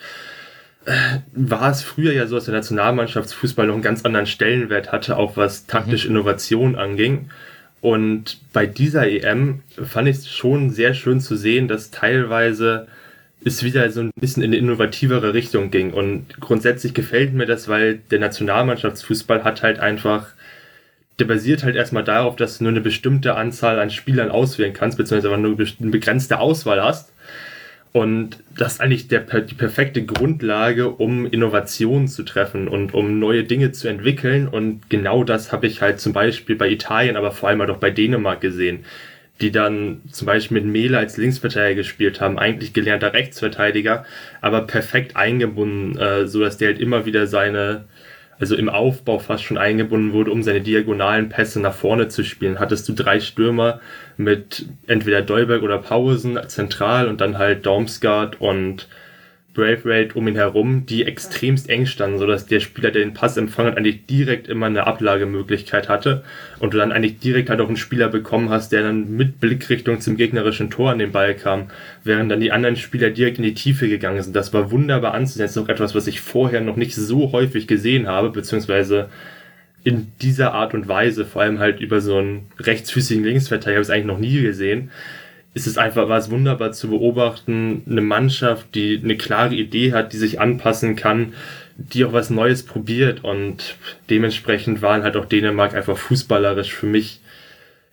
äh, 0.85 1.19
war 1.33 1.71
es 1.71 1.83
früher 1.83 2.13
ja 2.13 2.27
so, 2.27 2.37
dass 2.37 2.47
der 2.47 2.55
Nationalmannschaftsfußball 2.55 3.67
noch 3.69 3.75
einen 3.75 3.83
ganz 3.83 4.05
anderen 4.05 4.27
Stellenwert 4.27 4.91
hatte, 4.91 5.17
auch 5.17 5.37
was 5.37 5.67
taktische 5.67 6.09
mhm. 6.09 6.17
Innovation 6.17 6.77
anging. 6.77 7.31
Und 7.87 8.39
bei 8.53 8.67
dieser 8.67 9.09
EM 9.09 9.63
fand 9.81 10.09
ich 10.09 10.17
es 10.17 10.29
schon 10.29 10.71
sehr 10.71 10.93
schön 10.93 11.21
zu 11.21 11.37
sehen, 11.37 11.69
dass 11.69 11.93
teilweise 11.93 12.89
es 13.45 13.63
wieder 13.63 13.89
so 13.93 14.01
ein 14.01 14.11
bisschen 14.21 14.43
in 14.43 14.51
eine 14.51 14.57
innovativere 14.57 15.35
Richtung 15.35 15.71
ging. 15.71 15.93
Und 15.93 16.41
grundsätzlich 16.41 16.95
gefällt 16.95 17.33
mir 17.33 17.47
das, 17.47 17.69
weil 17.69 17.99
der 18.11 18.19
Nationalmannschaftsfußball 18.19 19.45
hat 19.45 19.63
halt 19.63 19.79
einfach, 19.79 20.27
der 21.21 21.27
basiert 21.27 21.63
halt 21.63 21.77
erstmal 21.77 22.03
darauf, 22.03 22.35
dass 22.35 22.59
du 22.59 22.65
nur 22.65 22.73
eine 22.73 22.81
bestimmte 22.81 23.37
Anzahl 23.37 23.79
an 23.79 23.91
Spielern 23.91 24.33
auswählen 24.33 24.73
kannst, 24.73 24.99
beziehungsweise 24.99 25.39
nur 25.39 25.57
eine 25.57 25.91
begrenzte 25.93 26.41
Auswahl 26.41 26.83
hast. 26.83 27.13
Und 27.97 28.41
das 28.55 28.75
ist 28.75 28.81
eigentlich 28.83 29.09
der, 29.09 29.21
die 29.23 29.55
perfekte 29.55 30.05
Grundlage, 30.05 30.91
um 30.91 31.25
Innovationen 31.25 32.09
zu 32.09 32.25
treffen 32.25 32.69
und 32.69 32.93
um 32.93 33.19
neue 33.19 33.45
Dinge 33.45 33.73
zu 33.73 33.89
entwickeln. 33.89 34.49
Und 34.49 34.91
genau 34.91 35.25
das 35.25 35.51
habe 35.51 35.67
ich 35.67 35.81
halt 35.81 35.99
zum 35.99 36.13
Beispiel 36.13 36.57
bei 36.57 36.69
Italien, 36.69 37.17
aber 37.17 37.33
vor 37.33 37.49
allem 37.49 37.61
halt 37.61 37.71
auch 37.71 37.79
bei 37.79 37.91
Dänemark 37.91 38.43
gesehen, 38.43 38.85
die 39.41 39.51
dann 39.51 40.03
zum 40.13 40.27
Beispiel 40.27 40.61
mit 40.61 40.71
Mele 40.71 40.99
als 40.99 41.17
Linksverteidiger 41.17 41.77
gespielt 41.77 42.21
haben, 42.21 42.39
eigentlich 42.39 42.75
gelernter 42.75 43.15
Rechtsverteidiger, 43.15 44.05
aber 44.43 44.67
perfekt 44.67 45.17
eingebunden, 45.17 45.99
äh, 45.99 46.27
so 46.27 46.41
dass 46.41 46.59
der 46.59 46.73
halt 46.73 46.81
immer 46.81 47.07
wieder 47.07 47.27
seine 47.27 47.87
also 48.39 48.57
im 48.57 48.69
Aufbau 48.69 49.19
fast 49.19 49.45
schon 49.45 49.57
eingebunden 49.57 50.13
wurde, 50.13 50.31
um 50.31 50.43
seine 50.43 50.61
diagonalen 50.61 51.31
Pässe 51.31 51.61
nach 51.61 51.75
vorne 51.75 52.09
zu 52.09 52.23
spielen. 52.23 52.61
Hattest 52.61 52.87
du 52.89 52.93
drei 52.93 53.21
Stürmer 53.21 53.81
mit 54.17 54.67
entweder 54.87 55.23
Dolberg 55.23 55.63
oder 55.63 55.79
Pausen 55.79 56.39
zentral 56.49 57.09
und 57.09 57.21
dann 57.21 57.39
halt 57.39 57.67
Dormsgaard 57.67 58.41
und 58.41 58.89
Brave 59.57 59.81
Raid 59.87 60.15
um 60.15 60.29
ihn 60.29 60.35
herum, 60.37 60.85
die 60.85 61.05
extremst 61.05 61.71
eng 61.71 61.87
standen, 61.87 62.19
sodass 62.19 62.45
der 62.45 62.61
Spieler, 62.61 62.91
der 62.91 63.03
den 63.03 63.15
Pass 63.15 63.39
empfangen 63.39 63.71
hat, 63.71 63.79
eigentlich 63.79 64.05
direkt 64.05 64.49
immer 64.49 64.67
eine 64.67 64.87
Ablagemöglichkeit 64.87 65.89
hatte 65.89 66.23
und 66.59 66.75
du 66.75 66.79
dann 66.79 66.93
eigentlich 66.93 67.21
direkt 67.21 67.49
halt 67.49 67.63
auch 67.63 67.69
einen 67.69 67.79
Spieler 67.79 68.09
bekommen 68.09 68.51
hast, 68.51 68.71
der 68.71 68.83
dann 68.83 69.17
mit 69.17 69.41
Blickrichtung 69.41 70.01
zum 70.01 70.19
gegnerischen 70.19 70.69
Tor 70.69 70.91
an 70.91 70.99
den 70.99 71.11
Ball 71.11 71.35
kam, 71.35 71.71
während 72.05 72.31
dann 72.31 72.41
die 72.41 72.53
anderen 72.53 72.77
Spieler 72.77 73.09
direkt 73.09 73.39
in 73.39 73.45
die 73.45 73.55
Tiefe 73.55 73.89
gegangen 73.89 74.23
sind. 74.23 74.37
Das 74.37 74.53
war 74.53 74.71
wunderbar 74.71 75.15
anzusehen. 75.15 75.45
Das 75.45 75.57
ist 75.57 75.63
auch 75.63 75.71
etwas, 75.71 75.95
was 75.95 76.07
ich 76.07 76.21
vorher 76.21 76.61
noch 76.61 76.77
nicht 76.77 76.95
so 76.95 77.33
häufig 77.33 77.67
gesehen 77.67 78.09
habe, 78.09 78.29
beziehungsweise 78.29 79.09
in 79.87 80.13
dieser 80.21 80.53
Art 80.53 80.75
und 80.75 80.89
Weise, 80.89 81.25
vor 81.25 81.43
allem 81.43 81.59
halt 81.59 81.81
über 81.81 82.01
so 82.01 82.19
einen 82.19 82.49
rechtsfüßigen 82.59 83.25
Linksverteidiger, 83.25 83.77
habe 83.77 83.83
ich 83.83 83.89
es 83.89 83.91
eigentlich 83.91 84.07
noch 84.07 84.19
nie 84.19 84.43
gesehen 84.43 84.91
ist 85.57 85.67
es 85.67 85.79
einfach, 85.79 86.11
war 86.11 86.19
es 86.19 86.31
wunderbar 86.31 86.73
zu 86.73 86.91
beobachten, 86.91 87.83
eine 87.89 88.03
Mannschaft, 88.03 88.75
die 88.75 89.01
eine 89.03 89.17
klare 89.17 89.55
Idee 89.55 89.95
hat, 89.95 90.13
die 90.13 90.19
sich 90.19 90.39
anpassen 90.39 90.97
kann, 90.97 91.33
die 91.79 92.05
auch 92.05 92.13
was 92.13 92.29
Neues 92.29 92.63
probiert 92.63 93.25
und 93.25 93.77
dementsprechend 94.11 94.83
waren 94.83 95.03
halt 95.03 95.17
auch 95.17 95.25
Dänemark 95.25 95.75
einfach 95.75 95.97
fußballerisch 95.97 96.75
für 96.75 96.85
mich 96.85 97.21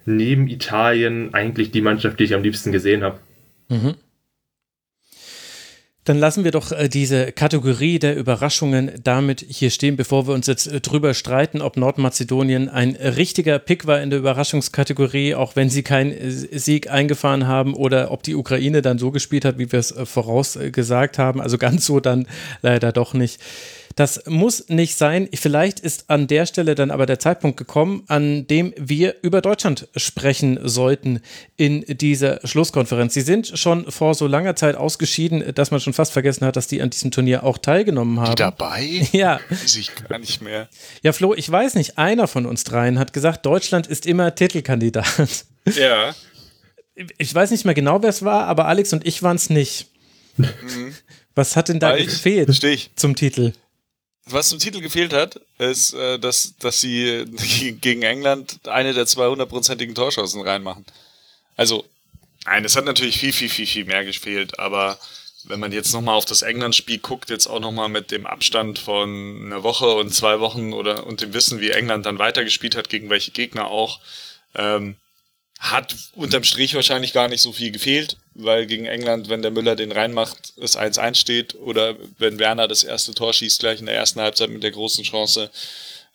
neben 0.06 0.50
Italien 0.50 1.34
eigentlich 1.34 1.72
die 1.72 1.80
Mannschaft, 1.80 2.20
die 2.20 2.26
ich 2.26 2.34
am 2.34 2.44
liebsten 2.44 2.74
gesehen 2.74 3.02
habe. 3.02 3.20
Mhm. 3.70 3.94
Dann 6.06 6.18
lassen 6.18 6.44
wir 6.44 6.52
doch 6.52 6.72
äh, 6.72 6.90
diese 6.90 7.32
Kategorie 7.32 7.98
der 7.98 8.18
Überraschungen 8.18 8.92
damit 9.04 9.46
hier 9.48 9.70
stehen, 9.70 9.96
bevor 9.96 10.28
wir 10.28 10.34
uns 10.34 10.48
jetzt 10.48 10.68
äh, 10.68 10.82
drüber 10.82 11.14
streiten, 11.14 11.62
ob 11.62 11.78
Nordmazedonien 11.78 12.68
ein 12.68 12.96
richtiger 12.96 13.58
Pick 13.58 13.88
war 13.88 14.02
in 14.02 14.10
der 14.10 14.20
Überraschungskategorie, 14.20 15.36
auch 15.36 15.56
wenn 15.56 15.70
sie 15.70 15.82
keinen 15.82 16.12
äh, 16.12 16.30
Sieg 16.60 16.92
eingefahren 16.92 17.48
haben, 17.48 17.74
oder 17.74 18.12
ob 18.12 18.24
die 18.24 18.36
Ukraine 18.36 18.82
dann 18.82 19.00
so 19.00 19.12
gespielt 19.12 19.46
hat, 19.46 19.58
wie 19.58 19.72
wir 19.72 19.80
es 19.80 19.94
vorausgesagt 20.04 21.18
haben. 21.18 21.40
Also 21.40 21.58
ganz 21.58 21.86
so 21.86 22.02
dann 22.02 22.28
leider 22.62 22.92
doch 22.92 23.14
nicht. 23.14 23.40
Das 23.96 24.24
muss 24.28 24.70
nicht 24.70 24.98
sein. 24.98 25.30
Vielleicht 25.34 25.80
ist 25.80 26.10
an 26.10 26.28
der 26.28 26.46
Stelle 26.46 26.76
dann 26.76 26.92
aber 26.92 27.06
der 27.06 27.20
Zeitpunkt 27.20 27.58
gekommen, 27.58 28.04
an 28.08 28.48
dem 28.48 28.74
wir 28.78 29.16
über 29.22 29.42
Deutschland 29.42 29.88
sprechen 29.96 30.60
sollten 30.64 31.22
in 31.58 31.82
dieser 31.88 32.40
Schlusskonferenz. 32.46 33.14
Sie 33.14 33.22
sind 33.22 33.58
schon 33.58 33.92
vor 33.92 34.16
so 34.16 34.28
langer 34.28 34.56
Zeit 34.56 34.76
ausgeschieden, 34.76 35.54
dass 35.54 35.72
man 35.72 35.80
schon 35.80 35.94
fast 35.94 36.14
vergessen 36.14 36.46
hat, 36.46 36.56
dass 36.56 36.68
die 36.68 36.82
an 36.82 36.90
diesem 36.90 37.12
Turnier 37.12 37.44
auch 37.44 37.58
teilgenommen 37.58 38.20
haben. 38.20 38.24
Die 38.34 38.36
dabei? 38.36 39.08
Ja. 39.12 39.40
Weiß 39.50 39.76
ich 39.76 39.92
gar 39.96 40.18
nicht 40.18 40.42
mehr. 40.42 40.68
Ja, 41.02 41.14
Flo, 41.14 41.34
ich 41.34 41.50
weiß 41.50 41.76
nicht, 41.76 41.98
einer 41.98 42.28
von 42.28 42.46
uns 42.46 42.64
dreien 42.64 42.98
hat 43.00 43.14
gesagt, 43.14 43.46
Deutschland 43.46 43.88
ist 43.88 44.06
immer 44.06 44.34
Titelkandidat. 44.34 45.46
Ja. 45.76 46.14
Ich 47.18 47.34
weiß 47.34 47.52
nicht 47.52 47.66
mehr 47.66 47.74
genau, 47.74 48.02
wer 48.02 48.10
es 48.10 48.24
war, 48.24 48.46
aber 48.46 48.66
Alex 48.68 48.94
und 48.94 49.06
ich 49.06 49.24
waren 49.24 49.36
es 49.36 49.50
nicht. 49.50 49.88
Mhm. 50.38 50.94
Was 51.36 51.56
hat 51.56 51.70
denn 51.70 51.80
da 51.80 51.96
gefehlt 51.96 52.50
zum 52.96 53.16
Titel? 53.16 53.54
Was 54.26 54.50
zum 54.50 54.60
Titel 54.60 54.80
gefehlt 54.80 55.12
hat, 55.12 55.40
ist, 55.58 55.94
äh, 55.94 56.18
dass, 56.18 56.56
dass 56.58 56.80
sie 56.80 57.26
gegen 57.82 58.04
England 58.04 58.60
eine 58.68 58.94
der 58.94 59.06
200-prozentigen 59.06 59.96
Torschancen 59.96 60.42
reinmachen. 60.42 60.86
Also, 61.58 61.86
nein, 62.46 62.64
es 62.64 62.76
hat 62.76 62.86
natürlich 62.86 63.20
viel, 63.20 63.34
viel, 63.34 63.50
viel, 63.50 63.68
viel 63.68 63.86
mehr 63.86 64.06
gefehlt, 64.06 64.60
aber 64.60 64.98
wenn 65.46 65.60
man 65.60 65.74
jetzt 65.74 65.94
nochmal 65.94 66.16
auf 66.16 66.26
das 66.26 66.42
England-Spiel 66.42 67.00
guckt, 67.00 67.30
jetzt 67.30 67.48
auch 67.48 67.60
nochmal 67.60 67.90
mit 67.90 68.12
dem 68.12 68.26
Abstand 68.26 68.80
von 68.80 69.42
einer 69.46 69.64
Woche 69.64 69.94
und 69.94 70.14
zwei 70.14 70.40
Wochen 70.40 70.72
oder 70.72 71.06
und 71.06 71.22
dem 71.22 71.34
Wissen, 71.34 71.60
wie 71.60 71.72
England 71.72 72.06
dann 72.06 72.20
weitergespielt 72.20 72.78
hat, 72.78 72.90
gegen 72.90 73.10
welche 73.10 73.32
Gegner 73.32 73.68
auch, 73.68 74.00
ähm, 74.56 74.96
hat 75.64 75.96
unterm 76.16 76.44
Strich 76.44 76.76
wahrscheinlich 76.76 77.14
gar 77.14 77.30
nicht 77.30 77.42
so 77.42 77.54
viel 77.54 77.72
gefehlt, 77.72 78.18
weil 78.34 78.66
gegen 78.66 78.86
England, 78.86 79.30
wenn 79.30 79.42
der 79.42 79.52
Müller 79.52 79.78
den 79.78 79.94
reinmacht, 79.94 80.54
es 80.58 80.78
1-1 80.78 81.16
steht 81.16 81.56
oder 81.56 81.96
wenn 82.18 82.38
Werner 82.38 82.68
das 82.68 82.84
erste 82.84 83.14
Tor 83.14 83.34
schießt 83.34 83.62
gleich 83.62 83.80
in 83.80 83.86
der 83.86 83.96
ersten 83.96 84.20
Halbzeit 84.20 84.50
mit 84.50 84.62
der 84.62 84.72
großen 84.72 85.06
Chance. 85.06 85.50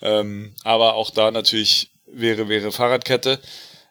Ähm, 0.03 0.55
aber 0.65 0.95
auch 0.95 1.11
da 1.11 1.31
natürlich 1.31 1.89
wäre, 2.05 2.51
wäre 2.51 2.73
Fahrradkette. 2.73 3.41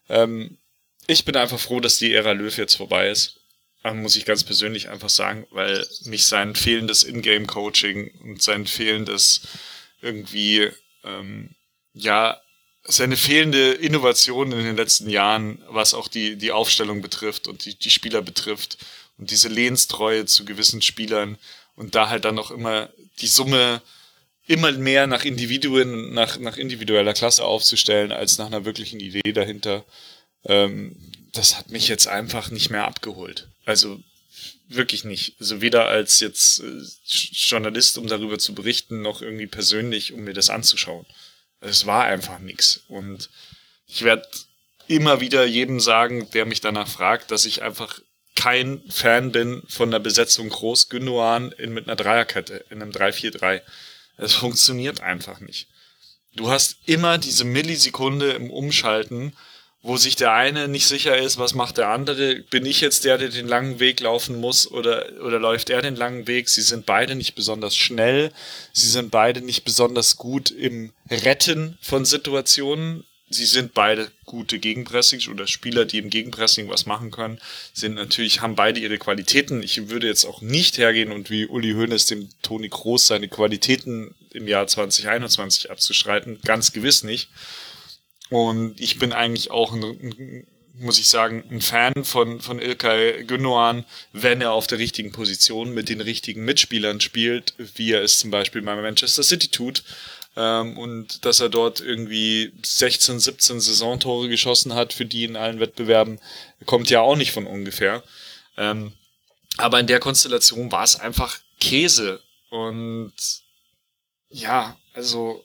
Ähm, 0.09 0.59
ich 1.07 1.25
bin 1.25 1.35
einfach 1.35 1.59
froh, 1.59 1.79
dass 1.79 1.97
die 1.97 2.13
Ära 2.13 2.33
Löw 2.33 2.55
jetzt 2.55 2.75
vorbei 2.75 3.09
ist. 3.09 3.39
Muss 3.83 4.17
ich 4.17 4.25
ganz 4.25 4.43
persönlich 4.43 4.89
einfach 4.89 5.09
sagen, 5.09 5.47
weil 5.49 5.87
mich 6.03 6.25
sein 6.25 6.55
fehlendes 6.55 7.03
Ingame-Coaching 7.03 8.11
und 8.21 8.41
sein 8.41 8.67
fehlendes 8.67 9.41
irgendwie, 10.01 10.69
ähm, 11.05 11.55
ja, 11.93 12.41
seine 12.87 13.17
fehlende 13.17 13.71
Innovation 13.73 14.51
in 14.51 14.63
den 14.63 14.77
letzten 14.77 15.09
Jahren, 15.09 15.61
was 15.67 15.93
auch 15.93 16.07
die, 16.07 16.37
die 16.37 16.51
Aufstellung 16.51 17.01
betrifft 17.01 17.47
und 17.47 17.65
die, 17.65 17.75
die 17.75 17.89
Spieler 17.89 18.21
betrifft 18.21 18.77
und 19.17 19.29
diese 19.29 19.49
Lehnstreue 19.49 20.25
zu 20.25 20.45
gewissen 20.45 20.81
Spielern 20.81 21.37
und 21.75 21.95
da 21.95 22.09
halt 22.09 22.25
dann 22.25 22.39
auch 22.39 22.51
immer 22.51 22.89
die 23.19 23.27
Summe 23.27 23.81
immer 24.47 24.71
mehr 24.71 25.07
nach 25.07 25.25
Individuen, 25.25 26.13
nach, 26.13 26.39
nach 26.39 26.57
individueller 26.57 27.13
Klasse 27.13 27.43
aufzustellen, 27.43 28.11
als 28.11 28.37
nach 28.37 28.47
einer 28.47 28.63
wirklichen 28.63 28.99
Idee 28.99 29.33
dahinter. 29.33 29.83
Ähm, 30.45 30.95
das 31.33 31.57
hat 31.57 31.69
mich 31.69 31.89
jetzt 31.89 32.07
einfach 32.07 32.49
nicht 32.49 32.69
mehr 32.69 32.85
abgeholt. 32.85 33.49
Also 33.65 34.01
wirklich 34.69 35.03
nicht. 35.03 35.35
Also 35.39 35.61
weder 35.61 35.87
als 35.87 36.21
jetzt 36.21 36.61
äh, 36.61 36.81
Journalist, 37.05 37.97
um 37.97 38.07
darüber 38.07 38.39
zu 38.39 38.55
berichten, 38.55 39.01
noch 39.01 39.21
irgendwie 39.21 39.47
persönlich, 39.47 40.13
um 40.13 40.23
mir 40.23 40.33
das 40.33 40.49
anzuschauen. 40.49 41.05
Es 41.59 41.85
war 41.85 42.05
einfach 42.05 42.39
nichts. 42.39 42.81
Und 42.87 43.29
ich 43.87 44.03
werde 44.03 44.27
immer 44.87 45.19
wieder 45.19 45.45
jedem 45.45 45.79
sagen, 45.79 46.29
der 46.31 46.45
mich 46.45 46.61
danach 46.61 46.87
fragt, 46.87 47.31
dass 47.31 47.45
ich 47.45 47.61
einfach 47.61 47.99
kein 48.35 48.81
Fan 48.89 49.31
bin 49.31 49.63
von 49.67 49.91
der 49.91 49.99
Besetzung 49.99 50.49
Groß 50.49 50.89
Gündogan 50.89 51.51
in, 51.53 51.73
mit 51.73 51.87
einer 51.87 51.95
Dreierkette, 51.95 52.65
in 52.69 52.81
einem 52.81 52.91
3-4-3. 52.91 53.61
Es 54.17 54.35
funktioniert 54.35 55.01
einfach 55.01 55.39
nicht. 55.39 55.67
Du 56.35 56.51
hast 56.51 56.77
immer 56.85 57.17
diese 57.17 57.45
Millisekunde 57.45 58.31
im 58.31 58.51
Umschalten, 58.51 59.35
wo 59.87 59.95
sich 59.95 60.17
der 60.17 60.33
eine 60.33 60.67
nicht 60.67 60.85
sicher 60.85 61.17
ist, 61.17 61.37
was 61.37 61.53
macht 61.53 61.77
der 61.77 61.87
andere. 61.87 62.43
Bin 62.49 62.65
ich 62.65 62.81
jetzt 62.81 63.05
der, 63.05 63.17
der 63.17 63.29
den 63.29 63.47
langen 63.47 63.79
Weg 63.79 64.01
laufen 64.01 64.41
muss 64.41 64.69
oder, 64.69 65.05
oder 65.23 65.39
läuft 65.39 65.69
er 65.69 65.81
den 65.81 65.95
langen 65.95 66.27
Weg? 66.27 66.49
Sie 66.49 66.61
sind 66.61 66.85
beide 66.85 67.15
nicht 67.15 67.35
besonders 67.35 67.73
schnell. 67.73 68.33
Sie 68.73 68.89
sind 68.89 69.11
beide 69.11 69.39
nicht 69.39 69.63
besonders 69.63 70.17
gut 70.17 70.51
im 70.51 70.91
Retten 71.09 71.77
von 71.79 72.03
Situationen. 72.03 73.05
Sie 73.29 73.45
sind 73.45 73.73
beide 73.73 74.11
gute 74.25 74.59
Gegenpressing 74.59 75.21
oder 75.31 75.47
Spieler, 75.47 75.85
die 75.85 75.99
im 75.99 76.09
Gegenpressing 76.09 76.67
was 76.67 76.85
machen 76.85 77.11
können, 77.11 77.39
sind 77.73 77.95
natürlich, 77.95 78.41
haben 78.41 78.55
beide 78.55 78.81
ihre 78.81 78.97
Qualitäten. 78.97 79.63
Ich 79.63 79.87
würde 79.89 80.07
jetzt 80.07 80.25
auch 80.25 80.41
nicht 80.41 80.77
hergehen 80.77 81.13
und 81.13 81.29
wie 81.29 81.45
Uli 81.45 81.73
Hoeneß 81.73 82.07
dem 82.07 82.27
Toni 82.41 82.67
Kroos 82.67 83.07
seine 83.07 83.29
Qualitäten 83.29 84.15
im 84.31 84.49
Jahr 84.49 84.67
2021 84.67 85.71
abzustreiten. 85.71 86.39
Ganz 86.43 86.73
gewiss 86.73 87.03
nicht. 87.03 87.29
Und 88.29 88.79
ich 88.79 88.99
bin 88.99 89.13
eigentlich 89.13 89.51
auch, 89.51 89.73
ein, 89.73 90.45
muss 90.79 90.99
ich 90.99 91.07
sagen, 91.07 91.43
ein 91.49 91.61
Fan 91.61 92.03
von, 92.03 92.41
von 92.41 92.59
Ilkay 92.59 93.23
Gündoğan, 93.25 93.85
wenn 94.13 94.41
er 94.41 94.51
auf 94.51 94.67
der 94.67 94.79
richtigen 94.79 95.11
Position 95.11 95.73
mit 95.73 95.89
den 95.89 96.01
richtigen 96.01 96.43
Mitspielern 96.45 97.01
spielt, 97.01 97.53
wie 97.57 97.93
er 97.93 98.03
es 98.03 98.19
zum 98.19 98.31
Beispiel 98.31 98.61
bei 98.61 98.75
Manchester 98.75 99.23
City 99.23 99.47
tut. 99.47 99.83
Ähm, 100.35 100.77
und 100.77 101.25
dass 101.25 101.39
er 101.39 101.49
dort 101.49 101.79
irgendwie 101.79 102.53
16, 102.63 103.19
17 103.19 103.59
Saisontore 103.59 104.29
geschossen 104.29 104.75
hat 104.75 104.93
für 104.93 105.05
die 105.05 105.23
in 105.23 105.35
allen 105.35 105.59
Wettbewerben, 105.59 106.19
kommt 106.65 106.89
ja 106.89 107.01
auch 107.01 107.15
nicht 107.15 107.31
von 107.31 107.47
ungefähr. 107.47 108.03
Ähm, 108.55 108.93
aber 109.57 109.79
in 109.79 109.87
der 109.87 109.99
Konstellation 109.99 110.71
war 110.71 110.83
es 110.83 110.99
einfach 110.99 111.39
Käse. 111.59 112.21
Und 112.49 113.13
ja, 114.29 114.77
also 114.93 115.43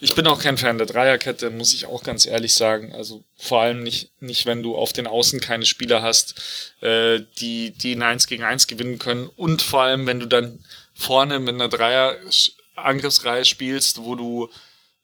ich 0.00 0.14
bin 0.14 0.26
auch 0.28 0.40
kein 0.40 0.56
Fan 0.56 0.78
der 0.78 0.86
Dreierkette, 0.86 1.50
muss 1.50 1.74
ich 1.74 1.86
auch 1.86 2.04
ganz 2.04 2.24
ehrlich 2.24 2.54
sagen. 2.54 2.92
Also 2.92 3.24
vor 3.36 3.62
allem 3.62 3.82
nicht, 3.82 4.10
nicht 4.20 4.46
wenn 4.46 4.62
du 4.62 4.76
auf 4.76 4.92
den 4.92 5.08
Außen 5.08 5.40
keine 5.40 5.66
Spieler 5.66 6.02
hast, 6.02 6.40
äh, 6.80 7.20
die, 7.40 7.72
die 7.72 7.92
in 7.92 8.02
1 8.02 8.28
gegen 8.28 8.44
1 8.44 8.68
gewinnen 8.68 8.98
können. 8.98 9.28
Und 9.36 9.60
vor 9.60 9.82
allem, 9.82 10.06
wenn 10.06 10.20
du 10.20 10.26
dann 10.26 10.60
vorne 10.94 11.40
mit 11.40 11.54
einer 11.54 11.68
Dreier-Angriffsreihe 11.68 13.44
spielst, 13.44 14.04
wo 14.04 14.14
du 14.14 14.48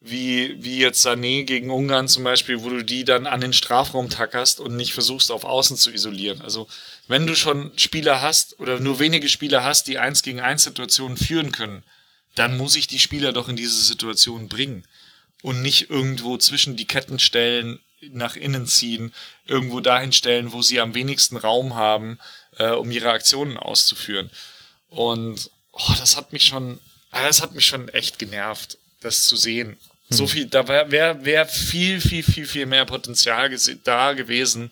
wie, 0.01 0.62
wie 0.62 0.78
jetzt 0.78 1.05
Sané 1.05 1.45
gegen 1.45 1.70
Ungarn 1.70 2.09
zum 2.09 2.24
Beispiel, 2.24 2.62
wo 2.62 2.68
du 2.68 2.84
die 2.84 3.05
dann 3.05 3.26
an 3.26 3.40
den 3.40 3.55
Strafraum 3.55 4.11
tackerst 4.11 4.61
und 4.61 4.76
nicht 4.76 4.92
versuchst, 4.92 5.32
auf 5.32 5.45
Außen 5.45 5.76
zu 5.76 5.90
isolieren. 5.90 6.42
Also 6.42 6.68
wenn 7.09 7.26
du 7.26 7.34
schon 7.34 7.72
Spieler 7.76 8.20
hast 8.20 8.61
oder 8.61 8.78
nur 8.78 8.99
wenige 8.99 9.28
Spieler 9.28 9.64
hast, 9.64 9.88
die 9.88 9.99
1 9.99 10.22
gegen 10.22 10.40
1 10.40 10.62
Situationen 10.62 11.16
führen 11.16 11.53
können, 11.53 11.82
dann 12.35 12.57
muss 12.57 12.76
ich 12.76 12.87
die 12.87 12.99
Spieler 12.99 13.32
doch 13.32 13.49
in 13.49 13.57
diese 13.57 13.82
Situation 13.82 14.49
bringen 14.49 14.85
und 15.43 15.62
nicht 15.62 15.91
irgendwo 15.91 16.37
zwischen 16.39 16.76
die 16.76 16.87
Ketten 16.87 17.18
stellen, 17.18 17.80
nach 18.11 18.37
innen 18.37 18.66
ziehen, 18.66 19.12
irgendwo 19.47 19.80
dahin 19.80 20.12
stellen, 20.12 20.53
wo 20.53 20.62
sie 20.62 20.80
am 20.80 20.95
wenigsten 20.95 21.37
Raum 21.37 21.74
haben, 21.74 22.18
äh, 22.59 22.70
um 22.70 22.91
ihre 22.91 23.11
Aktionen 23.11 23.57
auszuführen. 23.57 24.30
Und 24.89 25.51
oh, 25.72 25.95
das 25.99 26.16
hat 26.16 26.32
mich 26.32 26.45
schon, 26.45 26.80
das 27.11 27.43
hat 27.43 27.55
mich 27.55 27.66
schon 27.66 27.89
echt 27.89 28.18
genervt, 28.18 28.78
das 29.01 29.24
zu 29.24 29.37
sehen. 29.37 29.76
Hm. 30.09 30.16
So 30.16 30.26
viel, 30.26 30.47
da 30.47 30.68
wäre 30.68 30.91
wär, 30.91 31.24
wär 31.24 31.47
viel, 31.47 32.01
viel, 32.01 32.22
viel, 32.22 32.47
viel 32.47 32.66
mehr 32.66 32.85
Potenzial 32.85 33.55
da 33.85 34.12
gewesen, 34.12 34.70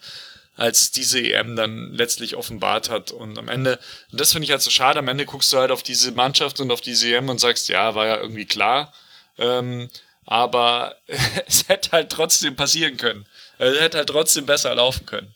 als 0.57 0.90
diese 0.90 1.20
EM 1.20 1.57
dann 1.57 1.92
letztlich 1.92 2.36
offenbart 2.36 2.90
hat. 2.90 3.11
Und 3.11 3.38
am 3.38 3.48
Ende, 3.48 3.78
und 4.11 4.20
das 4.20 4.32
finde 4.32 4.44
ich 4.44 4.50
halt 4.50 4.62
so 4.62 4.70
schade, 4.70 4.98
am 4.98 5.09
Ende 5.09 5.24
guckst 5.24 5.53
du 5.53 5.59
halt 5.59 5.70
auf 5.70 5.82
diese 5.82 6.12
Mannschaft 6.12 6.61
und 6.61 6.70
auf 6.70 6.80
diese 6.80 7.14
EM 7.14 7.28
und 7.28 7.40
sagst, 7.40 7.68
ja, 7.68 7.94
war 7.94 8.07
ja 8.07 8.20
irgendwie 8.20 8.44
klar. 8.44 8.92
Ähm, 9.38 9.88
aber 10.24 10.96
es 11.46 11.68
hätte 11.68 11.92
halt 11.92 12.11
trotzdem 12.11 12.57
passieren 12.57 12.96
können. 12.96 13.26
Es 13.59 13.80
hätte 13.80 13.98
halt 13.98 14.09
trotzdem 14.09 14.46
besser 14.46 14.74
laufen 14.74 15.07
können. 15.07 15.34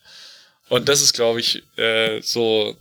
Und 0.69 0.89
das 0.89 1.01
ist, 1.01 1.13
glaube 1.13 1.41
ich, 1.41 1.63
äh, 1.79 2.21
so 2.21 2.77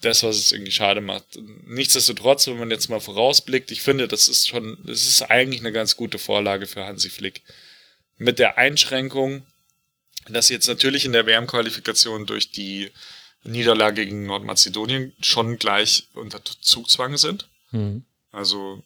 das, 0.00 0.22
was 0.22 0.36
es 0.36 0.52
irgendwie 0.52 0.72
schade 0.72 1.00
macht. 1.00 1.24
Nichtsdestotrotz, 1.66 2.46
wenn 2.46 2.58
man 2.58 2.70
jetzt 2.70 2.88
mal 2.88 3.00
vorausblickt, 3.00 3.70
ich 3.70 3.82
finde, 3.82 4.08
das 4.08 4.28
ist 4.28 4.48
schon, 4.48 4.78
das 4.84 5.06
ist 5.06 5.22
eigentlich 5.22 5.60
eine 5.60 5.72
ganz 5.72 5.96
gute 5.96 6.18
Vorlage 6.18 6.66
für 6.66 6.84
Hansi 6.84 7.10
Flick. 7.10 7.42
Mit 8.16 8.38
der 8.38 8.58
Einschränkung, 8.58 9.46
dass 10.34 10.48
sie 10.48 10.54
jetzt 10.54 10.68
natürlich 10.68 11.04
in 11.04 11.12
der 11.12 11.26
WM-Qualifikation 11.26 12.26
durch 12.26 12.50
die 12.50 12.90
Niederlage 13.44 14.04
gegen 14.04 14.26
Nordmazedonien 14.26 15.12
schon 15.20 15.58
gleich 15.58 16.08
unter 16.14 16.40
Zugzwang 16.60 17.16
sind. 17.16 17.48
Mhm. 17.70 18.04
Also 18.32 18.82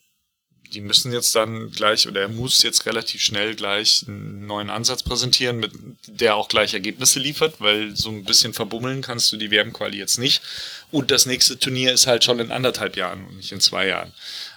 die 0.72 0.80
müssen 0.80 1.12
jetzt 1.12 1.34
dann 1.36 1.70
gleich 1.70 2.08
oder 2.08 2.22
er 2.22 2.28
muss 2.28 2.62
jetzt 2.62 2.86
relativ 2.86 3.20
schnell 3.20 3.54
gleich 3.54 4.04
einen 4.06 4.46
neuen 4.46 4.70
Ansatz 4.70 5.02
präsentieren, 5.02 5.58
mit 5.58 5.72
der 6.06 6.36
auch 6.36 6.48
gleich 6.48 6.74
Ergebnisse 6.74 7.20
liefert, 7.20 7.56
weil 7.60 7.94
so 7.94 8.10
ein 8.10 8.24
bisschen 8.24 8.54
verbummeln 8.54 9.02
kannst 9.02 9.30
du 9.32 9.36
die 9.36 9.50
WM-Quali 9.50 9.98
jetzt 9.98 10.18
nicht. 10.18 10.42
Und 10.90 11.10
das 11.10 11.26
nächste 11.26 11.58
Turnier 11.58 11.92
ist 11.92 12.06
halt 12.06 12.24
schon 12.24 12.38
in 12.38 12.50
anderthalb 12.50 12.96
Jahren 12.96 13.26
und 13.26 13.36
nicht 13.36 13.52
in 13.52 13.60
zwei 13.60 13.88
Jahren. 13.88 14.12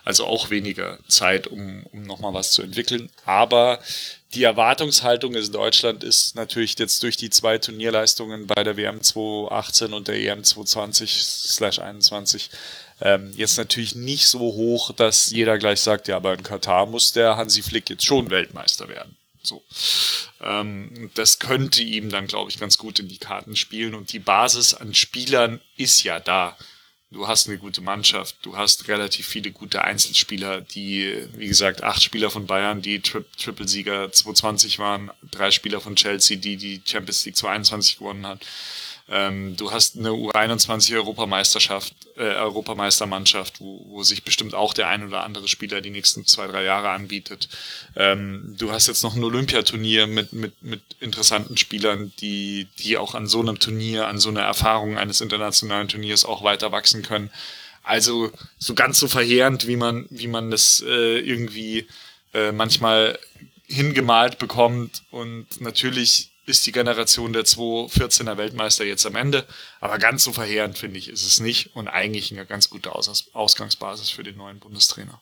Also 0.06 0.26
auch 0.26 0.52
weniger 0.52 1.00
Zeit, 1.08 1.48
um, 1.48 1.84
um 1.92 2.04
nochmal 2.04 2.34
was 2.34 2.52
zu 2.52 2.62
entwickeln. 2.62 3.10
Aber 3.26 3.80
die 4.36 4.44
Erwartungshaltung 4.44 5.34
in 5.34 5.52
Deutschland 5.52 6.04
ist 6.04 6.36
natürlich 6.36 6.78
jetzt 6.78 7.02
durch 7.02 7.18
die 7.18 7.32
zwei 7.32 7.58
Turnierleistungen 7.58 8.46
bei 8.46 8.64
der 8.64 8.78
WM 8.78 9.02
2018 9.02 9.94
und 9.94 10.08
der 10.08 10.16
EM 10.16 10.44
2020/21 10.44 12.50
ähm, 13.02 13.34
jetzt 13.36 13.58
natürlich 13.58 13.96
nicht 13.96 14.28
so 14.28 14.40
hoch, 14.40 14.94
dass 14.94 15.32
jeder 15.32 15.58
gleich 15.58 15.82
sagt, 15.82 16.08
ja, 16.08 16.18
aber 16.18 16.34
in 16.34 16.44
Katar 16.44 16.86
muss 16.86 17.12
der 17.12 17.36
Hansi 17.36 17.62
Flick 17.62 17.90
jetzt 17.90 18.06
schon 18.06 18.30
Weltmeister 18.30 18.88
werden. 18.88 19.18
So. 19.42 19.64
Ähm, 20.42 21.12
das 21.16 21.40
könnte 21.40 21.82
ihm 21.82 22.10
dann, 22.10 22.28
glaube 22.28 22.52
ich, 22.52 22.60
ganz 22.60 22.78
gut 22.78 23.00
in 23.00 23.08
die 23.08 23.18
Karten 23.18 23.56
spielen. 23.56 23.96
Und 23.96 24.14
die 24.14 24.20
Basis 24.20 24.74
an 24.74 24.94
Spielern 24.94 25.62
ist 25.78 26.04
ja 26.04 26.20
da 26.20 26.56
du 27.16 27.30
hast 27.30 27.48
eine 27.48 27.58
gute 27.58 27.80
Mannschaft, 27.80 28.36
du 28.42 28.58
hast 28.58 28.90
relativ 28.90 29.26
viele 29.26 29.52
gute 29.52 29.82
Einzelspieler, 29.86 30.60
die, 30.60 31.16
wie 31.34 31.48
gesagt, 31.48 31.82
acht 31.82 32.04
Spieler 32.04 32.30
von 32.30 32.46
Bayern, 32.46 32.82
die 32.82 33.00
Tri 33.00 33.24
Triple-Sieger 33.38 34.12
2020 34.12 34.80
waren, 34.80 35.10
drei 35.32 35.50
Spieler 35.50 35.80
von 35.80 35.96
Chelsea, 35.96 36.36
die 36.36 36.58
die 36.58 36.82
Champions 36.86 37.26
League 37.26 37.38
2021 37.38 38.00
gewonnen 38.00 38.26
haben. 38.28 38.42
Ähm, 39.08 39.56
du 39.56 39.72
hast 39.72 39.98
eine 39.98 40.10
U21-Europameisterschaft, 40.10 41.94
äh, 42.18 42.24
Europameistermannschaft, 42.24 43.62
wo, 43.62 43.86
wo 43.88 44.04
sich 44.04 44.24
bestimmt 44.24 44.56
auch 44.56 44.74
der 44.74 44.88
ein 44.88 45.06
oder 45.06 45.24
andere 45.24 45.48
Spieler 45.48 45.82
die 45.82 45.92
nächsten 45.92 46.26
zwei, 46.26 46.48
drei 46.48 46.64
Jahre 46.64 46.90
anbietet. 46.90 47.48
Ähm, 47.96 48.56
du 48.58 48.72
hast 48.72 48.88
jetzt 48.88 49.04
noch 49.04 49.16
ein 49.16 49.24
Olympiaturnier 49.24 50.08
mit, 50.08 50.34
mit, 50.34 50.64
mit 50.64 50.82
interessanten 51.00 51.56
Spielern, 51.56 52.14
die, 52.20 52.68
die 52.80 52.98
auch 52.98 53.14
an 53.14 53.28
so 53.28 53.42
einem 53.42 53.60
Turnier, 53.60 54.08
an 54.08 54.18
so 54.18 54.30
einer 54.30 54.42
Erfahrung 54.42 54.98
eines 54.98 55.22
internationalen 55.22 55.88
Turniers 55.88 56.26
auch 56.26 56.44
weiter 56.44 56.72
wachsen 56.72 57.04
können. 57.04 57.30
Also 57.84 58.32
so 58.58 58.74
ganz 58.74 58.98
so 58.98 59.08
verheerend, 59.08 59.68
wie 59.68 59.76
man, 59.76 60.08
wie 60.10 60.28
man 60.28 60.50
das 60.50 60.84
äh, 60.84 61.20
irgendwie 61.20 61.88
äh, 62.34 62.52
manchmal 62.52 63.20
hingemalt 63.68 64.40
bekommt. 64.40 65.04
Und 65.12 65.62
natürlich 65.62 66.32
ist 66.46 66.66
die 66.66 66.72
Generation 66.72 67.34
der 67.34 67.44
2014er 67.44 68.38
Weltmeister 68.38 68.86
jetzt 68.86 69.06
am 69.06 69.16
Ende. 69.16 69.46
Aber 69.80 69.98
ganz 69.98 70.24
so 70.24 70.32
verheerend, 70.32 70.78
finde 70.78 71.00
ich, 71.00 71.10
ist 71.10 71.26
es 71.26 71.40
nicht 71.40 71.76
und 71.76 71.88
eigentlich 71.88 72.32
eine 72.32 72.46
ganz 72.46 72.70
gute 72.70 72.94
Aus 72.94 73.30
Ausgangsbasis 73.34 74.10
für 74.10 74.24
den 74.24 74.38
neuen 74.38 74.60
Bundestrainer. 74.60 75.22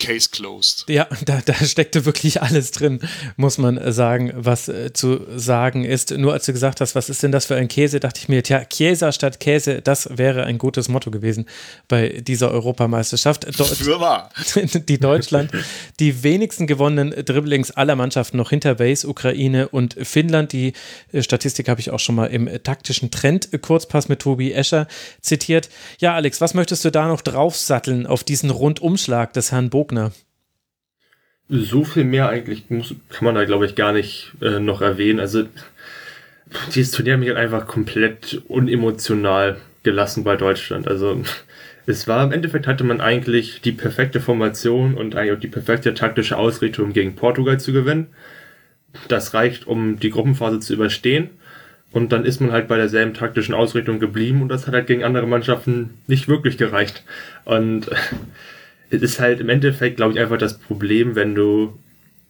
Case 0.00 0.28
closed. 0.30 0.84
Ja, 0.88 1.06
da, 1.24 1.40
da 1.44 1.54
steckte 1.54 2.04
wirklich 2.04 2.42
alles 2.42 2.72
drin, 2.72 2.98
muss 3.36 3.58
man 3.58 3.76
äh, 3.76 3.92
sagen, 3.92 4.32
was 4.34 4.68
äh, 4.68 4.92
zu 4.92 5.20
sagen 5.36 5.84
ist. 5.84 6.10
Nur 6.10 6.32
als 6.32 6.46
du 6.46 6.52
gesagt 6.52 6.80
hast, 6.80 6.94
was 6.94 7.08
ist 7.08 7.22
denn 7.22 7.30
das 7.30 7.46
für 7.46 7.54
ein 7.54 7.68
Käse, 7.68 8.00
dachte 8.00 8.20
ich 8.20 8.28
mir, 8.28 8.42
tja, 8.42 8.64
Chiesa 8.64 9.12
statt 9.12 9.38
Käse, 9.38 9.82
das 9.82 10.08
wäre 10.10 10.44
ein 10.44 10.58
gutes 10.58 10.88
Motto 10.88 11.10
gewesen 11.10 11.46
bei 11.86 12.08
dieser 12.08 12.50
Europameisterschaft. 12.50 13.46
Für 13.80 14.00
wahr. 14.00 14.30
die 14.88 14.98
Deutschland, 14.98 15.50
die 16.00 16.22
wenigsten 16.22 16.66
gewonnenen 16.66 17.24
Dribblings 17.24 17.70
aller 17.70 17.94
Mannschaften 17.94 18.38
noch 18.38 18.50
hinter 18.50 18.78
Wales, 18.78 19.04
Ukraine 19.04 19.68
und 19.68 19.96
Finnland. 20.02 20.52
Die 20.52 20.72
äh, 21.12 21.22
Statistik 21.22 21.68
habe 21.68 21.80
ich 21.80 21.90
auch 21.90 21.98
schon 21.98 22.14
mal 22.14 22.26
im 22.26 22.48
taktischen 22.62 23.10
Trend 23.10 23.50
Kurzpass 23.62 24.08
mit 24.08 24.20
Tobi 24.20 24.52
Escher 24.52 24.88
zitiert. 25.20 25.68
Ja, 25.98 26.14
Alex, 26.14 26.40
was 26.40 26.54
möchtest 26.54 26.84
du 26.84 26.90
da 26.90 27.06
noch 27.06 27.20
draufsatteln 27.20 28.06
auf 28.06 28.24
diesen 28.24 28.50
Rundumschlag 28.50 29.32
des 29.34 29.52
Herrn 29.52 29.70
Bog 29.70 29.89
Bogner. 29.90 30.12
So 31.48 31.84
viel 31.84 32.04
mehr 32.04 32.28
eigentlich 32.28 32.70
muss, 32.70 32.94
kann 33.08 33.24
man 33.24 33.34
da, 33.34 33.44
glaube 33.44 33.66
ich, 33.66 33.74
gar 33.74 33.92
nicht 33.92 34.32
äh, 34.40 34.60
noch 34.60 34.82
erwähnen. 34.82 35.18
Also, 35.18 35.44
dieses 36.74 36.92
Turnier 36.92 37.14
hat 37.14 37.20
mich 37.20 37.28
halt 37.28 37.38
einfach 37.38 37.66
komplett 37.66 38.42
unemotional 38.48 39.56
gelassen 39.82 40.22
bei 40.22 40.36
Deutschland. 40.36 40.86
Also, 40.86 41.22
es 41.86 42.06
war 42.06 42.24
im 42.24 42.32
Endeffekt 42.32 42.68
hatte 42.68 42.84
man 42.84 43.00
eigentlich 43.00 43.62
die 43.62 43.72
perfekte 43.72 44.20
Formation 44.20 44.94
und 44.94 45.16
eigentlich 45.16 45.36
auch 45.36 45.40
die 45.40 45.48
perfekte 45.48 45.92
taktische 45.94 46.36
Ausrichtung 46.36 46.92
gegen 46.92 47.16
Portugal 47.16 47.58
zu 47.58 47.72
gewinnen. 47.72 48.08
Das 49.08 49.34
reicht, 49.34 49.66
um 49.66 49.98
die 49.98 50.10
Gruppenphase 50.10 50.60
zu 50.60 50.74
überstehen. 50.74 51.30
Und 51.92 52.12
dann 52.12 52.24
ist 52.24 52.40
man 52.40 52.52
halt 52.52 52.68
bei 52.68 52.76
derselben 52.76 53.14
taktischen 53.14 53.54
Ausrichtung 53.54 53.98
geblieben 53.98 54.42
und 54.42 54.48
das 54.48 54.68
hat 54.68 54.74
halt 54.74 54.86
gegen 54.86 55.02
andere 55.02 55.26
Mannschaften 55.26 55.94
nicht 56.06 56.28
wirklich 56.28 56.56
gereicht. 56.56 57.02
Und 57.44 57.90
ist 58.90 59.20
halt 59.20 59.40
im 59.40 59.48
Endeffekt, 59.48 59.96
glaube 59.96 60.12
ich, 60.12 60.20
einfach 60.20 60.38
das 60.38 60.58
Problem, 60.58 61.14
wenn 61.14 61.34
du 61.34 61.78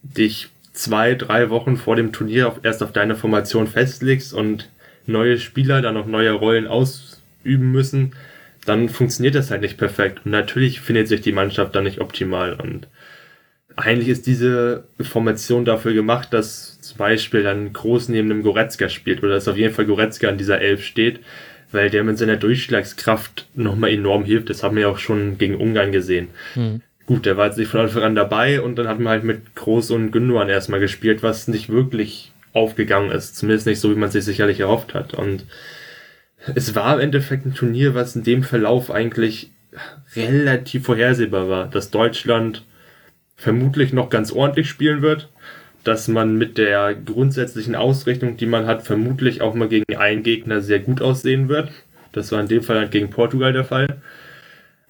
dich 0.02 0.48
zwei, 0.72 1.14
drei 1.14 1.50
Wochen 1.50 1.76
vor 1.76 1.96
dem 1.96 2.12
Turnier 2.12 2.48
auf, 2.48 2.60
erst 2.62 2.82
auf 2.82 2.92
deine 2.92 3.16
Formation 3.16 3.66
festlegst 3.66 4.32
und 4.32 4.70
neue 5.06 5.38
Spieler 5.38 5.82
dann 5.82 5.94
noch 5.94 6.06
neue 6.06 6.32
Rollen 6.32 6.66
ausüben 6.66 7.72
müssen, 7.72 8.12
dann 8.66 8.88
funktioniert 8.88 9.34
das 9.34 9.50
halt 9.50 9.62
nicht 9.62 9.78
perfekt. 9.78 10.20
Und 10.24 10.30
natürlich 10.30 10.80
findet 10.80 11.08
sich 11.08 11.22
die 11.22 11.32
Mannschaft 11.32 11.74
dann 11.74 11.84
nicht 11.84 12.00
optimal. 12.00 12.54
Und 12.54 12.86
eigentlich 13.76 14.08
ist 14.08 14.26
diese 14.26 14.84
Formation 15.00 15.64
dafür 15.64 15.94
gemacht, 15.94 16.32
dass 16.32 16.80
zum 16.80 16.98
Beispiel 16.98 17.42
dann 17.42 17.72
Groß 17.72 18.08
neben 18.08 18.30
einem 18.30 18.42
Goretzka 18.42 18.88
spielt 18.88 19.22
oder 19.22 19.34
dass 19.34 19.48
auf 19.48 19.56
jeden 19.56 19.74
Fall 19.74 19.86
Goretzka 19.86 20.28
an 20.28 20.38
dieser 20.38 20.60
Elf 20.60 20.84
steht, 20.84 21.20
weil 21.72 21.90
der 21.90 22.04
mit 22.04 22.18
seiner 22.18 22.36
Durchschlagskraft 22.36 23.48
nochmal 23.54 23.90
enorm 23.90 24.24
hilft. 24.24 24.50
Das 24.50 24.62
haben 24.62 24.76
wir 24.76 24.82
ja 24.82 24.88
auch 24.88 24.98
schon 24.98 25.38
gegen 25.38 25.56
Ungarn 25.56 25.92
gesehen. 25.92 26.28
Mhm. 26.54 26.82
Gut, 27.06 27.26
der 27.26 27.36
war 27.36 27.46
jetzt 27.46 27.58
nicht 27.58 27.70
von 27.70 27.80
Anfang 27.80 28.02
an 28.02 28.14
dabei 28.14 28.60
und 28.60 28.76
dann 28.76 28.86
hat 28.86 29.00
man 29.00 29.08
halt 29.08 29.24
mit 29.24 29.54
Groß 29.56 29.90
und 29.90 30.12
Gündogan 30.12 30.48
erstmal 30.48 30.80
gespielt, 30.80 31.22
was 31.22 31.48
nicht 31.48 31.68
wirklich 31.68 32.32
aufgegangen 32.52 33.10
ist. 33.10 33.36
Zumindest 33.36 33.66
nicht 33.66 33.80
so, 33.80 33.90
wie 33.90 33.98
man 33.98 34.10
sich 34.10 34.24
sicherlich 34.24 34.60
erhofft 34.60 34.94
hat. 34.94 35.14
Und 35.14 35.44
es 36.54 36.74
war 36.74 36.94
im 36.94 37.00
Endeffekt 37.00 37.46
ein 37.46 37.54
Turnier, 37.54 37.94
was 37.94 38.16
in 38.16 38.22
dem 38.22 38.42
Verlauf 38.42 38.90
eigentlich 38.90 39.50
relativ 40.14 40.84
vorhersehbar 40.86 41.48
war, 41.48 41.68
dass 41.68 41.90
Deutschland 41.90 42.64
vermutlich 43.36 43.92
noch 43.92 44.10
ganz 44.10 44.32
ordentlich 44.32 44.68
spielen 44.68 45.02
wird, 45.02 45.28
dass 45.84 46.08
man 46.08 46.36
mit 46.36 46.58
der 46.58 46.94
grundsätzlichen 46.94 47.74
Ausrichtung, 47.74 48.36
die 48.36 48.46
man 48.46 48.66
hat, 48.66 48.82
vermutlich 48.82 49.40
auch 49.40 49.54
mal 49.54 49.68
gegen 49.68 49.96
einen 49.96 50.22
Gegner 50.22 50.60
sehr 50.60 50.78
gut 50.78 51.00
aussehen 51.00 51.48
wird. 51.48 51.70
Das 52.12 52.32
war 52.32 52.40
in 52.40 52.48
dem 52.48 52.62
Fall 52.62 52.78
halt 52.78 52.90
gegen 52.90 53.10
Portugal 53.10 53.52
der 53.52 53.64
Fall. 53.64 53.86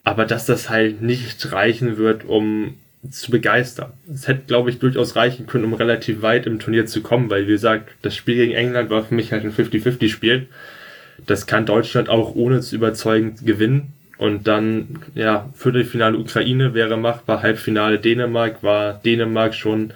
Aber 0.02 0.24
dass 0.24 0.46
das 0.46 0.70
halt 0.70 1.02
nicht 1.02 1.52
reichen 1.52 1.96
wird, 1.98 2.24
um 2.24 2.74
zu 3.08 3.30
begeistern. 3.30 3.92
Es 4.12 4.28
hätte, 4.28 4.42
glaube 4.46 4.70
ich, 4.70 4.78
durchaus 4.78 5.16
reichen 5.16 5.46
können, 5.46 5.64
um 5.64 5.74
relativ 5.74 6.22
weit 6.22 6.46
im 6.46 6.58
Turnier 6.58 6.86
zu 6.86 7.00
kommen, 7.00 7.30
weil, 7.30 7.46
wie 7.46 7.52
gesagt, 7.52 7.90
das 8.02 8.14
Spiel 8.14 8.36
gegen 8.36 8.52
England 8.52 8.90
war 8.90 9.04
für 9.04 9.14
mich 9.14 9.32
halt 9.32 9.44
ein 9.44 9.52
50-50-Spiel. 9.52 10.48
Das 11.26 11.46
kann 11.46 11.66
Deutschland 11.66 12.08
auch 12.08 12.34
ohne 12.34 12.60
zu 12.60 12.74
überzeugend 12.74 13.46
gewinnen. 13.46 13.92
Und 14.18 14.46
dann, 14.46 14.98
ja, 15.14 15.48
Viertelfinale 15.54 16.18
Ukraine 16.18 16.74
wäre 16.74 16.98
machbar, 16.98 17.42
Halbfinale 17.42 17.98
Dänemark 17.98 18.62
war 18.62 19.00
Dänemark 19.02 19.54
schon 19.54 19.94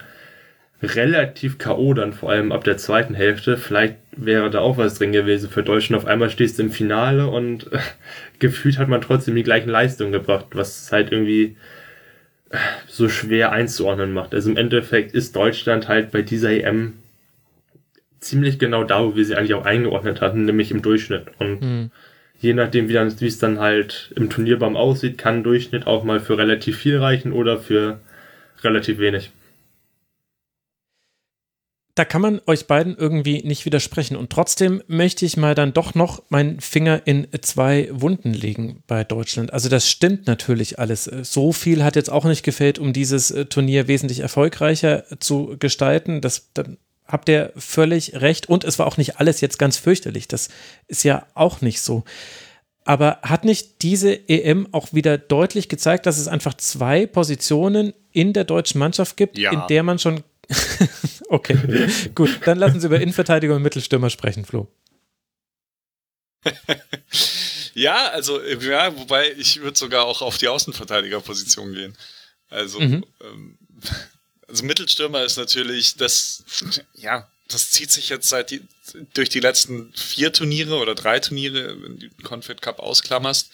relativ 0.85 1.57
K.O. 1.57 1.93
dann, 1.93 2.13
vor 2.13 2.31
allem 2.31 2.51
ab 2.51 2.63
der 2.63 2.77
zweiten 2.77 3.13
Hälfte. 3.13 3.57
Vielleicht 3.57 3.95
wäre 4.15 4.49
da 4.49 4.59
auch 4.59 4.77
was 4.77 4.97
drin 4.97 5.11
gewesen 5.11 5.49
für 5.49 5.63
Deutschland. 5.63 6.01
Auf 6.01 6.07
einmal 6.07 6.29
stehst 6.29 6.57
du 6.57 6.63
im 6.63 6.71
Finale 6.71 7.27
und 7.27 7.71
äh, 7.73 7.79
gefühlt 8.39 8.77
hat 8.77 8.87
man 8.87 9.01
trotzdem 9.01 9.35
die 9.35 9.43
gleichen 9.43 9.69
Leistungen 9.69 10.11
gebracht, 10.11 10.47
was 10.53 10.91
halt 10.91 11.11
irgendwie 11.11 11.57
äh, 12.49 12.57
so 12.87 13.09
schwer 13.09 13.51
einzuordnen 13.51 14.13
macht. 14.13 14.33
Also 14.33 14.49
im 14.49 14.57
Endeffekt 14.57 15.13
ist 15.13 15.35
Deutschland 15.35 15.87
halt 15.87 16.11
bei 16.11 16.21
dieser 16.21 16.51
EM 16.51 16.93
ziemlich 18.19 18.57
genau 18.59 18.83
da, 18.83 19.03
wo 19.03 19.15
wir 19.15 19.25
sie 19.25 19.35
eigentlich 19.35 19.53
auch 19.53 19.65
eingeordnet 19.65 20.21
hatten, 20.21 20.45
nämlich 20.45 20.71
im 20.71 20.81
Durchschnitt. 20.81 21.25
Und 21.39 21.61
mhm. 21.61 21.91
je 22.39 22.53
nachdem, 22.53 22.89
wie, 22.89 22.93
dann, 22.93 23.19
wie 23.19 23.27
es 23.27 23.37
dann 23.37 23.59
halt 23.59 24.13
im 24.15 24.29
Turnierbaum 24.29 24.75
aussieht, 24.75 25.17
kann 25.17 25.43
Durchschnitt 25.43 25.85
auch 25.87 26.03
mal 26.03 26.19
für 26.19 26.37
relativ 26.37 26.77
viel 26.77 26.97
reichen 26.97 27.31
oder 27.31 27.59
für 27.59 27.99
relativ 28.63 28.99
wenig 28.99 29.31
da 31.95 32.03
kann 32.03 32.21
man 32.21 32.41
euch 32.45 32.67
beiden 32.67 32.97
irgendwie 32.97 33.41
nicht 33.43 33.65
widersprechen. 33.65 34.17
Und 34.17 34.29
trotzdem 34.29 34.83
möchte 34.87 35.25
ich 35.25 35.37
mal 35.37 35.55
dann 35.55 35.71
doch 35.71 35.95
noch 35.95 36.23
meinen 36.27 36.59
Finger 36.59 37.01
in 37.05 37.27
zwei 37.41 37.87
Wunden 37.89 38.33
legen 38.33 38.83
bei 38.85 39.05
Deutschland. 39.05 39.53
Also 39.53 39.69
das 39.69 39.89
stimmt 39.89 40.27
natürlich 40.27 40.77
alles. 40.77 41.05
So 41.05 41.53
viel 41.53 41.85
hat 41.85 41.95
jetzt 41.95 42.11
auch 42.11 42.25
nicht 42.25 42.43
gefällt, 42.43 42.79
um 42.79 42.91
dieses 42.91 43.31
äh, 43.31 43.45
Turnier 43.45 43.87
wesentlich 43.87 44.19
erfolgreicher 44.19 45.05
zu 45.21 45.55
gestalten. 45.57 46.19
Das, 46.19 46.49
da 46.53 46.65
habt 47.07 47.29
ihr 47.29 47.53
völlig 47.55 48.13
recht. 48.15 48.49
Und 48.49 48.65
es 48.65 48.77
war 48.77 48.87
auch 48.87 48.97
nicht 48.97 49.21
alles 49.21 49.39
jetzt 49.39 49.57
ganz 49.57 49.77
fürchterlich. 49.77 50.27
Das 50.27 50.49
ist 50.87 51.03
ja 51.03 51.25
auch 51.33 51.61
nicht 51.61 51.79
so. 51.79 52.03
Aber 52.83 53.19
hat 53.21 53.45
nicht 53.45 53.81
diese 53.83 54.27
EM 54.29 54.67
auch 54.73 54.93
wieder 54.93 55.17
deutlich 55.17 55.69
gezeigt, 55.69 56.05
dass 56.05 56.17
es 56.17 56.27
einfach 56.27 56.55
zwei 56.55 57.05
Positionen 57.05 57.93
in 58.11 58.33
der 58.33 58.43
deutschen 58.43 58.79
Mannschaft 58.79 59.15
gibt, 59.15 59.37
ja. 59.37 59.51
in 59.51 59.61
der 59.69 59.81
man 59.81 59.97
schon 59.97 60.23
okay, 61.29 61.57
gut. 62.15 62.39
Dann 62.45 62.57
lassen 62.57 62.79
Sie 62.79 62.87
über 62.87 62.99
Innenverteidiger 62.99 63.55
und 63.55 63.61
Mittelstürmer 63.61 64.09
sprechen, 64.09 64.45
Flo. 64.45 64.67
ja, 67.73 68.09
also, 68.09 68.41
ja, 68.43 68.95
wobei 68.97 69.31
ich 69.31 69.61
würde 69.61 69.77
sogar 69.77 70.05
auch 70.05 70.21
auf 70.21 70.37
die 70.37 70.47
Außenverteidigerposition 70.47 71.73
gehen. 71.73 71.97
Also, 72.49 72.79
mhm. 72.79 73.05
ähm, 73.21 73.57
also 74.47 74.63
Mittelstürmer 74.63 75.23
ist 75.23 75.37
natürlich 75.37 75.95
das, 75.95 76.43
ja, 76.93 77.27
das 77.47 77.71
zieht 77.71 77.91
sich 77.91 78.09
jetzt 78.09 78.29
seit 78.29 78.51
die, 78.51 78.61
durch 79.13 79.29
die 79.29 79.39
letzten 79.39 79.91
vier 79.93 80.33
Turniere 80.33 80.75
oder 80.75 80.95
drei 80.95 81.19
Turniere, 81.19 81.81
wenn 81.81 81.99
du 81.99 82.09
den 82.09 82.23
Confed 82.23 82.61
Cup 82.61 82.79
ausklammerst, 82.79 83.49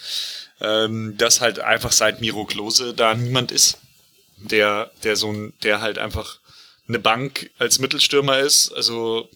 ähm, 0.62 1.16
dass 1.18 1.42
halt 1.42 1.60
einfach 1.60 1.92
seit 1.92 2.22
Miro 2.22 2.46
Klose 2.46 2.94
da 2.94 3.16
niemand 3.16 3.52
ist, 3.52 3.78
der, 4.38 4.92
der 5.04 5.16
so 5.16 5.32
ein, 5.32 5.54
der 5.64 5.82
halt 5.82 5.98
einfach 5.98 6.41
eine 6.92 7.00
Bank 7.00 7.50
als 7.58 7.80
Mittelstürmer 7.80 8.40
ist, 8.40 8.72
also 8.74 9.30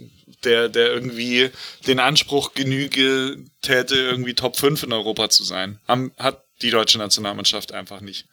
der, 0.44 0.70
der 0.70 0.92
irgendwie 0.92 1.50
den 1.88 2.00
Anspruch 2.00 2.54
genüge 2.54 3.38
täte, 3.62 3.96
irgendwie 3.96 4.36
Top 4.36 4.58
5 4.58 4.84
in 4.84 4.94
Europa 4.94 5.30
zu 5.30 5.44
sein. 5.44 5.80
Hat 5.88 6.44
die 6.62 6.70
deutsche 6.70 6.98
Nationalmannschaft 6.98 7.72
einfach 7.72 8.02
nicht. 8.02 8.28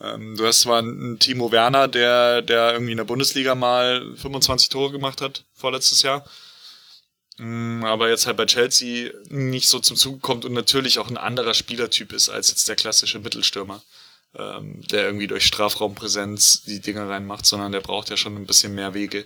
Ähm, 0.00 0.36
du 0.36 0.46
hast 0.46 0.60
zwar 0.60 0.78
einen 0.78 1.18
Timo 1.18 1.50
Werner, 1.50 1.88
der, 1.88 2.42
der 2.42 2.72
irgendwie 2.72 2.92
in 2.92 2.98
der 2.98 3.04
Bundesliga 3.04 3.54
mal 3.54 4.14
25 4.16 4.68
Tore 4.68 4.92
gemacht 4.92 5.20
hat, 5.20 5.44
vorletztes 5.54 6.02
Jahr. 6.02 6.24
Mm, 7.38 7.84
aber 7.84 8.10
jetzt 8.10 8.26
halt 8.26 8.36
bei 8.36 8.46
Chelsea 8.46 9.10
nicht 9.28 9.68
so 9.68 9.80
zum 9.80 9.96
Zug 9.96 10.20
kommt 10.20 10.44
und 10.44 10.52
natürlich 10.52 10.98
auch 10.98 11.08
ein 11.08 11.16
anderer 11.16 11.54
Spielertyp 11.54 12.12
ist 12.12 12.28
als 12.28 12.48
jetzt 12.48 12.68
der 12.68 12.76
klassische 12.76 13.18
Mittelstürmer 13.18 13.82
ähm, 14.38 14.80
der 14.88 15.04
irgendwie 15.04 15.26
durch 15.26 15.44
Strafraumpräsenz 15.44 16.62
die 16.62 16.80
Dinge 16.80 17.08
reinmacht, 17.08 17.44
sondern 17.46 17.72
der 17.72 17.80
braucht 17.80 18.10
ja 18.10 18.16
schon 18.16 18.36
ein 18.36 18.46
bisschen 18.46 18.74
mehr 18.74 18.94
Wege, 18.94 19.24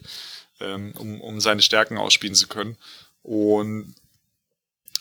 ähm, 0.61 0.93
um, 0.99 1.21
um 1.21 1.41
seine 1.41 1.63
Stärken 1.63 1.99
ausspielen 1.99 2.35
zu 2.35 2.49
können. 2.49 2.77
Und 3.23 3.95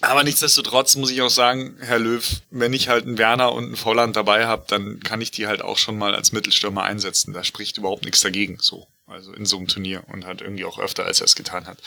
Aber 0.02 0.24
nichtsdestotrotz 0.24 0.96
muss 0.96 1.10
ich 1.12 1.22
auch 1.22 1.30
sagen, 1.30 1.78
Herr 1.80 2.00
Löw, 2.00 2.24
wenn 2.52 2.74
ich 2.74 2.90
halt 2.90 3.06
einen 3.06 3.18
Werner 3.18 3.54
und 3.54 3.66
einen 3.66 3.76
Volland 3.76 4.16
dabei 4.16 4.46
habe, 4.46 4.66
dann 4.68 5.00
kann 5.00 5.22
ich 5.22 5.32
die 5.32 5.48
halt 5.48 5.62
auch 5.62 5.78
schon 5.78 5.98
mal 5.98 6.14
als 6.14 6.32
Mittelstürmer 6.32 6.84
einsetzen. 6.84 7.34
Da 7.34 7.44
spricht 7.44 7.78
überhaupt 7.78 8.06
nichts 8.06 8.22
dagegen, 8.22 8.58
so. 8.60 8.88
Also 9.08 9.34
in 9.34 9.46
so 9.46 9.58
einem 9.58 9.68
Turnier 9.68 10.04
und 10.12 10.26
halt 10.26 10.42
irgendwie 10.42 10.66
auch 10.66 10.80
öfter, 10.80 11.06
als 11.06 11.22
er 11.22 11.26
es 11.26 11.36
getan 11.36 11.68
hat. 11.68 11.78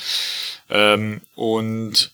Ähm, 0.70 1.20
und 1.34 2.12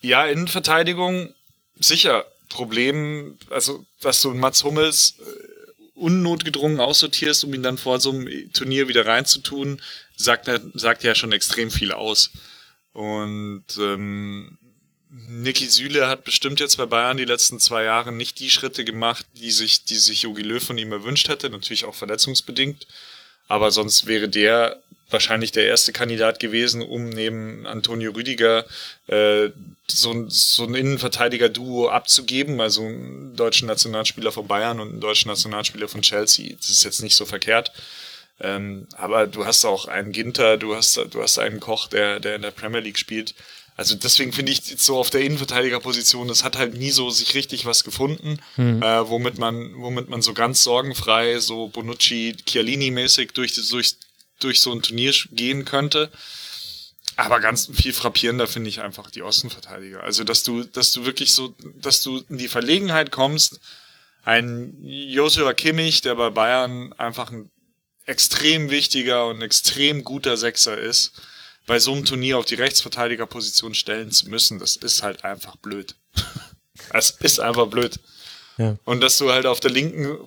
ja, 0.00 0.26
Innenverteidigung, 0.26 1.32
sicher, 1.78 2.26
Problem, 2.52 3.38
also 3.50 3.84
dass 4.00 4.22
du 4.22 4.32
Mats 4.34 4.62
Hummels 4.62 5.16
äh, 5.18 5.98
unnotgedrungen 5.98 6.80
aussortierst, 6.80 7.44
um 7.44 7.54
ihn 7.54 7.62
dann 7.62 7.78
vor 7.78 8.00
so 8.00 8.10
einem 8.10 8.52
Turnier 8.52 8.88
wieder 8.88 9.06
reinzutun, 9.06 9.80
sagt, 10.16 10.50
sagt 10.74 11.04
ja 11.04 11.14
schon 11.14 11.32
extrem 11.32 11.70
viel 11.70 11.92
aus. 11.92 12.30
Und 12.92 13.64
ähm, 13.78 14.58
Niki 15.10 15.66
Süle 15.66 16.08
hat 16.08 16.24
bestimmt 16.24 16.60
jetzt 16.60 16.76
bei 16.76 16.86
Bayern 16.86 17.16
die 17.16 17.24
letzten 17.24 17.60
zwei 17.60 17.84
Jahre 17.84 18.12
nicht 18.12 18.38
die 18.40 18.50
Schritte 18.50 18.84
gemacht, 18.84 19.26
die 19.34 19.50
sich, 19.50 19.84
die 19.84 19.96
sich 19.96 20.22
Jogi 20.22 20.42
Löw 20.42 20.62
von 20.62 20.78
ihm 20.78 20.92
erwünscht 20.92 21.28
hätte, 21.28 21.50
natürlich 21.50 21.84
auch 21.84 21.94
verletzungsbedingt. 21.94 22.86
Aber 23.48 23.70
sonst 23.70 24.06
wäre 24.06 24.28
der 24.28 24.82
wahrscheinlich 25.12 25.52
der 25.52 25.66
erste 25.66 25.92
Kandidat 25.92 26.40
gewesen, 26.40 26.82
um 26.82 27.08
neben 27.08 27.66
Antonio 27.66 28.12
Rüdiger 28.12 28.64
äh, 29.06 29.50
so, 29.86 30.28
so 30.28 30.64
ein 30.64 30.74
Innenverteidiger-Duo 30.74 31.88
abzugeben, 31.88 32.60
also 32.60 32.82
einen 32.82 33.36
deutschen 33.36 33.68
Nationalspieler 33.68 34.32
von 34.32 34.46
Bayern 34.46 34.80
und 34.80 34.90
einen 34.90 35.00
deutschen 35.00 35.28
Nationalspieler 35.28 35.88
von 35.88 36.02
Chelsea. 36.02 36.54
Das 36.56 36.70
ist 36.70 36.84
jetzt 36.84 37.02
nicht 37.02 37.16
so 37.16 37.26
verkehrt. 37.26 37.72
Ähm, 38.40 38.88
aber 38.96 39.26
du 39.26 39.46
hast 39.46 39.64
auch 39.64 39.86
einen 39.86 40.12
Ginter, 40.12 40.56
du 40.56 40.74
hast, 40.74 40.96
du 40.96 41.22
hast 41.22 41.38
einen 41.38 41.60
Koch, 41.60 41.88
der, 41.88 42.18
der 42.18 42.36
in 42.36 42.42
der 42.42 42.50
Premier 42.50 42.80
League 42.80 42.98
spielt. 42.98 43.34
Also 43.76 43.94
deswegen 43.94 44.32
finde 44.32 44.52
ich 44.52 44.62
so 44.76 44.98
auf 44.98 45.10
der 45.10 45.22
Innenverteidigerposition, 45.22 46.28
das 46.28 46.44
hat 46.44 46.58
halt 46.58 46.74
nie 46.74 46.90
so 46.90 47.08
sich 47.08 47.34
richtig 47.34 47.64
was 47.64 47.84
gefunden, 47.84 48.38
mhm. 48.56 48.82
äh, 48.82 49.08
womit 49.08 49.38
man, 49.38 49.72
womit 49.76 50.10
man 50.10 50.20
so 50.20 50.34
ganz 50.34 50.62
sorgenfrei, 50.62 51.38
so 51.38 51.68
Bonucci, 51.68 52.36
Chiellini-mäßig 52.46 53.32
durch, 53.32 53.54
durch, 53.70 53.94
durch 54.44 54.60
so 54.60 54.72
ein 54.72 54.82
Turnier 54.82 55.12
gehen 55.30 55.64
könnte. 55.64 56.10
Aber 57.16 57.40
ganz 57.40 57.70
viel 57.72 57.92
frappierender 57.92 58.46
finde 58.46 58.70
ich 58.70 58.80
einfach 58.80 59.10
die 59.10 59.22
Außenverteidiger. 59.22 60.02
Also, 60.02 60.24
dass 60.24 60.42
du, 60.42 60.64
dass 60.64 60.92
du 60.92 61.04
wirklich 61.04 61.34
so, 61.34 61.54
dass 61.76 62.02
du 62.02 62.24
in 62.28 62.38
die 62.38 62.48
Verlegenheit 62.48 63.10
kommst, 63.10 63.60
ein 64.24 64.76
Joshua 64.82 65.52
Kimmich, 65.52 66.00
der 66.00 66.14
bei 66.14 66.30
Bayern 66.30 66.92
einfach 66.94 67.30
ein 67.30 67.50
extrem 68.06 68.70
wichtiger 68.70 69.26
und 69.26 69.42
extrem 69.42 70.04
guter 70.04 70.36
Sechser 70.36 70.78
ist, 70.78 71.12
bei 71.66 71.78
so 71.78 71.92
einem 71.92 72.04
Turnier 72.04 72.38
auf 72.38 72.44
die 72.44 72.54
Rechtsverteidigerposition 72.54 73.74
stellen 73.74 74.10
zu 74.10 74.28
müssen, 74.28 74.58
das 74.58 74.76
ist 74.76 75.02
halt 75.02 75.24
einfach 75.24 75.56
blöd. 75.56 75.94
Es 76.92 77.10
ist 77.20 77.38
einfach 77.38 77.68
blöd. 77.68 78.00
Ja. 78.58 78.76
Und 78.84 79.02
dass 79.02 79.16
du 79.16 79.30
halt 79.30 79.46
auf 79.46 79.60
der 79.60 79.70
linken, 79.70 80.18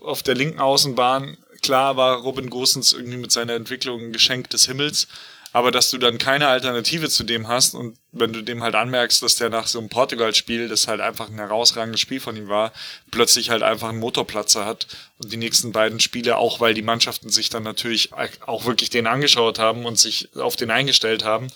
auf 0.00 0.22
der 0.22 0.34
linken 0.34 0.60
Außenbahn, 0.60 1.36
klar 1.64 1.96
war 1.96 2.18
Robin 2.18 2.50
Gosens 2.50 2.92
irgendwie 2.92 3.16
mit 3.16 3.32
seiner 3.32 3.54
Entwicklung 3.54 4.00
ein 4.00 4.12
Geschenk 4.12 4.50
des 4.50 4.66
Himmels, 4.66 5.08
aber 5.54 5.70
dass 5.70 5.90
du 5.90 5.96
dann 5.96 6.18
keine 6.18 6.48
Alternative 6.48 7.08
zu 7.08 7.24
dem 7.24 7.48
hast 7.48 7.74
und 7.74 7.96
wenn 8.12 8.34
du 8.34 8.42
dem 8.42 8.62
halt 8.62 8.74
anmerkst, 8.74 9.22
dass 9.22 9.36
der 9.36 9.48
nach 9.48 9.66
so 9.66 9.78
einem 9.78 9.88
Portugal-Spiel, 9.88 10.68
das 10.68 10.88
halt 10.88 11.00
einfach 11.00 11.30
ein 11.30 11.38
herausragendes 11.38 12.00
Spiel 12.02 12.20
von 12.20 12.36
ihm 12.36 12.48
war, 12.48 12.70
plötzlich 13.10 13.48
halt 13.48 13.62
einfach 13.62 13.88
einen 13.88 13.98
Motorplatzer 13.98 14.66
hat 14.66 14.86
und 15.18 15.32
die 15.32 15.38
nächsten 15.38 15.72
beiden 15.72 16.00
Spiele, 16.00 16.36
auch 16.36 16.60
weil 16.60 16.74
die 16.74 16.82
Mannschaften 16.82 17.30
sich 17.30 17.48
dann 17.48 17.62
natürlich 17.62 18.10
auch 18.44 18.66
wirklich 18.66 18.90
den 18.90 19.06
angeschaut 19.06 19.58
haben 19.58 19.86
und 19.86 19.98
sich 19.98 20.36
auf 20.36 20.56
den 20.56 20.70
eingestellt 20.70 21.24
haben, 21.24 21.46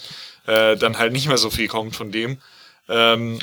äh, 0.46 0.76
dann 0.78 0.96
halt 0.96 1.12
nicht 1.12 1.28
mehr 1.28 1.36
so 1.36 1.50
viel 1.50 1.68
kommt 1.68 1.94
von 1.94 2.11
dem. 2.12 2.38
Ähm, 2.88 3.40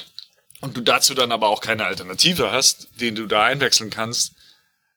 und 0.62 0.76
du 0.76 0.82
dazu 0.82 1.14
dann 1.14 1.32
aber 1.32 1.50
auch 1.50 1.62
keine 1.62 1.86
Alternative 1.86 2.52
hast, 2.52 2.88
den 3.00 3.14
du 3.14 3.28
da 3.28 3.44
einwechseln 3.44 3.92
kannst, 3.92 4.34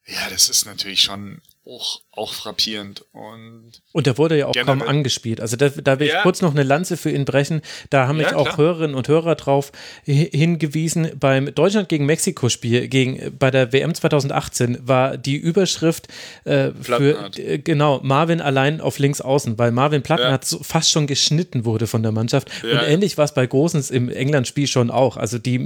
ja, 0.09 0.31
das 0.31 0.49
ist 0.49 0.65
natürlich 0.65 1.03
schon 1.03 1.43
auch, 1.69 2.01
auch 2.13 2.33
frappierend. 2.33 3.05
Und, 3.13 3.83
und 3.93 4.07
der 4.07 4.17
wurde 4.19 4.39
ja 4.39 4.47
auch 4.47 4.55
kaum 4.55 4.83
angespielt. 4.83 5.41
Also 5.41 5.57
da, 5.57 5.69
da 5.69 6.01
will 6.01 6.07
ich 6.07 6.15
ja. 6.15 6.23
kurz 6.23 6.41
noch 6.41 6.53
eine 6.53 6.63
Lanze 6.63 6.97
für 6.97 7.11
ihn 7.11 7.25
brechen. 7.25 7.61
Da 7.91 8.09
haben 8.09 8.17
mich 8.17 8.31
ja, 8.31 8.37
auch 8.37 8.57
Hörerinnen 8.57 8.97
und 8.97 9.09
Hörer 9.09 9.35
drauf 9.35 9.71
hingewiesen. 10.05 11.11
Beim 11.19 11.55
Deutschland 11.55 11.89
gegen 11.89 12.07
Mexiko-Spiel 12.07 12.89
gegen, 12.89 13.37
bei 13.39 13.51
der 13.51 13.73
WM 13.73 13.95
2018 13.95 14.79
war 14.83 15.19
die 15.19 15.37
Überschrift 15.37 16.09
äh, 16.45 16.71
für 16.81 17.31
äh, 17.37 17.59
genau 17.59 18.01
Marvin 18.03 18.41
allein 18.41 18.81
auf 18.81 18.99
links 18.99 19.21
außen, 19.21 19.59
weil 19.59 19.71
Marvin 19.71 20.03
Plattenhardt 20.03 20.45
ja. 20.45 20.49
so 20.49 20.63
fast 20.63 20.91
schon 20.91 21.07
geschnitten 21.07 21.65
wurde 21.65 21.87
von 21.87 22.03
der 22.03 22.13
Mannschaft. 22.13 22.51
Und 22.63 22.81
ähnlich 22.87 23.19
war 23.19 23.25
es 23.25 23.35
bei 23.35 23.47
Großens 23.47 23.91
im 23.91 24.09
England-Spiel 24.09 24.67
schon 24.67 24.91
auch. 24.91 25.17
Also 25.17 25.39
die, 25.39 25.61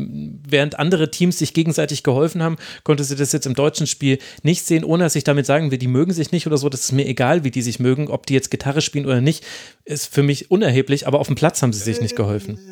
während 0.46 0.78
andere 0.78 1.10
Teams 1.10 1.38
sich 1.38 1.54
gegenseitig 1.54 2.02
geholfen 2.02 2.42
haben, 2.42 2.56
konnte 2.82 3.04
sie 3.04 3.14
das 3.14 3.32
jetzt 3.32 3.46
im 3.46 3.54
deutschen 3.54 3.86
Spiel 3.86 4.18
nicht 4.42 4.64
sehen, 4.64 4.84
ohne 4.84 5.04
dass 5.04 5.14
ich 5.14 5.24
damit 5.24 5.46
sagen 5.46 5.70
will, 5.70 5.78
die 5.78 5.91
mögen 5.92 6.12
sich 6.12 6.32
nicht 6.32 6.46
oder 6.46 6.58
so. 6.58 6.68
Das 6.68 6.80
ist 6.80 6.92
mir 6.92 7.06
egal, 7.06 7.44
wie 7.44 7.50
die 7.50 7.62
sich 7.62 7.78
mögen, 7.78 8.08
ob 8.08 8.26
die 8.26 8.34
jetzt 8.34 8.50
Gitarre 8.50 8.80
spielen 8.80 9.06
oder 9.06 9.20
nicht, 9.20 9.44
ist 9.84 10.12
für 10.12 10.22
mich 10.22 10.50
unerheblich, 10.50 11.06
aber 11.06 11.20
auf 11.20 11.28
dem 11.28 11.36
Platz 11.36 11.62
haben 11.62 11.72
sie 11.72 11.82
sich 11.82 12.00
nicht 12.00 12.16
geholfen. 12.16 12.58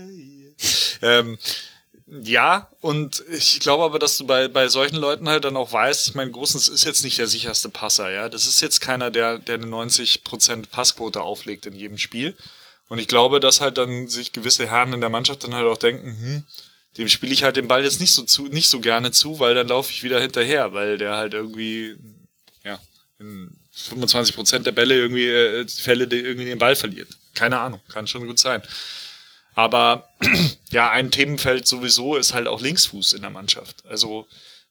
Ähm, 1.02 1.38
ja, 2.22 2.68
und 2.80 3.24
ich 3.30 3.60
glaube 3.60 3.84
aber, 3.84 3.98
dass 4.00 4.18
du 4.18 4.26
bei, 4.26 4.48
bei 4.48 4.68
solchen 4.68 4.96
Leuten 4.96 5.28
halt 5.28 5.44
dann 5.44 5.56
auch 5.56 5.72
weißt, 5.72 6.08
ich 6.08 6.14
meine, 6.14 6.30
Großens 6.32 6.68
ist 6.68 6.84
jetzt 6.84 7.04
nicht 7.04 7.18
der 7.18 7.28
sicherste 7.28 7.68
Passer, 7.68 8.10
ja. 8.10 8.28
Das 8.28 8.46
ist 8.46 8.60
jetzt 8.60 8.80
keiner, 8.80 9.10
der, 9.10 9.38
der 9.38 9.54
eine 9.54 9.66
90% 9.66 10.68
Passquote 10.70 11.22
auflegt 11.22 11.66
in 11.66 11.74
jedem 11.74 11.98
Spiel. 11.98 12.36
Und 12.88 12.98
ich 12.98 13.06
glaube, 13.06 13.38
dass 13.38 13.60
halt 13.60 13.78
dann 13.78 14.08
sich 14.08 14.32
gewisse 14.32 14.66
Herren 14.68 14.92
in 14.92 15.00
der 15.00 15.08
Mannschaft 15.08 15.44
dann 15.44 15.54
halt 15.54 15.66
auch 15.66 15.78
denken, 15.78 16.18
hm, 16.20 16.44
dem 16.98 17.08
spiele 17.08 17.32
ich 17.32 17.44
halt 17.44 17.56
den 17.56 17.68
Ball 17.68 17.84
jetzt 17.84 18.00
nicht 18.00 18.12
so 18.12 18.22
zu, 18.22 18.48
nicht 18.48 18.68
so 18.68 18.80
gerne 18.80 19.12
zu, 19.12 19.38
weil 19.38 19.54
dann 19.54 19.68
laufe 19.68 19.92
ich 19.92 20.02
wieder 20.02 20.20
hinterher, 20.20 20.72
weil 20.72 20.98
der 20.98 21.16
halt 21.16 21.34
irgendwie 21.34 21.96
in 23.20 23.50
25 23.72 24.34
Prozent 24.34 24.66
der 24.66 24.72
Bälle 24.72 24.96
irgendwie 24.96 25.28
äh, 25.28 25.68
Fälle, 25.68 26.08
die 26.08 26.16
irgendwie 26.16 26.46
den 26.46 26.58
Ball 26.58 26.74
verliert. 26.74 27.08
Keine 27.34 27.60
Ahnung, 27.60 27.80
kann 27.88 28.06
schon 28.06 28.26
gut 28.26 28.38
sein. 28.38 28.62
Aber 29.54 30.08
ja, 30.70 30.90
ein 30.90 31.10
Themenfeld 31.10 31.66
sowieso 31.66 32.16
ist 32.16 32.34
halt 32.34 32.48
auch 32.48 32.60
Linksfuß 32.60 33.12
in 33.12 33.20
der 33.20 33.30
Mannschaft. 33.30 33.84
Also 33.86 34.26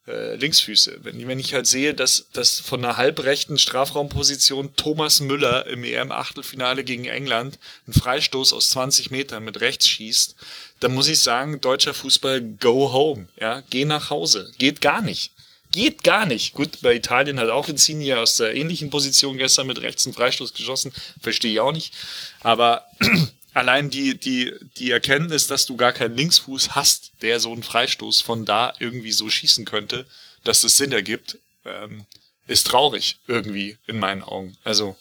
äh, 0.08 0.36
Linksfüße. 0.36 1.00
Wenn, 1.04 1.28
wenn 1.28 1.40
ich 1.40 1.54
halt 1.54 1.68
sehe, 1.68 1.94
dass, 1.94 2.28
dass 2.34 2.60
von 2.60 2.84
einer 2.84 2.98
halbrechten 2.98 3.60
Strafraumposition 3.60 4.76
Thomas 4.76 5.20
Müller 5.20 5.68
im 5.68 5.84
EM-Achtelfinale 5.84 6.84
gegen 6.84 7.06
England 7.06 7.60
einen 7.86 7.94
Freistoß 7.94 8.54
aus 8.54 8.72
20 8.72 9.12
Metern 9.12 9.44
mit 9.44 9.62
rechts 9.62 9.88
schießt, 9.88 10.36
dann 10.80 10.96
muss 10.96 11.08
ich 11.08 11.20
sagen, 11.20 11.62
deutscher 11.62 11.94
Fußball, 11.94 12.42
go 12.42 12.92
home. 12.92 13.28
Ja, 13.40 13.62
geh 13.70 13.86
nach 13.86 14.10
Hause. 14.10 14.52
Geht 14.58 14.82
gar 14.82 15.02
nicht. 15.02 15.32
Geht 15.72 16.04
gar 16.04 16.26
nicht. 16.26 16.54
Gut, 16.54 16.82
bei 16.82 16.96
Italien 16.96 17.40
hat 17.40 17.50
auch 17.50 17.70
Insigne 17.70 18.18
aus 18.18 18.38
der 18.38 18.56
ähnlichen 18.56 18.90
Position 18.90 19.38
gestern 19.38 19.68
mit 19.68 19.82
rechts 19.82 20.06
einen 20.06 20.16
Freistoß 20.16 20.54
geschossen. 20.54 20.92
Verstehe 21.22 21.54
ich 21.54 21.60
auch 21.60 21.72
nicht. 21.72 21.94
Aber 22.42 22.86
allein 23.54 23.92
die, 23.92 24.18
die, 24.20 24.52
die 24.78 24.90
Erkenntnis, 24.90 25.46
dass 25.46 25.68
du 25.68 25.78
gar 25.78 25.92
keinen 25.92 26.16
Linksfuß 26.16 26.76
hast, 26.76 27.12
der 27.22 27.40
so 27.40 27.54
einen 27.54 27.62
Freistoß 27.62 28.22
von 28.22 28.46
da 28.46 28.74
irgendwie 28.80 29.12
so 29.12 29.30
schießen 29.30 29.66
könnte, 29.66 30.08
dass 30.44 30.62
das 30.62 30.78
Sinn 30.78 30.92
ergibt, 30.92 31.38
ähm, 31.66 32.06
ist 32.48 32.66
traurig 32.66 33.20
irgendwie 33.28 33.78
in 33.86 34.00
meinen 34.00 34.24
Augen. 34.24 34.58
Also, 34.64 34.98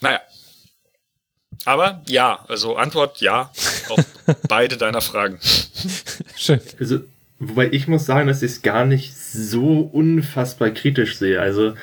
naja. 0.00 0.22
Aber 1.66 2.02
ja, 2.06 2.46
also 2.48 2.76
Antwort 2.76 3.20
ja 3.20 3.52
auf 3.90 4.04
beide 4.48 4.78
deiner 4.78 5.02
Fragen. 5.02 5.38
Schön. 6.34 6.62
Also 6.80 7.00
Wobei 7.40 7.68
ich 7.70 7.86
muss 7.86 8.04
sagen, 8.06 8.28
dass 8.28 8.42
ich 8.42 8.52
es 8.52 8.62
gar 8.62 8.84
nicht 8.84 9.16
so 9.16 9.80
unfassbar 9.92 10.70
kritisch 10.70 11.16
sehe. 11.18 11.40
Also 11.40 11.74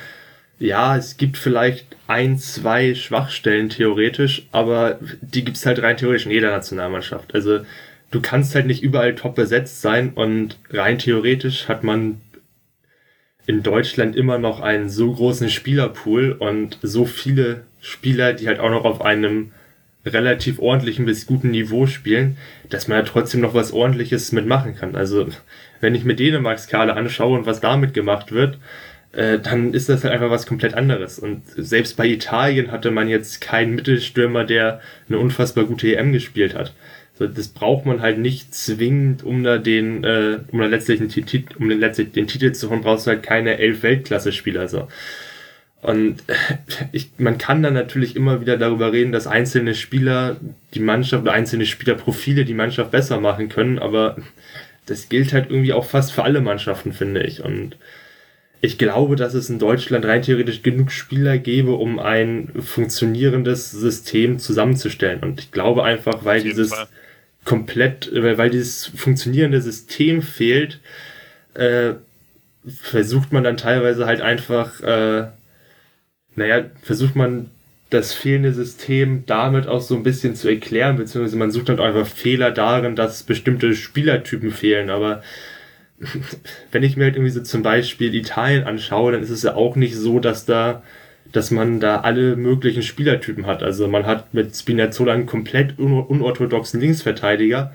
ja, 0.58 0.96
es 0.96 1.16
gibt 1.16 1.36
vielleicht 1.36 1.96
ein, 2.06 2.38
zwei 2.38 2.94
Schwachstellen 2.94 3.68
theoretisch, 3.68 4.46
aber 4.52 4.98
die 5.20 5.44
gibt 5.44 5.56
es 5.56 5.66
halt 5.66 5.82
rein 5.82 5.96
theoretisch 5.96 6.26
in 6.26 6.32
jeder 6.32 6.50
Nationalmannschaft. 6.50 7.34
Also 7.34 7.60
du 8.10 8.20
kannst 8.20 8.54
halt 8.54 8.66
nicht 8.66 8.82
überall 8.82 9.14
top 9.14 9.34
besetzt 9.34 9.82
sein 9.82 10.12
und 10.14 10.58
rein 10.70 10.98
theoretisch 10.98 11.68
hat 11.68 11.84
man 11.84 12.20
in 13.46 13.62
Deutschland 13.62 14.16
immer 14.16 14.38
noch 14.38 14.60
einen 14.60 14.90
so 14.90 15.12
großen 15.12 15.50
Spielerpool 15.50 16.32
und 16.32 16.78
so 16.82 17.04
viele 17.04 17.62
Spieler, 17.80 18.32
die 18.32 18.48
halt 18.48 18.58
auch 18.58 18.70
noch 18.70 18.84
auf 18.84 19.02
einem 19.02 19.52
relativ 20.06 20.58
ordentlichen 20.58 21.06
bis 21.06 21.26
guten 21.26 21.50
Niveau 21.50 21.86
spielen, 21.86 22.36
dass 22.70 22.88
man 22.88 22.98
ja 22.98 23.04
trotzdem 23.04 23.40
noch 23.40 23.54
was 23.54 23.72
ordentliches 23.72 24.32
mitmachen 24.32 24.76
kann. 24.76 24.96
Also 24.96 25.28
wenn 25.80 25.94
ich 25.94 26.04
mir 26.04 26.14
Dänemarks 26.14 26.68
Kader 26.68 26.96
anschaue 26.96 27.38
und 27.38 27.46
was 27.46 27.60
damit 27.60 27.94
gemacht 27.94 28.32
wird, 28.32 28.58
äh, 29.12 29.38
dann 29.38 29.72
ist 29.74 29.88
das 29.88 30.04
halt 30.04 30.12
einfach 30.12 30.30
was 30.30 30.46
komplett 30.46 30.74
anderes. 30.74 31.18
Und 31.18 31.42
selbst 31.56 31.96
bei 31.96 32.06
Italien 32.06 32.70
hatte 32.70 32.90
man 32.90 33.08
jetzt 33.08 33.40
keinen 33.40 33.74
Mittelstürmer, 33.74 34.44
der 34.44 34.80
eine 35.08 35.18
unfassbar 35.18 35.64
gute 35.64 35.94
EM 35.96 36.12
gespielt 36.12 36.54
hat. 36.54 36.74
So, 37.18 37.26
das 37.26 37.48
braucht 37.48 37.86
man 37.86 38.02
halt 38.02 38.18
nicht 38.18 38.54
zwingend, 38.54 39.24
um 39.24 39.42
da 39.42 39.56
den, 39.56 40.04
äh, 40.04 40.38
um 40.52 40.58
da 40.58 40.66
letztlich 40.66 41.00
Titel, 41.08 41.44
um 41.58 41.68
den, 41.68 41.80
letztlich 41.80 42.12
den 42.12 42.26
Titel 42.26 42.52
zu 42.52 42.68
holen, 42.68 42.82
brauchst 42.82 43.06
du 43.06 43.10
halt 43.10 43.22
keine 43.22 43.58
elf 43.58 43.82
Weltklasse-Spieler. 43.82 44.68
So. 44.68 44.88
Und 45.82 46.22
ich, 46.92 47.10
man 47.18 47.38
kann 47.38 47.62
dann 47.62 47.74
natürlich 47.74 48.16
immer 48.16 48.40
wieder 48.40 48.56
darüber 48.56 48.92
reden, 48.92 49.12
dass 49.12 49.26
einzelne 49.26 49.74
Spieler 49.74 50.36
die 50.74 50.80
Mannschaft 50.80 51.22
oder 51.22 51.32
einzelne 51.32 51.66
Spielerprofile 51.66 52.44
die 52.44 52.54
Mannschaft 52.54 52.90
besser 52.90 53.20
machen 53.20 53.48
können, 53.48 53.78
aber 53.78 54.16
das 54.86 55.08
gilt 55.08 55.32
halt 55.32 55.50
irgendwie 55.50 55.72
auch 55.72 55.84
fast 55.84 56.12
für 56.12 56.22
alle 56.22 56.40
Mannschaften, 56.40 56.92
finde 56.92 57.22
ich. 57.22 57.44
Und 57.44 57.76
ich 58.60 58.78
glaube, 58.78 59.16
dass 59.16 59.34
es 59.34 59.50
in 59.50 59.58
Deutschland 59.58 60.04
rein 60.04 60.22
theoretisch 60.22 60.62
genug 60.62 60.90
Spieler 60.90 61.38
gäbe, 61.38 61.72
um 61.72 61.98
ein 61.98 62.50
funktionierendes 62.58 63.70
System 63.70 64.38
zusammenzustellen. 64.38 65.20
Und 65.20 65.40
ich 65.40 65.50
glaube 65.50 65.84
einfach, 65.84 66.24
weil 66.24 66.42
dieses 66.42 66.70
Fall. 66.70 66.86
komplett, 67.44 68.10
weil, 68.12 68.38
weil 68.38 68.50
dieses 68.50 68.86
funktionierende 68.86 69.60
System 69.60 70.22
fehlt, 70.22 70.80
äh, 71.54 71.94
versucht 72.66 73.32
man 73.32 73.44
dann 73.44 73.56
teilweise 73.56 74.06
halt 74.06 74.20
einfach, 74.20 74.80
äh, 74.80 75.28
naja, 76.36 76.66
versucht 76.82 77.16
man 77.16 77.50
das 77.90 78.12
fehlende 78.12 78.52
System 78.52 79.24
damit 79.26 79.68
auch 79.68 79.80
so 79.80 79.94
ein 79.94 80.02
bisschen 80.02 80.34
zu 80.34 80.48
erklären, 80.48 80.96
beziehungsweise 80.96 81.36
man 81.36 81.50
sucht 81.50 81.68
dann 81.68 81.80
einfach 81.80 82.06
Fehler 82.06 82.50
darin, 82.50 82.96
dass 82.96 83.22
bestimmte 83.22 83.74
Spielertypen 83.74 84.50
fehlen, 84.50 84.90
aber 84.90 85.22
wenn 86.72 86.82
ich 86.82 86.96
mir 86.96 87.04
halt 87.04 87.16
irgendwie 87.16 87.32
so 87.32 87.42
zum 87.42 87.62
Beispiel 87.62 88.14
Italien 88.14 88.64
anschaue, 88.64 89.12
dann 89.12 89.22
ist 89.22 89.30
es 89.30 89.42
ja 89.42 89.54
auch 89.54 89.76
nicht 89.76 89.96
so, 89.96 90.18
dass 90.20 90.44
da, 90.44 90.82
dass 91.32 91.50
man 91.50 91.80
da 91.80 92.00
alle 92.00 92.36
möglichen 92.36 92.82
Spielertypen 92.82 93.46
hat. 93.46 93.62
Also 93.62 93.88
man 93.88 94.04
hat 94.04 94.34
mit 94.34 94.54
Spinazzola 94.54 95.14
einen 95.14 95.26
komplett 95.26 95.78
unorthodoxen 95.78 96.80
Linksverteidiger 96.80 97.72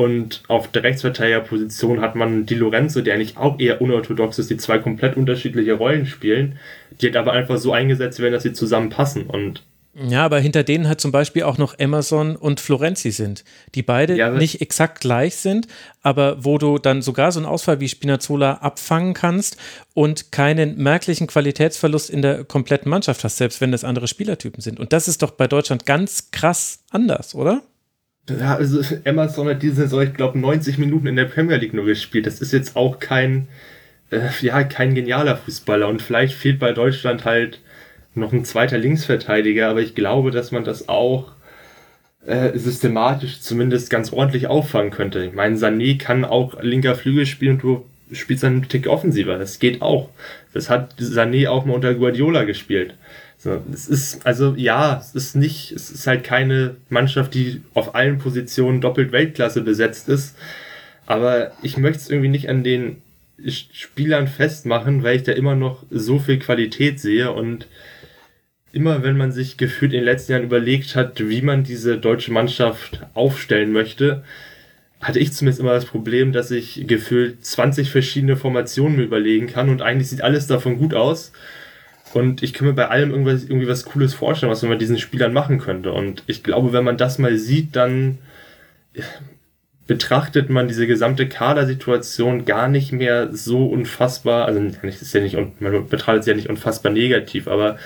und 0.00 0.42
auf 0.48 0.68
der 0.68 0.82
Rechtsverteidigerposition 0.82 2.00
hat 2.00 2.16
man 2.16 2.46
Di 2.46 2.54
Lorenzo, 2.54 3.02
der 3.02 3.14
eigentlich 3.14 3.36
auch 3.36 3.60
eher 3.60 3.82
unorthodox 3.82 4.38
ist, 4.38 4.48
die 4.48 4.56
zwei 4.56 4.78
komplett 4.78 5.14
unterschiedliche 5.14 5.74
Rollen 5.74 6.06
spielen, 6.06 6.58
die 7.00 7.06
halt 7.06 7.16
aber 7.16 7.32
einfach 7.32 7.58
so 7.58 7.74
eingesetzt 7.74 8.18
werden, 8.18 8.32
dass 8.32 8.42
sie 8.42 8.54
zusammenpassen 8.54 9.26
und 9.26 9.62
ja, 9.92 10.24
aber 10.24 10.38
hinter 10.38 10.62
denen 10.62 10.86
halt 10.86 11.00
zum 11.00 11.10
Beispiel 11.10 11.42
auch 11.42 11.58
noch 11.58 11.78
Emerson 11.78 12.36
und 12.36 12.60
Florenzi 12.60 13.10
sind, 13.10 13.44
die 13.74 13.82
beide 13.82 14.16
ja, 14.16 14.30
nicht 14.30 14.62
exakt 14.62 15.00
gleich 15.00 15.34
sind, 15.34 15.66
aber 16.00 16.44
wo 16.44 16.58
du 16.58 16.78
dann 16.78 17.02
sogar 17.02 17.32
so 17.32 17.40
einen 17.40 17.46
Ausfall 17.46 17.80
wie 17.80 17.88
Spinazzola 17.88 18.54
abfangen 18.54 19.14
kannst 19.14 19.56
und 19.92 20.30
keinen 20.30 20.78
merklichen 20.78 21.26
Qualitätsverlust 21.26 22.08
in 22.08 22.22
der 22.22 22.44
kompletten 22.44 22.88
Mannschaft 22.88 23.24
hast, 23.24 23.36
selbst 23.36 23.60
wenn 23.60 23.72
das 23.72 23.82
andere 23.82 24.06
Spielertypen 24.06 24.62
sind. 24.62 24.78
Und 24.78 24.92
das 24.92 25.08
ist 25.08 25.22
doch 25.22 25.32
bei 25.32 25.48
Deutschland 25.48 25.84
ganz 25.84 26.30
krass 26.30 26.84
anders, 26.90 27.34
oder? 27.34 27.62
Ja, 28.28 28.54
also 28.56 28.80
Emerson 29.04 29.48
hat 29.48 29.62
diese 29.62 29.82
Saison, 29.82 30.02
ich 30.02 30.14
glaube, 30.14 30.38
90 30.38 30.78
Minuten 30.78 31.06
in 31.06 31.16
der 31.16 31.24
Premier 31.24 31.56
League 31.56 31.74
nur 31.74 31.86
gespielt. 31.86 32.26
Das 32.26 32.40
ist 32.40 32.52
jetzt 32.52 32.76
auch 32.76 33.00
kein, 33.00 33.48
äh, 34.10 34.28
ja, 34.40 34.62
kein 34.62 34.94
genialer 34.94 35.36
Fußballer 35.36 35.88
und 35.88 36.02
vielleicht 36.02 36.34
fehlt 36.34 36.58
bei 36.58 36.72
Deutschland 36.72 37.24
halt 37.24 37.60
noch 38.14 38.32
ein 38.32 38.44
zweiter 38.44 38.78
Linksverteidiger, 38.78 39.68
aber 39.68 39.80
ich 39.80 39.94
glaube, 39.94 40.30
dass 40.30 40.52
man 40.52 40.64
das 40.64 40.88
auch 40.88 41.32
äh, 42.26 42.56
systematisch 42.58 43.40
zumindest 43.40 43.90
ganz 43.90 44.12
ordentlich 44.12 44.46
auffangen 44.46 44.90
könnte. 44.90 45.24
Ich 45.24 45.32
meine, 45.32 45.56
Sané 45.56 45.98
kann 45.98 46.24
auch 46.24 46.62
linker 46.62 46.94
Flügel 46.94 47.26
spielen 47.26 47.54
und 47.54 47.62
du 47.62 47.86
spielst 48.12 48.42
dann 48.42 48.52
einen 48.54 48.68
Tick 48.68 48.86
offensiver. 48.86 49.38
Das 49.38 49.58
geht 49.58 49.82
auch. 49.82 50.10
Das 50.52 50.68
hat 50.68 50.94
Sané 51.00 51.48
auch 51.48 51.64
mal 51.64 51.74
unter 51.74 51.94
Guardiola 51.94 52.44
gespielt. 52.44 52.94
So, 53.42 53.58
es 53.72 53.88
ist, 53.88 54.26
also 54.26 54.54
ja, 54.54 54.98
es 54.98 55.14
ist 55.14 55.34
nicht, 55.34 55.72
es 55.72 55.90
ist 55.90 56.06
halt 56.06 56.24
keine 56.24 56.76
Mannschaft, 56.90 57.32
die 57.32 57.62
auf 57.72 57.94
allen 57.94 58.18
Positionen 58.18 58.82
doppelt 58.82 59.12
Weltklasse 59.12 59.62
besetzt 59.62 60.10
ist. 60.10 60.36
Aber 61.06 61.52
ich 61.62 61.78
möchte 61.78 62.02
es 62.02 62.10
irgendwie 62.10 62.28
nicht 62.28 62.50
an 62.50 62.62
den 62.62 63.00
Spielern 63.48 64.28
festmachen, 64.28 65.02
weil 65.02 65.16
ich 65.16 65.22
da 65.22 65.32
immer 65.32 65.54
noch 65.54 65.84
so 65.90 66.18
viel 66.18 66.38
Qualität 66.38 67.00
sehe 67.00 67.32
und 67.32 67.66
immer 68.72 69.02
wenn 69.02 69.16
man 69.16 69.32
sich 69.32 69.56
gefühlt 69.56 69.94
in 69.94 70.00
den 70.00 70.04
letzten 70.04 70.32
Jahren 70.32 70.44
überlegt 70.44 70.94
hat, 70.94 71.26
wie 71.26 71.40
man 71.40 71.64
diese 71.64 71.96
deutsche 71.96 72.32
Mannschaft 72.32 73.00
aufstellen 73.14 73.72
möchte, 73.72 74.22
hatte 75.00 75.18
ich 75.18 75.32
zumindest 75.32 75.60
immer 75.60 75.72
das 75.72 75.86
Problem, 75.86 76.32
dass 76.32 76.50
ich 76.50 76.84
gefühlt 76.86 77.42
20 77.42 77.90
verschiedene 77.90 78.36
Formationen 78.36 78.98
mir 78.98 79.04
überlegen 79.04 79.46
kann 79.46 79.70
und 79.70 79.80
eigentlich 79.80 80.10
sieht 80.10 80.20
alles 80.20 80.46
davon 80.46 80.76
gut 80.76 80.92
aus. 80.92 81.32
Und 82.12 82.42
ich 82.42 82.52
kann 82.52 82.66
mir 82.66 82.74
bei 82.74 82.88
allem 82.88 83.10
irgendwas, 83.10 83.44
irgendwie 83.44 83.68
was 83.68 83.84
Cooles 83.84 84.14
vorstellen, 84.14 84.50
was 84.50 84.62
man 84.62 84.72
mit 84.72 84.80
diesen 84.80 84.98
Spielern 84.98 85.32
machen 85.32 85.58
könnte. 85.58 85.92
Und 85.92 86.24
ich 86.26 86.42
glaube, 86.42 86.72
wenn 86.72 86.84
man 86.84 86.96
das 86.96 87.18
mal 87.18 87.36
sieht, 87.36 87.76
dann 87.76 88.18
betrachtet 89.86 90.50
man 90.50 90.68
diese 90.68 90.86
gesamte 90.86 91.28
Kadersituation 91.28 92.44
gar 92.44 92.68
nicht 92.68 92.92
mehr 92.92 93.34
so 93.34 93.66
unfassbar, 93.66 94.46
also 94.46 94.60
ist 94.60 95.14
ja 95.14 95.20
nicht, 95.20 95.36
man 95.60 95.88
betrachtet 95.88 96.24
sie 96.24 96.30
ja 96.30 96.36
nicht 96.36 96.48
unfassbar 96.48 96.92
negativ, 96.92 97.48
aber 97.48 97.76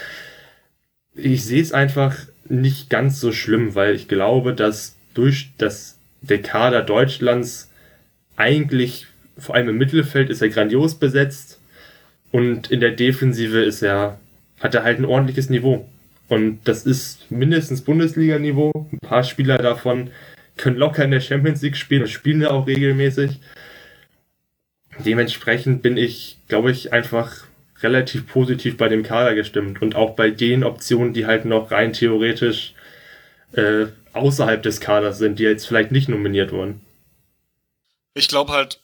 ich 1.14 1.44
sehe 1.44 1.62
es 1.62 1.72
einfach 1.72 2.14
nicht 2.46 2.90
ganz 2.90 3.20
so 3.20 3.32
schlimm, 3.32 3.74
weil 3.74 3.94
ich 3.94 4.06
glaube, 4.06 4.52
dass 4.52 4.96
durch 5.14 5.52
das 5.56 5.96
der 6.20 6.42
Kader 6.42 6.82
Deutschlands 6.82 7.70
eigentlich 8.36 9.06
vor 9.38 9.54
allem 9.54 9.70
im 9.70 9.78
Mittelfeld 9.78 10.30
ist 10.30 10.42
er 10.42 10.48
grandios 10.48 10.96
besetzt 10.96 11.58
und 12.34 12.72
in 12.72 12.80
der 12.80 12.90
Defensive 12.90 13.62
ist 13.62 13.80
er 13.80 14.18
hat 14.58 14.74
er 14.74 14.82
halt 14.82 14.98
ein 14.98 15.04
ordentliches 15.04 15.50
Niveau 15.50 15.88
und 16.26 16.58
das 16.64 16.84
ist 16.84 17.30
mindestens 17.30 17.82
Bundesliga-Niveau. 17.82 18.72
Ein 18.90 18.98
paar 18.98 19.22
Spieler 19.22 19.56
davon 19.56 20.10
können 20.56 20.76
locker 20.76 21.04
in 21.04 21.12
der 21.12 21.20
Champions 21.20 21.62
League 21.62 21.76
spielen 21.76 22.02
und 22.02 22.08
spielen 22.08 22.40
da 22.40 22.50
auch 22.50 22.66
regelmäßig. 22.66 23.38
Dementsprechend 24.98 25.82
bin 25.82 25.96
ich, 25.96 26.38
glaube 26.48 26.72
ich, 26.72 26.92
einfach 26.92 27.44
relativ 27.84 28.26
positiv 28.26 28.78
bei 28.78 28.88
dem 28.88 29.04
Kader 29.04 29.36
gestimmt 29.36 29.80
und 29.80 29.94
auch 29.94 30.16
bei 30.16 30.30
den 30.30 30.64
Optionen, 30.64 31.12
die 31.12 31.26
halt 31.26 31.44
noch 31.44 31.70
rein 31.70 31.92
theoretisch 31.92 32.74
äh, 33.52 33.86
außerhalb 34.12 34.60
des 34.60 34.80
Kaders 34.80 35.18
sind, 35.18 35.38
die 35.38 35.44
jetzt 35.44 35.68
vielleicht 35.68 35.92
nicht 35.92 36.08
nominiert 36.08 36.50
wurden. 36.50 36.80
Ich 38.14 38.26
glaube 38.26 38.50
halt, 38.50 38.80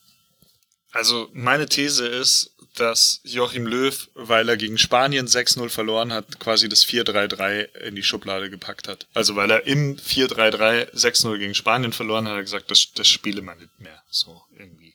also 0.93 1.29
meine 1.33 1.67
These 1.67 2.07
ist, 2.07 2.50
dass 2.77 3.21
Joachim 3.25 3.67
Löw, 3.67 4.09
weil 4.15 4.49
er 4.49 4.57
gegen 4.57 4.79
Spanien 4.79 5.27
6-0 5.27 5.69
verloren 5.69 6.13
hat, 6.13 6.39
quasi 6.39 6.69
das 6.69 6.87
4-3-3 6.87 7.77
in 7.79 7.95
die 7.95 8.03
Schublade 8.03 8.51
gepackt 8.51 8.89
hat. 8.89 9.07
Also 9.15 9.37
weil 9.37 9.51
er 9.51 9.67
im 9.67 9.97
4-3-3 9.97 10.95
6-0 10.95 11.39
gegen 11.39 11.55
Spanien 11.55 11.93
verloren 11.93 12.27
hat, 12.27 12.33
hat 12.33 12.39
er 12.39 12.45
gesagt, 12.45 12.71
das, 12.71 12.93
das 12.95 13.09
spiele 13.09 13.43
man 13.43 13.59
nicht 13.59 13.81
mehr. 13.81 14.03
So 14.11 14.43
irgendwie 14.57 14.95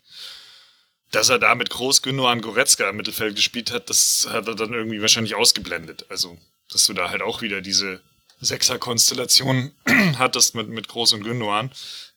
dass 1.15 1.30
er 1.30 1.39
da 1.39 1.56
mit 1.56 1.69
Groß 1.69 2.02
Gündogan 2.02 2.41
Goretzka 2.41 2.89
im 2.89 2.97
Mittelfeld 2.97 3.35
gespielt 3.35 3.72
hat, 3.72 3.89
das 3.89 4.27
hat 4.30 4.47
er 4.47 4.56
dann 4.56 4.73
irgendwie 4.73 5.02
wahrscheinlich 5.02 5.35
ausgeblendet. 5.35 6.06
Also, 6.10 6.38
dass 6.69 6.85
du 6.85 6.93
da 6.93 7.10
halt 7.10 7.22
auch 7.22 7.41
wieder 7.41 7.61
diese 7.61 8.02
Sechser-Konstellation 8.41 9.72
hattest 10.19 10.56
mit, 10.56 10.68
mit 10.68 10.88
Groß 10.89 11.14
und 11.14 11.23
Gündogan. 11.23 11.72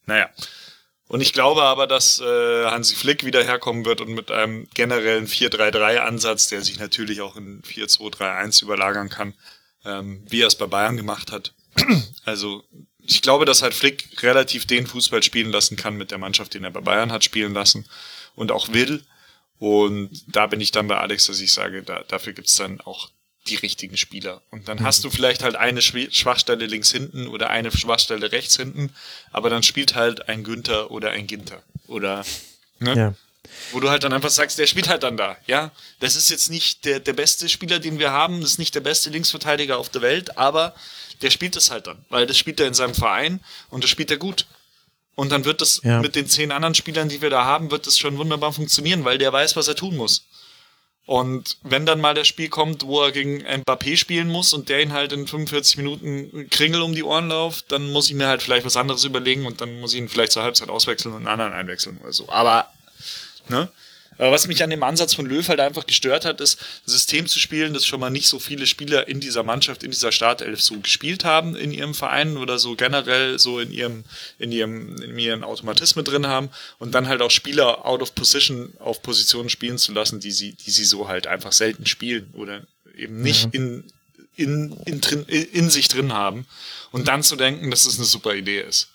Naja. 0.06 0.30
Und 1.08 1.22
ich 1.22 1.32
glaube 1.32 1.62
aber, 1.62 1.86
dass 1.86 2.20
äh, 2.20 2.66
Hansi 2.66 2.94
Flick 2.94 3.24
wieder 3.24 3.42
herkommen 3.42 3.86
wird 3.86 4.02
und 4.02 4.12
mit 4.12 4.30
einem 4.30 4.68
generellen 4.74 5.26
4-3-3-Ansatz, 5.26 6.48
der 6.48 6.62
sich 6.62 6.78
natürlich 6.78 7.22
auch 7.22 7.36
in 7.36 7.62
4-2-3-1 7.62 8.62
überlagern 8.62 9.08
kann, 9.08 9.34
ähm, 9.86 10.22
wie 10.28 10.42
er 10.42 10.48
es 10.48 10.56
bei 10.56 10.66
Bayern 10.66 10.98
gemacht 10.98 11.32
hat. 11.32 11.54
also 12.26 12.62
ich 13.00 13.22
glaube, 13.22 13.46
dass 13.46 13.62
halt 13.62 13.72
Flick 13.72 14.22
relativ 14.22 14.66
den 14.66 14.86
Fußball 14.86 15.22
spielen 15.22 15.50
lassen 15.50 15.76
kann 15.76 15.96
mit 15.96 16.10
der 16.10 16.18
Mannschaft, 16.18 16.52
den 16.52 16.64
er 16.64 16.70
bei 16.70 16.82
Bayern 16.82 17.10
hat 17.10 17.24
spielen 17.24 17.54
lassen 17.54 17.86
und 18.34 18.52
auch 18.52 18.72
will. 18.74 19.02
Und 19.58 20.10
da 20.28 20.46
bin 20.46 20.60
ich 20.60 20.72
dann 20.72 20.88
bei 20.88 20.98
Alex, 20.98 21.26
dass 21.26 21.40
ich 21.40 21.52
sage, 21.52 21.82
da, 21.82 22.04
dafür 22.06 22.34
gibt's 22.34 22.56
dann 22.56 22.82
auch 22.82 23.08
die 23.48 23.56
richtigen 23.56 23.96
Spieler. 23.96 24.42
Und 24.50 24.68
dann 24.68 24.78
mhm. 24.78 24.84
hast 24.84 25.04
du 25.04 25.10
vielleicht 25.10 25.42
halt 25.42 25.56
eine 25.56 25.82
Schwachstelle 25.82 26.66
links 26.66 26.90
hinten 26.90 27.28
oder 27.28 27.50
eine 27.50 27.70
Schwachstelle 27.70 28.32
rechts 28.32 28.56
hinten, 28.56 28.92
aber 29.32 29.50
dann 29.50 29.62
spielt 29.62 29.94
halt 29.94 30.28
ein 30.28 30.44
Günther 30.44 30.90
oder 30.90 31.10
ein 31.10 31.26
Ginter. 31.26 31.62
Oder, 31.86 32.24
ne? 32.78 32.94
Ja. 32.94 33.14
Wo 33.72 33.80
du 33.80 33.88
halt 33.88 34.04
dann 34.04 34.12
einfach 34.12 34.30
sagst, 34.30 34.58
der 34.58 34.66
spielt 34.66 34.88
halt 34.88 35.02
dann 35.02 35.16
da, 35.16 35.36
ja. 35.46 35.72
Das 36.00 36.16
ist 36.16 36.30
jetzt 36.30 36.50
nicht 36.50 36.84
der, 36.84 37.00
der 37.00 37.14
beste 37.14 37.48
Spieler, 37.48 37.78
den 37.78 37.98
wir 37.98 38.12
haben, 38.12 38.40
das 38.40 38.52
ist 38.52 38.58
nicht 38.58 38.74
der 38.74 38.80
beste 38.80 39.10
Linksverteidiger 39.10 39.78
auf 39.78 39.88
der 39.88 40.02
Welt, 40.02 40.36
aber 40.36 40.74
der 41.22 41.30
spielt 41.30 41.56
es 41.56 41.70
halt 41.70 41.86
dann, 41.86 42.04
weil 42.10 42.26
das 42.26 42.38
spielt 42.38 42.60
er 42.60 42.66
in 42.66 42.74
seinem 42.74 42.94
Verein 42.94 43.40
und 43.70 43.82
das 43.82 43.90
spielt 43.90 44.10
er 44.10 44.18
gut. 44.18 44.46
Und 45.14 45.32
dann 45.32 45.44
wird 45.44 45.60
das 45.60 45.80
ja. 45.82 46.00
mit 46.00 46.14
den 46.14 46.28
zehn 46.28 46.52
anderen 46.52 46.76
Spielern, 46.76 47.08
die 47.08 47.20
wir 47.20 47.30
da 47.30 47.44
haben, 47.44 47.72
wird 47.72 47.88
das 47.88 47.98
schon 47.98 48.18
wunderbar 48.18 48.52
funktionieren, 48.52 49.04
weil 49.04 49.18
der 49.18 49.32
weiß, 49.32 49.56
was 49.56 49.66
er 49.66 49.74
tun 49.74 49.96
muss. 49.96 50.27
Und 51.08 51.56
wenn 51.62 51.86
dann 51.86 52.02
mal 52.02 52.12
das 52.12 52.28
Spiel 52.28 52.50
kommt, 52.50 52.84
wo 52.84 53.00
er 53.00 53.12
gegen 53.12 53.38
Mbappé 53.38 53.96
spielen 53.96 54.28
muss 54.28 54.52
und 54.52 54.68
der 54.68 54.82
ihn 54.82 54.92
halt 54.92 55.10
in 55.14 55.26
45 55.26 55.78
Minuten 55.78 56.50
Kringel 56.50 56.82
um 56.82 56.94
die 56.94 57.02
Ohren 57.02 57.30
läuft, 57.30 57.72
dann 57.72 57.90
muss 57.92 58.10
ich 58.10 58.14
mir 58.14 58.28
halt 58.28 58.42
vielleicht 58.42 58.66
was 58.66 58.76
anderes 58.76 59.04
überlegen 59.04 59.46
und 59.46 59.62
dann 59.62 59.80
muss 59.80 59.94
ich 59.94 60.00
ihn 60.00 60.10
vielleicht 60.10 60.32
zur 60.32 60.42
Halbzeit 60.42 60.68
auswechseln 60.68 61.14
und 61.14 61.20
einen 61.20 61.28
anderen 61.28 61.54
einwechseln 61.54 61.96
oder 62.02 62.12
so. 62.12 62.28
Aber, 62.28 62.70
ne? 63.48 63.70
Was 64.18 64.48
mich 64.48 64.64
an 64.64 64.70
dem 64.70 64.82
Ansatz 64.82 65.14
von 65.14 65.26
Löw 65.26 65.46
halt 65.48 65.60
einfach 65.60 65.86
gestört 65.86 66.24
hat, 66.24 66.40
ist, 66.40 66.60
ein 66.60 66.90
System 66.90 67.26
zu 67.28 67.38
spielen, 67.38 67.72
das 67.72 67.86
schon 67.86 68.00
mal 68.00 68.10
nicht 68.10 68.26
so 68.26 68.40
viele 68.40 68.66
Spieler 68.66 69.06
in 69.06 69.20
dieser 69.20 69.44
Mannschaft, 69.44 69.84
in 69.84 69.92
dieser 69.92 70.10
Startelf 70.10 70.60
so 70.60 70.80
gespielt 70.80 71.24
haben 71.24 71.54
in 71.54 71.70
ihrem 71.70 71.94
Verein 71.94 72.36
oder 72.36 72.58
so 72.58 72.74
generell 72.74 73.38
so 73.38 73.60
in 73.60 73.70
ihrem, 73.70 74.04
in 74.40 74.50
ihrem, 74.50 75.00
in 75.00 75.18
ihren 75.18 75.44
Automatismen 75.44 76.04
drin 76.04 76.26
haben 76.26 76.50
und 76.78 76.96
dann 76.96 77.06
halt 77.06 77.22
auch 77.22 77.30
Spieler 77.30 77.86
out 77.86 78.02
of 78.02 78.14
position 78.16 78.72
auf 78.80 79.02
Positionen 79.02 79.50
spielen 79.50 79.78
zu 79.78 79.92
lassen, 79.92 80.18
die 80.18 80.32
sie, 80.32 80.52
die 80.52 80.70
sie 80.72 80.84
so 80.84 81.06
halt 81.06 81.28
einfach 81.28 81.52
selten 81.52 81.86
spielen 81.86 82.30
oder 82.34 82.66
eben 82.96 83.22
nicht 83.22 83.54
in, 83.54 83.84
in, 84.34 84.72
in, 84.84 85.00
in, 85.00 85.24
in 85.26 85.70
sich 85.70 85.86
drin 85.86 86.12
haben 86.12 86.44
und 86.90 87.06
dann 87.06 87.22
zu 87.22 87.36
denken, 87.36 87.70
dass 87.70 87.80
es 87.80 87.86
das 87.86 87.98
eine 87.98 88.06
super 88.06 88.34
Idee 88.34 88.62
ist. 88.62 88.88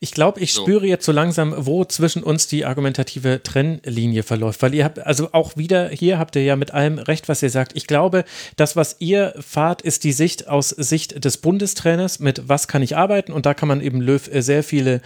Ich 0.00 0.12
glaube, 0.12 0.40
ich 0.40 0.52
so. 0.52 0.62
spüre 0.62 0.86
jetzt 0.86 1.04
so 1.04 1.12
langsam, 1.12 1.54
wo 1.56 1.84
zwischen 1.84 2.22
uns 2.22 2.46
die 2.46 2.64
argumentative 2.64 3.42
Trennlinie 3.42 4.22
verläuft, 4.22 4.62
weil 4.62 4.74
ihr 4.74 4.84
habt, 4.84 4.98
also 4.98 5.30
auch 5.32 5.56
wieder 5.56 5.88
hier 5.88 6.18
habt 6.18 6.36
ihr 6.36 6.44
ja 6.44 6.56
mit 6.56 6.72
allem 6.72 6.98
recht, 6.98 7.28
was 7.28 7.42
ihr 7.42 7.50
sagt. 7.50 7.76
Ich 7.76 7.86
glaube, 7.86 8.24
das, 8.56 8.76
was 8.76 8.96
ihr 8.98 9.34
fahrt, 9.40 9.82
ist 9.82 10.04
die 10.04 10.12
Sicht 10.12 10.48
aus 10.48 10.70
Sicht 10.70 11.24
des 11.24 11.38
Bundestrainers 11.38 12.20
mit 12.20 12.48
was 12.48 12.68
kann 12.68 12.82
ich 12.82 12.96
arbeiten 12.96 13.32
und 13.32 13.46
da 13.46 13.54
kann 13.54 13.68
man 13.68 13.80
eben 13.80 14.00
Löw 14.00 14.28
äh, 14.32 14.42
sehr 14.42 14.62
viele, 14.62 15.00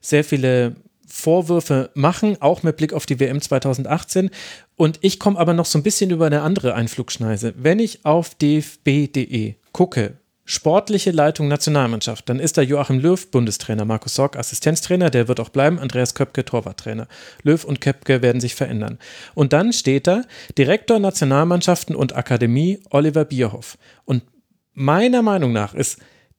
sehr 0.00 0.24
viele 0.24 0.76
Vorwürfe 1.08 1.90
machen, 1.94 2.36
auch 2.40 2.62
mit 2.62 2.76
Blick 2.76 2.92
auf 2.92 3.06
die 3.06 3.18
WM 3.18 3.40
2018. 3.40 4.30
Und 4.76 4.98
ich 5.00 5.18
komme 5.18 5.38
aber 5.38 5.54
noch 5.54 5.64
so 5.64 5.78
ein 5.78 5.82
bisschen 5.82 6.10
über 6.10 6.26
eine 6.26 6.42
andere 6.42 6.74
Einflugschneise. 6.74 7.54
Wenn 7.56 7.78
ich 7.78 8.04
auf 8.04 8.34
dfb.de 8.34 9.54
gucke, 9.72 10.18
Sportliche 10.50 11.10
Leitung 11.10 11.46
Nationalmannschaft. 11.48 12.26
Dann 12.26 12.40
ist 12.40 12.56
da 12.56 12.62
Joachim 12.62 13.00
Löw, 13.00 13.30
Bundestrainer, 13.30 13.84
Markus 13.84 14.14
Sorg, 14.14 14.34
Assistenztrainer, 14.34 15.10
der 15.10 15.28
wird 15.28 15.40
auch 15.40 15.50
bleiben, 15.50 15.78
Andreas 15.78 16.14
Köpke, 16.14 16.42
Torwarttrainer. 16.42 17.06
Löw 17.42 17.62
und 17.62 17.82
Köpke 17.82 18.22
werden 18.22 18.40
sich 18.40 18.54
verändern. 18.54 18.98
Und 19.34 19.52
dann 19.52 19.74
steht 19.74 20.06
da 20.06 20.22
Direktor 20.56 21.00
Nationalmannschaften 21.00 21.94
und 21.94 22.16
Akademie 22.16 22.80
Oliver 22.88 23.26
Bierhoff. 23.26 23.76
Und 24.06 24.22
meiner 24.72 25.20
Meinung 25.20 25.52
nach 25.52 25.74
ist 25.74 25.98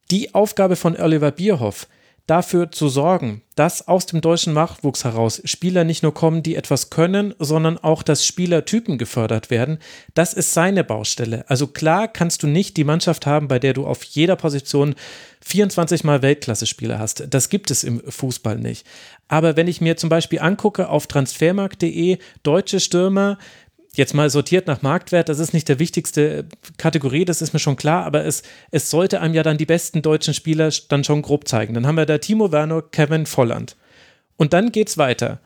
die 0.10 0.34
Aufgabe 0.34 0.76
von 0.76 0.95
Oliver 0.99 1.30
Bierhoff, 1.30 1.88
dafür 2.30 2.72
zu 2.72 2.89
sorgen, 2.89 3.41
dass 3.56 3.88
aus 3.88 4.06
dem 4.06 4.22
deutschen 4.22 4.53
Nachwuchs 4.53 5.03
heraus 5.03 5.41
Spieler 5.45 5.84
nicht 5.84 6.03
nur 6.03 6.14
kommen, 6.14 6.43
die 6.43 6.56
etwas 6.56 6.89
können, 6.89 7.34
sondern 7.39 7.77
auch, 7.77 8.03
dass 8.03 8.26
Spielertypen 8.26 8.97
gefördert 8.97 9.49
werden. 9.49 9.80
Das 10.14 10.34
ist 10.34 10.53
seine 10.53 10.84
Baustelle. 10.84 11.43
Also 11.47 11.68
klar 11.68 12.07
kannst 12.07 12.43
du 12.43 12.47
nicht 12.47 12.77
die 12.77 12.84
Mannschaft 12.84 13.26
haben, 13.26 13.47
bei 13.47 13.57
der 13.57 13.73
du 13.73 13.85
auf 13.85 14.03
jeder 14.03 14.35
Position 14.35 14.95
24 15.41 16.03
Mal 16.03 16.22
Weltklasse-Spieler 16.22 16.99
hast. 16.99 17.26
Das 17.30 17.49
gibt 17.49 17.72
es 17.72 17.84
im 17.84 18.01
Fußball 18.07 18.57
nicht. 18.57 18.85
Aber 19.27 19.56
wenn 19.56 19.68
ich 19.68 19.81
mir 19.81 19.97
zum 19.97 20.10
Beispiel 20.10 20.39
angucke 20.39 20.89
auf 20.89 21.07
transfermarkt.de 21.07 22.18
deutsche 22.43 22.80
Stürmer, 22.80 23.38
jetzt 23.99 24.15
mal 24.15 24.31
sortiert 24.31 24.65
nach 24.65 24.81
Marktwert, 24.81 25.30
das 25.30 25.38
ist 25.38 25.53
nicht 25.53 25.69
der 25.69 25.77
wichtigste 25.77 26.45
Kategorie, 26.77 27.26
das 27.26 27.43
ist 27.43 27.53
mir 27.53 27.59
schon 27.59 27.76
klar, 27.76 28.05
aber 28.05 28.26
es, 28.26 28.41
es 28.71 28.89
sollte 28.89 29.21
einem 29.21 29.35
ja 29.35 29.43
dann 29.43 29.59
die 29.59 29.67
besten 29.67 30.01
deutschen 30.01 30.34
Spieler 30.34 30.71
dann 30.88 31.03
schon 31.03 31.21
grob 31.21 31.47
zeigen. 31.47 31.76
Dann 31.76 31.85
haben 31.85 31.97
wir 31.97 32.07
da 32.07 32.17
Timo 32.17 32.51
Werner, 32.51 32.81
Kevin 32.81 33.27
Volland. 33.27 33.76
Und 34.38 34.53
dann 34.53 34.71
geht's 34.71 34.97
weiter. 34.97 35.39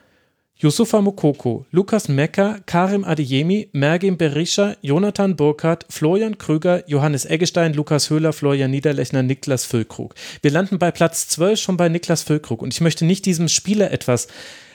Yusufa 0.55 1.01
Mokoko, 1.01 1.65
Lukas 1.71 2.07
Mecker, 2.07 2.59
Karim 2.65 3.03
Adeyemi, 3.03 3.69
Mergim 3.73 4.17
Berisha, 4.17 4.75
Jonathan 4.81 5.35
Burkhardt, 5.35 5.85
Florian 5.89 6.38
Krüger, 6.38 6.88
Johannes 6.88 7.25
Eggestein, 7.25 7.73
Lukas 7.73 8.09
Höhler, 8.09 8.31
Florian 8.34 8.71
Niederlechner, 8.71 9.23
Niklas 9.23 9.65
Füllkrug. 9.65 10.13
Wir 10.41 10.51
landen 10.51 10.77
bei 10.77 10.91
Platz 10.91 11.27
12 11.27 11.59
schon 11.59 11.75
bei 11.75 11.89
Niklas 11.89 12.21
Füllkrug 12.21 12.61
und 12.61 12.73
ich 12.73 12.81
möchte 12.81 13.03
nicht 13.03 13.25
diesem 13.25 13.49
Spieler 13.49 13.91
etwas 13.91 14.27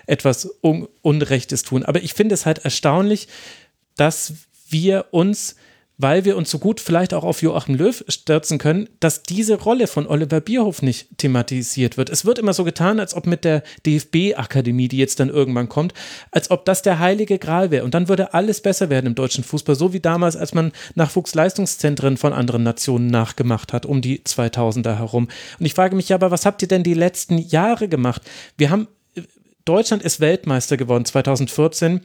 etwas 0.09 0.49
Un 0.63 0.89
Unrechtes 1.03 1.63
tun. 1.63 1.85
Aber 1.85 2.03
ich 2.03 2.15
finde 2.15 2.35
es 2.35 2.47
halt 2.47 2.59
erstaunlich, 2.65 3.29
dass 3.99 4.33
wir 4.71 5.07
uns 5.11 5.57
weil 5.99 6.25
wir 6.25 6.37
uns 6.37 6.51
so 6.51 6.59
gut 6.59 6.81
vielleicht 6.81 7.13
auch 7.13 7.25
auf 7.25 7.43
Joachim 7.43 7.75
Löw 7.75 8.05
stürzen 8.07 8.59
können, 8.59 8.89
dass 9.01 9.25
diese 9.25 9.61
Rolle 9.61 9.89
von 9.89 10.07
Oliver 10.07 10.41
Bierhoff 10.41 10.81
nicht 10.81 11.19
thematisiert 11.19 11.97
wird. 11.97 12.09
Es 12.09 12.25
wird 12.25 12.39
immer 12.39 12.55
so 12.55 12.63
getan, 12.63 13.01
als 13.01 13.15
ob 13.15 13.27
mit 13.27 13.45
der 13.45 13.65
DFB-Akademie, 13.85 14.87
die 14.87 14.97
jetzt 14.97 15.19
dann 15.19 15.29
irgendwann 15.29 15.69
kommt, 15.69 15.93
als 16.31 16.51
ob 16.53 16.65
das 16.65 16.83
der 16.83 17.01
heilige 17.01 17.39
Gral 17.39 17.73
wäre. 17.73 17.85
Und 17.85 17.95
dann 17.95 18.09
würde 18.09 18.33
alles 18.33 18.63
besser 18.63 18.91
werden 18.91 19.07
im 19.07 19.17
deutschen 19.17 19.43
Fußball, 19.43 19.75
so 19.75 19.93
wie 19.93 20.01
damals, 20.01 20.37
als 20.37 20.55
man 20.55 20.73
Nachwuchsleistungszentren 20.95 22.17
von 22.17 22.33
anderen 22.33 22.63
Nationen 22.63 23.09
nachgemacht 23.09 23.73
hat, 23.73 23.85
um 23.85 24.01
die 24.01 24.21
2000er 24.21 24.97
herum. 24.97 25.29
Und 25.59 25.67
ich 25.67 25.75
frage 25.75 25.97
mich 25.97 26.09
ja, 26.09 26.17
aber 26.17 26.31
was 26.31 26.47
habt 26.47 26.63
ihr 26.63 26.69
denn 26.69 26.85
die 26.85 26.95
letzten 26.95 27.39
Jahre 27.39 27.89
gemacht? 27.89 28.23
Wir 28.57 28.71
haben 28.71 28.87
Deutschland 29.65 30.03
ist 30.03 30.21
Weltmeister 30.21 30.79
geworden 30.79 31.05
2014 31.05 32.01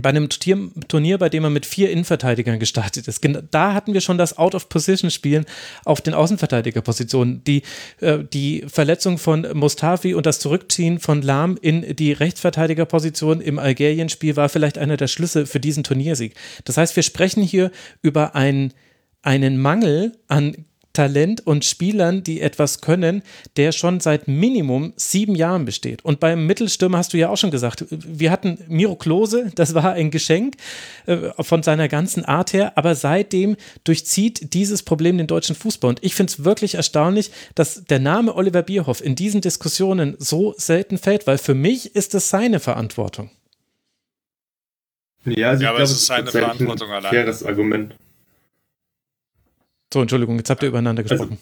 bei 0.00 0.08
einem 0.08 0.28
Turnier, 0.30 1.18
bei 1.18 1.28
dem 1.28 1.44
er 1.44 1.50
mit 1.50 1.66
vier 1.66 1.90
Innenverteidigern 1.90 2.58
gestartet 2.58 3.08
ist. 3.08 3.22
Da 3.50 3.74
hatten 3.74 3.92
wir 3.92 4.00
schon 4.00 4.18
das 4.18 4.38
Out-of-Position-Spielen 4.38 5.44
auf 5.84 6.00
den 6.00 6.14
Außenverteidigerpositionen. 6.14 7.44
Die, 7.44 7.62
äh, 8.00 8.20
die 8.32 8.64
Verletzung 8.68 9.18
von 9.18 9.46
Mustafi 9.52 10.14
und 10.14 10.24
das 10.24 10.40
Zurückziehen 10.40 10.98
von 10.98 11.22
Lahm 11.22 11.58
in 11.60 11.94
die 11.96 12.12
Rechtsverteidigerposition 12.12 13.40
im 13.40 13.58
Algerien-Spiel 13.58 14.36
war 14.36 14.48
vielleicht 14.48 14.78
einer 14.78 14.96
der 14.96 15.08
Schlüsse 15.08 15.46
für 15.46 15.60
diesen 15.60 15.84
Turniersieg. 15.84 16.34
Das 16.64 16.76
heißt, 16.76 16.96
wir 16.96 17.02
sprechen 17.02 17.42
hier 17.42 17.70
über 18.00 18.34
einen, 18.34 18.72
einen 19.22 19.58
Mangel 19.60 20.18
an 20.28 20.64
Talent 20.92 21.46
und 21.46 21.64
Spielern, 21.64 22.22
die 22.22 22.40
etwas 22.40 22.80
können, 22.80 23.22
der 23.56 23.72
schon 23.72 24.00
seit 24.00 24.28
Minimum 24.28 24.92
sieben 24.96 25.34
Jahren 25.34 25.64
besteht. 25.64 26.04
Und 26.04 26.20
beim 26.20 26.46
Mittelstürmer 26.46 26.98
hast 26.98 27.12
du 27.12 27.18
ja 27.18 27.28
auch 27.28 27.36
schon 27.36 27.50
gesagt, 27.50 27.84
wir 27.90 28.30
hatten 28.30 28.58
Miro 28.68 28.96
Klose, 28.96 29.50
das 29.54 29.74
war 29.74 29.92
ein 29.92 30.10
Geschenk 30.10 30.56
äh, 31.06 31.30
von 31.40 31.62
seiner 31.62 31.88
ganzen 31.88 32.24
Art 32.24 32.52
her, 32.52 32.72
aber 32.76 32.94
seitdem 32.94 33.56
durchzieht 33.84 34.54
dieses 34.54 34.82
Problem 34.82 35.18
den 35.18 35.26
deutschen 35.26 35.56
Fußball. 35.56 35.90
Und 35.90 36.04
ich 36.04 36.14
finde 36.14 36.32
es 36.32 36.44
wirklich 36.44 36.74
erstaunlich, 36.74 37.30
dass 37.54 37.84
der 37.84 37.98
Name 37.98 38.34
Oliver 38.34 38.62
Bierhoff 38.62 39.02
in 39.02 39.14
diesen 39.14 39.40
Diskussionen 39.40 40.16
so 40.18 40.54
selten 40.56 40.98
fällt, 40.98 41.26
weil 41.26 41.38
für 41.38 41.54
mich 41.54 41.94
ist 41.94 42.14
es 42.14 42.30
seine 42.30 42.60
Verantwortung. 42.60 43.30
Ja, 45.24 45.50
also 45.50 45.62
ja 45.62 45.68
aber 45.70 45.78
glaub, 45.78 45.88
es 45.88 45.92
ist 45.92 46.06
seine 46.06 46.30
Verantwortung 46.30 46.90
allein. 46.90 47.10
Faires 47.10 47.44
Argument. 47.44 47.94
So, 49.92 50.00
Entschuldigung, 50.00 50.38
jetzt 50.38 50.48
habt 50.48 50.62
ihr 50.62 50.68
übereinander 50.68 51.02
also, 51.02 51.14
gesprochen. 51.14 51.38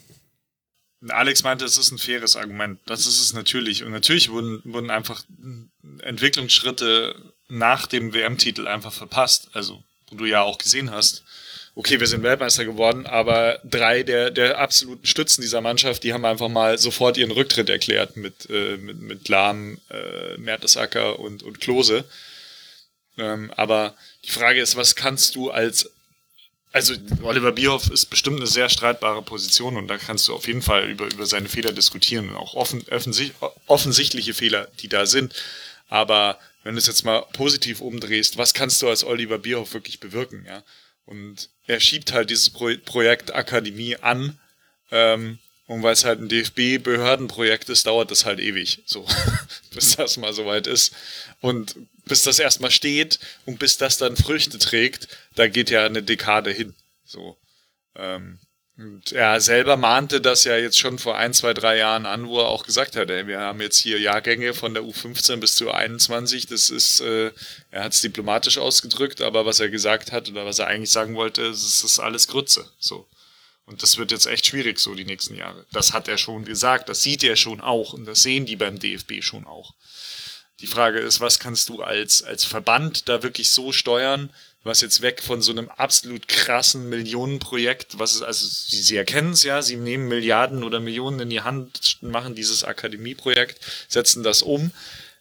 Alex 1.08 1.44
meinte, 1.44 1.64
es 1.64 1.78
ist 1.78 1.92
ein 1.92 1.98
faires 1.98 2.36
Argument. 2.36 2.78
Das 2.86 3.06
ist 3.06 3.20
es 3.20 3.32
natürlich. 3.32 3.84
Und 3.84 3.92
natürlich 3.92 4.30
wurden, 4.30 4.60
wurden 4.64 4.90
einfach 4.90 5.22
Entwicklungsschritte 6.00 7.14
nach 7.48 7.86
dem 7.86 8.12
WM-Titel 8.12 8.66
einfach 8.66 8.92
verpasst. 8.92 9.50
Also, 9.54 9.82
wo 10.10 10.16
du 10.16 10.26
ja 10.26 10.42
auch 10.42 10.58
gesehen 10.58 10.90
hast, 10.90 11.24
okay, 11.74 12.00
wir 12.00 12.06
sind 12.06 12.22
Weltmeister 12.22 12.64
geworden, 12.64 13.06
aber 13.06 13.60
drei 13.64 14.02
der, 14.02 14.30
der 14.30 14.58
absoluten 14.58 15.06
Stützen 15.06 15.40
dieser 15.40 15.60
Mannschaft, 15.60 16.02
die 16.02 16.12
haben 16.12 16.24
einfach 16.24 16.48
mal 16.48 16.76
sofort 16.76 17.16
ihren 17.16 17.30
Rücktritt 17.30 17.70
erklärt 17.70 18.16
mit, 18.16 18.50
äh, 18.50 18.76
mit, 18.76 19.00
mit 19.00 19.28
Lahm, 19.28 19.78
äh, 19.88 20.36
Mertesacker 20.36 21.18
und, 21.18 21.42
und 21.42 21.60
Klose. 21.60 22.04
Ähm, 23.16 23.52
aber 23.56 23.94
die 24.24 24.30
Frage 24.30 24.60
ist, 24.60 24.76
was 24.76 24.96
kannst 24.96 25.36
du 25.36 25.50
als 25.50 25.90
also 26.72 26.94
Oliver 27.22 27.52
Bierhoff 27.52 27.90
ist 27.90 28.06
bestimmt 28.06 28.36
eine 28.36 28.46
sehr 28.46 28.68
streitbare 28.68 29.22
Position 29.22 29.76
und 29.76 29.88
da 29.88 29.98
kannst 29.98 30.28
du 30.28 30.34
auf 30.34 30.46
jeden 30.46 30.62
Fall 30.62 30.88
über, 30.88 31.06
über 31.06 31.26
seine 31.26 31.48
Fehler 31.48 31.72
diskutieren 31.72 32.30
und 32.30 32.36
auch 32.36 32.54
offen, 32.54 32.84
offensichtliche 33.66 34.34
Fehler, 34.34 34.68
die 34.80 34.88
da 34.88 35.06
sind. 35.06 35.34
Aber 35.88 36.38
wenn 36.62 36.74
du 36.74 36.78
es 36.78 36.86
jetzt 36.86 37.04
mal 37.04 37.22
positiv 37.32 37.80
umdrehst, 37.80 38.36
was 38.36 38.54
kannst 38.54 38.82
du 38.82 38.88
als 38.88 39.02
Oliver 39.04 39.38
Bierhoff 39.38 39.74
wirklich 39.74 39.98
bewirken? 39.98 40.44
Ja? 40.46 40.62
Und 41.06 41.48
er 41.66 41.80
schiebt 41.80 42.12
halt 42.12 42.30
dieses 42.30 42.50
Pro 42.50 42.70
Projekt 42.84 43.34
Akademie 43.34 43.96
an. 43.96 44.38
Ähm, 44.92 45.38
und 45.66 45.84
weil 45.84 45.92
es 45.92 46.04
halt 46.04 46.20
ein 46.20 46.28
DFB-Behördenprojekt 46.28 47.68
ist, 47.68 47.86
dauert 47.86 48.10
das 48.10 48.24
halt 48.24 48.40
ewig, 48.40 48.82
so, 48.86 49.06
bis 49.74 49.94
das 49.96 50.16
mal 50.16 50.32
soweit 50.32 50.66
ist. 50.66 50.92
Und 51.40 51.76
bis 52.10 52.24
das 52.24 52.40
erstmal 52.40 52.72
steht 52.72 53.20
und 53.46 53.58
bis 53.60 53.78
das 53.78 53.96
dann 53.96 54.16
Früchte 54.16 54.58
trägt, 54.58 55.08
da 55.36 55.46
geht 55.46 55.70
ja 55.70 55.86
eine 55.86 56.02
Dekade 56.02 56.50
hin. 56.50 56.74
So. 57.04 57.38
Ähm, 57.94 58.40
und 58.76 59.12
er 59.12 59.40
selber 59.40 59.76
mahnte 59.76 60.20
das 60.20 60.42
ja 60.44 60.56
jetzt 60.56 60.78
schon 60.78 60.98
vor 60.98 61.16
ein, 61.16 61.32
zwei, 61.34 61.54
drei 61.54 61.76
Jahren 61.76 62.06
an, 62.06 62.26
wo 62.26 62.40
er 62.40 62.48
auch 62.48 62.64
gesagt 62.64 62.96
hat, 62.96 63.10
ey, 63.10 63.28
wir 63.28 63.38
haben 63.38 63.60
jetzt 63.60 63.78
hier 63.78 64.00
Jahrgänge 64.00 64.54
von 64.54 64.74
der 64.74 64.82
U15 64.82 65.36
bis 65.36 65.54
zur 65.54 65.74
21. 65.74 66.46
Das 66.46 66.68
ist, 66.68 67.00
äh, 67.00 67.30
er 67.70 67.84
hat 67.84 67.92
es 67.92 68.00
diplomatisch 68.00 68.58
ausgedrückt, 68.58 69.20
aber 69.20 69.46
was 69.46 69.60
er 69.60 69.68
gesagt 69.68 70.10
hat 70.10 70.28
oder 70.28 70.44
was 70.46 70.58
er 70.58 70.66
eigentlich 70.66 70.90
sagen 70.90 71.14
wollte, 71.14 71.42
ist, 71.42 71.84
ist 71.84 72.00
alles 72.00 72.26
Grütze. 72.26 72.68
So. 72.80 73.06
Und 73.66 73.84
das 73.84 73.98
wird 73.98 74.10
jetzt 74.10 74.26
echt 74.26 74.46
schwierig 74.46 74.80
so 74.80 74.96
die 74.96 75.04
nächsten 75.04 75.36
Jahre. 75.36 75.64
Das 75.70 75.92
hat 75.92 76.08
er 76.08 76.18
schon 76.18 76.44
gesagt, 76.44 76.88
das 76.88 77.02
sieht 77.02 77.22
er 77.22 77.36
schon 77.36 77.60
auch 77.60 77.92
und 77.92 78.04
das 78.06 78.22
sehen 78.22 78.46
die 78.46 78.56
beim 78.56 78.80
DFB 78.80 79.22
schon 79.22 79.46
auch. 79.46 79.74
Die 80.60 80.66
Frage 80.66 80.98
ist, 80.98 81.20
was 81.20 81.38
kannst 81.38 81.68
du 81.68 81.82
als, 81.82 82.22
als 82.22 82.44
Verband 82.44 83.08
da 83.08 83.22
wirklich 83.22 83.50
so 83.50 83.72
steuern, 83.72 84.30
was 84.62 84.82
jetzt 84.82 85.00
weg 85.00 85.22
von 85.22 85.40
so 85.40 85.52
einem 85.52 85.70
absolut 85.70 86.28
krassen 86.28 86.90
Millionenprojekt, 86.90 87.98
was 87.98 88.14
ist, 88.14 88.22
also 88.22 88.46
sie, 88.46 88.82
sie 88.82 88.96
erkennen 88.96 89.32
es 89.32 89.42
ja, 89.42 89.62
sie 89.62 89.76
nehmen 89.76 90.08
Milliarden 90.08 90.62
oder 90.62 90.80
Millionen 90.80 91.20
in 91.20 91.30
die 91.30 91.40
Hand, 91.40 91.98
machen 92.02 92.34
dieses 92.34 92.62
Akademieprojekt, 92.62 93.58
setzen 93.88 94.22
das 94.22 94.42
um, 94.42 94.70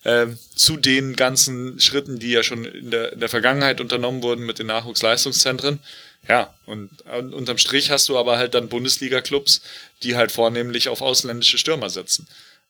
äh, 0.03 0.27
zu 0.55 0.75
den 0.75 1.15
ganzen 1.15 1.79
Schritten, 1.79 2.19
die 2.19 2.31
ja 2.31 2.43
schon 2.43 2.65
in 2.65 2.91
der, 2.91 3.13
in 3.13 3.21
der 3.21 3.29
Vergangenheit 3.29 3.79
unternommen 3.79 4.23
wurden 4.23 4.45
mit 4.45 4.59
den 4.59 4.67
Nachwuchsleistungszentren. 4.67 5.79
Ja, 6.27 6.53
und, 6.65 6.89
und 7.05 7.33
unterm 7.33 7.57
Strich 7.57 7.91
hast 7.91 8.09
du 8.09 8.17
aber 8.17 8.37
halt 8.37 8.53
dann 8.53 8.67
Bundesliga-Clubs, 8.67 9.61
die 10.03 10.17
halt 10.17 10.33
vornehmlich 10.33 10.89
auf 10.89 11.01
ausländische 11.01 11.57
Stürmer 11.57 11.89
setzen 11.89 12.27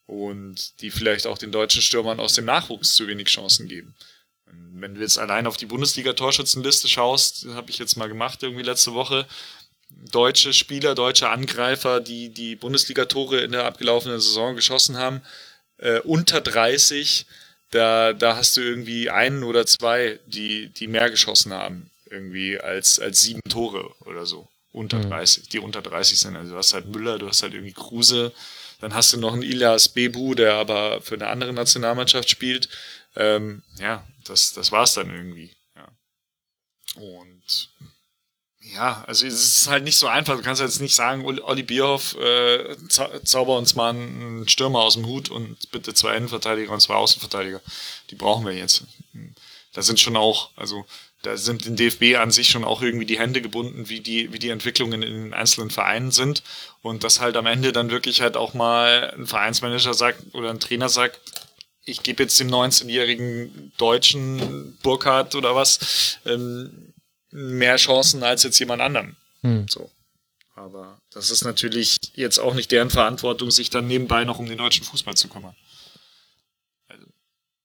und 0.09 0.81
die 0.81 0.89
vielleicht 0.89 1.27
auch 1.27 1.37
den 1.37 1.51
deutschen 1.51 1.83
Stürmern 1.83 2.19
aus 2.19 2.33
dem 2.33 2.45
Nachwuchs 2.45 2.95
zu 2.95 3.07
wenig 3.07 3.27
Chancen 3.27 3.67
geben. 3.67 3.93
Wenn 4.47 4.95
du 4.95 5.01
jetzt 5.01 5.19
allein 5.19 5.45
auf 5.45 5.55
die 5.55 5.67
Bundesliga-Torschützenliste 5.67 6.87
schaust, 6.87 7.45
habe 7.53 7.69
ich 7.69 7.77
jetzt 7.77 7.95
mal 7.95 8.09
gemacht 8.09 8.41
irgendwie 8.41 8.63
letzte 8.63 8.95
Woche, 8.95 9.27
deutsche 10.11 10.51
Spieler, 10.53 10.95
deutsche 10.95 11.29
Angreifer, 11.29 11.99
die 11.99 12.29
die 12.29 12.55
Bundesliga-Tore 12.55 13.41
in 13.41 13.51
der 13.51 13.65
abgelaufenen 13.65 14.19
Saison 14.19 14.55
geschossen 14.55 14.97
haben, 14.97 15.21
äh, 15.77 15.99
unter 15.99 16.41
30, 16.41 17.27
da, 17.69 18.13
da 18.13 18.35
hast 18.35 18.57
du 18.57 18.61
irgendwie 18.61 19.11
einen 19.11 19.43
oder 19.43 19.67
zwei, 19.67 20.19
die, 20.25 20.69
die 20.69 20.87
mehr 20.87 21.11
geschossen 21.11 21.53
haben, 21.53 21.91
irgendwie 22.09 22.59
als, 22.59 22.99
als 22.99 23.21
sieben 23.21 23.41
Tore 23.47 23.93
oder 24.05 24.25
so. 24.25 24.47
Unter 24.71 24.97
mhm. 24.97 25.09
30, 25.11 25.49
die 25.49 25.59
unter 25.59 25.83
30 25.83 26.19
sind. 26.19 26.35
Also 26.35 26.53
du 26.53 26.57
hast 26.57 26.73
halt 26.73 26.87
Müller, 26.87 27.19
du 27.19 27.27
hast 27.27 27.43
halt 27.43 27.53
irgendwie 27.53 27.73
Kruse, 27.73 28.33
dann 28.79 28.93
hast 28.93 29.13
du 29.13 29.17
noch 29.17 29.33
einen 29.33 29.43
Ilias 29.43 29.89
Bebu, 29.89 30.35
der 30.35 30.53
aber 30.55 31.01
für 31.01 31.15
eine 31.15 31.27
andere 31.27 31.53
Nationalmannschaft 31.53 32.29
spielt. 32.29 32.69
Ähm, 33.15 33.63
ja, 33.77 34.05
das, 34.25 34.53
das 34.53 34.71
war's 34.71 34.93
dann 34.93 35.09
irgendwie. 35.09 35.55
Ja. 35.75 35.87
Und 36.95 37.69
ja, 38.73 39.03
also 39.07 39.25
es 39.25 39.57
ist 39.57 39.67
halt 39.67 39.83
nicht 39.83 39.97
so 39.97 40.07
einfach. 40.07 40.35
Du 40.35 40.43
kannst 40.43 40.61
jetzt 40.61 40.81
nicht 40.81 40.95
sagen, 40.95 41.25
Olli 41.25 41.63
Bierhoff, 41.63 42.15
äh, 42.15 42.75
zauber 43.23 43.57
uns 43.57 43.75
mal 43.75 43.89
einen 43.89 44.47
Stürmer 44.47 44.79
aus 44.79 44.93
dem 44.93 45.05
Hut 45.05 45.29
und 45.29 45.71
bitte 45.71 45.93
zwei 45.93 46.15
Innenverteidiger 46.15 46.71
und 46.71 46.81
zwei 46.81 46.95
Außenverteidiger. 46.95 47.61
Die 48.11 48.15
brauchen 48.15 48.45
wir 48.45 48.53
jetzt. 48.53 48.83
Da 49.73 49.81
sind 49.81 49.99
schon 49.99 50.17
auch, 50.17 50.51
also 50.55 50.85
da 51.21 51.35
sind 51.35 51.65
den 51.65 51.75
DFB 51.75 52.17
an 52.17 52.31
sich 52.31 52.49
schon 52.49 52.63
auch 52.63 52.81
irgendwie 52.81 53.05
die 53.05 53.19
Hände 53.19 53.41
gebunden, 53.41 53.89
wie 53.89 53.99
die, 53.99 54.31
wie 54.31 54.39
die 54.39 54.49
Entwicklungen 54.49 55.03
in 55.03 55.13
den 55.13 55.33
einzelnen 55.33 55.69
Vereinen 55.69 56.11
sind. 56.11 56.43
Und 56.81 57.03
dass 57.03 57.19
halt 57.19 57.35
am 57.35 57.45
Ende 57.45 57.73
dann 57.73 57.89
wirklich 57.89 58.21
halt 58.21 58.37
auch 58.37 58.53
mal 58.53 59.13
ein 59.17 59.27
Vereinsmanager 59.27 59.93
sagt 59.93 60.33
oder 60.33 60.49
ein 60.49 60.61
Trainer 60.61 60.87
sagt, 60.87 61.19
ich 61.83 62.03
gebe 62.03 62.23
jetzt 62.23 62.39
dem 62.39 62.49
19-jährigen 62.49 63.73
deutschen 63.77 64.77
Burkhardt 64.81 65.35
oder 65.35 65.55
was 65.55 66.19
ähm, 66.25 66.93
mehr 67.31 67.75
Chancen 67.75 68.23
als 68.23 68.43
jetzt 68.43 68.59
jemand 68.59 68.81
anderem. 68.81 69.15
Hm. 69.41 69.67
So. 69.67 69.91
Aber 70.55 70.99
das 71.11 71.31
ist 71.31 71.43
natürlich 71.43 71.97
jetzt 72.13 72.37
auch 72.37 72.53
nicht 72.53 72.71
deren 72.71 72.89
Verantwortung, 72.89 73.49
sich 73.49 73.69
dann 73.69 73.87
nebenbei 73.87 74.23
noch 74.25 74.39
um 74.39 74.45
den 74.45 74.57
deutschen 74.57 74.85
Fußball 74.85 75.15
zu 75.15 75.29
kümmern. 75.29 75.55
Also, 76.87 77.05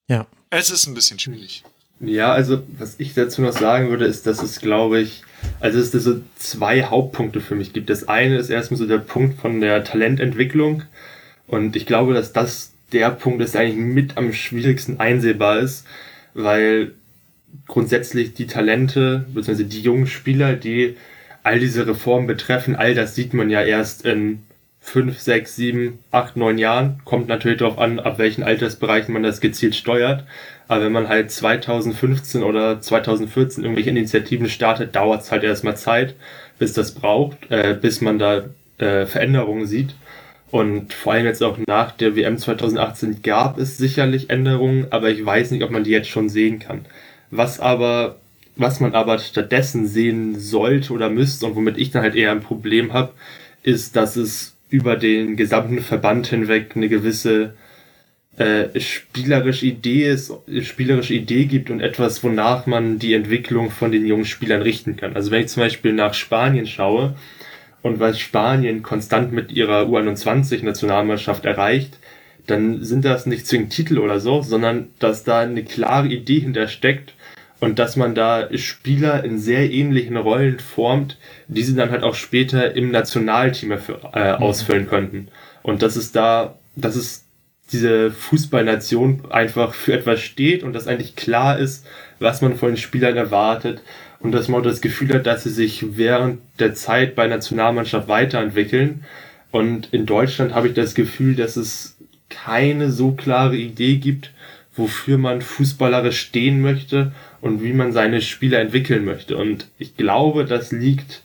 ja. 0.08 0.26
Es 0.50 0.70
ist 0.70 0.86
ein 0.86 0.94
bisschen 0.94 1.18
schwierig. 1.18 1.64
Ja, 2.00 2.32
also 2.32 2.62
was 2.78 2.96
ich 2.98 3.14
dazu 3.14 3.42
noch 3.42 3.52
sagen 3.52 3.88
würde, 3.88 4.04
ist, 4.04 4.26
dass 4.26 4.42
es, 4.42 4.60
glaube 4.60 5.00
ich, 5.00 5.22
also 5.60 5.78
es 5.78 5.92
so 5.92 6.20
zwei 6.36 6.82
Hauptpunkte 6.82 7.40
für 7.40 7.54
mich 7.54 7.72
gibt. 7.72 7.90
Das 7.90 8.08
eine 8.08 8.36
ist 8.36 8.50
erstmal 8.50 8.78
so 8.78 8.86
der 8.86 8.98
Punkt 8.98 9.40
von 9.40 9.60
der 9.60 9.84
Talententwicklung. 9.84 10.82
Und 11.46 11.76
ich 11.76 11.86
glaube, 11.86 12.14
dass 12.14 12.32
das 12.32 12.72
der 12.92 13.10
Punkt 13.10 13.42
ist, 13.42 13.54
der 13.54 13.62
eigentlich 13.62 13.76
mit 13.76 14.16
am 14.16 14.32
schwierigsten 14.32 15.00
einsehbar 15.00 15.58
ist, 15.58 15.86
weil 16.34 16.92
grundsätzlich 17.66 18.34
die 18.34 18.46
Talente, 18.46 19.26
beziehungsweise 19.28 19.68
die 19.68 19.80
jungen 19.80 20.06
Spieler, 20.06 20.54
die 20.54 20.96
all 21.42 21.60
diese 21.60 21.86
Reformen 21.86 22.26
betreffen, 22.26 22.74
all 22.74 22.94
das 22.94 23.14
sieht 23.14 23.34
man 23.34 23.50
ja 23.50 23.62
erst 23.62 24.04
in 24.04 24.42
fünf, 24.84 25.18
sechs, 25.18 25.56
sieben, 25.56 25.98
acht, 26.10 26.36
neun 26.36 26.58
Jahren. 26.58 27.00
Kommt 27.06 27.26
natürlich 27.26 27.58
darauf 27.58 27.78
an, 27.78 27.98
ab 27.98 28.18
welchen 28.18 28.44
Altersbereichen 28.44 29.14
man 29.14 29.22
das 29.22 29.40
gezielt 29.40 29.74
steuert. 29.74 30.24
Aber 30.68 30.84
wenn 30.84 30.92
man 30.92 31.08
halt 31.08 31.30
2015 31.30 32.42
oder 32.42 32.80
2014 32.80 33.64
irgendwelche 33.64 33.90
Initiativen 33.90 34.48
startet, 34.48 34.94
dauert 34.94 35.22
es 35.22 35.32
halt 35.32 35.42
erstmal 35.42 35.76
Zeit, 35.76 36.14
bis 36.58 36.74
das 36.74 36.92
braucht, 36.92 37.50
äh, 37.50 37.76
bis 37.80 38.02
man 38.02 38.18
da 38.18 38.44
äh, 38.76 39.06
Veränderungen 39.06 39.66
sieht. 39.66 39.94
Und 40.50 40.92
vor 40.92 41.14
allem 41.14 41.24
jetzt 41.24 41.42
auch 41.42 41.58
nach 41.66 41.92
der 41.92 42.14
WM 42.14 42.36
2018 42.36 43.22
gab 43.22 43.58
es 43.58 43.78
sicherlich 43.78 44.28
Änderungen, 44.28 44.86
aber 44.90 45.08
ich 45.08 45.24
weiß 45.24 45.50
nicht, 45.50 45.64
ob 45.64 45.70
man 45.70 45.82
die 45.82 45.90
jetzt 45.90 46.10
schon 46.10 46.28
sehen 46.28 46.58
kann. 46.58 46.84
Was 47.30 47.58
aber, 47.58 48.16
was 48.54 48.80
man 48.80 48.94
aber 48.94 49.18
stattdessen 49.18 49.86
sehen 49.88 50.38
sollte 50.38 50.92
oder 50.92 51.08
müsste 51.08 51.46
und 51.46 51.56
womit 51.56 51.78
ich 51.78 51.90
dann 51.90 52.02
halt 52.02 52.14
eher 52.14 52.32
ein 52.32 52.42
Problem 52.42 52.92
habe, 52.92 53.12
ist, 53.62 53.96
dass 53.96 54.16
es 54.16 54.53
über 54.68 54.96
den 54.96 55.36
gesamten 55.36 55.80
Verband 55.80 56.26
hinweg 56.26 56.72
eine 56.74 56.88
gewisse 56.88 57.54
äh, 58.36 58.80
spielerische 58.80 59.66
Idee 59.66 60.10
ist, 60.10 60.32
spielerische 60.62 61.14
Idee 61.14 61.44
gibt 61.44 61.70
und 61.70 61.80
etwas, 61.80 62.24
wonach 62.24 62.66
man 62.66 62.98
die 62.98 63.14
Entwicklung 63.14 63.70
von 63.70 63.92
den 63.92 64.06
jungen 64.06 64.24
Spielern 64.24 64.62
richten 64.62 64.96
kann. 64.96 65.14
Also 65.14 65.30
wenn 65.30 65.42
ich 65.42 65.48
zum 65.48 65.62
Beispiel 65.62 65.92
nach 65.92 66.14
Spanien 66.14 66.66
schaue 66.66 67.14
und 67.82 68.00
was 68.00 68.18
Spanien 68.18 68.82
konstant 68.82 69.32
mit 69.32 69.52
ihrer 69.52 69.82
U21-Nationalmannschaft 69.82 71.44
erreicht, 71.44 71.98
dann 72.46 72.82
sind 72.82 73.04
das 73.04 73.26
nicht 73.26 73.46
zwingend 73.46 73.72
Titel 73.72 73.98
oder 73.98 74.20
so, 74.20 74.42
sondern 74.42 74.88
dass 74.98 75.24
da 75.24 75.40
eine 75.40 75.62
klare 75.62 76.08
Idee 76.08 76.40
hintersteckt 76.40 77.14
und 77.64 77.78
dass 77.78 77.96
man 77.96 78.14
da 78.14 78.46
Spieler 78.58 79.24
in 79.24 79.38
sehr 79.38 79.72
ähnlichen 79.72 80.18
Rollen 80.18 80.58
formt, 80.58 81.16
die 81.48 81.62
sie 81.62 81.74
dann 81.74 81.90
halt 81.90 82.02
auch 82.02 82.14
später 82.14 82.76
im 82.76 82.90
Nationalteam 82.90 83.72
äh, 83.72 83.76
mhm. 83.78 84.42
ausfüllen 84.42 84.86
könnten. 84.86 85.28
Und 85.62 85.80
dass 85.80 85.96
es 85.96 86.12
da, 86.12 86.58
dass 86.76 86.94
es 86.94 87.24
diese 87.72 88.10
Fußballnation 88.10 89.30
einfach 89.30 89.72
für 89.72 89.94
etwas 89.94 90.20
steht 90.20 90.62
und 90.62 90.74
dass 90.74 90.86
eigentlich 90.86 91.16
klar 91.16 91.58
ist, 91.58 91.86
was 92.18 92.42
man 92.42 92.56
von 92.56 92.68
den 92.68 92.76
Spielern 92.76 93.16
erwartet 93.16 93.80
und 94.20 94.32
dass 94.32 94.48
man 94.48 94.62
das 94.62 94.82
Gefühl 94.82 95.14
hat, 95.14 95.24
dass 95.24 95.44
sie 95.44 95.50
sich 95.50 95.96
während 95.96 96.40
der 96.58 96.74
Zeit 96.74 97.14
bei 97.14 97.26
Nationalmannschaft 97.26 98.08
weiterentwickeln. 98.08 99.06
Und 99.52 99.88
in 99.90 100.04
Deutschland 100.04 100.54
habe 100.54 100.68
ich 100.68 100.74
das 100.74 100.94
Gefühl, 100.94 101.34
dass 101.34 101.56
es 101.56 101.96
keine 102.28 102.90
so 102.90 103.12
klare 103.12 103.56
Idee 103.56 103.96
gibt, 103.96 104.32
wofür 104.76 105.16
man 105.16 105.40
fußballerisch 105.40 106.20
stehen 106.20 106.60
möchte 106.60 107.12
und 107.44 107.62
wie 107.62 107.74
man 107.74 107.92
seine 107.92 108.22
Spieler 108.22 108.58
entwickeln 108.58 109.04
möchte. 109.04 109.36
Und 109.36 109.68
ich 109.78 109.98
glaube, 109.98 110.46
das 110.46 110.72
liegt, 110.72 111.20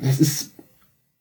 das 0.00 0.18
ist 0.18 0.54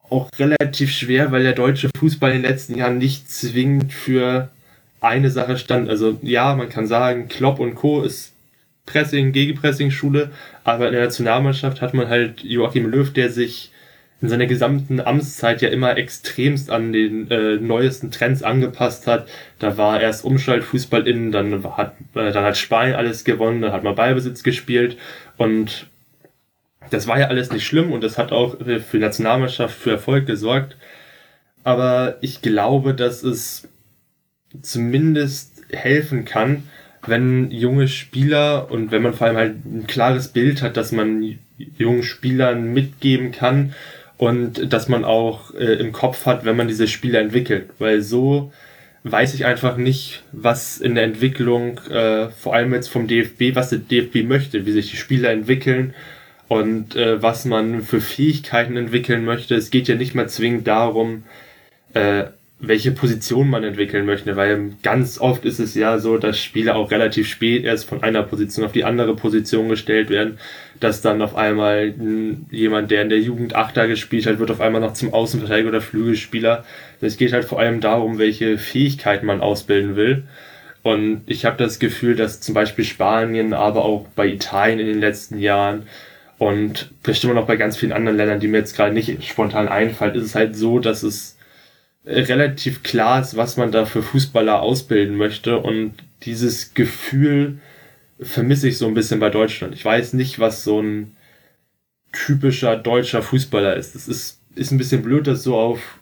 auch 0.09 0.29
relativ 0.39 0.91
schwer, 0.91 1.31
weil 1.31 1.43
der 1.43 1.53
deutsche 1.53 1.91
Fußball 1.95 2.31
in 2.31 2.41
den 2.41 2.51
letzten 2.51 2.75
Jahren 2.75 2.97
nicht 2.97 3.29
zwingend 3.29 3.93
für 3.93 4.49
eine 4.99 5.29
Sache 5.29 5.59
stand. 5.59 5.89
Also 5.91 6.17
ja, 6.23 6.55
man 6.55 6.69
kann 6.69 6.87
sagen, 6.87 7.27
Klopp 7.27 7.59
und 7.59 7.75
Co. 7.75 8.01
ist 8.01 8.33
Pressing, 8.87 9.31
Gegenpressing-Schule, 9.31 10.31
aber 10.63 10.87
in 10.87 10.93
der 10.93 11.03
Nationalmannschaft 11.03 11.79
hat 11.81 11.93
man 11.93 12.09
halt 12.09 12.41
Joachim 12.43 12.87
Löw, 12.87 13.13
der 13.13 13.29
sich 13.29 13.72
in 14.23 14.29
seiner 14.29 14.45
gesamten 14.45 15.01
Amtszeit 15.01 15.61
ja 15.61 15.67
immer 15.67 15.97
extremst 15.97 16.71
an 16.71 16.93
den 16.93 17.29
äh, 17.29 17.57
neuesten 17.57 18.09
Trends 18.09 18.41
angepasst 18.41 19.05
hat. 19.05 19.27
Da 19.59 19.77
war 19.77 19.99
erst 19.99 20.23
Umschaltfußball 20.23 21.05
innen, 21.05 21.33
dann 21.33 21.61
hat, 21.75 21.97
äh, 22.15 22.31
dann 22.31 22.45
hat 22.45 22.55
Spanien 22.55 22.95
alles 22.95 23.25
gewonnen, 23.25 23.61
dann 23.61 23.73
hat 23.73 23.83
man 23.83 23.95
Ballbesitz 23.95 24.41
gespielt 24.41 24.95
und 25.35 25.87
das 26.89 27.05
war 27.05 27.19
ja 27.19 27.27
alles 27.27 27.51
nicht 27.51 27.67
schlimm 27.67 27.91
und 27.91 28.01
das 28.01 28.17
hat 28.17 28.31
auch 28.31 28.57
für 28.59 28.81
die 28.93 28.99
Nationalmannschaft 28.99 29.77
für 29.77 29.91
Erfolg 29.91 30.25
gesorgt. 30.25 30.77
Aber 31.65 32.15
ich 32.21 32.41
glaube, 32.41 32.93
dass 32.93 33.23
es 33.23 33.67
zumindest 34.61 35.63
helfen 35.69 36.23
kann, 36.23 36.63
wenn 37.05 37.51
junge 37.51 37.89
Spieler 37.89 38.71
und 38.71 38.91
wenn 38.91 39.01
man 39.01 39.13
vor 39.13 39.27
allem 39.27 39.35
halt 39.35 39.65
ein 39.65 39.85
klares 39.85 40.29
Bild 40.29 40.61
hat, 40.61 40.77
dass 40.77 40.93
man 40.93 41.39
jungen 41.77 42.03
Spielern 42.03 42.73
mitgeben 42.73 43.33
kann, 43.33 43.73
und 44.23 44.71
dass 44.71 44.87
man 44.87 45.03
auch 45.03 45.53
äh, 45.53 45.73
im 45.73 45.91
Kopf 45.91 46.25
hat, 46.25 46.45
wenn 46.45 46.55
man 46.55 46.69
diese 46.69 46.87
Spiele 46.87 47.19
entwickelt, 47.19 47.71
weil 47.77 48.01
so 48.01 48.53
weiß 49.03 49.33
ich 49.33 49.43
einfach 49.43 49.75
nicht, 49.75 50.23
was 50.31 50.77
in 50.77 50.95
der 50.95 51.03
Entwicklung, 51.03 51.77
äh, 51.89 52.29
vor 52.29 52.55
allem 52.55 52.73
jetzt 52.73 52.87
vom 52.87 53.05
DFB, 53.05 53.53
was 53.53 53.71
der 53.71 53.79
DFB 53.79 54.23
möchte, 54.25 54.65
wie 54.65 54.71
sich 54.71 54.91
die 54.91 54.95
Spieler 54.95 55.31
entwickeln 55.31 55.93
und 56.47 56.95
äh, 56.95 57.21
was 57.21 57.43
man 57.43 57.81
für 57.81 57.99
Fähigkeiten 57.99 58.77
entwickeln 58.77 59.25
möchte. 59.25 59.55
Es 59.55 59.71
geht 59.71 59.89
ja 59.89 59.95
nicht 59.95 60.15
mal 60.15 60.29
zwingend 60.29 60.69
darum, 60.69 61.23
äh, 61.93 62.23
welche 62.65 62.91
Position 62.91 63.49
man 63.49 63.65
entwickeln 63.65 64.05
möchte, 64.05 64.37
weil 64.37 64.71
ganz 64.83 65.19
oft 65.19 65.43
ist 65.43 65.59
es 65.59 65.75
ja 65.75 65.99
so, 65.99 66.17
dass 66.17 66.39
Spieler 66.39 66.77
auch 66.77 66.91
relativ 66.91 67.27
spät 67.27 67.65
erst 67.65 67.89
von 67.89 68.01
einer 68.03 68.23
Position 68.23 68.65
auf 68.65 68.71
die 68.71 68.85
andere 68.85 69.17
Position 69.17 69.67
gestellt 69.67 70.09
werden, 70.09 70.37
dass 70.79 71.01
dann 71.01 71.21
auf 71.21 71.35
einmal 71.35 71.93
jemand, 72.51 72.89
der 72.89 73.01
in 73.01 73.09
der 73.09 73.19
Jugend 73.19 73.53
Achter 73.53 73.87
gespielt 73.89 74.25
hat, 74.27 74.39
wird 74.39 74.49
auf 74.49 74.61
einmal 74.61 74.79
noch 74.79 74.93
zum 74.93 75.13
Außenverteidiger 75.13 75.69
oder 75.69 75.81
Flügelspieler. 75.81 76.63
Es 77.01 77.17
geht 77.17 77.33
halt 77.33 77.43
vor 77.43 77.59
allem 77.59 77.81
darum, 77.81 78.17
welche 78.17 78.57
Fähigkeiten 78.57 79.25
man 79.25 79.41
ausbilden 79.41 79.97
will. 79.97 80.23
Und 80.83 81.23
ich 81.25 81.43
habe 81.43 81.57
das 81.57 81.79
Gefühl, 81.79 82.15
dass 82.15 82.39
zum 82.39 82.55
Beispiel 82.55 82.85
Spanien, 82.85 83.53
aber 83.53 83.83
auch 83.83 84.07
bei 84.15 84.27
Italien 84.27 84.79
in 84.79 84.87
den 84.87 84.99
letzten 85.01 85.37
Jahren 85.37 85.83
und 86.37 86.91
bestimmt 87.03 87.37
auch 87.37 87.47
bei 87.47 87.57
ganz 87.57 87.75
vielen 87.75 87.91
anderen 87.91 88.17
Ländern, 88.17 88.39
die 88.39 88.47
mir 88.47 88.59
jetzt 88.59 88.75
gerade 88.75 88.93
nicht 88.93 89.21
spontan 89.27 89.67
einfallen, 89.67 90.15
ist 90.15 90.23
es 90.23 90.35
halt 90.35 90.55
so, 90.55 90.79
dass 90.79 91.03
es 91.03 91.37
relativ 92.05 92.83
klar 92.83 93.21
ist, 93.21 93.37
was 93.37 93.57
man 93.57 93.71
da 93.71 93.85
für 93.85 94.03
Fußballer 94.03 94.61
ausbilden 94.61 95.15
möchte. 95.15 95.59
Und 95.59 95.95
dieses 96.23 96.73
Gefühl 96.73 97.59
vermisse 98.19 98.67
ich 98.67 98.77
so 98.77 98.87
ein 98.87 98.93
bisschen 98.93 99.19
bei 99.19 99.29
Deutschland. 99.29 99.73
Ich 99.73 99.83
weiß 99.85 100.13
nicht, 100.13 100.39
was 100.39 100.63
so 100.63 100.81
ein 100.81 101.15
typischer 102.11 102.75
deutscher 102.77 103.21
Fußballer 103.21 103.75
ist. 103.75 103.95
Das 103.95 104.07
ist, 104.07 104.39
ist 104.55 104.71
ein 104.71 104.77
bisschen 104.77 105.01
blöd, 105.01 105.27
das 105.27 105.43
so 105.43 105.57
auf 105.57 105.99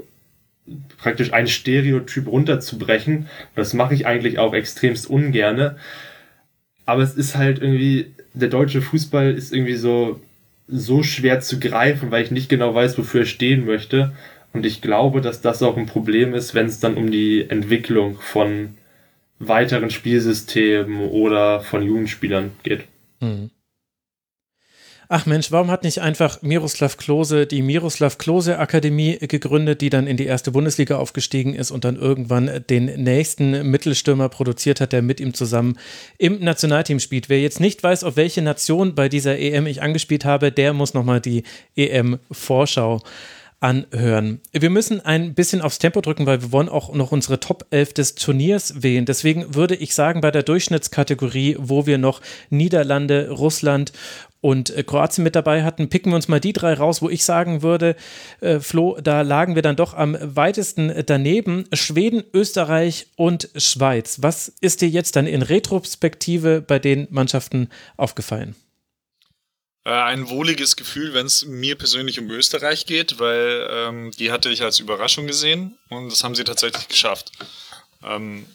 praktisch 0.98 1.34
ein 1.34 1.48
Stereotyp 1.48 2.28
runterzubrechen. 2.28 3.28
Das 3.56 3.74
mache 3.74 3.94
ich 3.94 4.06
eigentlich 4.06 4.40
auch 4.40 4.54
extremst 4.54 5.10
ungerne. 5.10 5.78
aber 6.86 7.04
es 7.04 7.16
ist 7.16 7.36
halt 7.36 7.62
irgendwie, 7.62 8.14
der 8.34 8.50
deutsche 8.50 8.82
Fußball 8.82 9.32
ist 9.34 9.54
irgendwie 9.54 9.76
so, 9.76 10.20
so 10.68 11.04
schwer 11.04 11.40
zu 11.42 11.60
greifen, 11.60 12.12
weil 12.12 12.24
ich 12.24 12.32
nicht 12.32 12.50
genau 12.50 12.74
weiß, 12.76 12.98
wofür 12.98 13.22
er 13.22 13.26
stehen 13.26 13.66
möchte. 13.66 14.14
Und 14.54 14.66
ich 14.66 14.82
glaube, 14.82 15.22
dass 15.22 15.42
das 15.42 15.64
auch 15.64 15.78
ein 15.78 15.86
Problem 15.86 16.34
ist, 16.34 16.54
wenn 16.54 16.66
es 16.66 16.80
dann 16.80 16.96
um 16.96 17.12
die 17.12 17.50
Entwicklung 17.50 18.20
von 18.20 18.78
weiteren 19.40 19.90
Spielsystemen 19.90 21.10
oder 21.10 21.62
von 21.62 21.82
Jugendspielern 21.82 22.52
geht. 22.64 22.84
Mhm. 23.20 23.50
Ach 25.14 25.26
Mensch, 25.26 25.52
warum 25.52 25.70
hat 25.70 25.84
nicht 25.84 26.00
einfach 26.00 26.42
Miroslav 26.42 26.96
Klose 26.96 27.46
die 27.46 27.62
Miroslav 27.62 28.18
Klose 28.18 28.60
Akademie 28.60 29.18
gegründet, 29.18 29.82
die 29.82 29.90
dann 29.90 30.08
in 30.08 30.16
die 30.16 30.26
erste 30.26 30.52
Bundesliga 30.52 30.96
aufgestiegen 30.96 31.54
ist 31.54 31.70
und 31.70 31.84
dann 31.84 31.98
irgendwann 31.98 32.64
den 32.70 32.86
nächsten 32.86 33.70
Mittelstürmer 33.70 34.30
produziert 34.30 34.80
hat, 34.80 34.94
der 34.94 35.02
mit 35.02 35.20
ihm 35.20 35.34
zusammen 35.34 35.78
im 36.18 36.40
Nationalteam 36.40 37.02
spielt. 37.02 37.28
Wer 37.28 37.42
jetzt 37.42 37.60
nicht 37.60 37.84
weiß, 37.84 38.06
auf 38.06 38.16
welche 38.16 38.42
Nation 38.42 38.96
bei 38.96 39.10
dieser 39.10 39.38
EM 39.38 39.68
ich 39.68 39.82
angespielt 39.82 40.24
habe, 40.24 40.50
der 40.50 40.72
muss 40.72 40.94
nochmal 40.94 41.20
die 41.20 41.44
EM-Vorschau 41.76 43.02
anhören. 43.62 44.42
Wir 44.52 44.72
müssen 44.72 45.00
ein 45.02 45.36
bisschen 45.36 45.62
aufs 45.62 45.80
Tempo 45.80 46.02
drücken, 46.02 46.26
weil 46.26 46.42
wir 46.42 46.52
wollen 46.52 46.68
auch 46.68 46.94
noch 46.94 47.12
unsere 47.12 47.40
Top 47.40 47.66
11 47.70 47.94
des 47.94 48.16
Turniers 48.16 48.82
wählen. 48.82 49.06
Deswegen 49.06 49.54
würde 49.56 49.76
ich 49.76 49.94
sagen, 49.94 50.20
bei 50.20 50.32
der 50.32 50.44
Durchschnittskategorie, 50.44 51.56
wo 51.60 51.86
wir 51.86 52.00
noch 52.00 52.22
Niederlande, 52.50 53.30
Russland 53.30 53.94
und 54.42 54.72
äh, 54.72 54.84
Kroatien 54.84 55.24
mit 55.24 55.36
dabei 55.36 55.64
hatten, 55.64 55.90
picken 55.90 56.12
wir 56.12 56.16
uns 56.16 56.28
mal 56.28 56.40
die 56.40 56.54
drei 56.54 56.74
raus, 56.74 57.04
wo 57.04 57.10
ich 57.10 57.24
sagen 57.24 57.62
würde, 57.62 57.96
äh, 58.42 58.60
Flo, 58.60 58.98
da 59.02 59.22
lagen 59.22 59.54
wir 59.54 59.62
dann 59.62 59.76
doch 59.76 59.94
am 59.94 60.18
weitesten 60.20 60.92
daneben. 61.06 61.66
Schweden, 61.72 62.24
Österreich 62.34 63.08
und 63.16 63.50
Schweiz. 63.56 64.18
Was 64.22 64.48
ist 64.60 64.82
dir 64.82 64.90
jetzt 64.90 65.16
dann 65.16 65.28
in 65.28 65.44
Retrospektive 65.44 66.62
bei 66.62 66.80
den 66.80 67.08
Mannschaften 67.12 67.70
aufgefallen? 67.96 68.56
Äh, 69.84 69.90
ein 69.90 70.30
wohliges 70.30 70.76
Gefühl, 70.76 71.14
wenn 71.14 71.26
es 71.26 71.46
mir 71.46 71.76
persönlich 71.76 72.20
um 72.20 72.30
Österreich 72.30 72.86
geht, 72.86 73.18
weil 73.20 73.68
ähm, 73.72 74.12
die 74.12 74.32
hatte 74.32 74.50
ich 74.50 74.62
als 74.62 74.78
Überraschung 74.78 75.26
gesehen 75.26 75.78
und 75.90 76.12
das 76.12 76.24
haben 76.24 76.36
sie 76.36 76.44
tatsächlich 76.44 76.88
geschafft. 76.88 77.32
Ähm, 78.04 78.46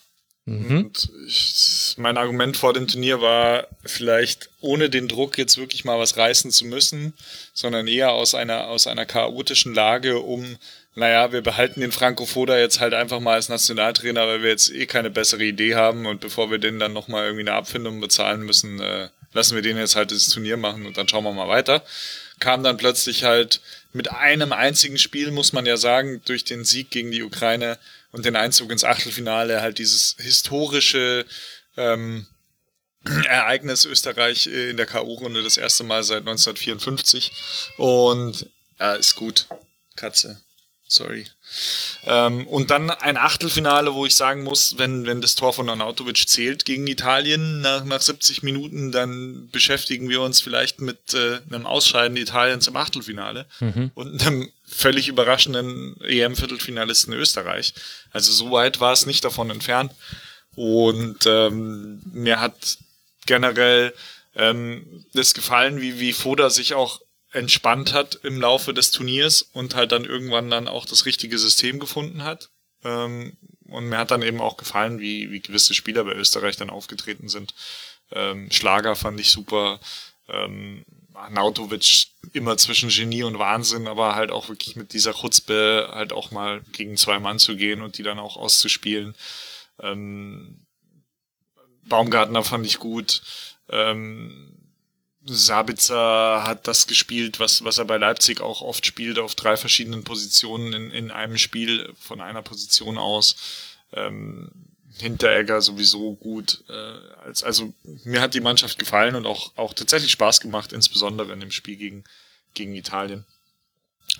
mhm. 0.44 0.78
Und 0.78 1.10
ich, 1.26 1.94
mein 1.96 2.16
Argument 2.16 2.56
vor 2.56 2.72
dem 2.72 2.86
Turnier 2.86 3.20
war 3.20 3.66
vielleicht 3.84 4.50
ohne 4.60 4.88
den 4.88 5.08
Druck 5.08 5.36
jetzt 5.36 5.58
wirklich 5.58 5.84
mal 5.84 5.98
was 5.98 6.16
reißen 6.16 6.52
zu 6.52 6.64
müssen, 6.64 7.12
sondern 7.52 7.88
eher 7.88 8.12
aus 8.12 8.36
einer 8.36 8.68
aus 8.68 8.86
einer 8.86 9.04
chaotischen 9.04 9.74
Lage, 9.74 10.20
um 10.20 10.56
naja, 10.94 11.30
wir 11.32 11.42
behalten 11.42 11.80
den 11.80 11.92
Franco 11.92 12.24
Foda 12.24 12.56
jetzt 12.56 12.80
halt 12.80 12.94
einfach 12.94 13.20
mal 13.20 13.34
als 13.34 13.50
Nationaltrainer, 13.50 14.26
weil 14.28 14.42
wir 14.42 14.50
jetzt 14.50 14.70
eh 14.72 14.86
keine 14.86 15.10
bessere 15.10 15.44
Idee 15.44 15.74
haben 15.74 16.06
und 16.06 16.20
bevor 16.20 16.50
wir 16.50 16.58
den 16.58 16.78
dann 16.78 16.94
nochmal 16.94 17.24
irgendwie 17.24 17.42
eine 17.42 17.52
Abfindung 17.52 18.00
bezahlen 18.00 18.42
müssen, 18.42 18.80
äh, 18.80 19.08
lassen 19.36 19.54
wir 19.54 19.62
den 19.62 19.76
jetzt 19.76 19.94
halt 19.94 20.10
das 20.10 20.28
Turnier 20.28 20.56
machen 20.56 20.86
und 20.86 20.96
dann 20.96 21.08
schauen 21.08 21.24
wir 21.24 21.32
mal 21.32 21.48
weiter. 21.48 21.84
Kam 22.40 22.64
dann 22.64 22.76
plötzlich 22.76 23.24
halt 23.24 23.60
mit 23.92 24.10
einem 24.10 24.52
einzigen 24.52 24.98
Spiel, 24.98 25.30
muss 25.30 25.52
man 25.52 25.64
ja 25.64 25.76
sagen, 25.76 26.20
durch 26.24 26.44
den 26.44 26.64
Sieg 26.64 26.90
gegen 26.90 27.10
die 27.10 27.22
Ukraine 27.22 27.78
und 28.12 28.24
den 28.24 28.36
Einzug 28.36 28.70
ins 28.70 28.84
Achtelfinale 28.84 29.62
halt 29.62 29.78
dieses 29.78 30.16
historische 30.18 31.24
ähm, 31.76 32.26
Ereignis 33.28 33.84
Österreich 33.84 34.46
in 34.46 34.76
der 34.76 34.86
K.O.-Runde 34.86 35.42
das 35.42 35.56
erste 35.56 35.84
Mal 35.84 36.02
seit 36.02 36.20
1954. 36.20 37.32
Und 37.76 38.48
ja, 38.78 38.94
ist 38.94 39.14
gut. 39.14 39.46
Katze. 39.96 40.42
Sorry. 40.88 41.26
Ähm, 42.04 42.46
und 42.46 42.70
dann 42.70 42.90
ein 42.90 43.16
Achtelfinale, 43.16 43.94
wo 43.94 44.06
ich 44.06 44.14
sagen 44.14 44.44
muss, 44.44 44.78
wenn, 44.78 45.04
wenn 45.04 45.20
das 45.20 45.34
Tor 45.34 45.52
von 45.52 45.68
Arnautovic 45.68 46.28
zählt 46.28 46.64
gegen 46.64 46.86
Italien 46.86 47.60
nach, 47.60 47.84
nach 47.84 48.00
70 48.00 48.44
Minuten, 48.44 48.92
dann 48.92 49.48
beschäftigen 49.50 50.08
wir 50.08 50.20
uns 50.20 50.40
vielleicht 50.40 50.80
mit 50.80 51.14
äh, 51.14 51.40
einem 51.50 51.66
Ausscheiden 51.66 52.16
Italiens 52.16 52.68
im 52.68 52.76
Achtelfinale 52.76 53.46
mhm. 53.58 53.90
und 53.94 54.24
einem 54.24 54.52
völlig 54.64 55.08
überraschenden 55.08 56.00
EM-Viertelfinalisten 56.02 57.12
Österreich. 57.14 57.74
Also 58.12 58.32
so 58.32 58.52
weit 58.52 58.78
war 58.78 58.92
es 58.92 59.06
nicht 59.06 59.24
davon 59.24 59.50
entfernt. 59.50 59.92
Und 60.54 61.26
ähm, 61.26 62.00
mir 62.12 62.40
hat 62.40 62.78
generell 63.26 63.92
ähm, 64.36 65.04
das 65.14 65.34
gefallen, 65.34 65.80
wie, 65.80 65.98
wie 65.98 66.12
Foda 66.12 66.48
sich 66.48 66.74
auch 66.74 67.00
entspannt 67.36 67.92
hat 67.92 68.18
im 68.22 68.40
Laufe 68.40 68.72
des 68.72 68.90
Turniers 68.90 69.42
und 69.42 69.74
halt 69.74 69.92
dann 69.92 70.04
irgendwann 70.04 70.50
dann 70.50 70.68
auch 70.68 70.86
das 70.86 71.04
richtige 71.04 71.38
System 71.38 71.78
gefunden 71.78 72.24
hat. 72.24 72.50
Ähm, 72.82 73.36
und 73.68 73.88
mir 73.88 73.98
hat 73.98 74.10
dann 74.10 74.22
eben 74.22 74.40
auch 74.40 74.56
gefallen, 74.56 75.00
wie, 75.00 75.30
wie 75.30 75.40
gewisse 75.40 75.74
Spieler 75.74 76.04
bei 76.04 76.14
Österreich 76.14 76.56
dann 76.56 76.70
aufgetreten 76.70 77.28
sind. 77.28 77.54
Ähm, 78.10 78.48
Schlager 78.50 78.96
fand 78.96 79.20
ich 79.20 79.30
super. 79.30 79.80
Ähm, 80.28 80.84
Nautovic 81.30 82.08
immer 82.32 82.56
zwischen 82.56 82.90
Genie 82.90 83.22
und 83.22 83.38
Wahnsinn, 83.38 83.86
aber 83.86 84.14
halt 84.14 84.30
auch 84.30 84.48
wirklich 84.48 84.76
mit 84.76 84.92
dieser 84.92 85.14
Chutzpe 85.14 85.88
halt 85.92 86.12
auch 86.12 86.30
mal 86.30 86.60
gegen 86.72 86.96
zwei 86.96 87.18
Mann 87.18 87.38
zu 87.38 87.56
gehen 87.56 87.82
und 87.82 87.98
die 87.98 88.02
dann 88.02 88.18
auch 88.18 88.36
auszuspielen. 88.36 89.14
Ähm, 89.80 90.66
Baumgartner 91.84 92.44
fand 92.44 92.66
ich 92.66 92.78
gut. 92.78 93.22
Ähm, 93.68 94.55
Sabitzer 95.28 96.44
hat 96.44 96.68
das 96.68 96.86
gespielt, 96.86 97.40
was, 97.40 97.64
was 97.64 97.78
er 97.78 97.84
bei 97.84 97.96
Leipzig 97.96 98.40
auch 98.40 98.62
oft 98.62 98.86
spielt, 98.86 99.18
auf 99.18 99.34
drei 99.34 99.56
verschiedenen 99.56 100.04
Positionen 100.04 100.72
in, 100.72 100.90
in 100.90 101.10
einem 101.10 101.36
Spiel 101.36 101.92
von 101.98 102.20
einer 102.20 102.42
Position 102.42 102.98
aus. 102.98 103.36
Ähm, 103.92 104.50
Hinteregger 104.98 105.60
sowieso 105.60 106.14
gut. 106.14 106.64
Äh, 106.68 107.24
als, 107.24 107.42
also 107.42 107.74
mir 108.04 108.20
hat 108.20 108.34
die 108.34 108.40
Mannschaft 108.40 108.78
gefallen 108.78 109.14
und 109.14 109.26
auch, 109.26 109.52
auch 109.56 109.74
tatsächlich 109.74 110.10
Spaß 110.12 110.40
gemacht, 110.40 110.72
insbesondere 110.72 111.32
in 111.32 111.40
dem 111.40 111.50
Spiel 111.50 111.76
gegen, 111.76 112.04
gegen 112.54 112.74
Italien. 112.74 113.24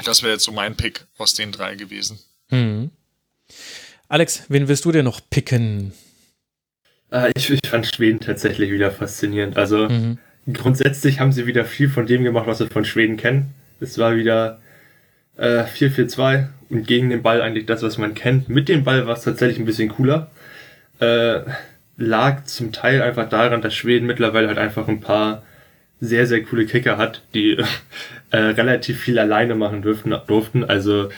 Das 0.05 0.23
wäre 0.23 0.35
jetzt 0.35 0.45
so 0.45 0.53
mein 0.53 0.77
Pick 0.77 1.07
aus 1.17 1.33
den 1.33 1.53
drei 1.53 1.77
gewesen. 1.77 2.19
Mhm. 2.51 2.91
Alex, 4.09 4.43
wen 4.49 4.69
willst 4.69 4.85
du 4.85 4.93
denn 4.93 5.07
noch 5.07 5.21
picken? 5.31 5.95
Äh, 7.11 7.33
ich, 7.35 7.49
ich, 7.49 7.61
fand 7.67 7.87
Schweden 7.87 8.21
tatsächlich 8.21 8.71
wieder 8.71 8.91
faszinierend. 8.91 9.57
Also 9.57 9.89
mhm 9.89 10.19
grundsätzlich 10.53 11.21
haben 11.21 11.33
sie 11.33 11.47
wieder 11.47 11.65
viel 11.65 11.89
von 11.89 12.07
dem 12.07 12.25
gemacht, 12.25 12.47
was 12.47 12.61
wir 12.61 12.69
von 12.69 12.85
Schweden 12.85 13.17
kennen. 13.17 13.55
Es 13.81 13.99
war 13.99 14.17
wieder 14.17 14.61
äh, 15.37 15.65
4-4-2 15.65 16.47
und 16.71 16.87
gegen 16.87 17.11
den 17.11 17.23
Ball 17.23 17.43
eigentlich 17.43 17.67
das, 17.67 17.83
was 17.83 17.99
man 17.99 18.15
kennt. 18.15 18.49
Mit 18.49 18.69
dem 18.69 18.85
Ball 18.85 19.07
war 19.07 19.15
es 19.15 19.23
tatsächlich 19.23 19.59
ein 19.59 19.67
bisschen 19.67 19.89
cooler. 19.91 20.31
Äh, 21.01 21.41
lag 21.97 22.45
zum 22.45 22.73
Teil 22.73 23.03
einfach 23.03 23.29
daran, 23.29 23.63
dass 23.63 23.75
Schweden 23.75 24.07
mittlerweile 24.07 24.49
halt 24.49 24.59
einfach 24.59 24.89
ein 24.89 25.01
paar 25.01 25.43
sehr, 26.01 26.27
sehr 26.27 26.43
coole 26.43 26.67
Kicker 26.67 26.99
hat, 26.99 27.23
die 27.35 27.57
äh, 28.31 28.37
relativ 28.37 29.01
viel 29.01 29.19
alleine 29.19 29.55
machen 29.55 29.83
dürften, 29.83 30.15
durften. 30.27 30.65
Also 30.65 31.11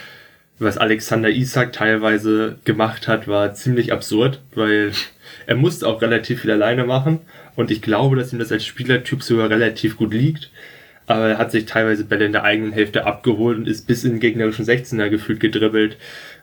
was 0.58 0.78
Alexander 0.78 1.30
Isak 1.30 1.72
teilweise 1.72 2.58
gemacht 2.64 3.06
hat, 3.06 3.28
war 3.28 3.54
ziemlich 3.54 3.92
absurd, 3.92 4.40
weil 4.54 4.92
er 5.46 5.56
musste 5.56 5.86
auch 5.86 6.00
relativ 6.02 6.42
viel 6.42 6.50
alleine 6.50 6.84
machen 6.84 7.20
und 7.58 7.72
ich 7.72 7.82
glaube, 7.82 8.14
dass 8.14 8.32
ihm 8.32 8.38
das 8.38 8.52
als 8.52 8.64
Spielertyp 8.64 9.20
sogar 9.20 9.50
relativ 9.50 9.96
gut 9.96 10.14
liegt. 10.14 10.52
Aber 11.08 11.30
er 11.30 11.38
hat 11.38 11.50
sich 11.50 11.66
teilweise 11.66 12.04
Bälle 12.04 12.26
in 12.26 12.30
der 12.30 12.44
eigenen 12.44 12.70
Hälfte 12.70 13.04
abgeholt 13.04 13.58
und 13.58 13.66
ist 13.66 13.88
bis 13.88 14.04
in 14.04 14.12
den 14.12 14.20
gegnerischen 14.20 14.64
16er 14.64 15.08
gefühlt 15.08 15.40
gedribbelt. 15.40 15.96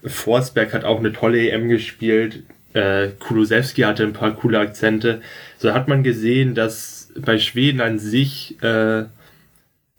Forsberg 0.03 0.73
hat 0.73 0.83
auch 0.83 0.99
eine 0.99 1.13
tolle 1.13 1.49
EM 1.49 1.69
gespielt. 1.69 2.43
Äh, 2.73 3.11
Kulusewski 3.17 3.83
hatte 3.83 4.03
ein 4.03 4.11
paar 4.11 4.35
coole 4.35 4.59
Akzente. 4.59 5.21
So 5.57 5.73
hat 5.73 5.87
man 5.87 6.03
gesehen, 6.03 6.53
dass 6.53 7.13
bei 7.15 7.39
Schweden 7.39 7.79
an 7.79 7.97
sich 7.97 8.61
äh, 8.61 9.05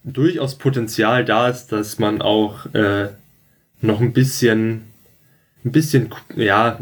durchaus 0.04 0.58
Potenzial 0.58 1.24
da 1.24 1.48
ist, 1.48 1.68
dass 1.68 1.98
man 1.98 2.20
auch 2.20 2.66
äh, 2.74 3.08
noch 3.80 4.02
ein 4.02 4.12
bisschen, 4.12 4.82
ein 5.64 5.72
bisschen, 5.72 6.10
ja, 6.36 6.78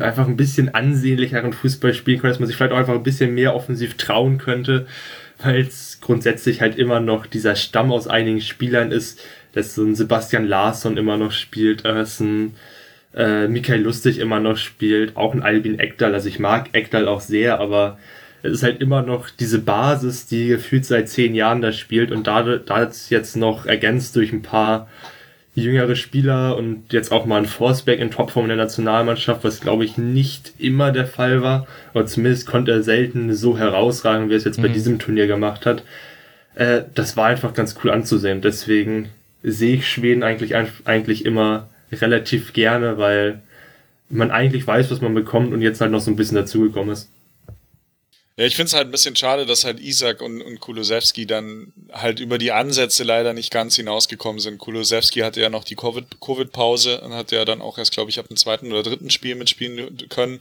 einfach 0.00 0.26
ein 0.26 0.36
bisschen 0.36 0.74
ansehnlicheren 0.74 1.52
Fußball 1.52 1.94
spielen 1.94 2.20
könnte, 2.20 2.34
dass 2.34 2.40
man 2.40 2.46
sich 2.46 2.56
vielleicht 2.56 2.72
auch 2.72 2.78
einfach 2.78 2.94
ein 2.94 3.02
bisschen 3.02 3.34
mehr 3.34 3.54
offensiv 3.54 3.96
trauen 3.96 4.38
könnte, 4.38 4.86
weil 5.42 5.60
es 5.60 5.98
grundsätzlich 6.00 6.60
halt 6.60 6.76
immer 6.76 7.00
noch 7.00 7.26
dieser 7.26 7.56
Stamm 7.56 7.90
aus 7.90 8.06
einigen 8.06 8.40
Spielern 8.40 8.92
ist, 8.92 9.20
dass 9.52 9.74
so 9.74 9.82
ein 9.82 9.94
Sebastian 9.94 10.46
Larsson 10.46 10.96
immer 10.96 11.16
noch 11.16 11.32
spielt, 11.32 11.84
dass 11.84 12.20
ein 12.20 12.54
äh, 13.14 13.48
Michael 13.48 13.82
Lustig 13.82 14.18
immer 14.18 14.40
noch 14.40 14.56
spielt, 14.56 15.16
auch 15.16 15.34
ein 15.34 15.42
Albin 15.42 15.78
Ekdal, 15.78 16.14
also 16.14 16.28
ich 16.28 16.38
mag 16.38 16.70
Ekdal 16.72 17.08
auch 17.08 17.20
sehr, 17.20 17.60
aber 17.60 17.98
es 18.42 18.52
ist 18.52 18.62
halt 18.62 18.80
immer 18.80 19.02
noch 19.02 19.30
diese 19.30 19.60
Basis, 19.60 20.26
die 20.26 20.48
gefühlt 20.48 20.84
seit 20.84 21.08
zehn 21.08 21.34
Jahren 21.34 21.60
da 21.60 21.72
spielt 21.72 22.10
und 22.10 22.26
da, 22.26 22.42
da 22.42 22.90
jetzt 23.08 23.36
noch 23.36 23.66
ergänzt 23.66 24.16
durch 24.16 24.32
ein 24.32 24.42
paar 24.42 24.88
jüngere 25.54 25.96
Spieler 25.96 26.56
und 26.56 26.92
jetzt 26.92 27.12
auch 27.12 27.26
mal 27.26 27.36
ein 27.36 27.46
Forceback 27.46 28.00
in 28.00 28.10
Topform 28.10 28.48
der 28.48 28.56
Nationalmannschaft, 28.56 29.44
was 29.44 29.60
glaube 29.60 29.84
ich 29.84 29.98
nicht 29.98 30.54
immer 30.58 30.92
der 30.92 31.06
Fall 31.06 31.42
war. 31.42 31.66
Aber 31.92 32.06
zumindest 32.06 32.46
konnte 32.46 32.72
er 32.72 32.82
selten 32.82 33.34
so 33.34 33.58
herausragen, 33.58 34.28
wie 34.28 34.34
er 34.34 34.38
es 34.38 34.44
jetzt 34.44 34.58
mhm. 34.58 34.62
bei 34.62 34.68
diesem 34.68 34.98
Turnier 34.98 35.26
gemacht 35.26 35.66
hat. 35.66 35.82
Äh, 36.54 36.82
das 36.94 37.16
war 37.16 37.26
einfach 37.26 37.52
ganz 37.52 37.76
cool 37.82 37.90
anzusehen. 37.90 38.40
Deswegen 38.40 39.10
sehe 39.42 39.76
ich 39.76 39.88
Schweden 39.88 40.22
eigentlich, 40.22 40.54
eigentlich 40.84 41.26
immer 41.26 41.68
relativ 41.90 42.54
gerne, 42.54 42.96
weil 42.96 43.40
man 44.08 44.30
eigentlich 44.30 44.66
weiß, 44.66 44.90
was 44.90 45.00
man 45.00 45.14
bekommt 45.14 45.52
und 45.52 45.60
jetzt 45.60 45.80
halt 45.80 45.90
noch 45.90 46.00
so 46.00 46.10
ein 46.10 46.16
bisschen 46.16 46.36
dazugekommen 46.36 46.92
ist. 46.92 47.10
Ja, 48.42 48.48
ich 48.48 48.56
finde 48.56 48.70
es 48.70 48.74
halt 48.74 48.88
ein 48.88 48.90
bisschen 48.90 49.14
schade, 49.14 49.46
dass 49.46 49.62
halt 49.62 49.78
Isaac 49.78 50.20
und, 50.20 50.42
und 50.42 50.58
Kulosewski 50.58 51.26
dann 51.26 51.72
halt 51.92 52.18
über 52.18 52.38
die 52.38 52.50
Ansätze 52.50 53.04
leider 53.04 53.34
nicht 53.34 53.52
ganz 53.52 53.76
hinausgekommen 53.76 54.40
sind. 54.40 54.58
Kulosewski 54.58 55.20
hatte 55.20 55.40
ja 55.40 55.48
noch 55.48 55.62
die 55.62 55.76
Covid-Pause 55.76 57.02
und 57.02 57.14
hat 57.14 57.30
ja 57.30 57.44
dann 57.44 57.62
auch 57.62 57.78
erst, 57.78 57.92
glaube 57.92 58.10
ich, 58.10 58.18
ab 58.18 58.26
dem 58.26 58.36
zweiten 58.36 58.72
oder 58.72 58.82
dritten 58.82 59.10
Spiel 59.10 59.36
mitspielen 59.36 59.96
können. 60.08 60.40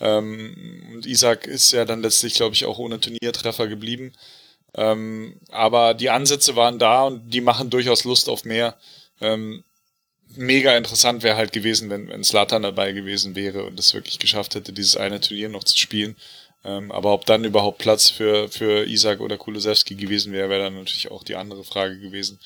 Ähm, 0.00 0.90
und 0.92 1.06
Isaac 1.06 1.46
ist 1.46 1.70
ja 1.70 1.84
dann 1.84 2.02
letztlich, 2.02 2.34
glaube 2.34 2.56
ich, 2.56 2.64
auch 2.64 2.78
ohne 2.78 2.98
Turniertreffer 2.98 3.68
geblieben. 3.68 4.12
Ähm, 4.74 5.36
aber 5.52 5.94
die 5.94 6.10
Ansätze 6.10 6.56
waren 6.56 6.80
da 6.80 7.04
und 7.04 7.30
die 7.30 7.42
machen 7.42 7.70
durchaus 7.70 8.02
Lust 8.02 8.28
auf 8.28 8.44
mehr. 8.44 8.74
Ähm, 9.20 9.62
mega 10.34 10.76
interessant 10.76 11.22
wäre 11.22 11.36
halt 11.36 11.52
gewesen, 11.52 11.90
wenn, 11.90 12.08
wenn 12.08 12.24
Slatan 12.24 12.62
dabei 12.62 12.90
gewesen 12.90 13.36
wäre 13.36 13.62
und 13.66 13.78
es 13.78 13.94
wirklich 13.94 14.18
geschafft 14.18 14.56
hätte, 14.56 14.72
dieses 14.72 14.96
eine 14.96 15.20
Turnier 15.20 15.48
noch 15.48 15.62
zu 15.62 15.78
spielen. 15.78 16.16
Ähm, 16.64 16.92
aber 16.92 17.12
ob 17.12 17.24
dann 17.26 17.44
überhaupt 17.44 17.78
Platz 17.78 18.10
für, 18.10 18.48
für 18.48 18.86
Isaac 18.86 19.20
oder 19.20 19.38
Kulusewski 19.38 19.94
gewesen 19.94 20.32
wäre, 20.32 20.50
wäre 20.50 20.64
dann 20.64 20.74
natürlich 20.74 21.10
auch 21.10 21.22
die 21.22 21.36
andere 21.36 21.64
Frage 21.64 21.98
gewesen. 21.98 22.38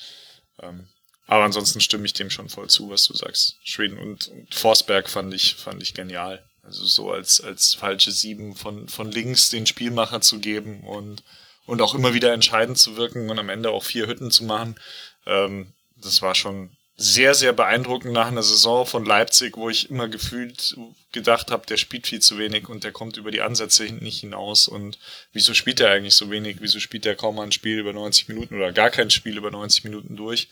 Ähm, 0.61 0.87
aber 1.27 1.43
ansonsten 1.43 1.81
stimme 1.81 2.05
ich 2.05 2.13
dem 2.13 2.29
schon 2.29 2.49
voll 2.49 2.69
zu, 2.69 2.89
was 2.89 3.07
du 3.07 3.13
sagst. 3.15 3.57
Schweden 3.63 3.97
und, 3.97 4.27
und 4.27 4.53
Forsberg 4.53 5.09
fand 5.09 5.33
ich, 5.33 5.55
fand 5.55 5.81
ich 5.81 5.93
genial. 5.93 6.43
Also 6.63 6.85
so 6.85 7.11
als, 7.11 7.41
als 7.41 7.73
falsche 7.73 8.11
Sieben 8.11 8.55
von, 8.55 8.87
von 8.87 9.11
links 9.11 9.49
den 9.49 9.65
Spielmacher 9.65 10.21
zu 10.21 10.39
geben 10.39 10.83
und, 10.83 11.23
und 11.65 11.81
auch 11.81 11.93
immer 11.93 12.13
wieder 12.13 12.33
entscheidend 12.33 12.77
zu 12.77 12.95
wirken 12.95 13.29
und 13.29 13.37
am 13.37 13.49
Ende 13.49 13.71
auch 13.71 13.83
vier 13.83 14.07
Hütten 14.07 14.31
zu 14.31 14.45
machen. 14.45 14.75
Ähm, 15.25 15.73
das 15.97 16.21
war 16.21 16.35
schon 16.35 16.71
sehr, 16.97 17.33
sehr 17.33 17.51
beeindruckend 17.51 18.13
nach 18.13 18.27
einer 18.27 18.43
Saison 18.43 18.85
von 18.85 19.05
Leipzig, 19.05 19.57
wo 19.57 19.69
ich 19.69 19.89
immer 19.89 20.07
gefühlt 20.07 20.77
gedacht 21.11 21.51
habe, 21.51 21.65
der 21.65 21.75
spielt 21.75 22.07
viel 22.07 22.21
zu 22.21 22.37
wenig 22.37 22.69
und 22.69 22.85
der 22.85 22.93
kommt 22.93 23.17
über 23.17 23.31
die 23.31 23.41
Ansätze 23.41 23.83
nicht 23.83 24.21
hinaus. 24.21 24.67
Und 24.67 24.97
wieso 25.33 25.53
spielt 25.53 25.81
er 25.81 25.91
eigentlich 25.91 26.15
so 26.15 26.31
wenig? 26.31 26.57
Wieso 26.61 26.79
spielt 26.79 27.05
er 27.05 27.15
kaum 27.15 27.35
mal 27.35 27.43
ein 27.43 27.51
Spiel 27.51 27.79
über 27.79 27.91
90 27.91 28.29
Minuten 28.29 28.55
oder 28.55 28.71
gar 28.71 28.91
kein 28.91 29.09
Spiel 29.09 29.37
über 29.37 29.51
90 29.51 29.83
Minuten 29.83 30.15
durch? 30.15 30.47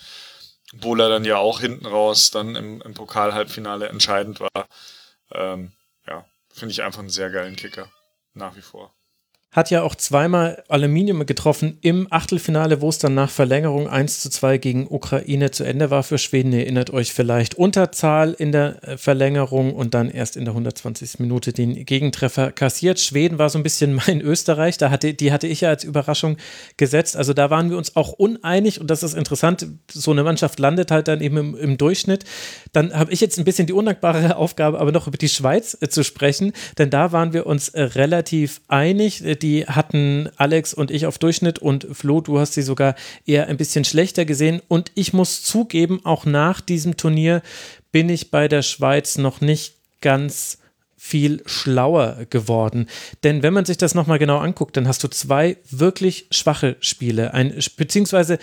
Obwohl 0.73 0.99
er 1.01 1.09
dann 1.09 1.23
ja 1.23 1.37
auch 1.37 1.61
hinten 1.61 1.85
raus 1.85 2.31
dann 2.31 2.55
im, 2.55 2.81
im 2.81 2.93
Pokal-Halbfinale 2.93 3.87
entscheidend 3.87 4.39
war. 4.41 4.67
Ähm, 5.31 5.71
ja, 6.07 6.25
finde 6.51 6.73
ich 6.73 6.83
einfach 6.83 6.99
einen 6.99 7.09
sehr 7.09 7.29
geilen 7.29 7.55
Kicker. 7.55 7.91
Nach 8.33 8.55
wie 8.55 8.61
vor 8.61 8.93
hat 9.53 9.69
ja 9.69 9.83
auch 9.83 9.95
zweimal 9.95 10.63
Aluminium 10.67 11.25
getroffen 11.27 11.77
im 11.81 12.07
Achtelfinale, 12.09 12.81
wo 12.81 12.89
es 12.89 12.97
dann 12.97 13.13
nach 13.13 13.29
Verlängerung 13.29 13.87
1 13.87 14.21
zu 14.21 14.29
2 14.29 14.57
gegen 14.57 14.87
Ukraine 14.89 15.51
zu 15.51 15.63
Ende 15.63 15.91
war 15.91 16.01
für 16.01 16.17
Schweden. 16.17 16.51
Ihr 16.51 16.61
erinnert 16.61 16.89
euch 16.89 17.13
vielleicht 17.13 17.55
Unterzahl 17.55 18.33
in 18.33 18.51
der 18.51 18.83
äh, 18.83 18.97
Verlängerung 18.97 19.73
und 19.73 19.93
dann 19.93 20.09
erst 20.09 20.37
in 20.37 20.45
der 20.45 20.53
120. 20.53 21.19
Minute 21.19 21.53
den 21.53 21.85
Gegentreffer 21.85 22.51
kassiert. 22.51 22.99
Schweden 22.99 23.37
war 23.37 23.49
so 23.49 23.59
ein 23.59 23.63
bisschen 23.63 23.93
mein 24.07 24.21
Österreich, 24.21 24.79
da 24.79 24.89
hatte, 24.89 25.13
die 25.13 25.31
hatte 25.31 25.47
ich 25.47 25.61
ja 25.61 25.69
als 25.69 25.83
Überraschung 25.83 26.37
gesetzt. 26.77 27.15
Also 27.15 27.33
da 27.33 27.51
waren 27.51 27.69
wir 27.69 27.77
uns 27.77 27.95
auch 27.95 28.13
uneinig 28.13 28.81
und 28.81 28.89
das 28.89 29.03
ist 29.03 29.13
interessant. 29.13 29.67
So 29.91 30.11
eine 30.11 30.23
Mannschaft 30.23 30.57
landet 30.57 30.89
halt 30.89 31.07
dann 31.07 31.21
eben 31.21 31.37
im, 31.37 31.55
im 31.55 31.77
Durchschnitt. 31.77 32.25
Dann 32.71 32.91
habe 32.93 33.13
ich 33.13 33.21
jetzt 33.21 33.37
ein 33.37 33.45
bisschen 33.45 33.67
die 33.67 33.73
undankbare 33.73 34.35
Aufgabe, 34.35 34.79
aber 34.79 34.91
noch 34.91 35.05
über 35.05 35.17
die 35.17 35.29
Schweiz 35.29 35.77
äh, 35.79 35.89
zu 35.89 36.03
sprechen, 36.03 36.53
denn 36.79 36.89
da 36.89 37.11
waren 37.11 37.33
wir 37.33 37.45
uns 37.45 37.69
äh, 37.69 37.83
relativ 37.83 38.61
einig 38.67 39.23
die 39.43 39.67
hatten 39.67 40.29
Alex 40.37 40.73
und 40.73 40.89
ich 40.89 41.05
auf 41.05 41.19
Durchschnitt 41.19 41.59
und 41.59 41.85
Flo, 41.91 42.21
du 42.21 42.39
hast 42.39 42.53
sie 42.53 42.61
sogar 42.61 42.95
eher 43.25 43.47
ein 43.47 43.57
bisschen 43.57 43.83
schlechter 43.83 44.25
gesehen. 44.25 44.61
Und 44.69 44.91
ich 44.95 45.13
muss 45.13 45.43
zugeben, 45.43 45.99
auch 46.05 46.25
nach 46.25 46.61
diesem 46.61 46.97
Turnier 46.97 47.41
bin 47.91 48.09
ich 48.09 48.31
bei 48.31 48.47
der 48.47 48.61
Schweiz 48.61 49.17
noch 49.17 49.41
nicht 49.41 49.75
ganz 50.01 50.57
viel 50.97 51.43
schlauer 51.45 52.25
geworden. 52.29 52.87
Denn 53.23 53.43
wenn 53.43 53.53
man 53.53 53.65
sich 53.65 53.77
das 53.77 53.93
nochmal 53.93 54.19
genau 54.19 54.37
anguckt, 54.37 54.77
dann 54.77 54.87
hast 54.87 55.03
du 55.03 55.09
zwei 55.09 55.57
wirklich 55.69 56.27
schwache 56.31 56.77
Spiele. 56.79 57.33
Ein, 57.33 57.53
beziehungsweise 57.75 58.39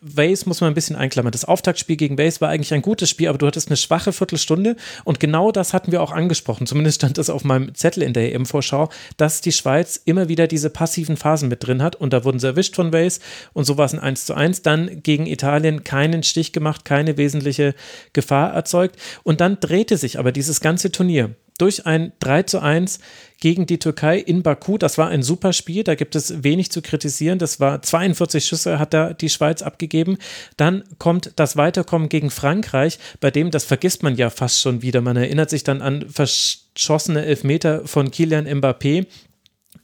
Waze 0.00 0.48
muss 0.48 0.60
man 0.60 0.70
ein 0.70 0.74
bisschen 0.74 0.94
einklammern. 0.94 1.32
Das 1.32 1.44
Auftaktspiel 1.44 1.96
gegen 1.96 2.18
Waze 2.18 2.40
war 2.40 2.50
eigentlich 2.50 2.72
ein 2.72 2.82
gutes 2.82 3.10
Spiel, 3.10 3.28
aber 3.28 3.38
du 3.38 3.46
hattest 3.46 3.68
eine 3.68 3.76
schwache 3.76 4.12
Viertelstunde 4.12 4.76
und 5.04 5.18
genau 5.18 5.50
das 5.50 5.74
hatten 5.74 5.90
wir 5.90 6.02
auch 6.02 6.12
angesprochen. 6.12 6.66
Zumindest 6.66 6.96
stand 6.96 7.18
das 7.18 7.30
auf 7.30 7.42
meinem 7.42 7.74
Zettel 7.74 8.04
in 8.04 8.12
der 8.12 8.32
EM-Vorschau, 8.32 8.90
dass 9.16 9.40
die 9.40 9.50
Schweiz 9.50 10.00
immer 10.04 10.28
wieder 10.28 10.46
diese 10.46 10.70
passiven 10.70 11.16
Phasen 11.16 11.48
mit 11.48 11.66
drin 11.66 11.82
hat 11.82 11.96
und 11.96 12.12
da 12.12 12.24
wurden 12.24 12.38
sie 12.38 12.46
erwischt 12.46 12.76
von 12.76 12.92
Waze 12.92 13.20
und 13.54 13.64
so 13.64 13.76
war 13.76 13.86
es 13.86 13.94
ein 13.94 14.00
1 14.00 14.26
zu 14.26 14.34
1. 14.34 14.62
Dann 14.62 15.02
gegen 15.02 15.26
Italien 15.26 15.82
keinen 15.82 16.22
Stich 16.22 16.52
gemacht, 16.52 16.84
keine 16.84 17.16
wesentliche 17.16 17.74
Gefahr 18.12 18.52
erzeugt 18.52 18.96
und 19.24 19.40
dann 19.40 19.58
drehte 19.58 19.96
sich 19.96 20.18
aber 20.18 20.30
dieses 20.30 20.60
ganze 20.60 20.92
Turnier 20.92 21.34
durch 21.58 21.86
ein 21.86 22.12
3 22.20 22.44
zu 22.44 22.60
1 22.60 23.00
gegen 23.40 23.66
die 23.66 23.78
Türkei 23.78 24.18
in 24.18 24.42
Baku. 24.42 24.78
Das 24.78 24.98
war 24.98 25.08
ein 25.08 25.22
super 25.22 25.52
Spiel, 25.52 25.84
da 25.84 25.94
gibt 25.94 26.16
es 26.16 26.42
wenig 26.42 26.70
zu 26.70 26.82
kritisieren. 26.82 27.38
Das 27.38 27.60
war 27.60 27.82
42 27.82 28.44
Schüsse 28.44 28.78
hat 28.78 28.94
da 28.94 29.12
die 29.12 29.28
Schweiz 29.28 29.62
abgegeben. 29.62 30.18
Dann 30.56 30.84
kommt 30.98 31.32
das 31.36 31.56
Weiterkommen 31.56 32.08
gegen 32.08 32.30
Frankreich, 32.30 32.98
bei 33.20 33.30
dem, 33.30 33.50
das 33.50 33.64
vergisst 33.64 34.02
man 34.02 34.16
ja 34.16 34.30
fast 34.30 34.60
schon 34.60 34.82
wieder. 34.82 35.00
Man 35.00 35.16
erinnert 35.16 35.50
sich 35.50 35.64
dann 35.64 35.82
an 35.82 36.06
verschossene 36.08 37.24
Elfmeter 37.24 37.86
von 37.86 38.10
Kilian 38.10 38.46
Mbappé. 38.46 39.06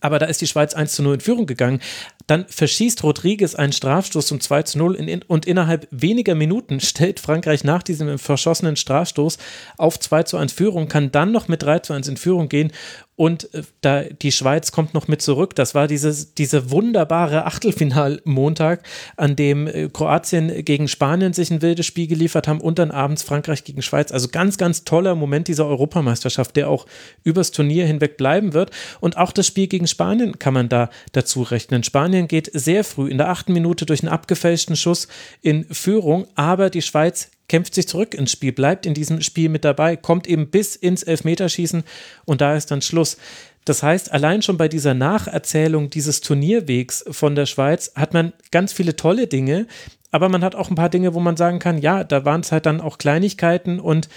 Aber 0.04 0.18
da 0.18 0.26
ist 0.26 0.42
die 0.42 0.46
Schweiz 0.46 0.74
1 0.74 0.96
zu 0.96 1.02
0 1.02 1.14
in 1.14 1.20
Führung 1.20 1.46
gegangen. 1.46 1.80
Dann 2.26 2.44
verschießt 2.46 3.02
Rodriguez 3.04 3.54
einen 3.54 3.72
Strafstoß 3.72 4.26
zum 4.26 4.38
2 4.38 4.62
zu 4.64 4.76
0 4.76 4.96
in, 4.96 5.22
und 5.22 5.46
innerhalb 5.46 5.88
weniger 5.90 6.34
Minuten 6.34 6.80
stellt 6.80 7.20
Frankreich 7.20 7.64
nach 7.64 7.82
diesem 7.82 8.18
verschossenen 8.18 8.76
Strafstoß 8.76 9.38
auf 9.78 9.98
2 9.98 10.24
zu 10.24 10.36
1 10.36 10.52
Führung, 10.52 10.88
kann 10.88 11.10
dann 11.10 11.32
noch 11.32 11.48
mit 11.48 11.62
3 11.62 11.78
zu 11.78 11.94
1 11.94 12.08
in 12.08 12.16
Führung 12.18 12.50
gehen 12.50 12.70
und 13.16 13.52
äh, 13.54 13.62
da 13.80 14.02
die 14.02 14.32
Schweiz 14.32 14.72
kommt 14.72 14.94
noch 14.94 15.08
mit 15.08 15.22
zurück. 15.22 15.54
Das 15.54 15.74
war 15.74 15.86
dieses, 15.88 16.34
diese 16.34 16.70
wunderbare 16.70 17.44
Achtelfinal-Montag, 17.46 18.82
an 19.16 19.36
dem 19.36 19.66
äh, 19.66 19.88
Kroatien 19.92 20.64
gegen 20.64 20.88
Spanien 20.88 21.32
sich 21.32 21.50
ein 21.50 21.62
wildes 21.62 21.86
Spiel 21.86 22.06
geliefert 22.06 22.48
haben 22.48 22.60
und 22.60 22.78
dann 22.78 22.90
abends 22.90 23.22
Frankreich 23.22 23.64
gegen 23.64 23.82
Schweiz. 23.82 24.12
Also 24.12 24.28
ganz, 24.28 24.56
ganz 24.56 24.84
toller 24.84 25.14
Moment 25.14 25.48
dieser 25.48 25.66
Europameisterschaft, 25.66 26.56
der 26.56 26.70
auch 26.70 26.86
übers 27.22 27.50
Turnier 27.50 27.86
hinweg 27.86 28.16
bleiben 28.16 28.52
wird. 28.52 28.70
Und 29.00 29.16
auch 29.16 29.32
das 29.32 29.46
Spiel 29.46 29.66
gegen 29.66 29.86
Spanien 29.86 30.38
kann 30.38 30.54
man 30.54 30.68
da 30.68 30.90
dazu 31.12 31.42
rechnen. 31.42 31.82
Spanien 31.82 32.04
Spanien 32.04 32.28
geht 32.28 32.50
sehr 32.52 32.84
früh 32.84 33.08
in 33.08 33.18
der 33.18 33.30
achten 33.30 33.52
Minute 33.52 33.86
durch 33.86 34.02
einen 34.02 34.12
abgefälschten 34.12 34.76
Schuss 34.76 35.08
in 35.40 35.64
Führung, 35.72 36.26
aber 36.34 36.68
die 36.68 36.82
Schweiz 36.82 37.30
kämpft 37.48 37.74
sich 37.74 37.88
zurück 37.88 38.14
ins 38.14 38.32
Spiel, 38.32 38.52
bleibt 38.52 38.86
in 38.86 38.94
diesem 38.94 39.20
Spiel 39.20 39.48
mit 39.48 39.64
dabei, 39.64 39.96
kommt 39.96 40.26
eben 40.26 40.50
bis 40.50 40.76
ins 40.76 41.02
Elfmeterschießen 41.02 41.84
und 42.24 42.40
da 42.40 42.56
ist 42.56 42.70
dann 42.70 42.82
Schluss. 42.82 43.16
Das 43.64 43.82
heißt, 43.82 44.12
allein 44.12 44.42
schon 44.42 44.58
bei 44.58 44.68
dieser 44.68 44.94
Nacherzählung 44.94 45.88
dieses 45.90 46.20
Turnierwegs 46.20 47.04
von 47.10 47.34
der 47.34 47.46
Schweiz 47.46 47.92
hat 47.94 48.12
man 48.12 48.32
ganz 48.50 48.72
viele 48.72 48.96
tolle 48.96 49.26
Dinge, 49.26 49.66
aber 50.10 50.28
man 50.28 50.44
hat 50.44 50.54
auch 50.54 50.70
ein 50.70 50.76
paar 50.76 50.90
Dinge, 50.90 51.14
wo 51.14 51.20
man 51.20 51.36
sagen 51.36 51.58
kann, 51.58 51.78
ja, 51.78 52.04
da 52.04 52.24
waren 52.24 52.42
es 52.42 52.52
halt 52.52 52.66
dann 52.66 52.80
auch 52.80 52.98
Kleinigkeiten 52.98 53.80
und 53.80 54.08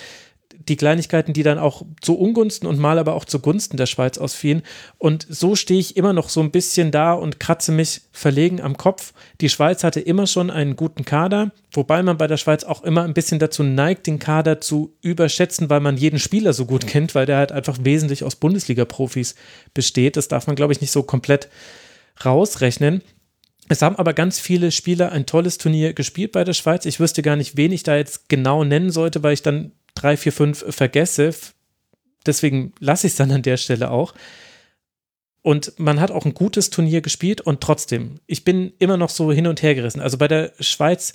die 0.59 0.75
Kleinigkeiten, 0.75 1.33
die 1.33 1.43
dann 1.43 1.59
auch 1.59 1.83
zu 2.01 2.17
Ungunsten 2.17 2.67
und 2.67 2.79
mal 2.79 2.99
aber 2.99 3.13
auch 3.13 3.25
zugunsten 3.25 3.77
der 3.77 3.85
Schweiz 3.85 4.17
ausfielen. 4.17 4.63
Und 4.97 5.25
so 5.29 5.55
stehe 5.55 5.79
ich 5.79 5.97
immer 5.97 6.13
noch 6.13 6.29
so 6.29 6.41
ein 6.41 6.51
bisschen 6.51 6.91
da 6.91 7.13
und 7.13 7.39
kratze 7.39 7.71
mich 7.71 8.01
verlegen 8.11 8.61
am 8.61 8.77
Kopf. 8.77 9.13
Die 9.41 9.49
Schweiz 9.49 9.83
hatte 9.83 9.99
immer 9.99 10.27
schon 10.27 10.49
einen 10.49 10.75
guten 10.75 11.05
Kader, 11.05 11.51
wobei 11.71 12.03
man 12.03 12.17
bei 12.17 12.27
der 12.27 12.37
Schweiz 12.37 12.63
auch 12.63 12.83
immer 12.83 13.03
ein 13.03 13.13
bisschen 13.13 13.39
dazu 13.39 13.63
neigt, 13.63 14.07
den 14.07 14.19
Kader 14.19 14.59
zu 14.61 14.95
überschätzen, 15.01 15.69
weil 15.69 15.79
man 15.79 15.97
jeden 15.97 16.19
Spieler 16.19 16.53
so 16.53 16.65
gut 16.65 16.87
kennt, 16.87 17.15
weil 17.15 17.25
der 17.25 17.37
halt 17.37 17.51
einfach 17.51 17.77
wesentlich 17.81 18.23
aus 18.23 18.35
Bundesliga-Profis 18.35 19.35
besteht. 19.73 20.17
Das 20.17 20.27
darf 20.27 20.47
man, 20.47 20.55
glaube 20.55 20.73
ich, 20.73 20.81
nicht 20.81 20.91
so 20.91 21.03
komplett 21.03 21.49
rausrechnen. 22.23 23.01
Es 23.69 23.81
haben 23.81 23.97
aber 23.97 24.13
ganz 24.13 24.39
viele 24.39 24.71
Spieler 24.71 25.11
ein 25.11 25.25
tolles 25.25 25.57
Turnier 25.57 25.93
gespielt 25.93 26.31
bei 26.31 26.43
der 26.43 26.53
Schweiz. 26.53 26.85
Ich 26.85 26.99
wüsste 26.99 27.21
gar 27.21 27.35
nicht, 27.35 27.57
wen 27.57 27.71
ich 27.71 27.83
da 27.83 27.97
jetzt 27.97 28.29
genau 28.29 28.63
nennen 28.63 28.91
sollte, 28.91 29.23
weil 29.23 29.33
ich 29.33 29.41
dann 29.41 29.73
drei, 30.01 30.17
vier, 30.17 30.31
fünf 30.31 30.65
vergesse. 30.69 31.31
Deswegen 32.25 32.73
lasse 32.79 33.07
ich 33.07 33.13
es 33.13 33.17
dann 33.17 33.31
an 33.31 33.41
der 33.41 33.57
Stelle 33.57 33.91
auch. 33.91 34.13
Und 35.41 35.79
man 35.79 36.01
hat 36.01 36.11
auch 36.11 36.25
ein 36.25 36.33
gutes 36.33 36.69
Turnier 36.69 37.01
gespielt 37.01 37.39
und 37.39 37.61
trotzdem, 37.61 38.19
ich 38.27 38.43
bin 38.43 38.73
immer 38.79 38.97
noch 38.97 39.09
so 39.09 39.31
hin 39.31 39.47
und 39.47 39.61
her 39.61 39.75
gerissen. 39.75 40.01
Also 40.01 40.17
bei 40.17 40.27
der 40.27 40.51
Schweiz, 40.59 41.13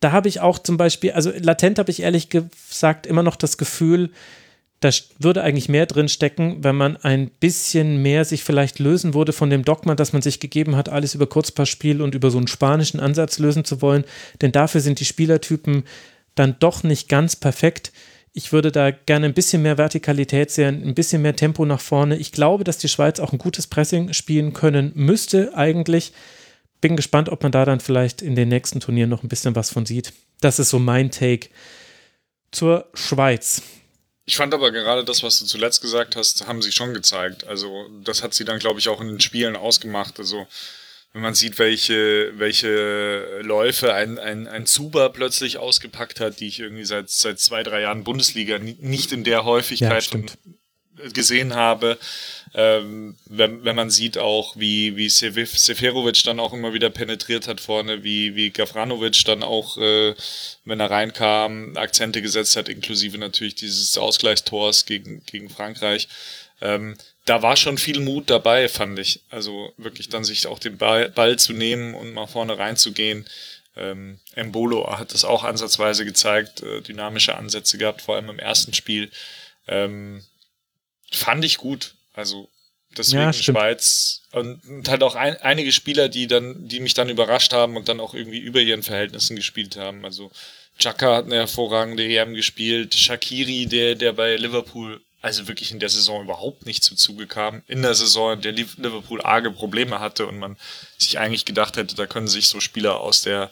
da 0.00 0.10
habe 0.10 0.28
ich 0.28 0.40
auch 0.40 0.58
zum 0.58 0.78
Beispiel, 0.78 1.12
also 1.12 1.30
latent 1.36 1.78
habe 1.78 1.90
ich 1.90 2.00
ehrlich 2.00 2.30
gesagt 2.30 3.06
immer 3.06 3.22
noch 3.22 3.36
das 3.36 3.58
Gefühl, 3.58 4.10
da 4.82 4.90
würde 5.18 5.42
eigentlich 5.42 5.68
mehr 5.68 5.86
drin 5.86 6.08
stecken, 6.08 6.64
wenn 6.64 6.74
man 6.74 6.96
ein 6.96 7.28
bisschen 7.28 8.02
mehr 8.02 8.24
sich 8.24 8.42
vielleicht 8.42 8.80
lösen 8.80 9.14
würde 9.14 9.32
von 9.32 9.48
dem 9.48 9.64
Dogma, 9.64 9.94
das 9.94 10.12
man 10.12 10.22
sich 10.22 10.40
gegeben 10.40 10.74
hat, 10.74 10.88
alles 10.88 11.14
über 11.14 11.26
Kurzpassspiel 11.26 12.02
und 12.02 12.14
über 12.16 12.30
so 12.30 12.38
einen 12.38 12.48
spanischen 12.48 12.98
Ansatz 12.98 13.38
lösen 13.38 13.64
zu 13.64 13.80
wollen. 13.80 14.04
Denn 14.40 14.50
dafür 14.50 14.80
sind 14.80 14.98
die 14.98 15.04
Spielertypen 15.04 15.84
dann 16.34 16.56
doch 16.58 16.82
nicht 16.82 17.08
ganz 17.08 17.36
perfekt. 17.36 17.92
Ich 18.32 18.52
würde 18.52 18.72
da 18.72 18.90
gerne 18.90 19.26
ein 19.26 19.34
bisschen 19.34 19.62
mehr 19.62 19.76
Vertikalität 19.76 20.50
sehen, 20.50 20.82
ein 20.82 20.94
bisschen 20.94 21.20
mehr 21.20 21.36
Tempo 21.36 21.66
nach 21.66 21.80
vorne. 21.80 22.16
Ich 22.16 22.32
glaube, 22.32 22.64
dass 22.64 22.78
die 22.78 22.88
Schweiz 22.88 23.20
auch 23.20 23.32
ein 23.32 23.38
gutes 23.38 23.66
Pressing 23.66 24.12
spielen 24.14 24.54
können 24.54 24.92
müsste 24.94 25.54
eigentlich. 25.54 26.12
Bin 26.80 26.96
gespannt, 26.96 27.28
ob 27.28 27.42
man 27.42 27.52
da 27.52 27.64
dann 27.64 27.80
vielleicht 27.80 28.22
in 28.22 28.34
den 28.34 28.48
nächsten 28.48 28.80
Turnieren 28.80 29.10
noch 29.10 29.22
ein 29.22 29.28
bisschen 29.28 29.54
was 29.54 29.70
von 29.70 29.84
sieht. 29.84 30.12
Das 30.40 30.58
ist 30.58 30.70
so 30.70 30.78
mein 30.78 31.10
Take 31.10 31.50
zur 32.50 32.88
Schweiz. 32.94 33.62
Ich 34.24 34.36
fand 34.36 34.54
aber 34.54 34.70
gerade 34.70 35.04
das, 35.04 35.22
was 35.22 35.38
du 35.40 35.44
zuletzt 35.44 35.82
gesagt 35.82 36.16
hast, 36.16 36.46
haben 36.46 36.62
sie 36.62 36.72
schon 36.72 36.94
gezeigt. 36.94 37.44
Also 37.46 37.88
das 38.04 38.22
hat 38.22 38.34
sie 38.34 38.44
dann, 38.44 38.58
glaube 38.58 38.78
ich, 38.78 38.88
auch 38.88 39.00
in 39.00 39.08
den 39.08 39.20
Spielen 39.20 39.56
ausgemacht. 39.56 40.18
Also 40.18 40.46
wenn 41.12 41.22
man 41.22 41.34
sieht, 41.34 41.58
welche, 41.58 42.32
welche 42.38 43.40
Läufe 43.42 43.92
ein, 43.92 44.18
ein, 44.18 44.46
ein 44.46 44.66
Zuber 44.66 45.10
plötzlich 45.10 45.58
ausgepackt 45.58 46.20
hat, 46.20 46.40
die 46.40 46.48
ich 46.48 46.60
irgendwie 46.60 46.84
seit, 46.84 47.10
seit 47.10 47.38
zwei, 47.38 47.62
drei 47.62 47.82
Jahren 47.82 48.04
Bundesliga 48.04 48.58
nicht 48.58 49.12
in 49.12 49.22
der 49.22 49.44
Häufigkeit 49.44 50.10
ja, 50.10 51.08
gesehen 51.12 51.54
habe. 51.54 51.98
Ähm, 52.54 53.16
wenn, 53.26 53.64
wenn 53.64 53.76
man 53.76 53.90
sieht 53.90 54.16
auch, 54.16 54.56
wie, 54.56 54.96
wie 54.96 55.08
Seferovic 55.08 56.22
dann 56.24 56.40
auch 56.40 56.52
immer 56.52 56.72
wieder 56.72 56.90
penetriert 56.90 57.46
hat 57.46 57.60
vorne, 57.60 58.04
wie, 58.04 58.34
wie 58.34 58.50
Gavranovic 58.50 59.24
dann 59.24 59.42
auch, 59.42 59.76
äh, 59.78 60.14
wenn 60.64 60.80
er 60.80 60.90
reinkam, 60.90 61.76
Akzente 61.76 62.22
gesetzt 62.22 62.56
hat, 62.56 62.68
inklusive 62.68 63.18
natürlich 63.18 63.54
dieses 63.54 63.96
Ausgleichstors 63.98 64.86
gegen, 64.86 65.22
gegen 65.24 65.50
Frankreich. 65.50 66.08
Ähm, 66.60 66.96
da 67.24 67.42
war 67.42 67.56
schon 67.56 67.78
viel 67.78 68.00
Mut 68.00 68.30
dabei, 68.30 68.68
fand 68.68 68.98
ich. 68.98 69.20
Also 69.30 69.72
wirklich 69.76 70.08
dann 70.08 70.24
sich 70.24 70.46
auch 70.46 70.58
den 70.58 70.76
Ball, 70.76 71.08
Ball 71.10 71.38
zu 71.38 71.52
nehmen 71.52 71.94
und 71.94 72.12
mal 72.12 72.26
vorne 72.26 72.58
reinzugehen. 72.58 73.26
Ähm, 73.76 74.18
Embolo 74.34 74.98
hat 74.98 75.14
das 75.14 75.24
auch 75.24 75.44
ansatzweise 75.44 76.04
gezeigt, 76.04 76.62
äh, 76.62 76.82
dynamische 76.82 77.36
Ansätze 77.36 77.78
gehabt, 77.78 78.02
vor 78.02 78.16
allem 78.16 78.28
im 78.28 78.38
ersten 78.38 78.74
Spiel. 78.74 79.10
Ähm, 79.68 80.22
fand 81.10 81.44
ich 81.44 81.58
gut. 81.58 81.94
Also 82.12 82.50
deswegen 82.96 83.22
ja, 83.22 83.32
Schweiz 83.32 84.22
und, 84.32 84.62
und 84.68 84.88
halt 84.88 85.02
auch 85.02 85.14
ein, 85.14 85.36
einige 85.38 85.72
Spieler, 85.72 86.08
die 86.08 86.26
dann, 86.26 86.68
die 86.68 86.80
mich 86.80 86.94
dann 86.94 87.08
überrascht 87.08 87.52
haben 87.52 87.76
und 87.76 87.88
dann 87.88 88.00
auch 88.00 88.14
irgendwie 88.14 88.40
über 88.40 88.60
ihren 88.60 88.82
Verhältnissen 88.82 89.36
gespielt 89.36 89.76
haben. 89.76 90.04
Also 90.04 90.30
Chaka 90.78 91.16
hat 91.16 91.26
eine 91.26 91.36
hervorragende 91.36 92.04
EM 92.04 92.34
gespielt, 92.34 92.94
Shakiri, 92.94 93.66
der, 93.66 93.94
der 93.94 94.12
bei 94.12 94.36
Liverpool 94.36 95.00
also 95.22 95.46
wirklich 95.48 95.70
in 95.70 95.78
der 95.78 95.88
Saison 95.88 96.24
überhaupt 96.24 96.66
nicht 96.66 96.82
zu 96.82 96.96
Zuge 96.96 97.26
kam. 97.26 97.62
In 97.68 97.82
der 97.82 97.94
Saison, 97.94 98.34
in 98.34 98.42
der 98.42 98.52
Liverpool 98.52 99.22
arge 99.22 99.52
Probleme 99.52 100.00
hatte 100.00 100.26
und 100.26 100.38
man 100.38 100.58
sich 100.98 101.18
eigentlich 101.18 101.44
gedacht 101.44 101.76
hätte, 101.76 101.94
da 101.94 102.06
können 102.06 102.28
sich 102.28 102.48
so 102.48 102.60
Spieler 102.60 103.00
aus 103.00 103.22
der 103.22 103.50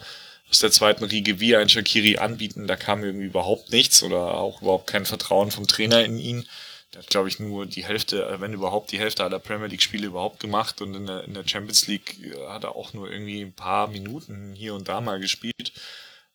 aus 0.50 0.58
der 0.58 0.72
zweiten 0.72 1.04
Riege 1.04 1.38
wie 1.38 1.54
ein 1.54 1.68
Shakiri 1.68 2.18
anbieten. 2.18 2.66
Da 2.66 2.74
kam 2.74 3.04
irgendwie 3.04 3.26
überhaupt 3.26 3.70
nichts 3.70 4.02
oder 4.02 4.34
auch 4.34 4.62
überhaupt 4.62 4.88
kein 4.88 5.06
Vertrauen 5.06 5.52
vom 5.52 5.68
Trainer 5.68 6.04
in 6.04 6.18
ihn. 6.18 6.44
Der 6.92 7.02
hat, 7.02 7.08
glaube 7.08 7.28
ich, 7.28 7.38
nur 7.38 7.66
die 7.66 7.84
Hälfte, 7.84 8.36
wenn 8.40 8.52
überhaupt 8.52 8.90
die 8.90 8.98
Hälfte 8.98 9.22
aller 9.22 9.38
Premier 9.38 9.68
League-Spiele 9.68 10.08
überhaupt 10.08 10.40
gemacht 10.40 10.82
und 10.82 10.94
in 10.96 11.06
der, 11.06 11.22
in 11.22 11.34
der 11.34 11.46
Champions 11.46 11.86
League 11.86 12.18
äh, 12.20 12.48
hat 12.48 12.64
er 12.64 12.74
auch 12.74 12.92
nur 12.94 13.12
irgendwie 13.12 13.42
ein 13.42 13.52
paar 13.52 13.86
Minuten 13.86 14.52
hier 14.54 14.74
und 14.74 14.88
da 14.88 15.00
mal 15.00 15.20
gespielt. 15.20 15.72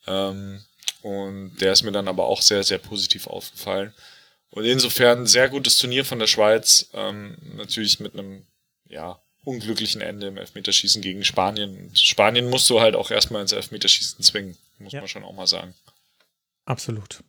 Ähm, 0.07 0.63
und 1.01 1.57
der 1.57 1.73
ist 1.73 1.83
mir 1.83 1.91
dann 1.91 2.07
aber 2.07 2.25
auch 2.25 2.41
sehr, 2.41 2.63
sehr 2.63 2.77
positiv 2.77 3.27
aufgefallen. 3.27 3.93
Und 4.55 4.63
insofern 4.63 5.27
sehr 5.27 5.49
gutes 5.49 5.77
Turnier 5.77 6.05
von 6.05 6.17
der 6.17 6.27
Schweiz. 6.27 6.89
Ähm, 6.93 7.37
natürlich 7.55 7.99
mit 7.99 8.13
einem, 8.13 8.47
ja, 8.87 9.21
unglücklichen 9.43 10.01
Ende 10.01 10.27
im 10.27 10.37
Elfmeterschießen 10.37 11.01
gegen 11.01 11.23
Spanien. 11.23 11.91
Spanien 11.93 12.49
musst 12.49 12.69
du 12.69 12.79
halt 12.79 12.95
auch 12.95 13.11
erstmal 13.11 13.41
ins 13.41 13.51
Elfmeterschießen 13.51 14.23
zwingen, 14.23 14.57
muss 14.79 14.93
ja. 14.93 15.01
man 15.01 15.09
schon 15.09 15.23
auch 15.23 15.33
mal 15.33 15.45
sagen. 15.45 15.75
Absolut. 16.63 17.19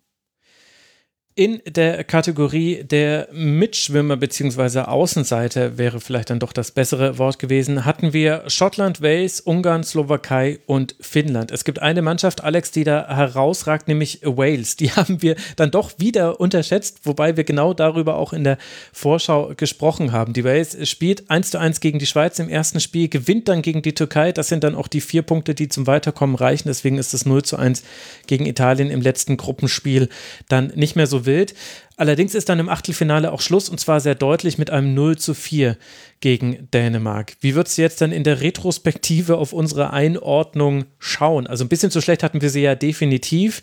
In 1.38 1.60
der 1.66 2.02
Kategorie 2.02 2.82
der 2.82 3.28
Mitschwimmer 3.30 4.16
bzw. 4.16 4.78
Außenseiter 4.78 5.76
wäre 5.76 6.00
vielleicht 6.00 6.30
dann 6.30 6.38
doch 6.38 6.54
das 6.54 6.70
bessere 6.70 7.18
Wort 7.18 7.38
gewesen, 7.38 7.84
hatten 7.84 8.14
wir 8.14 8.44
Schottland, 8.46 9.02
Wales, 9.02 9.42
Ungarn, 9.42 9.84
Slowakei 9.84 10.60
und 10.64 10.94
Finnland. 10.98 11.50
Es 11.50 11.64
gibt 11.64 11.82
eine 11.82 12.00
Mannschaft, 12.00 12.42
Alex, 12.42 12.70
die 12.70 12.84
da 12.84 13.14
herausragt, 13.14 13.86
nämlich 13.86 14.20
Wales. 14.22 14.76
Die 14.76 14.90
haben 14.92 15.20
wir 15.20 15.36
dann 15.56 15.70
doch 15.70 15.98
wieder 15.98 16.40
unterschätzt, 16.40 17.00
wobei 17.02 17.36
wir 17.36 17.44
genau 17.44 17.74
darüber 17.74 18.14
auch 18.14 18.32
in 18.32 18.42
der 18.42 18.56
Vorschau 18.94 19.52
gesprochen 19.54 20.12
haben. 20.12 20.32
Die 20.32 20.42
Wales 20.42 20.88
spielt 20.88 21.28
1 21.28 21.50
zu 21.50 21.60
1 21.60 21.80
gegen 21.80 21.98
die 21.98 22.06
Schweiz 22.06 22.38
im 22.38 22.48
ersten 22.48 22.80
Spiel, 22.80 23.10
gewinnt 23.10 23.48
dann 23.48 23.60
gegen 23.60 23.82
die 23.82 23.94
Türkei. 23.94 24.32
Das 24.32 24.48
sind 24.48 24.64
dann 24.64 24.74
auch 24.74 24.88
die 24.88 25.02
vier 25.02 25.20
Punkte, 25.20 25.54
die 25.54 25.68
zum 25.68 25.86
Weiterkommen 25.86 26.36
reichen. 26.36 26.68
Deswegen 26.68 26.96
ist 26.96 27.12
es 27.12 27.26
0 27.26 27.42
zu 27.42 27.58
1 27.58 27.82
gegen 28.26 28.46
Italien 28.46 28.88
im 28.88 29.02
letzten 29.02 29.36
Gruppenspiel 29.36 30.08
dann 30.48 30.72
nicht 30.74 30.96
mehr 30.96 31.06
so 31.06 31.25
wild. 31.26 31.54
Allerdings 31.96 32.34
ist 32.34 32.48
dann 32.48 32.58
im 32.58 32.68
Achtelfinale 32.68 33.32
auch 33.32 33.40
Schluss 33.40 33.68
und 33.68 33.78
zwar 33.78 34.00
sehr 34.00 34.14
deutlich 34.14 34.58
mit 34.58 34.70
einem 34.70 34.94
0 34.94 35.18
zu 35.18 35.34
4 35.34 35.76
gegen 36.20 36.70
Dänemark. 36.70 37.34
Wie 37.40 37.54
wird 37.54 37.68
es 37.68 37.76
jetzt 37.76 38.00
dann 38.00 38.12
in 38.12 38.24
der 38.24 38.40
Retrospektive 38.40 39.36
auf 39.38 39.52
unsere 39.52 39.92
Einordnung 39.92 40.84
schauen? 40.98 41.46
Also 41.46 41.64
ein 41.64 41.68
bisschen 41.68 41.90
zu 41.90 42.00
schlecht 42.00 42.22
hatten 42.22 42.42
wir 42.42 42.50
sie 42.50 42.62
ja 42.62 42.74
definitiv, 42.74 43.62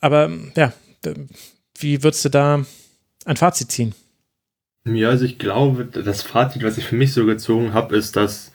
aber 0.00 0.30
ja, 0.56 0.72
wie 1.78 2.02
würdest 2.02 2.24
du 2.24 2.28
da 2.28 2.64
ein 3.24 3.36
Fazit 3.36 3.70
ziehen? 3.70 3.94
Ja, 4.84 5.10
also 5.10 5.24
ich 5.24 5.38
glaube, 5.38 5.84
das 5.84 6.22
Fazit, 6.22 6.62
was 6.62 6.78
ich 6.78 6.84
für 6.84 6.96
mich 6.96 7.12
so 7.12 7.26
gezogen 7.26 7.74
habe, 7.74 7.96
ist, 7.96 8.16
dass 8.16 8.50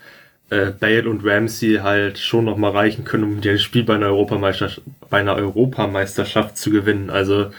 äh, 0.49 0.71
Bale 0.71 1.09
und 1.09 1.23
Ramsey 1.23 1.79
halt 1.81 2.17
schon 2.17 2.45
noch 2.45 2.57
mal 2.57 2.71
reichen 2.71 3.03
können, 3.03 3.23
um 3.23 3.41
ein 3.41 3.59
Spiel 3.59 3.83
bei 3.83 3.95
einer 3.95 4.07
Europameisterschaft, 4.07 4.81
bei 5.09 5.19
einer 5.19 5.35
Europameisterschaft 5.35 6.57
zu 6.57 6.71
gewinnen. 6.71 7.09
Also 7.09 7.51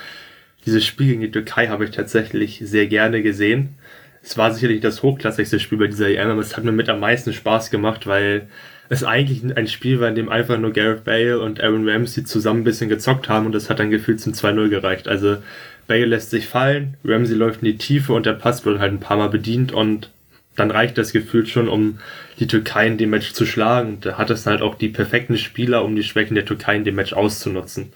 dieses 0.67 0.85
Spiel 0.85 1.07
gegen 1.09 1.21
die 1.23 1.31
Türkei 1.31 1.69
habe 1.69 1.85
ich 1.85 1.93
tatsächlich 1.93 2.61
sehr 2.63 2.87
gerne 2.89 3.23
gesehen. 3.23 3.77
Es 4.23 4.37
war 4.37 4.53
sicherlich 4.53 4.81
das 4.81 5.03
hochklassigste 5.03 5.61
Spiel 5.61 5.79
bei 5.79 5.87
dieser 5.87 6.09
EM, 6.09 6.31
aber 6.31 6.41
es 6.41 6.57
hat 6.57 6.65
mir 6.65 6.73
mit 6.73 6.89
am 6.89 6.99
meisten 7.01 7.33
Spaß 7.33 7.71
gemacht, 7.71 8.07
weil 8.09 8.49
es 8.89 9.05
eigentlich 9.05 9.43
ein 9.57 9.69
Spiel 9.69 10.01
war, 10.01 10.09
in 10.09 10.17
dem 10.17 10.29
einfach 10.29 10.59
nur 10.59 10.73
Gareth 10.73 11.05
Bale 11.05 11.41
und 11.41 11.61
Aaron 11.61 11.89
Ramsey 11.89 12.25
zusammen 12.25 12.61
ein 12.61 12.65
bisschen 12.65 12.89
gezockt 12.89 13.29
haben 13.29 13.47
und 13.47 13.53
das 13.53 13.71
hat 13.71 13.79
dann 13.79 13.91
gefühlt 13.91 14.21
zum 14.21 14.33
2-0 14.33 14.69
gereicht. 14.69 15.09
Also 15.09 15.39
Bale 15.87 16.07
lässt 16.07 16.31
sich 16.31 16.47
fallen, 16.47 16.97
Ramsey 17.05 17.37
läuft 17.37 17.63
in 17.63 17.67
die 17.67 17.79
Tiefe 17.79 18.13
und 18.13 18.27
der 18.27 18.33
Pass 18.33 18.65
wird 18.65 18.81
halt 18.81 18.93
ein 18.93 19.01
paar 19.01 19.17
Mal 19.17 19.29
bedient 19.29 19.73
und 19.73 20.11
dann 20.57 20.71
reicht 20.71 20.99
das 20.99 21.13
Gefühl 21.13 21.47
schon, 21.47 21.69
um 21.69 21.99
die 22.41 22.47
Türkei 22.47 22.87
in 22.87 22.99
dem 22.99 23.11
Match 23.11 23.33
zu 23.33 23.47
schlagen. 23.47 23.99
Da 24.01 24.19
hat 24.19 24.31
es 24.31 24.47
halt 24.47 24.63
auch 24.63 24.75
die 24.75 24.89
perfekten 24.89 25.37
Spieler, 25.37 25.85
um 25.85 25.95
die 25.95 26.03
Schwächen 26.03 26.35
der 26.35 26.47
Türkei 26.47 26.77
in 26.77 26.85
dem 26.85 26.95
Match 26.95 27.13
auszunutzen. 27.13 27.93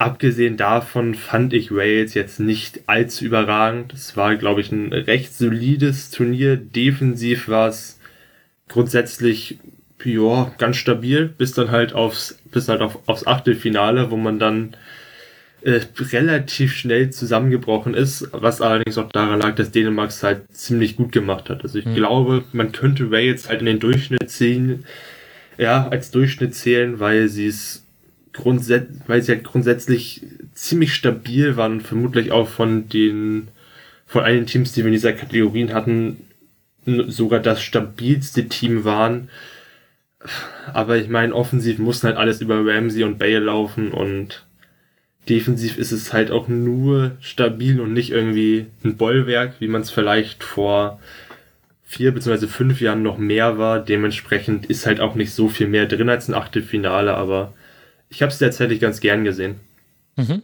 Abgesehen 0.00 0.56
davon 0.56 1.14
fand 1.14 1.52
ich 1.52 1.72
Wales 1.72 2.14
jetzt 2.14 2.40
nicht 2.40 2.80
allzu 2.86 3.22
überragend. 3.22 3.92
Es 3.92 4.16
war, 4.16 4.34
glaube 4.36 4.62
ich, 4.62 4.72
ein 4.72 4.94
recht 4.94 5.34
solides 5.34 6.10
Turnier. 6.10 6.56
Defensiv 6.56 7.48
war 7.48 7.68
es 7.68 8.00
grundsätzlich 8.66 9.58
ja, 10.02 10.54
ganz 10.56 10.78
stabil, 10.78 11.28
bis 11.28 11.52
dann 11.52 11.70
halt 11.70 11.92
aufs, 11.92 12.38
bis 12.50 12.70
halt 12.70 12.80
auf, 12.80 13.06
aufs 13.06 13.26
Achtelfinale, 13.26 14.10
wo 14.10 14.16
man 14.16 14.38
dann 14.38 14.74
äh, 15.60 15.80
relativ 15.98 16.72
schnell 16.72 17.10
zusammengebrochen 17.10 17.92
ist, 17.92 18.26
was 18.32 18.62
allerdings 18.62 18.96
auch 18.96 19.10
daran 19.10 19.40
lag, 19.40 19.54
dass 19.56 19.70
Dänemark 19.70 20.08
es 20.08 20.22
halt 20.22 20.50
ziemlich 20.50 20.96
gut 20.96 21.12
gemacht 21.12 21.50
hat. 21.50 21.62
Also 21.62 21.78
ich 21.78 21.84
mhm. 21.84 21.96
glaube, 21.96 22.44
man 22.52 22.72
könnte 22.72 23.10
Wales 23.10 23.50
halt 23.50 23.60
in 23.60 23.66
den 23.66 23.80
Durchschnitt 23.80 24.30
ziehen, 24.30 24.86
ja, 25.58 25.88
als 25.88 26.10
Durchschnitt 26.10 26.54
zählen, 26.54 27.00
weil 27.00 27.28
sie 27.28 27.48
es 27.48 27.79
grundsätzlich, 28.32 29.00
weil 29.06 29.22
sie 29.22 29.32
halt 29.32 29.44
grundsätzlich 29.44 30.22
ziemlich 30.54 30.94
stabil 30.94 31.56
waren 31.56 31.72
und 31.72 31.82
vermutlich 31.82 32.32
auch 32.32 32.48
von 32.48 32.88
den, 32.88 33.48
von 34.06 34.22
allen 34.22 34.46
Teams, 34.46 34.72
die 34.72 34.80
wir 34.80 34.88
in 34.88 34.92
dieser 34.92 35.12
Kategorien 35.12 35.72
hatten, 35.72 36.18
sogar 36.84 37.40
das 37.40 37.62
stabilste 37.62 38.48
Team 38.48 38.84
waren. 38.84 39.28
Aber 40.72 40.96
ich 40.98 41.08
meine, 41.08 41.34
offensiv 41.34 41.78
mussten 41.78 42.08
halt 42.08 42.16
alles 42.16 42.40
über 42.40 42.64
Ramsey 42.64 43.04
und 43.04 43.18
Bale 43.18 43.38
laufen 43.38 43.92
und 43.92 44.44
defensiv 45.28 45.78
ist 45.78 45.92
es 45.92 46.12
halt 46.12 46.30
auch 46.30 46.48
nur 46.48 47.12
stabil 47.20 47.80
und 47.80 47.92
nicht 47.92 48.10
irgendwie 48.10 48.66
ein 48.84 48.96
Bollwerk, 48.96 49.54
wie 49.60 49.68
man 49.68 49.82
es 49.82 49.90
vielleicht 49.90 50.42
vor 50.42 51.00
vier 51.84 52.12
bzw. 52.12 52.46
fünf 52.46 52.80
Jahren 52.80 53.02
noch 53.02 53.18
mehr 53.18 53.58
war. 53.58 53.80
Dementsprechend 53.80 54.66
ist 54.66 54.86
halt 54.86 55.00
auch 55.00 55.14
nicht 55.14 55.32
so 55.32 55.48
viel 55.48 55.68
mehr 55.68 55.86
drin 55.86 56.08
als 56.08 56.28
ein 56.28 56.34
Achtelfinale, 56.34 57.14
aber 57.14 57.52
ich 58.10 58.22
habe 58.22 58.32
es 58.32 58.38
tatsächlich 58.38 58.80
ganz 58.80 59.00
gern 59.00 59.24
gesehen. 59.24 59.60
Mhm. 60.16 60.42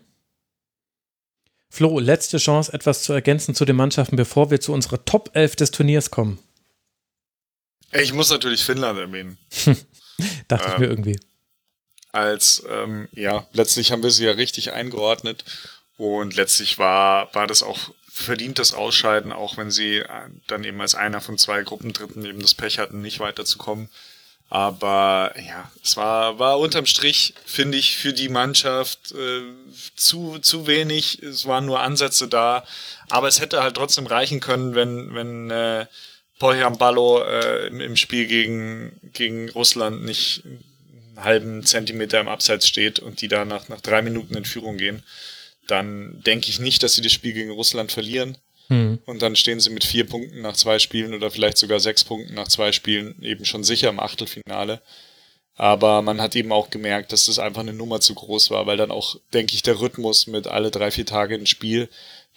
Flo, 1.69 1.99
letzte 1.99 2.39
Chance, 2.39 2.73
etwas 2.73 3.03
zu 3.03 3.13
ergänzen 3.13 3.55
zu 3.55 3.65
den 3.65 3.77
Mannschaften, 3.77 4.17
bevor 4.17 4.51
wir 4.51 4.61
zu 4.61 4.73
unserer 4.73 5.05
Top 5.05 5.31
11 5.35 5.57
des 5.57 5.71
Turniers 5.73 6.11
kommen. 6.11 6.39
Ich 7.93 8.13
muss 8.13 8.31
natürlich 8.31 8.65
Finnland 8.65 8.99
erwähnen. 8.99 9.37
Dachte 10.49 10.67
ähm, 10.69 10.73
ich 10.73 10.79
mir 10.79 10.87
irgendwie. 10.87 11.21
Als, 12.13 12.65
ähm, 12.71 13.09
ja, 13.13 13.47
letztlich 13.53 13.93
haben 13.93 14.03
wir 14.03 14.11
sie 14.11 14.25
ja 14.25 14.33
richtig 14.33 14.73
eingeordnet 14.73 15.45
und 15.99 16.35
letztlich 16.37 16.79
war, 16.79 17.35
war 17.35 17.47
das 17.47 17.63
auch 17.63 17.93
verdientes 18.09 18.73
Ausscheiden, 18.73 19.33
auch 19.33 19.59
wenn 19.59 19.71
sie 19.71 19.99
äh, 19.99 20.09
dann 20.47 20.65
eben 20.65 20.81
als 20.81 20.95
einer 20.95 21.21
von 21.21 21.37
zwei 21.37 21.63
Gruppendritten 21.63 22.25
eben 22.25 22.41
das 22.41 22.55
Pech 22.55 22.79
hatten, 22.79 23.03
nicht 23.03 23.21
weiterzukommen. 23.21 23.91
Aber 24.49 25.35
ja, 25.37 25.71
es 25.83 25.97
war, 25.97 26.39
war 26.39 26.59
unterm 26.61 26.87
Strich, 26.87 27.35
finde 27.45 27.79
ich, 27.79 27.97
für 27.97 28.13
die 28.13 28.29
Mannschaft 28.29 29.13
äh, 29.13 29.43
zu, 29.97 30.39
zu 30.39 30.67
wenig. 30.67 31.21
Es 31.23 31.47
waren 31.47 31.67
nur 31.67 31.81
Ansätze 31.81 32.29
da. 32.29 32.65
Aber 33.09 33.27
es 33.27 33.41
hätte 33.41 33.63
halt 33.63 33.77
trotzdem 33.77 34.07
reichen 34.07 34.41
können, 34.41 34.75
wenn, 34.75 35.15
wenn 35.15 35.51
äh, 35.51 35.87
Poyam 36.39 36.79
Ballo 36.79 37.23
äh, 37.23 37.69
im, 37.69 37.97
Spiel 37.97 38.27
gegen, 38.27 39.01
gegen 39.13 39.49
Russland 39.51 40.05
nicht 40.05 40.43
einen 40.45 41.25
halben 41.25 41.65
Zentimeter 41.65 42.21
im 42.21 42.29
Abseits 42.29 42.69
steht 42.69 42.99
und 43.01 43.21
die 43.23 43.29
da 43.29 43.45
nach, 43.45 43.69
nach 43.69 43.81
drei 43.81 44.03
Minuten 44.03 44.37
in 44.37 44.45
Führung 44.45 44.77
gehen. 44.77 45.03
dann 45.67 46.23
denke 46.23 46.51
ich 46.51 46.61
nicht, 46.61 46.83
dass 46.83 46.95
sie 46.95 47.03
das 47.03 47.13
Spiel 47.13 47.33
gegen 47.33 47.51
Russland 47.51 47.91
verlieren. 47.91 48.39
Mhm. 48.69 48.99
Und 49.07 49.23
dann 49.23 49.37
stehen 49.37 49.61
sie 49.61 49.71
mit 49.71 49.85
vier 49.85 50.07
Punkten 50.07 50.41
nach 50.43 50.57
zwei 50.57 50.79
Spielen 50.79 51.15
oder 51.15 51.31
vielleicht 51.31 51.59
sogar 51.59 51.81
sechs 51.81 52.05
Punkten 52.05 52.35
nach 52.35 52.49
zwei 52.49 52.73
Spielen 52.73 53.23
eben 53.23 53.45
schon 53.45 53.65
sicher 53.65 53.89
im 53.89 54.01
Achtelfinale. 54.01 54.83
Aber 55.59 56.03
man 56.03 56.21
hat 56.21 56.37
eben 56.37 56.53
auch 56.53 56.69
gemerkt, 56.69 57.13
dass 57.13 57.27
das 57.27 57.39
einfach 57.39 57.63
eine 57.63 57.73
Nummer 57.73 58.01
zu 58.01 58.15
groß 58.15 58.51
war, 58.51 58.67
weil 58.67 58.77
dann 58.77 58.91
auch, 58.91 59.17
denke 59.33 59.55
ich, 59.55 59.63
der 59.63 59.81
Rhythmus 59.81 60.27
mit 60.27 60.47
alle 60.47 60.71
drei, 60.71 60.91
vier 60.91 61.07
Tage 61.07 61.35
ein 61.35 61.47
Spiel 61.47 61.89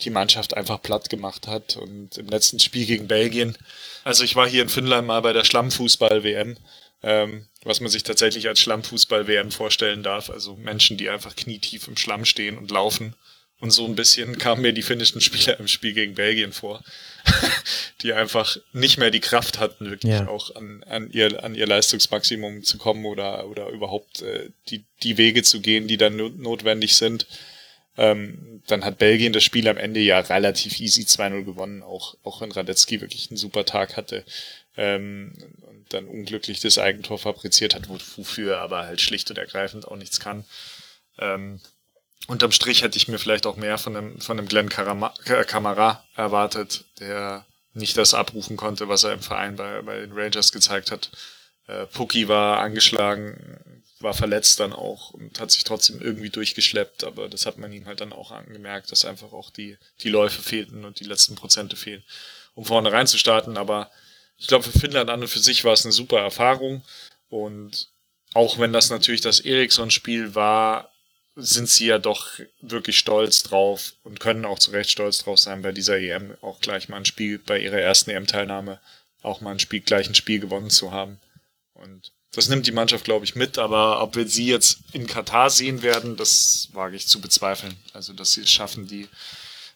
die 0.01 0.10
Mannschaft 0.10 0.56
einfach 0.56 0.81
platt 0.81 1.10
gemacht 1.10 1.47
hat. 1.47 1.76
Und 1.76 2.18
im 2.18 2.27
letzten 2.27 2.60
Spiel 2.60 2.85
gegen 2.85 3.07
Belgien, 3.07 3.57
also 4.03 4.23
ich 4.23 4.35
war 4.35 4.47
hier 4.47 4.61
in 4.61 4.69
Finnland 4.69 5.07
mal 5.07 5.22
bei 5.22 5.34
der 5.34 5.43
Schlammfußball-WM, 5.43 6.57
ähm, 7.03 7.47
was 7.64 7.81
man 7.81 7.89
sich 7.89 8.03
tatsächlich 8.03 8.47
als 8.47 8.60
Schlammfußball-WM 8.61 9.51
vorstellen 9.51 10.03
darf. 10.03 10.30
Also 10.30 10.56
Menschen, 10.56 10.97
die 10.97 11.10
einfach 11.10 11.35
knietief 11.35 11.88
im 11.88 11.97
Schlamm 11.97 12.26
stehen 12.26 12.57
und 12.57 12.72
laufen. 12.72 13.15
Und 13.61 13.72
so 13.72 13.86
ein 13.86 13.95
bisschen 13.95 14.38
kamen 14.38 14.61
mir 14.61 14.72
die 14.72 14.81
finnischen 14.81 15.19
Spieler 15.19 15.60
im 15.60 15.68
Spiel 15.68 15.94
gegen 15.94 16.15
Belgien 16.15 16.53
vor, 16.53 16.81
die 18.02 18.14
einfach 18.14 18.56
nicht 18.72 18.98
mehr 18.98 19.11
die 19.11 19.19
Kraft 19.19 19.60
hatten, 19.60 19.90
wirklich 19.90 20.14
ja. 20.14 20.27
auch 20.27 20.56
an, 20.56 20.84
an, 20.84 21.11
ihr, 21.11 21.44
an 21.44 21.56
ihr 21.56 21.68
Leistungsmaximum 21.68 22.64
zu 22.64 22.77
kommen 22.77 23.06
oder, 23.06 23.48
oder 23.49 23.68
überhaupt 23.68 24.22
äh, 24.22 24.49
die, 24.69 24.86
die 25.03 25.18
Wege 25.18 25.44
zu 25.44 25.60
gehen, 25.60 25.88
die 25.88 25.98
dann 25.98 26.15
notwendig 26.15 26.95
sind. 26.95 27.27
Ähm, 27.98 28.61
dann 28.68 28.86
hat 28.86 28.98
Belgien 28.98 29.34
das 29.34 29.44
Spiel 29.44 29.68
am 29.68 29.76
Ende 29.76 29.99
ja 29.99 30.19
relativ 30.19 30.80
easy 30.80 31.02
2-0 31.02 31.44
gewonnen, 31.44 31.84
auch, 31.84 32.15
auch 32.23 32.40
wenn 32.40 32.53
Radetzky 32.53 33.02
wirklich 33.02 33.30
einen 33.30 33.36
super 33.38 33.65
Tag 33.65 33.98
hatte 33.98 34.23
ähm, 34.77 35.34
und 35.64 35.94
dann 35.94 36.07
unglücklich 36.07 36.61
das 36.61 36.77
Eigentor 36.77 37.19
fabriziert 37.19 37.76
hat, 37.76 37.90
wofür 37.90 38.53
er 38.53 38.61
aber 38.61 38.86
halt 38.86 39.02
schlicht 39.02 39.30
und 39.30 39.38
ergreifend 39.38 39.86
auch 39.86 39.98
nichts 39.98 40.22
kann. 40.22 40.45
Ähm, 41.18 41.60
unterm 42.28 42.52
Strich 42.52 42.84
hätte 42.84 42.98
ich 42.98 43.08
mir 43.08 43.20
vielleicht 43.20 43.46
auch 43.46 43.56
mehr 43.56 43.78
von 43.78 43.96
einem, 43.96 44.22
von 44.22 44.38
einem 44.38 44.48
Glenn 44.48 44.70
Kamara 44.70 46.04
erwartet, 46.16 46.86
der 47.00 47.46
nicht 47.74 47.98
das 47.98 48.14
abrufen 48.14 48.58
konnte, 48.58 48.90
was 48.90 49.04
er 49.04 49.14
im 49.14 49.22
Verein 49.22 49.56
bei, 49.56 49.82
bei 49.82 50.00
den 50.00 50.12
Rangers 50.12 50.52
gezeigt 50.52 50.91
hat. 50.91 51.12
Äh, 51.68 51.86
Puki 51.86 52.28
war 52.28 52.60
angeschlagen, 52.60 53.84
war 54.00 54.14
verletzt 54.14 54.60
dann 54.60 54.74
auch 54.74 55.12
und 55.12 55.40
hat 55.40 55.52
sich 55.52 55.64
trotzdem 55.64 56.02
irgendwie 56.02 56.30
durchgeschleppt, 56.30 57.04
aber 57.04 57.30
das 57.30 57.46
hat 57.46 57.58
man 57.58 57.72
ihm 57.72 57.86
halt 57.86 58.02
dann 58.02 58.14
auch 58.14 58.32
angemerkt, 58.32 58.91
dass 58.91 59.06
einfach 59.06 59.34
auch 59.34 59.50
die, 59.50 59.78
die 60.02 60.10
Läufe 60.10 60.41
fehlten 60.41 60.86
und 60.86 61.00
die 61.00 61.06
letzten 61.06 61.36
Prozente 61.36 61.76
fehlen, 61.76 62.04
um 62.54 62.66
vorne 62.66 62.91
reinzustarten. 62.91 63.58
Aber 63.58 63.91
ich 64.38 64.48
glaube, 64.48 64.64
für 64.64 64.78
Finnland 64.78 65.10
an 65.10 65.22
und 65.22 65.28
für 65.28 65.40
sich 65.40 65.64
war 65.64 65.74
es 65.74 65.86
eine 65.86 65.91
super 65.91 66.20
Erfahrung 66.20 66.84
und 67.28 67.90
auch 68.34 68.60
wenn 68.60 68.74
das 68.74 68.90
natürlich 68.90 69.22
das 69.22 69.40
Eriksson-Spiel 69.40 70.36
war, 70.36 70.91
sind 71.40 71.70
sie 71.70 71.88
ja 71.88 71.98
doch 71.98 72.28
wirklich 72.61 72.98
stolz 72.98 73.44
drauf 73.44 73.94
und 74.03 74.20
können 74.20 74.45
auch 74.45 74.60
zu 74.60 74.72
Recht 74.72 74.91
stolz 74.91 75.20
drauf 75.20 75.40
sein, 75.40 75.61
bei 75.61 75.72
dieser 75.72 75.98
EM 75.98 76.36
auch 76.41 76.60
gleich 76.61 76.90
mal 76.90 76.98
ein 76.98 77.06
Spiel, 77.06 77.40
bei 77.40 77.60
ihrer 77.60 77.80
ersten 77.80 78.11
EM-Teilnahme 78.11 78.80
auch 79.22 79.41
mal 79.41 79.52
ein 79.52 79.60
Spiel, 79.60 79.82
gleich 79.82 80.07
ein 80.07 80.16
Spiel 80.16 80.40
gewonnen 80.40 80.70
zu 80.70 80.91
haben. 80.91 81.20
Und 81.74 82.11
das 82.34 82.48
nimmt 82.48 82.68
die 82.68 82.72
Mannschaft, 82.72 83.06
glaube 83.06 83.26
ich, 83.26 83.36
mit, 83.36 83.57
aber 83.57 84.02
ob 84.02 84.16
wir 84.16 84.28
sie 84.28 84.48
jetzt 84.48 84.80
in 84.94 85.07
Katar 85.07 85.49
sehen 85.49 85.82
werden, 85.82 86.16
das 86.16 86.70
wage 86.74 86.95
ich 86.95 87.07
zu 87.07 87.22
bezweifeln. 87.22 87.76
Also, 87.94 88.14
dass 88.14 88.34
sie 88.34 88.41
es 88.41 88.52
schaffen, 88.52 88.88
die 88.88 89.07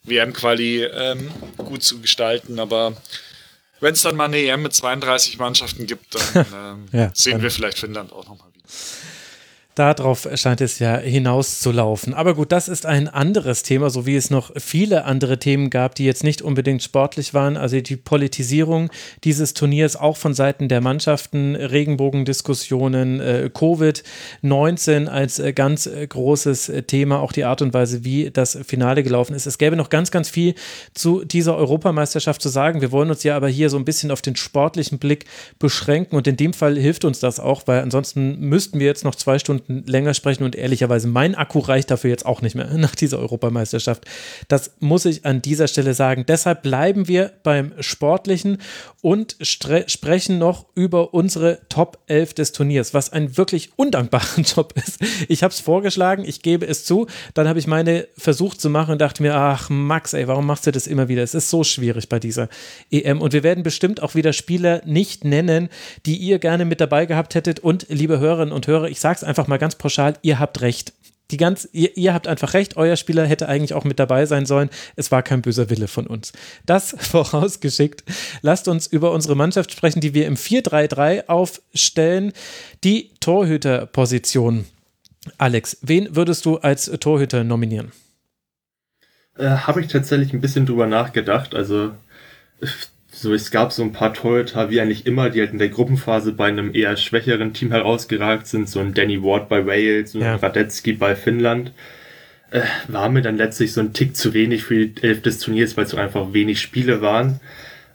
WM-Quali 0.04 0.84
ähm, 0.84 1.32
gut 1.58 1.84
zu 1.84 2.00
gestalten, 2.00 2.60
aber 2.60 2.96
wenn 3.80 3.94
es 3.94 4.02
dann 4.02 4.16
mal 4.16 4.26
eine 4.26 4.38
EM 4.38 4.62
mit 4.62 4.74
32 4.74 5.38
Mannschaften 5.40 5.88
gibt, 5.88 6.16
dann 6.16 6.46
ähm, 6.54 6.88
ja, 6.92 7.12
sehen 7.14 7.34
dann 7.34 7.42
wir 7.42 7.52
vielleicht 7.52 7.80
Finnland 7.80 8.12
auch 8.14 8.28
nochmal 8.28 8.48
wieder. 8.54 8.68
Darauf 9.76 10.28
scheint 10.36 10.62
es 10.62 10.78
ja 10.78 10.98
hinauszulaufen. 10.98 12.14
Aber 12.14 12.36
gut, 12.36 12.52
das 12.52 12.68
ist 12.68 12.86
ein 12.86 13.08
anderes 13.08 13.64
Thema, 13.64 13.90
so 13.90 14.06
wie 14.06 14.16
es 14.16 14.30
noch 14.30 14.52
viele 14.56 15.06
andere 15.06 15.40
Themen 15.40 15.72
gab, 15.72 15.96
die 15.96 16.06
jetzt 16.06 16.24
nicht 16.24 16.44
unbedingt 16.44 16.84
sportlich 16.84 17.34
waren. 17.34 17.58
Also 17.58 17.82
die 17.82 17.96
Politisierung 17.96 18.92
dieses 19.24 19.56
Turniers 19.56 19.96
auch 19.96 20.18
von 20.18 20.36
Seiten 20.36 20.68
der 20.68 20.80
Mannschaften, 20.80 21.56
Regenbogendiskussionen, 21.56 23.20
äh, 23.20 23.50
Covid-19 23.52 25.08
als 25.08 25.40
äh, 25.40 25.54
ganz 25.54 25.88
äh, 25.88 26.06
großes 26.06 26.72
Thema, 26.86 27.20
auch 27.20 27.32
die 27.32 27.46
Art 27.46 27.64
und 27.64 27.74
Weise, 27.74 28.04
wie 28.04 28.30
das 28.30 28.60
Finale 28.68 29.02
gelaufen 29.02 29.34
ist. 29.34 29.48
Es 29.48 29.58
gäbe 29.58 29.76
noch 29.76 29.90
ganz, 29.90 30.12
ganz 30.12 30.30
viel 30.30 30.54
zu 30.94 31.26
dieser 31.26 31.58
Europameisterschaft 31.58 32.44
zu 32.44 32.50
sagen. 32.50 32.82
Wir 32.82 32.92
wollen 32.92 33.10
uns 33.10 33.24
ja 33.24 33.36
aber 33.36 33.50
hier 33.50 33.72
so 33.72 33.78
ein 33.78 33.86
bisschen 33.86 34.12
auf 34.12 34.22
den 34.22 34.36
sportlichen 34.36 35.00
Blick 35.00 35.26
beschränken 35.58 36.16
und 36.16 36.28
in 36.28 36.38
dem 36.38 36.54
Fall 36.54 36.78
hilft 36.78 37.06
uns 37.06 37.20
das 37.20 37.40
auch, 37.40 37.64
weil 37.66 37.82
ansonsten 37.82 38.40
müssten 38.40 38.80
wir 38.80 38.86
jetzt 38.86 39.04
noch 39.04 39.16
zwei 39.16 39.40
Stunden 39.40 39.63
Stunden 39.64 39.84
länger 39.88 40.14
sprechen 40.14 40.44
und 40.44 40.56
ehrlicherweise 40.56 41.08
mein 41.08 41.36
Akku 41.36 41.60
reicht 41.60 41.92
dafür 41.92 42.10
jetzt 42.10 42.26
auch 42.26 42.42
nicht 42.42 42.56
mehr 42.56 42.70
nach 42.78 42.96
dieser 42.96 43.20
Europameisterschaft. 43.20 44.06
Das 44.48 44.72
muss 44.80 45.06
ich 45.06 45.26
an 45.26 45.42
dieser 45.42 45.68
Stelle 45.68 45.94
sagen. 45.94 46.26
Deshalb 46.28 46.62
bleiben 46.62 47.08
wir 47.08 47.32
beim 47.44 47.74
Sportlichen 47.80 48.58
und 49.02 49.36
sprechen 49.42 50.38
noch 50.38 50.66
über 50.76 51.14
unsere 51.14 51.60
Top 51.70 52.00
11 52.08 52.34
des 52.34 52.52
Turniers, 52.52 52.94
was 52.94 53.12
ein 53.12 53.38
wirklich 53.38 53.72
undankbarer 53.76 54.42
Job 54.56 54.74
ist. 54.76 55.00
Ich 55.28 55.44
habe 55.44 55.54
es 55.54 55.60
vorgeschlagen, 55.60 56.24
ich 56.26 56.42
gebe 56.42 56.66
es 56.66 56.86
zu, 56.86 57.08
dann 57.34 57.48
habe 57.48 57.60
ich 57.60 57.68
meine 57.68 58.08
versucht 58.18 58.62
zu 58.62 58.70
machen 58.70 58.92
und 58.92 59.02
dachte 59.02 59.24
mir, 59.24 59.36
ach 59.36 59.70
Max, 59.70 60.14
ey, 60.14 60.28
warum 60.28 60.46
machst 60.46 60.68
du 60.68 60.72
das 60.72 60.88
immer 60.88 61.08
wieder? 61.08 61.24
Es 61.24 61.34
ist 61.34 61.50
so 61.50 61.64
schwierig 61.64 62.10
bei 62.10 62.20
dieser 62.20 62.50
EM 62.92 63.22
und 63.22 63.34
wir 63.34 63.44
werden 63.44 63.64
bestimmt 63.64 64.02
auch 64.02 64.16
wieder 64.16 64.34
Spieler 64.34 64.82
nicht 64.86 65.26
nennen, 65.26 65.70
die 66.06 66.18
ihr 66.18 66.40
gerne 66.40 66.66
mit 66.66 66.82
dabei 66.82 67.06
gehabt 67.06 67.36
hättet 67.36 67.60
und 67.60 67.86
liebe 67.90 68.20
Hörerinnen 68.20 68.54
und 68.54 68.68
Hörer, 68.68 68.88
ich 68.88 69.00
sage 69.00 69.18
es 69.18 69.24
einfach 69.24 69.48
mal 69.48 69.53
ganz 69.58 69.76
pauschal, 69.76 70.16
ihr 70.22 70.40
habt 70.40 70.62
recht 70.62 70.94
die 71.32 71.38
ganz, 71.38 71.68
ihr, 71.72 71.98
ihr, 71.98 72.14
habt 72.14 72.28
einfach 72.28 72.54
recht, 72.54 72.78
euer 72.78 72.96
Spieler 72.96 73.26
hätte 73.26 73.48
eigentlich 73.48 73.74
auch 73.74 73.86
mit 73.86 73.98
dabei 73.98 74.26
sein 74.26 74.46
sollen. 74.46 74.70
Es 74.96 75.12
war 75.12 75.24
kein 75.24 75.42
böser 75.42 75.70
Wille 75.70 75.88
von 75.88 76.06
uns. 76.06 76.34
Das 76.66 76.96
vorausgeschickt. 77.00 78.04
Lasst 78.42 78.68
uns 78.68 78.88
über 78.88 79.12
unsere 79.12 79.36
Mannschaft 79.36 79.72
sprechen, 79.72 80.00
die 80.00 80.14
wir 80.14 80.28
im 80.28 80.36
4-3-3 80.36 81.28
aufstellen. 81.28 82.34
Die 82.84 83.12
Torhüterposition. 83.20 84.66
Alex, 85.38 85.78
wen 85.82 86.16
würdest 86.16 86.46
du 86.46 86.58
als 86.58 86.86
Torhüter 87.00 87.44
nominieren? 87.44 87.92
Äh, 89.38 89.48
Habe 89.48 89.82
ich 89.82 89.88
tatsächlich 89.88 90.34
ein 90.34 90.42
bisschen 90.42 90.66
drüber 90.66 90.86
nachgedacht. 90.86 91.56
Also 91.56 91.94
so, 93.24 93.34
es 93.34 93.52
gab 93.52 93.72
so 93.72 93.82
ein 93.82 93.94
paar 93.94 94.14
Torhüter, 94.14 94.70
wie 94.70 94.82
eigentlich 94.82 95.06
immer, 95.06 95.30
die 95.30 95.40
halt 95.40 95.54
in 95.54 95.58
der 95.58 95.70
Gruppenphase 95.70 96.34
bei 96.34 96.48
einem 96.48 96.76
eher 96.76 96.96
schwächeren 96.98 97.54
Team 97.54 97.72
herausgeragt 97.72 98.46
sind, 98.46 98.70
so 98.70 98.80
ein 98.80 98.94
Danny 98.94 99.24
Ward 99.24 99.50
bei 99.50 99.66
Wales, 99.66 100.12
so 100.12 100.20
ein 100.20 100.26
ja. 100.26 100.36
Radetzky 100.36 100.94
bei 100.94 101.16
Finnland. 101.16 101.72
Äh, 102.52 102.62
war 102.90 103.10
mir 103.10 103.22
dann 103.22 103.38
letztlich 103.38 103.72
so 103.72 103.80
ein 103.80 103.94
Tick 103.94 104.16
zu 104.16 104.34
wenig 104.34 104.66
für 104.66 104.86
die 104.86 105.02
Elf 105.02 105.22
des 105.22 105.40
Turniers, 105.40 105.76
weil 105.78 105.86
es 105.86 105.92
so 105.92 105.98
einfach 105.98 106.34
wenig 106.34 106.60
Spiele 106.60 107.02
waren. 107.02 107.40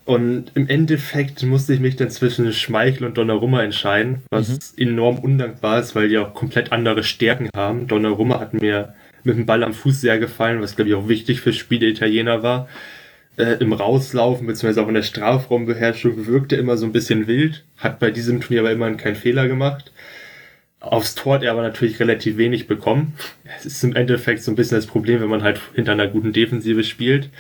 Und 0.07 0.51
im 0.55 0.67
Endeffekt 0.67 1.43
musste 1.43 1.75
ich 1.75 1.81
mich 1.81 1.97
dann 1.97 2.11
zwischen 2.11 2.51
Schmeichel 2.55 3.07
und 3.07 3.19
Donnarumma 3.19 3.63
entscheiden, 3.63 4.23
was 4.31 4.49
mhm. 4.49 4.89
enorm 4.89 5.19
undankbar 5.19 5.79
ist, 5.79 5.95
weil 5.95 6.09
die 6.09 6.17
auch 6.17 6.33
komplett 6.33 6.73
andere 6.73 7.05
Stärken 7.05 7.51
haben. 7.55 7.87
Donnarumma 7.87 8.41
hat 8.41 8.55
mir 8.55 8.95
mit 9.25 9.37
dem 9.37 9.45
Ball 9.45 9.63
am 9.63 9.75
Fuß 9.75 10.01
sehr 10.01 10.19
gefallen, 10.19 10.63
was 10.63 10.75
glaube 10.75 10.89
ich 10.89 10.95
auch 10.95 11.09
wichtig 11.09 11.43
für 11.43 11.53
Spiele 11.53 11.87
Italiener 11.87 12.43
war 12.43 12.69
äh, 13.39 13.57
im 13.61 13.73
Rauslaufen 13.73 14.47
beziehungsweise 14.47 14.83
auch 14.83 14.89
in 14.89 14.95
der 14.95 15.03
Strafraumbeherrschung 15.03 16.27
wirkte 16.27 16.57
immer 16.57 16.77
so 16.77 16.87
ein 16.87 16.93
bisschen 16.93 17.27
wild, 17.27 17.65
hat 17.77 17.99
bei 18.01 18.11
diesem 18.11 18.41
Turnier 18.41 18.61
aber 18.61 18.73
immerhin 18.73 18.97
keinen 18.97 19.17
Fehler 19.17 19.49
gemacht. 19.49 19.93
Aufs 20.81 21.15
Tor 21.15 21.37
hat 21.37 21.43
er 21.43 21.53
aber 21.53 21.63
natürlich 21.63 21.99
relativ 22.01 22.37
wenig 22.37 22.67
bekommen. 22.67 23.15
Es 23.59 23.67
ist 23.67 23.83
im 23.83 23.97
Endeffekt 23.97 24.43
so 24.43 24.53
ein 24.53 24.57
bisschen 24.57 24.77
das 24.77 24.87
Problem, 24.87 25.21
wenn 25.21 25.29
man 25.29 25.43
halt 25.43 25.61
hinter 25.75 25.93
einer 25.93 26.07
guten 26.07 26.33
Defensive 26.33 26.85
spielt. 26.85 27.31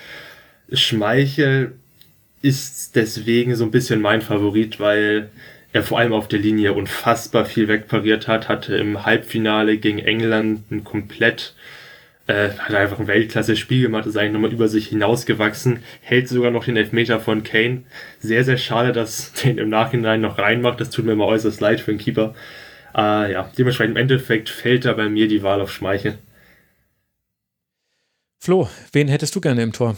Schmeichel 0.73 1.73
ist 2.43 2.97
deswegen 2.97 3.55
so 3.55 3.65
ein 3.65 3.70
bisschen 3.70 4.01
mein 4.01 4.23
Favorit, 4.23 4.81
weil 4.81 5.31
er 5.73 5.83
vor 5.83 5.99
allem 5.99 6.12
auf 6.12 6.29
der 6.29 6.39
Linie 6.39 6.73
unfassbar 6.73 7.45
viel 7.45 7.69
wegpariert 7.69 8.27
hat, 8.27 8.49
hatte 8.49 8.77
im 8.77 9.05
Halbfinale 9.05 9.79
gegen 9.79 9.99
England 9.99 10.70
ein 10.70 10.85
komplett 10.85 11.55
äh, 12.29 12.51
hat 12.51 12.75
einfach 12.75 13.01
ein 13.01 13.09
Weltklasse-Spiel 13.09 13.83
gemacht, 13.83 14.07
ist 14.07 14.17
eigentlich 14.17 14.35
nochmal 14.35 14.53
über 14.53 14.69
sich 14.69 14.89
hinausgewachsen, 14.89 15.83
hält 16.03 16.29
sogar 16.29 16.51
noch 16.51 16.67
den 16.67 16.77
Elfmeter 16.77 17.21
von 17.21 17.43
Kane. 17.43 17.85
Sehr, 18.21 18.45
sehr 18.45 18.59
schade, 18.59 18.93
dass 18.93 19.33
den 19.45 19.59
im 19.59 19.71
Nachhinein 19.71 20.21
noch 20.21 20.39
reinmacht. 20.39 20.81
Das 20.81 20.91
tut 20.91 21.07
mir 21.07 21.13
immer 21.13 21.27
äußerst 21.27 21.61
leid 21.61 21.81
für 21.81 21.91
den 21.91 21.99
Keeper. 21.99 22.35
Äh, 22.95 23.33
ja, 23.33 23.51
dementsprechend 23.57 23.97
im 23.97 24.03
Endeffekt 24.03 24.51
fällt 24.51 24.85
da 24.85 24.93
bei 24.93 25.09
mir 25.09 25.27
die 25.27 25.43
Wahl 25.43 25.61
auf 25.61 25.73
Schmeichel. 25.73 26.19
Flo, 28.39 28.69
wen 28.93 29.09
hättest 29.09 29.35
du 29.35 29.41
gerne 29.41 29.63
im 29.63 29.73
Tor? 29.73 29.97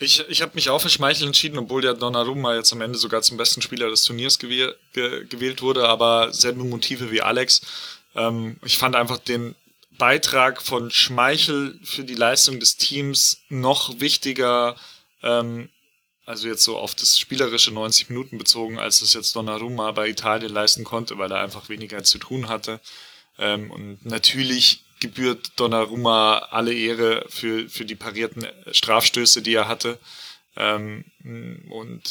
Ich, 0.00 0.24
ich 0.28 0.42
habe 0.42 0.52
mich 0.54 0.70
auch 0.70 0.80
für 0.80 0.88
Schmeichel 0.88 1.26
entschieden, 1.26 1.58
obwohl 1.58 1.82
der 1.82 1.94
Donnarumma 1.94 2.56
jetzt 2.56 2.72
am 2.72 2.80
Ende 2.80 2.98
sogar 2.98 3.22
zum 3.22 3.36
besten 3.36 3.62
Spieler 3.62 3.90
des 3.90 4.04
Turniers 4.04 4.38
gewäh 4.38 4.72
ge 4.92 5.24
gewählt 5.26 5.62
wurde, 5.62 5.88
aber 5.88 6.32
selbe 6.32 6.64
Motive 6.64 7.12
wie 7.12 7.22
Alex. 7.22 7.60
Ähm, 8.16 8.56
ich 8.64 8.76
fand 8.76 8.96
einfach 8.96 9.18
den, 9.18 9.54
Beitrag 9.98 10.62
von 10.62 10.90
Schmeichel 10.90 11.78
für 11.82 12.04
die 12.04 12.14
Leistung 12.14 12.60
des 12.60 12.76
Teams 12.76 13.42
noch 13.48 14.00
wichtiger, 14.00 14.76
ähm, 15.22 15.68
also 16.26 16.48
jetzt 16.48 16.64
so 16.64 16.78
auf 16.78 16.94
das 16.94 17.18
spielerische 17.18 17.70
90 17.70 18.08
Minuten 18.08 18.38
bezogen, 18.38 18.78
als 18.78 19.02
es 19.02 19.14
jetzt 19.14 19.36
Donnarumma 19.36 19.92
bei 19.92 20.08
Italien 20.08 20.52
leisten 20.52 20.84
konnte, 20.84 21.18
weil 21.18 21.30
er 21.30 21.40
einfach 21.40 21.68
weniger 21.68 22.02
zu 22.02 22.18
tun 22.18 22.48
hatte. 22.48 22.80
Ähm, 23.38 23.70
und 23.70 24.04
natürlich 24.06 24.84
gebührt 25.00 25.52
Donnarumma 25.56 26.38
alle 26.50 26.72
Ehre 26.72 27.26
für, 27.28 27.68
für 27.68 27.84
die 27.84 27.94
parierten 27.94 28.46
Strafstöße, 28.72 29.42
die 29.42 29.54
er 29.54 29.68
hatte. 29.68 29.98
Ähm, 30.56 31.04
und 31.68 32.02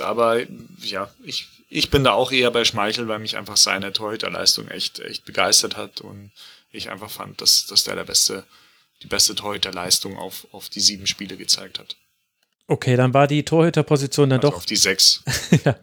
aber 0.00 0.42
ja, 0.82 1.10
ich, 1.24 1.48
ich 1.68 1.90
bin 1.90 2.04
da 2.04 2.12
auch 2.12 2.30
eher 2.30 2.50
bei 2.50 2.64
Schmeichel, 2.64 3.08
weil 3.08 3.18
mich 3.18 3.36
einfach 3.36 3.56
seine 3.56 3.92
Torhüterleistung 3.92 4.68
echt, 4.68 5.00
echt 5.00 5.24
begeistert 5.24 5.76
hat 5.76 6.00
und 6.00 6.30
ich 6.72 6.90
einfach 6.90 7.10
fand, 7.10 7.40
dass, 7.40 7.66
dass 7.66 7.84
der 7.84 7.94
der 7.94 8.04
beste, 8.04 8.44
die 9.02 9.06
beste 9.06 9.34
Torhüterleistung 9.34 10.16
auf, 10.16 10.46
auf 10.52 10.68
die 10.68 10.80
sieben 10.80 11.06
Spiele 11.06 11.36
gezeigt 11.36 11.78
hat. 11.78 11.96
Okay, 12.66 12.96
dann 12.96 13.12
war 13.12 13.26
die 13.26 13.44
Torhüterposition 13.44 14.30
dann 14.30 14.40
also 14.40 14.50
doch. 14.50 14.56
Auf 14.56 14.66
die 14.66 14.76
sechs. 14.76 15.22
ja. 15.64 15.76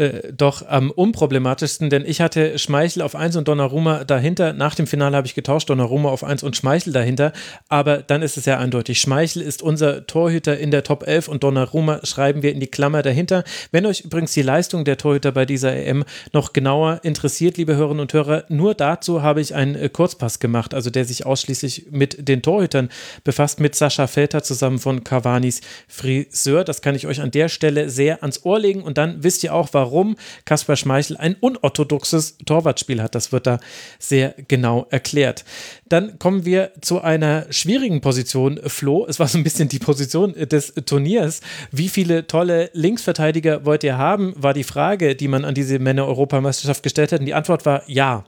Äh, 0.00 0.32
doch 0.32 0.66
am 0.66 0.90
unproblematischsten, 0.90 1.90
denn 1.90 2.06
ich 2.06 2.22
hatte 2.22 2.58
Schmeichel 2.58 3.02
auf 3.02 3.14
1 3.14 3.36
und 3.36 3.48
Donnarumma 3.48 4.04
dahinter. 4.04 4.54
Nach 4.54 4.74
dem 4.74 4.86
Finale 4.86 5.14
habe 5.14 5.26
ich 5.26 5.34
getauscht, 5.34 5.68
Donnarumma 5.68 6.08
auf 6.08 6.24
1 6.24 6.42
und 6.42 6.56
Schmeichel 6.56 6.92
dahinter. 6.94 7.34
Aber 7.68 7.98
dann 7.98 8.22
ist 8.22 8.38
es 8.38 8.46
ja 8.46 8.58
eindeutig. 8.58 8.98
Schmeichel 8.98 9.42
ist 9.42 9.62
unser 9.62 10.06
Torhüter 10.06 10.58
in 10.58 10.70
der 10.70 10.84
Top 10.84 11.06
11 11.06 11.28
und 11.28 11.44
Donnarumma 11.44 12.00
schreiben 12.04 12.42
wir 12.42 12.52
in 12.52 12.60
die 12.60 12.66
Klammer 12.66 13.02
dahinter. 13.02 13.44
Wenn 13.72 13.84
euch 13.84 14.00
übrigens 14.00 14.32
die 14.32 14.40
Leistung 14.40 14.86
der 14.86 14.96
Torhüter 14.96 15.32
bei 15.32 15.44
dieser 15.44 15.76
EM 15.76 16.04
noch 16.32 16.54
genauer 16.54 17.00
interessiert, 17.02 17.58
liebe 17.58 17.76
Hörerinnen 17.76 18.00
und 18.00 18.12
Hörer, 18.14 18.44
nur 18.48 18.74
dazu 18.74 19.22
habe 19.22 19.42
ich 19.42 19.54
einen 19.54 19.74
äh, 19.74 19.90
Kurzpass 19.90 20.40
gemacht, 20.40 20.72
also 20.72 20.88
der 20.88 21.04
sich 21.04 21.26
ausschließlich 21.26 21.88
mit 21.90 22.26
den 22.26 22.40
Torhütern 22.40 22.88
befasst, 23.22 23.60
mit 23.60 23.74
Sascha 23.74 24.06
Felter 24.06 24.42
zusammen 24.42 24.78
von 24.78 25.04
Cavanis 25.04 25.60
Friseur. 25.88 26.64
Das 26.64 26.80
kann 26.80 26.94
ich 26.94 27.06
euch 27.06 27.20
an 27.20 27.30
der 27.30 27.50
Stelle 27.50 27.90
sehr 27.90 28.22
ans 28.22 28.46
Ohr 28.46 28.58
legen 28.58 28.82
und 28.82 28.96
dann 28.96 29.19
wisst 29.22 29.44
ihr 29.44 29.54
auch, 29.54 29.68
warum 29.72 30.16
Kaspar 30.44 30.76
Schmeichel 30.76 31.16
ein 31.16 31.34
unorthodoxes 31.34 32.38
Torwartspiel 32.46 33.02
hat. 33.02 33.14
Das 33.14 33.32
wird 33.32 33.46
da 33.46 33.60
sehr 33.98 34.34
genau 34.48 34.86
erklärt. 34.90 35.44
Dann 35.88 36.18
kommen 36.18 36.44
wir 36.44 36.72
zu 36.80 37.00
einer 37.00 37.46
schwierigen 37.52 38.00
Position, 38.00 38.60
Flo. 38.66 39.06
Es 39.06 39.18
war 39.18 39.28
so 39.28 39.38
ein 39.38 39.44
bisschen 39.44 39.68
die 39.68 39.78
Position 39.78 40.34
des 40.34 40.74
Turniers. 40.86 41.40
Wie 41.70 41.88
viele 41.88 42.26
tolle 42.26 42.70
Linksverteidiger 42.72 43.64
wollt 43.64 43.84
ihr 43.84 43.98
haben, 43.98 44.34
war 44.36 44.54
die 44.54 44.64
Frage, 44.64 45.16
die 45.16 45.28
man 45.28 45.44
an 45.44 45.54
diese 45.54 45.78
Männer-Europameisterschaft 45.78 46.82
gestellt 46.82 47.12
hat. 47.12 47.20
Und 47.20 47.26
die 47.26 47.34
Antwort 47.34 47.66
war 47.66 47.82
ja. 47.86 48.24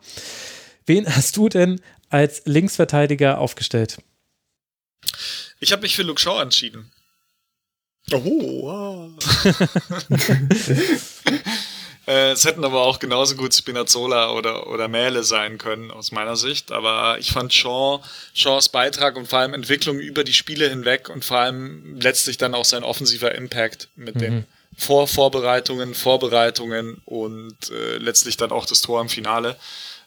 Wen 0.87 1.07
hast 1.07 1.37
du 1.37 1.49
denn 1.49 1.81
als 2.09 2.43
Linksverteidiger 2.45 3.39
aufgestellt? 3.39 3.99
Ich 5.61 5.73
habe 5.73 5.83
mich 5.83 5.95
für 5.95 6.03
Luke 6.03 6.21
Shaw 6.21 6.43
entschieden. 6.43 6.91
Oh, 8.11 8.63
wow. 8.63 9.13
Äh, 12.07 12.33
es 12.33 12.45
hätten 12.45 12.65
aber 12.65 12.83
auch 12.83 12.99
genauso 12.99 13.37
gut 13.37 13.55
Spinazzola 13.55 14.33
oder, 14.33 14.67
oder 14.67 14.89
Mähle 14.89 15.23
sein 15.23 15.59
können, 15.59 15.91
aus 15.91 16.11
meiner 16.11 16.37
Sicht. 16.37 16.73
Aber 16.73 17.19
ich 17.19 17.31
fand 17.31 17.55
Shaw, 17.55 18.01
Shaws 18.35 18.69
Beitrag 18.69 19.17
und 19.17 19.29
vor 19.29 19.39
allem 19.39 19.55
Entwicklung 19.55 20.01
über 20.01 20.25
die 20.25 20.33
Spiele 20.33 20.69
hinweg 20.69 21.09
und 21.09 21.25
vor 21.25 21.39
allem 21.39 22.01
letztlich 22.01 22.39
dann 22.39 22.55
auch 22.55 22.65
sein 22.65 22.83
offensiver 22.83 23.35
Impact 23.35 23.89
mit 23.95 24.17
mhm. 24.17 24.21
den 24.21 24.45
Vorvorbereitungen, 24.77 25.95
Vorbereitungen 25.95 27.01
und 27.05 27.71
äh, 27.71 27.99
letztlich 27.99 28.37
dann 28.37 28.51
auch 28.51 28.67
das 28.67 28.81
Tor 28.81 29.01
im 29.01 29.09
Finale, 29.09 29.57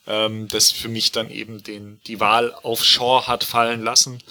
ähm, 0.05 0.49
das 0.49 0.71
für 0.71 0.89
mich 0.89 1.13
dann 1.13 1.29
eben 1.29 1.63
den, 1.63 2.01
die 2.07 2.19
Wahl 2.19 2.53
auf 2.63 2.83
Shaw 2.83 3.25
hat 3.25 3.45
fallen 3.45 3.83
lassen 3.83 4.21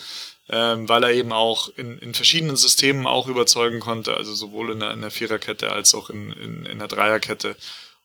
ähm, 0.48 0.88
weil 0.88 1.02
er 1.04 1.12
eben 1.12 1.32
auch 1.32 1.68
in, 1.76 1.98
in 1.98 2.14
verschiedenen 2.14 2.56
Systemen 2.56 3.06
auch 3.06 3.28
überzeugen 3.28 3.80
konnte, 3.80 4.16
also 4.16 4.34
sowohl 4.34 4.72
in 4.72 4.80
der, 4.80 4.92
in 4.92 5.00
der 5.00 5.10
Viererkette 5.10 5.72
als 5.72 5.94
auch 5.94 6.10
in, 6.10 6.32
in, 6.32 6.66
in 6.66 6.78
der 6.78 6.88
Dreierkette. 6.88 7.56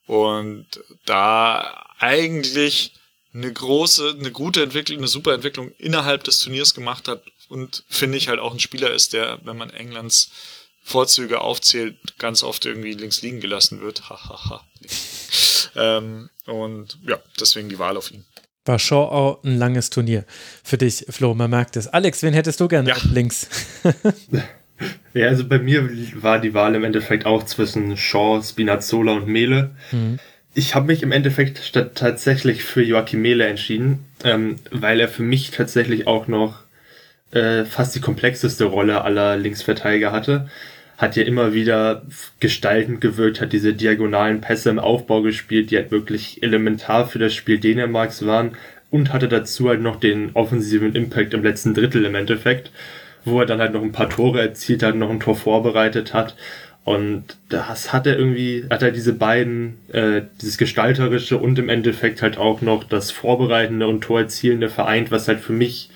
Und 0.06 0.66
da 1.06 1.86
eigentlich 2.00 2.94
eine 3.34 3.52
große, 3.52 4.16
eine 4.18 4.32
gute 4.32 4.64
Entwicklung, 4.64 5.00
eine 5.00 5.08
super 5.08 5.34
Entwicklung 5.34 5.72
innerhalb 5.78 6.24
des 6.24 6.40
Turniers 6.40 6.74
gemacht 6.74 7.08
hat 7.08 7.24
und 7.50 7.84
finde 7.90 8.18
ich 8.18 8.28
halt 8.28 8.40
auch 8.40 8.54
ein 8.54 8.60
Spieler 8.60 8.92
ist, 8.92 9.14
der, 9.14 9.40
wenn 9.44 9.58
man 9.58 9.70
Englands 9.70 10.32
Vorzüge 10.82 11.42
aufzählt, 11.42 11.98
ganz 12.18 12.42
oft 12.42 12.66
irgendwie 12.66 12.94
links 12.94 13.22
liegen 13.22 13.42
gelassen 13.42 13.82
wird. 13.82 14.10
Hahaha. 14.10 14.66
ähm, 15.76 16.30
und 16.46 16.98
ja, 17.06 17.20
deswegen 17.40 17.70
die 17.70 17.78
Wahl 17.78 17.98
auf 17.98 18.10
ihn 18.10 18.26
war 18.70 18.80
Shaw 18.80 19.10
auch 19.12 19.44
ein 19.44 19.58
langes 19.58 19.90
Turnier 19.90 20.24
für 20.64 20.78
dich, 20.78 21.06
Flo, 21.10 21.34
man 21.34 21.50
merkt 21.50 21.76
es. 21.76 21.88
Alex, 21.88 22.22
wen 22.22 22.34
hättest 22.34 22.60
du 22.60 22.68
gerne 22.68 22.90
ja. 22.90 22.96
links? 23.12 23.50
ja, 25.14 25.28
also 25.28 25.48
bei 25.48 25.58
mir 25.58 25.90
war 26.22 26.40
die 26.40 26.54
Wahl 26.54 26.76
im 26.76 26.84
Endeffekt 26.84 27.26
auch 27.26 27.44
zwischen 27.44 27.98
Shaw, 27.98 28.42
Spinazzola 28.44 29.14
und 29.14 29.28
Mele. 29.28 29.72
Mhm. 29.92 30.20
Ich 30.54 30.76
habe 30.76 30.88
mich 30.88 31.02
im 31.02 31.12
Endeffekt 31.12 31.74
tatsächlich 31.96 32.64
für 32.64 32.84
Joachim 32.84 33.24
Mele 33.24 33.48
entschieden, 33.48 34.06
ähm, 34.24 34.58
weil 34.70 35.00
er 35.00 35.08
für 35.08 35.24
mich 35.24 35.50
tatsächlich 35.50 36.06
auch 36.06 36.28
noch 36.28 36.60
äh, 37.32 37.66
fast 37.66 37.96
die 37.96 38.02
komplexeste 38.02 38.66
Rolle 38.66 39.02
aller 39.02 39.36
Linksverteidiger 39.36 40.12
hatte 40.12 40.48
hat 41.00 41.16
ja 41.16 41.24
immer 41.24 41.54
wieder 41.54 42.04
gestaltend 42.42 43.00
gewirkt, 43.00 43.40
hat 43.40 43.54
diese 43.54 43.74
diagonalen 43.74 44.42
Pässe 44.42 44.70
im 44.70 44.80
Aufbau 44.80 45.22
gespielt, 45.22 45.72
die 45.72 45.78
halt 45.78 45.92
wirklich 45.92 46.44
elementar 46.44 47.08
für 47.08 47.20
das 47.20 47.34
Spiel 47.34 47.58
Dänemarks 47.58 48.26
waren 48.26 48.52
und 48.92 49.14
hatte 49.14 49.30
dazu 49.30 49.70
halt 49.70 49.82
noch 49.82 49.96
den 49.96 50.32
offensiven 50.34 50.94
Impact 50.96 51.34
im 51.34 51.42
letzten 51.42 51.74
Drittel 51.74 52.04
im 52.04 52.16
Endeffekt, 52.16 52.72
wo 53.24 53.40
er 53.40 53.46
dann 53.46 53.62
halt 53.62 53.72
noch 53.72 53.82
ein 53.82 53.94
paar 53.94 54.10
Tore 54.10 54.42
erzielt 54.42 54.84
hat, 54.84 54.96
noch 54.96 55.10
ein 55.10 55.22
Tor 55.22 55.38
vorbereitet 55.38 56.14
hat. 56.14 56.36
Und 56.84 57.38
das 57.48 57.94
hat 57.94 58.06
er 58.06 58.18
irgendwie, 58.18 58.66
hat 58.70 58.82
er 58.82 58.92
diese 58.92 59.14
beiden, 59.14 59.78
äh, 59.94 60.24
dieses 60.42 60.58
Gestalterische 60.58 61.38
und 61.38 61.58
im 61.60 61.70
Endeffekt 61.70 62.22
halt 62.22 62.38
auch 62.38 62.62
noch 62.62 62.84
das 62.84 63.10
Vorbereitende 63.10 63.88
und 63.88 64.02
Torerzielende 64.02 64.70
vereint, 64.70 65.12
was 65.12 65.30
halt 65.30 65.40
für 65.40 65.54
mich 65.54 65.92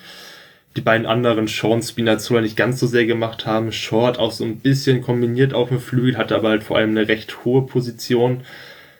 die 0.76 0.80
beiden 0.80 1.06
anderen 1.06 1.46
Sean 1.46 1.82
Spinazzola 1.82 2.40
nicht 2.40 2.56
ganz 2.56 2.80
so 2.80 2.86
sehr 2.86 3.06
gemacht 3.06 3.46
haben. 3.46 3.70
Short 3.70 4.18
auch 4.18 4.32
so 4.32 4.44
ein 4.44 4.58
bisschen 4.58 5.02
kombiniert 5.02 5.54
auf 5.54 5.68
dem 5.68 5.80
Flügel, 5.80 6.16
hatte 6.16 6.34
aber 6.34 6.48
halt 6.48 6.64
vor 6.64 6.76
allem 6.76 6.90
eine 6.90 7.08
recht 7.08 7.44
hohe 7.44 7.62
Position. 7.62 8.42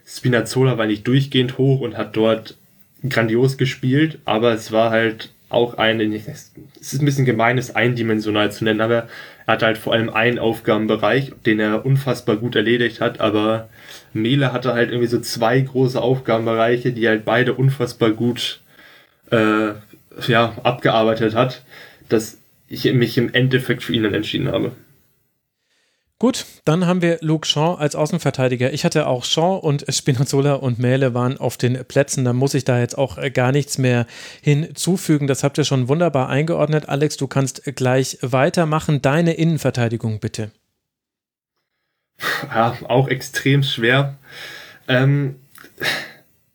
Spinazzola 0.06 0.78
war 0.78 0.86
nicht 0.86 1.06
durchgehend 1.06 1.58
hoch 1.58 1.80
und 1.80 1.96
hat 1.96 2.16
dort 2.16 2.56
grandios 3.08 3.58
gespielt, 3.58 4.18
aber 4.24 4.52
es 4.52 4.70
war 4.70 4.90
halt 4.90 5.30
auch 5.48 5.74
ein, 5.74 6.00
es 6.00 6.52
ist 6.80 7.00
ein 7.00 7.04
bisschen 7.04 7.24
gemein, 7.24 7.58
es 7.58 7.74
eindimensional 7.74 8.50
zu 8.50 8.64
nennen, 8.64 8.80
aber 8.80 9.08
er 9.46 9.52
hatte 9.54 9.66
halt 9.66 9.78
vor 9.78 9.92
allem 9.92 10.10
einen 10.10 10.38
Aufgabenbereich, 10.38 11.32
den 11.46 11.60
er 11.60 11.84
unfassbar 11.86 12.36
gut 12.36 12.56
erledigt 12.56 13.00
hat, 13.00 13.20
aber 13.20 13.68
Mele 14.12 14.52
hatte 14.52 14.74
halt 14.74 14.90
irgendwie 14.90 15.08
so 15.08 15.20
zwei 15.20 15.60
große 15.60 16.00
Aufgabenbereiche, 16.00 16.92
die 16.92 17.06
halt 17.06 17.24
beide 17.24 17.54
unfassbar 17.54 18.10
gut 18.10 18.60
äh, 19.30 19.72
ja, 20.26 20.54
abgearbeitet 20.62 21.34
hat, 21.34 21.62
dass 22.08 22.38
ich 22.68 22.84
mich 22.92 23.16
im 23.18 23.32
Endeffekt 23.32 23.82
für 23.82 23.92
ihn 23.92 24.02
dann 24.02 24.14
entschieden 24.14 24.48
habe. 24.48 24.72
Gut, 26.20 26.46
dann 26.64 26.86
haben 26.86 27.02
wir 27.02 27.18
Luke 27.20 27.46
Shaw 27.46 27.74
als 27.78 27.96
Außenverteidiger. 27.96 28.72
Ich 28.72 28.84
hatte 28.84 29.08
auch 29.08 29.24
Shaw 29.24 29.58
und 29.58 29.84
Spinazzola 29.88 30.54
und 30.54 30.78
Mähle 30.78 31.12
waren 31.12 31.36
auf 31.36 31.58
den 31.58 31.84
Plätzen. 31.84 32.24
Da 32.24 32.32
muss 32.32 32.54
ich 32.54 32.64
da 32.64 32.78
jetzt 32.78 32.96
auch 32.96 33.18
gar 33.32 33.52
nichts 33.52 33.78
mehr 33.78 34.06
hinzufügen. 34.40 35.26
Das 35.26 35.42
habt 35.42 35.58
ihr 35.58 35.64
schon 35.64 35.88
wunderbar 35.88 36.28
eingeordnet. 36.28 36.88
Alex, 36.88 37.16
du 37.16 37.26
kannst 37.26 37.64
gleich 37.76 38.18
weitermachen. 38.22 39.02
Deine 39.02 39.34
Innenverteidigung 39.34 40.20
bitte. 40.20 40.50
Ja, 42.44 42.78
auch 42.84 43.08
extrem 43.08 43.62
schwer. 43.62 44.16
Ähm, 44.88 45.36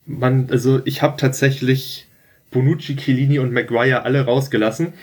man, 0.06 0.50
also 0.50 0.82
ich 0.86 1.02
habe 1.02 1.18
tatsächlich 1.18 2.08
Bonucci, 2.52 2.96
Chiellini 2.96 3.40
und 3.40 3.54
Maguire 3.54 4.04
alle 4.04 4.22
rausgelassen. 4.22 4.94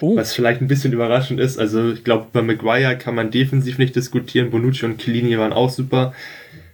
Oh. 0.00 0.16
Was 0.16 0.32
vielleicht 0.32 0.60
ein 0.60 0.68
bisschen 0.68 0.92
überraschend 0.92 1.40
ist. 1.40 1.58
Also 1.58 1.92
ich 1.92 2.04
glaube, 2.04 2.28
bei 2.32 2.42
Maguire 2.42 2.96
kann 2.96 3.14
man 3.14 3.30
defensiv 3.30 3.78
nicht 3.78 3.96
diskutieren. 3.96 4.50
Bonucci 4.50 4.84
und 4.84 4.98
Chiellini 4.98 5.38
waren 5.38 5.52
auch 5.52 5.70
super. 5.70 6.14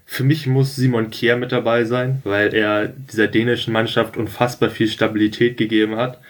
Für 0.04 0.24
mich 0.24 0.46
muss 0.46 0.76
Simon 0.76 1.10
Kehr 1.10 1.36
mit 1.36 1.50
dabei 1.50 1.84
sein, 1.84 2.20
weil 2.24 2.54
er 2.54 2.88
dieser 2.88 3.26
dänischen 3.26 3.72
Mannschaft 3.72 4.16
unfassbar 4.16 4.68
viel 4.68 4.88
Stabilität 4.88 5.56
gegeben 5.56 5.96
hat. 5.96 6.20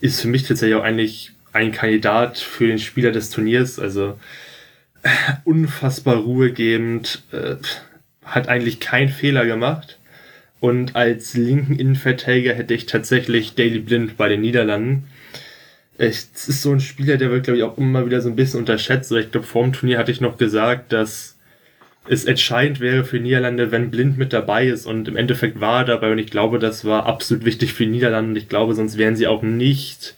Ist 0.00 0.20
für 0.20 0.28
mich 0.28 0.42
tatsächlich 0.42 0.76
auch 0.76 0.82
eigentlich 0.82 1.32
ein 1.52 1.70
Kandidat 1.70 2.38
für 2.38 2.66
den 2.66 2.80
Spieler 2.80 3.12
des 3.12 3.30
Turniers. 3.30 3.78
Also 3.78 4.18
unfassbar 5.44 6.16
ruhegebend, 6.16 7.22
äh, 7.30 7.56
hat 8.24 8.48
eigentlich 8.48 8.80
keinen 8.80 9.10
Fehler 9.10 9.46
gemacht 9.46 9.98
und 10.64 10.96
als 10.96 11.34
linken 11.34 11.78
Innenverteidiger 11.78 12.54
hätte 12.54 12.72
ich 12.72 12.86
tatsächlich 12.86 13.54
Daily 13.54 13.80
Blind 13.80 14.16
bei 14.16 14.30
den 14.30 14.40
Niederlanden. 14.40 15.04
Es 15.98 16.30
ist 16.48 16.62
so 16.62 16.72
ein 16.72 16.80
Spieler, 16.80 17.18
der 17.18 17.30
wird, 17.30 17.44
glaube 17.44 17.58
ich, 17.58 17.64
auch 17.64 17.76
immer 17.76 18.06
wieder 18.06 18.22
so 18.22 18.30
ein 18.30 18.34
bisschen 18.34 18.60
unterschätzt. 18.60 19.12
Ich 19.12 19.30
glaube, 19.30 19.46
vor 19.46 19.62
dem 19.62 19.74
Turnier 19.74 19.98
hatte 19.98 20.10
ich 20.10 20.22
noch 20.22 20.38
gesagt, 20.38 20.94
dass 20.94 21.36
es 22.08 22.24
entscheidend 22.24 22.80
wäre 22.80 23.04
für 23.04 23.20
Niederlande, 23.20 23.72
wenn 23.72 23.90
Blind 23.90 24.16
mit 24.16 24.32
dabei 24.32 24.66
ist. 24.66 24.86
Und 24.86 25.06
im 25.06 25.18
Endeffekt 25.18 25.60
war 25.60 25.80
er 25.80 25.84
dabei. 25.84 26.12
Und 26.12 26.18
ich 26.18 26.30
glaube, 26.30 26.58
das 26.58 26.86
war 26.86 27.04
absolut 27.04 27.44
wichtig 27.44 27.74
für 27.74 27.84
Niederlande. 27.84 28.40
Ich 28.40 28.48
glaube, 28.48 28.74
sonst 28.74 28.96
wären 28.96 29.16
sie 29.16 29.26
auch 29.26 29.42
nicht 29.42 30.14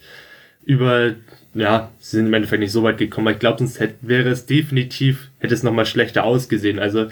über, 0.63 1.13
ja, 1.55 1.91
sie 1.99 2.15
sind 2.15 2.27
im 2.27 2.33
Endeffekt 2.33 2.61
nicht 2.61 2.71
so 2.71 2.83
weit 2.83 2.99
gekommen. 2.99 3.27
Aber 3.27 3.33
ich 3.33 3.39
glaube, 3.39 3.57
sonst 3.59 3.81
hätte, 3.81 3.95
wäre 3.99 4.29
es 4.29 4.45
definitiv, 4.45 5.27
hätte 5.39 5.53
es 5.53 5.63
nochmal 5.63 5.85
schlechter 5.85 6.23
ausgesehen. 6.23 6.79
Also, 6.79 7.07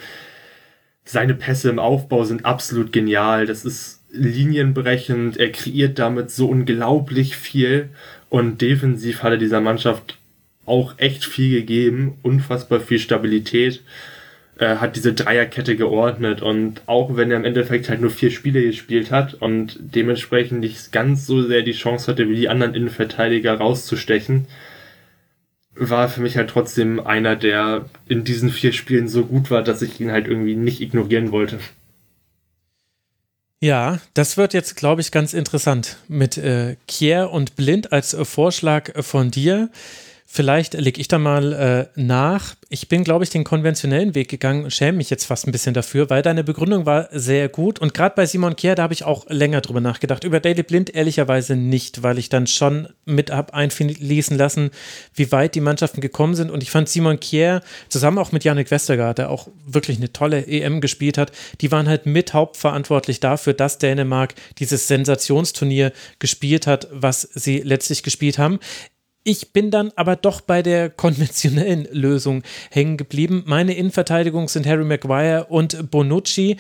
seine 1.05 1.35
Pässe 1.35 1.69
im 1.69 1.79
Aufbau 1.79 2.25
sind 2.25 2.45
absolut 2.45 2.91
genial. 2.91 3.45
Das 3.45 3.63
ist, 3.63 4.01
linienbrechend, 4.17 5.37
er 5.37 5.51
kreiert 5.51 5.99
damit 5.99 6.31
so 6.31 6.47
unglaublich 6.47 7.35
viel. 7.35 7.89
Und 8.29 8.61
defensiv 8.61 9.23
hat 9.23 9.31
er 9.33 9.37
dieser 9.37 9.61
Mannschaft 9.61 10.17
auch 10.65 10.95
echt 10.97 11.25
viel 11.25 11.59
gegeben, 11.59 12.17
unfassbar 12.23 12.79
viel 12.79 12.97
Stabilität, 12.97 13.83
äh, 14.57 14.77
hat 14.77 14.95
diese 14.95 15.13
Dreierkette 15.13 15.75
geordnet. 15.75 16.41
Und 16.41 16.81
auch 16.87 17.15
wenn 17.15 17.31
er 17.31 17.37
im 17.37 17.45
Endeffekt 17.45 17.89
halt 17.89 18.01
nur 18.01 18.09
vier 18.09 18.31
Spiele 18.31 18.63
gespielt 18.63 19.11
hat 19.11 19.35
und 19.35 19.77
dementsprechend 19.79 20.61
nicht 20.61 20.91
ganz 20.91 21.27
so 21.27 21.43
sehr 21.43 21.61
die 21.61 21.73
Chance 21.73 22.11
hatte, 22.11 22.27
wie 22.29 22.35
die 22.35 22.49
anderen 22.49 22.73
Innenverteidiger 22.73 23.53
rauszustechen, 23.53 24.47
war 25.75 26.09
für 26.09 26.21
mich 26.21 26.37
halt 26.37 26.49
trotzdem 26.49 26.99
einer, 26.99 27.35
der 27.35 27.85
in 28.07 28.23
diesen 28.23 28.49
vier 28.49 28.71
Spielen 28.71 29.07
so 29.07 29.25
gut 29.25 29.51
war, 29.51 29.63
dass 29.63 29.81
ich 29.81 29.99
ihn 29.99 30.11
halt 30.11 30.27
irgendwie 30.27 30.55
nicht 30.55 30.81
ignorieren 30.81 31.31
wollte. 31.31 31.59
Ja, 33.61 33.99
das 34.13 34.37
wird 34.37 34.53
jetzt, 34.53 34.75
glaube 34.75 35.01
ich, 35.01 35.11
ganz 35.11 35.33
interessant 35.33 35.97
mit 36.07 36.37
äh, 36.37 36.75
Kier 36.87 37.31
und 37.31 37.55
Blind 37.55 37.91
als 37.91 38.13
äh, 38.13 38.23
Vorschlag 38.25 38.91
von 39.03 39.31
dir. 39.31 39.69
Vielleicht 40.35 40.73
lege 40.73 40.99
ich 40.99 41.07
da 41.07 41.17
mal 41.17 41.53
äh, 41.53 41.87
nach. 41.95 42.55
Ich 42.67 42.89
bin, 42.89 43.05
glaube 43.05 43.23
ich, 43.23 43.29
den 43.29 43.45
konventionellen 43.45 44.15
Weg 44.15 44.27
gegangen, 44.27 44.69
schäme 44.69 44.97
mich 44.97 45.09
jetzt 45.09 45.23
fast 45.23 45.47
ein 45.47 45.53
bisschen 45.53 45.73
dafür, 45.73 46.09
weil 46.09 46.23
deine 46.23 46.43
Begründung 46.43 46.85
war 46.85 47.07
sehr 47.13 47.47
gut. 47.47 47.79
Und 47.79 47.93
gerade 47.93 48.15
bei 48.17 48.25
Simon 48.25 48.57
Kier, 48.57 48.75
da 48.75 48.83
habe 48.83 48.93
ich 48.93 49.05
auch 49.05 49.25
länger 49.29 49.61
drüber 49.61 49.79
nachgedacht. 49.79 50.25
Über 50.25 50.41
Daily 50.41 50.63
Blind 50.63 50.93
ehrlicherweise 50.93 51.55
nicht, 51.55 52.03
weil 52.03 52.17
ich 52.17 52.27
dann 52.27 52.47
schon 52.47 52.89
mit 53.05 53.31
habe 53.31 53.53
einfließen 53.53 54.37
lassen, 54.37 54.71
wie 55.13 55.31
weit 55.31 55.55
die 55.55 55.61
Mannschaften 55.61 56.01
gekommen 56.01 56.35
sind. 56.35 56.51
Und 56.51 56.63
ich 56.63 56.69
fand 56.69 56.89
Simon 56.89 57.17
Kier 57.17 57.61
zusammen 57.87 58.17
auch 58.17 58.33
mit 58.33 58.43
Yannick 58.43 58.71
Westergaard, 58.71 59.19
der 59.19 59.29
auch 59.29 59.47
wirklich 59.65 59.95
eine 59.95 60.11
tolle 60.11 60.45
EM 60.45 60.81
gespielt 60.81 61.17
hat, 61.17 61.31
die 61.61 61.71
waren 61.71 61.87
halt 61.87 62.07
mit 62.07 62.33
hauptverantwortlich 62.33 63.21
dafür, 63.21 63.53
dass 63.53 63.77
Dänemark 63.77 64.35
dieses 64.59 64.89
Sensationsturnier 64.89 65.93
gespielt 66.19 66.67
hat, 66.67 66.89
was 66.91 67.21
sie 67.21 67.59
letztlich 67.59 68.03
gespielt 68.03 68.37
haben. 68.37 68.59
Ich 69.27 69.53
bin 69.53 69.71
dann 69.71 69.91
aber 69.95 70.15
doch 70.15 70.39
bei 70.39 70.61
der 70.61 70.91
konventionellen 70.91 71.87
Lösung 71.91 72.43
hängen 72.69 72.95
geblieben. 72.95 73.41
Meine 73.47 73.73
Innenverteidigung 73.73 74.47
sind 74.47 74.67
Harry 74.67 74.85
Maguire 74.85 75.47
und 75.49 75.89
Bonucci. 75.89 76.57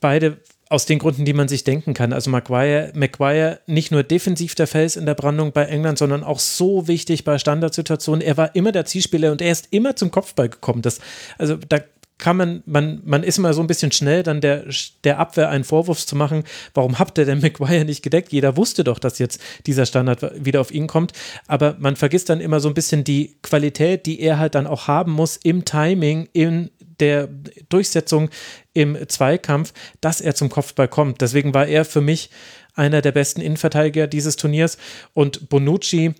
Beide 0.00 0.38
aus 0.68 0.86
den 0.86 0.98
Gründen, 0.98 1.24
die 1.24 1.34
man 1.34 1.46
sich 1.46 1.62
denken 1.62 1.94
kann. 1.94 2.12
Also 2.12 2.30
Maguire, 2.30 2.90
Maguire 2.96 3.60
nicht 3.66 3.92
nur 3.92 4.02
defensiv 4.02 4.56
der 4.56 4.66
Fels 4.66 4.96
in 4.96 5.06
der 5.06 5.14
Brandung 5.14 5.52
bei 5.52 5.66
England, 5.66 5.98
sondern 5.98 6.24
auch 6.24 6.40
so 6.40 6.88
wichtig 6.88 7.22
bei 7.22 7.38
Standardsituationen. 7.38 8.20
Er 8.20 8.36
war 8.36 8.56
immer 8.56 8.72
der 8.72 8.86
Zielspieler 8.86 9.30
und 9.30 9.40
er 9.40 9.52
ist 9.52 9.68
immer 9.70 9.94
zum 9.94 10.10
Kopfball 10.10 10.48
gekommen. 10.48 10.82
Das, 10.82 11.00
also 11.38 11.56
da 11.56 11.78
kann 12.18 12.36
man, 12.36 12.62
man, 12.64 13.02
man 13.04 13.22
ist 13.22 13.38
immer 13.38 13.54
so 13.54 13.60
ein 13.60 13.66
bisschen 13.66 13.90
schnell, 13.92 14.22
dann 14.22 14.40
der, 14.40 14.64
der 15.02 15.18
Abwehr 15.18 15.48
einen 15.50 15.64
Vorwurf 15.64 16.06
zu 16.06 16.16
machen, 16.16 16.44
warum 16.72 16.98
habt 16.98 17.18
ihr 17.18 17.24
denn 17.24 17.40
McGuire 17.42 17.84
nicht 17.84 18.02
gedeckt? 18.02 18.32
Jeder 18.32 18.56
wusste 18.56 18.84
doch, 18.84 18.98
dass 18.98 19.18
jetzt 19.18 19.40
dieser 19.66 19.86
Standard 19.86 20.44
wieder 20.44 20.60
auf 20.60 20.72
ihn 20.72 20.86
kommt, 20.86 21.12
aber 21.48 21.76
man 21.78 21.96
vergisst 21.96 22.28
dann 22.30 22.40
immer 22.40 22.60
so 22.60 22.68
ein 22.68 22.74
bisschen 22.74 23.04
die 23.04 23.36
Qualität, 23.42 24.06
die 24.06 24.20
er 24.20 24.38
halt 24.38 24.54
dann 24.54 24.66
auch 24.66 24.86
haben 24.86 25.12
muss 25.12 25.36
im 25.36 25.64
Timing, 25.64 26.28
in 26.32 26.70
der 27.00 27.28
Durchsetzung 27.68 28.30
im 28.72 28.96
Zweikampf, 29.08 29.72
dass 30.00 30.20
er 30.20 30.34
zum 30.34 30.48
Kopfball 30.48 30.88
kommt. 30.88 31.20
Deswegen 31.20 31.52
war 31.52 31.66
er 31.66 31.84
für 31.84 32.00
mich 32.00 32.30
einer 32.74 33.02
der 33.02 33.12
besten 33.12 33.40
Innenverteidiger 33.40 34.06
dieses 34.06 34.36
Turniers 34.36 34.78
und 35.12 35.48
Bonucci, 35.48 36.14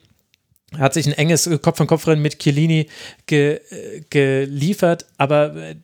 hat 0.78 0.94
sich 0.94 1.06
ein 1.06 1.12
enges 1.12 1.48
Kopf-an-Kopf-Rennen 1.62 2.22
mit 2.22 2.38
Chiellini 2.38 2.88
ge, 3.26 3.60
äh, 3.70 4.02
geliefert, 4.10 5.06
aber 5.16 5.54
äh, 5.56 5.74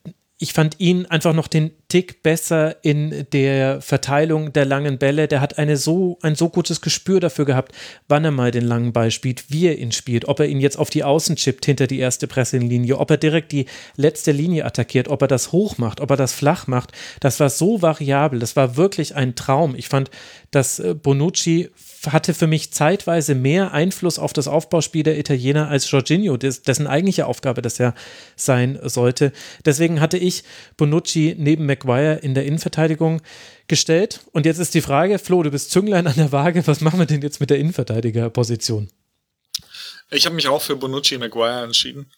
ich 0.42 0.54
fand 0.54 0.80
ihn 0.80 1.04
einfach 1.04 1.34
noch 1.34 1.48
den 1.48 1.70
Tick 1.88 2.22
besser 2.22 2.82
in 2.82 3.26
der 3.34 3.82
Verteilung 3.82 4.54
der 4.54 4.64
langen 4.64 4.96
Bälle. 4.96 5.28
Der 5.28 5.42
hat 5.42 5.58
eine 5.58 5.76
so, 5.76 6.18
ein 6.22 6.34
so 6.34 6.48
gutes 6.48 6.80
Gespür 6.80 7.20
dafür 7.20 7.44
gehabt, 7.44 7.72
wann 8.08 8.24
er 8.24 8.30
mal 8.30 8.50
den 8.50 8.64
langen 8.64 8.94
Ball 8.94 9.10
spielt, 9.10 9.50
wie 9.50 9.66
er 9.66 9.76
ihn 9.76 9.92
spielt, 9.92 10.28
ob 10.28 10.40
er 10.40 10.46
ihn 10.46 10.60
jetzt 10.60 10.78
auf 10.78 10.88
die 10.88 11.04
Außen 11.04 11.36
chippt 11.36 11.66
hinter 11.66 11.86
die 11.86 11.98
erste 11.98 12.26
Pressinglinie, 12.26 12.96
ob 12.96 13.10
er 13.10 13.18
direkt 13.18 13.52
die 13.52 13.66
letzte 13.96 14.32
Linie 14.32 14.64
attackiert, 14.64 15.08
ob 15.08 15.20
er 15.20 15.28
das 15.28 15.52
hoch 15.52 15.76
macht, 15.76 16.00
ob 16.00 16.08
er 16.08 16.16
das 16.16 16.32
flach 16.32 16.66
macht. 16.66 16.92
Das 17.20 17.38
war 17.38 17.50
so 17.50 17.82
variabel. 17.82 18.38
Das 18.38 18.56
war 18.56 18.78
wirklich 18.78 19.16
ein 19.16 19.34
Traum. 19.34 19.74
Ich 19.76 19.90
fand, 19.90 20.10
dass 20.50 20.78
äh, 20.78 20.94
Bonucci 20.94 21.68
hatte 22.06 22.34
für 22.34 22.46
mich 22.46 22.72
zeitweise 22.72 23.34
mehr 23.34 23.72
Einfluss 23.72 24.18
auf 24.18 24.32
das 24.32 24.48
Aufbauspiel 24.48 25.02
der 25.02 25.18
Italiener 25.18 25.68
als 25.68 25.90
Jorginho, 25.90 26.36
dessen 26.36 26.86
eigentliche 26.86 27.26
Aufgabe 27.26 27.62
das 27.62 27.78
ja 27.78 27.94
sein 28.36 28.78
sollte. 28.82 29.32
Deswegen 29.64 30.00
hatte 30.00 30.16
ich 30.16 30.44
Bonucci 30.76 31.34
neben 31.38 31.66
Maguire 31.66 32.20
in 32.22 32.34
der 32.34 32.46
Innenverteidigung 32.46 33.20
gestellt. 33.68 34.20
Und 34.32 34.46
jetzt 34.46 34.58
ist 34.58 34.74
die 34.74 34.80
Frage, 34.80 35.18
Flo, 35.18 35.42
du 35.42 35.50
bist 35.50 35.70
Zünglein 35.70 36.06
an 36.06 36.16
der 36.16 36.32
Waage, 36.32 36.66
was 36.66 36.80
machen 36.80 36.98
wir 36.98 37.06
denn 37.06 37.22
jetzt 37.22 37.40
mit 37.40 37.50
der 37.50 37.58
Innenverteidigerposition? 37.58 38.88
Ich 40.10 40.26
habe 40.26 40.34
mich 40.34 40.48
auch 40.48 40.62
für 40.62 40.76
Bonucci 40.76 41.18
Maguire 41.18 41.64
entschieden. 41.64 42.10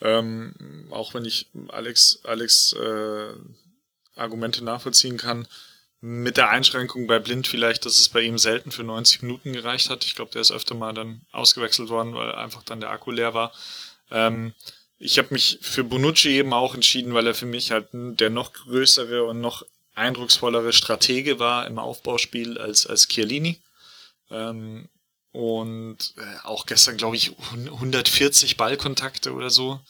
Ähm, 0.00 0.88
auch 0.90 1.14
wenn 1.14 1.24
ich 1.24 1.50
Alex, 1.68 2.20
Alex 2.24 2.74
äh, 2.74 3.32
Argumente 4.16 4.64
nachvollziehen 4.64 5.16
kann 5.16 5.46
mit 6.06 6.36
der 6.36 6.50
Einschränkung 6.50 7.06
bei 7.06 7.18
Blind 7.18 7.48
vielleicht, 7.48 7.86
dass 7.86 7.96
es 7.96 8.10
bei 8.10 8.20
ihm 8.20 8.36
selten 8.36 8.70
für 8.70 8.84
90 8.84 9.22
Minuten 9.22 9.54
gereicht 9.54 9.88
hat. 9.88 10.04
Ich 10.04 10.14
glaube, 10.14 10.32
der 10.32 10.42
ist 10.42 10.50
öfter 10.50 10.74
mal 10.74 10.92
dann 10.92 11.22
ausgewechselt 11.32 11.88
worden, 11.88 12.14
weil 12.14 12.34
einfach 12.34 12.62
dann 12.62 12.80
der 12.80 12.90
Akku 12.90 13.10
leer 13.10 13.32
war. 13.32 13.52
Ähm, 14.10 14.52
ich 14.98 15.16
habe 15.16 15.28
mich 15.30 15.60
für 15.62 15.82
Bonucci 15.82 16.28
eben 16.28 16.52
auch 16.52 16.74
entschieden, 16.74 17.14
weil 17.14 17.26
er 17.26 17.34
für 17.34 17.46
mich 17.46 17.70
halt 17.70 17.88
der 17.92 18.28
noch 18.28 18.52
größere 18.52 19.24
und 19.24 19.40
noch 19.40 19.64
eindrucksvollere 19.94 20.74
Stratege 20.74 21.38
war 21.38 21.66
im 21.66 21.78
Aufbauspiel 21.78 22.58
als, 22.58 22.86
als 22.86 23.08
Chiellini. 23.08 23.62
Ähm, 24.30 24.90
und 25.32 26.12
äh, 26.18 26.46
auch 26.46 26.66
gestern, 26.66 26.98
glaube 26.98 27.16
ich, 27.16 27.32
140 27.50 28.58
Ballkontakte 28.58 29.32
oder 29.32 29.48
so. 29.48 29.80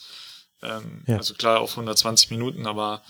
Ähm, 0.62 1.02
ja. 1.08 1.16
Also 1.16 1.34
klar 1.34 1.58
auf 1.58 1.72
120 1.72 2.30
Minuten, 2.30 2.68
aber 2.68 3.02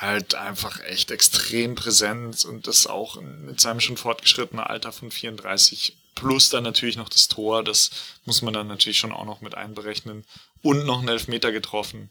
halt 0.00 0.34
einfach 0.34 0.80
echt 0.80 1.10
extrem 1.10 1.74
präsent 1.74 2.44
und 2.44 2.66
das 2.66 2.86
auch 2.86 3.20
mit 3.20 3.60
seinem 3.60 3.80
schon 3.80 3.96
fortgeschrittenen 3.96 4.64
Alter 4.64 4.92
von 4.92 5.10
34 5.10 5.96
plus 6.14 6.50
dann 6.50 6.64
natürlich 6.64 6.96
noch 6.96 7.08
das 7.08 7.28
Tor, 7.28 7.62
das 7.62 7.90
muss 8.24 8.42
man 8.42 8.52
dann 8.52 8.68
natürlich 8.68 8.98
schon 8.98 9.12
auch 9.12 9.24
noch 9.24 9.40
mit 9.40 9.54
einberechnen 9.54 10.24
und 10.62 10.84
noch 10.84 10.98
einen 10.98 11.08
Elfmeter 11.08 11.52
getroffen. 11.52 12.10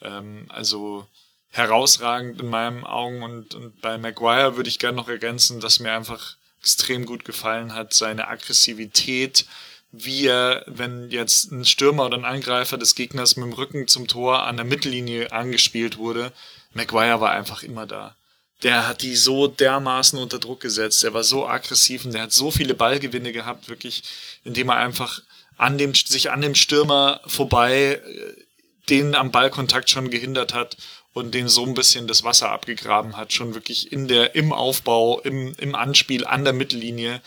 Ähm, 0.00 0.46
also 0.48 1.06
herausragend 1.48 2.40
in 2.40 2.48
meinen 2.48 2.84
Augen 2.84 3.22
und, 3.22 3.54
und 3.54 3.80
bei 3.80 3.98
Maguire 3.98 4.56
würde 4.56 4.68
ich 4.68 4.78
gerne 4.78 4.96
noch 4.96 5.08
ergänzen, 5.08 5.60
dass 5.60 5.80
mir 5.80 5.92
einfach 5.92 6.36
extrem 6.60 7.06
gut 7.06 7.24
gefallen 7.24 7.74
hat, 7.74 7.92
seine 7.92 8.28
Aggressivität, 8.28 9.46
wie 9.90 10.26
er, 10.26 10.64
wenn 10.66 11.10
jetzt 11.10 11.50
ein 11.50 11.64
Stürmer 11.64 12.06
oder 12.06 12.16
ein 12.16 12.24
Angreifer 12.24 12.78
des 12.78 12.94
Gegners 12.94 13.36
mit 13.36 13.44
dem 13.44 13.52
Rücken 13.52 13.88
zum 13.88 14.08
Tor 14.08 14.44
an 14.44 14.56
der 14.56 14.64
Mittellinie 14.64 15.32
angespielt 15.32 15.98
wurde, 15.98 16.32
Maguire 16.74 17.20
war 17.20 17.30
einfach 17.32 17.62
immer 17.62 17.86
da. 17.86 18.16
Der 18.62 18.86
hat 18.86 19.02
die 19.02 19.16
so 19.16 19.48
dermaßen 19.48 20.18
unter 20.18 20.38
Druck 20.38 20.60
gesetzt. 20.60 21.02
Der 21.02 21.14
war 21.14 21.24
so 21.24 21.46
aggressiv 21.46 22.04
und 22.04 22.12
der 22.12 22.22
hat 22.22 22.32
so 22.32 22.50
viele 22.50 22.74
Ballgewinne 22.74 23.32
gehabt, 23.32 23.68
wirklich, 23.68 24.04
indem 24.44 24.68
er 24.68 24.76
einfach 24.76 25.20
an 25.56 25.78
dem, 25.78 25.94
sich 25.94 26.30
an 26.30 26.40
dem 26.40 26.54
Stürmer 26.54 27.20
vorbei, 27.26 28.00
äh, 28.04 28.42
den 28.88 29.14
am 29.14 29.30
Ballkontakt 29.30 29.90
schon 29.90 30.10
gehindert 30.10 30.54
hat 30.54 30.76
und 31.12 31.34
den 31.34 31.48
so 31.48 31.64
ein 31.64 31.74
bisschen 31.74 32.06
das 32.08 32.24
Wasser 32.24 32.50
abgegraben 32.50 33.16
hat, 33.16 33.32
schon 33.32 33.54
wirklich 33.54 33.92
in 33.92 34.08
der, 34.08 34.34
im 34.34 34.52
Aufbau, 34.52 35.20
im, 35.20 35.54
im 35.58 35.74
Anspiel 35.74 36.24
an 36.24 36.44
der 36.44 36.52
Mittellinie. 36.52 37.20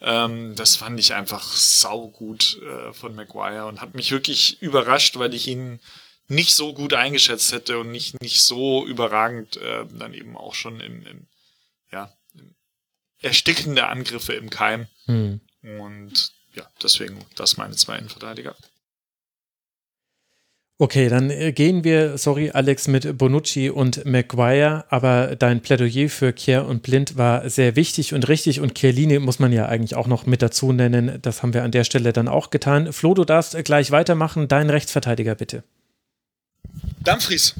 Ähm, 0.00 0.54
das 0.56 0.76
fand 0.76 0.98
ich 0.98 1.14
einfach 1.14 1.42
saugut 1.42 2.58
äh, 2.62 2.92
von 2.92 3.14
Maguire 3.14 3.66
und 3.66 3.80
hat 3.80 3.94
mich 3.94 4.10
wirklich 4.10 4.60
überrascht, 4.62 5.18
weil 5.18 5.34
ich 5.34 5.48
ihn 5.48 5.80
nicht 6.28 6.54
so 6.54 6.72
gut 6.72 6.94
eingeschätzt 6.94 7.52
hätte 7.52 7.78
und 7.78 7.90
nicht, 7.90 8.20
nicht 8.20 8.42
so 8.42 8.86
überragend 8.86 9.56
äh, 9.56 9.84
dann 9.98 10.14
eben 10.14 10.36
auch 10.36 10.54
schon 10.54 10.80
im, 10.80 11.06
im 11.06 11.26
ja, 11.92 12.12
im 12.34 12.54
Ersticken 13.20 13.74
der 13.74 13.90
Angriffe 13.90 14.32
im 14.32 14.50
Keim. 14.50 14.86
Hm. 15.06 15.40
Und 15.62 16.32
ja, 16.54 16.66
deswegen 16.82 17.24
das 17.36 17.56
meine 17.56 17.76
zwei 17.76 17.98
Innenverteidiger. 17.98 18.56
Okay, 20.78 21.08
dann 21.08 21.30
äh, 21.30 21.52
gehen 21.52 21.84
wir, 21.84 22.18
sorry 22.18 22.50
Alex, 22.50 22.88
mit 22.88 23.16
Bonucci 23.16 23.70
und 23.70 24.04
Maguire, 24.04 24.84
aber 24.88 25.36
dein 25.36 25.60
Plädoyer 25.60 26.08
für 26.08 26.32
Kier 26.32 26.66
und 26.66 26.82
Blind 26.82 27.16
war 27.16 27.48
sehr 27.48 27.76
wichtig 27.76 28.14
und 28.14 28.28
richtig 28.28 28.58
und 28.58 28.74
Chiellini 28.74 29.20
muss 29.20 29.38
man 29.38 29.52
ja 29.52 29.66
eigentlich 29.66 29.94
auch 29.94 30.08
noch 30.08 30.26
mit 30.26 30.42
dazu 30.42 30.72
nennen. 30.72 31.20
Das 31.22 31.42
haben 31.42 31.54
wir 31.54 31.62
an 31.62 31.70
der 31.70 31.84
Stelle 31.84 32.12
dann 32.12 32.26
auch 32.26 32.50
getan. 32.50 32.92
Flo, 32.92 33.14
du 33.14 33.24
darfst 33.24 33.56
gleich 33.64 33.92
weitermachen. 33.92 34.48
Dein 34.48 34.70
Rechtsverteidiger 34.70 35.36
bitte. 35.36 35.62
Dumfries. 37.04 37.54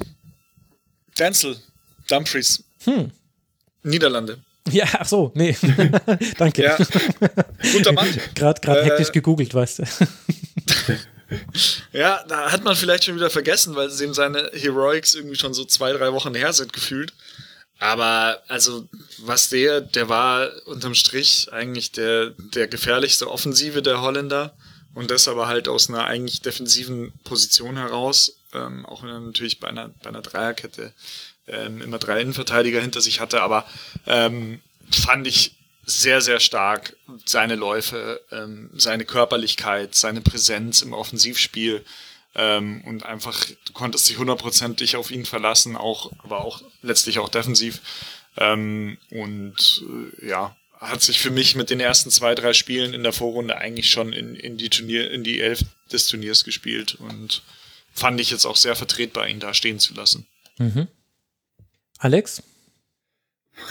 Denzel. 1.17 1.57
Dumfries. 2.07 2.63
Hm. 2.85 3.11
Niederlande. 3.83 4.39
Ja, 4.71 4.85
ach 4.99 5.07
so, 5.07 5.31
nee. 5.35 5.55
Danke. 6.37 6.63
Ja. 6.63 6.77
Guter 6.77 7.91
Mann. 7.91 8.07
Gerade 8.35 8.61
grad 8.61 8.77
äh, 8.77 8.85
hektisch 8.85 9.11
gegoogelt, 9.11 9.53
weißt 9.53 9.79
du. 9.79 9.83
ja, 11.91 12.23
da 12.27 12.51
hat 12.51 12.63
man 12.63 12.75
vielleicht 12.75 13.03
schon 13.03 13.15
wieder 13.15 13.29
vergessen, 13.29 13.75
weil 13.75 13.89
eben 14.01 14.13
seine 14.13 14.49
Heroics 14.53 15.15
irgendwie 15.15 15.35
schon 15.35 15.53
so 15.53 15.65
zwei, 15.65 15.91
drei 15.91 16.13
Wochen 16.13 16.33
her 16.33 16.53
sind 16.53 16.71
gefühlt. 16.71 17.13
Aber 17.79 18.41
also, 18.47 18.87
was 19.17 19.49
der, 19.49 19.81
der 19.81 20.07
war 20.07 20.49
unterm 20.65 20.95
Strich 20.95 21.49
eigentlich 21.51 21.91
der, 21.91 22.29
der 22.55 22.67
gefährlichste 22.67 23.29
Offensive 23.29 23.81
der 23.81 24.01
Holländer. 24.01 24.55
Und 24.93 25.11
das 25.11 25.27
aber 25.27 25.47
halt 25.47 25.67
aus 25.67 25.89
einer 25.89 26.05
eigentlich 26.05 26.41
defensiven 26.41 27.11
Position 27.23 27.77
heraus, 27.77 28.37
ähm, 28.53 28.85
auch 28.85 29.03
wenn 29.03 29.09
er 29.09 29.19
natürlich 29.19 29.59
bei 29.59 29.67
einer, 29.67 29.89
bei 30.01 30.09
einer 30.09 30.21
Dreierkette 30.21 30.93
ähm, 31.47 31.81
immer 31.81 31.99
drei 31.99 32.21
Innenverteidiger 32.21 32.81
hinter 32.81 33.01
sich 33.01 33.19
hatte, 33.19 33.41
aber 33.41 33.65
ähm, 34.05 34.61
fand 34.91 35.27
ich 35.27 35.55
sehr, 35.85 36.21
sehr 36.21 36.39
stark 36.39 36.95
seine 37.25 37.55
Läufe, 37.55 38.21
ähm, 38.31 38.69
seine 38.73 39.05
Körperlichkeit, 39.05 39.95
seine 39.95 40.21
Präsenz 40.21 40.81
im 40.81 40.93
Offensivspiel 40.93 41.83
ähm, 42.35 42.81
und 42.85 43.05
einfach, 43.05 43.45
du 43.65 43.73
konntest 43.73 44.09
dich 44.09 44.17
hundertprozentig 44.17 44.95
auf 44.95 45.11
ihn 45.11 45.25
verlassen, 45.25 45.75
auch, 45.75 46.11
aber 46.23 46.43
auch 46.43 46.61
letztlich 46.81 47.19
auch 47.19 47.29
defensiv. 47.29 47.81
Ähm, 48.37 48.97
und 49.09 49.83
äh, 50.21 50.27
ja, 50.29 50.55
hat 50.79 51.01
sich 51.01 51.19
für 51.19 51.31
mich 51.31 51.55
mit 51.55 51.69
den 51.69 51.79
ersten 51.79 52.09
zwei, 52.09 52.33
drei 52.33 52.53
Spielen 52.53 52.93
in 52.93 53.03
der 53.03 53.13
Vorrunde 53.13 53.57
eigentlich 53.57 53.89
schon 53.89 54.13
in, 54.13 54.35
in 54.35 54.57
die 54.57 54.69
Turnier, 54.69 55.11
in 55.11 55.23
die 55.23 55.39
Elf 55.39 55.61
des 55.91 56.07
Turniers 56.07 56.43
gespielt 56.43 56.95
und 56.95 57.41
fand 57.93 58.19
ich 58.19 58.31
jetzt 58.31 58.45
auch 58.45 58.55
sehr 58.55 58.75
vertretbar, 58.75 59.27
ihn 59.27 59.39
da 59.39 59.53
stehen 59.53 59.79
zu 59.79 59.93
lassen. 59.93 60.25
Mhm. 60.57 60.87
Alex? 61.99 62.43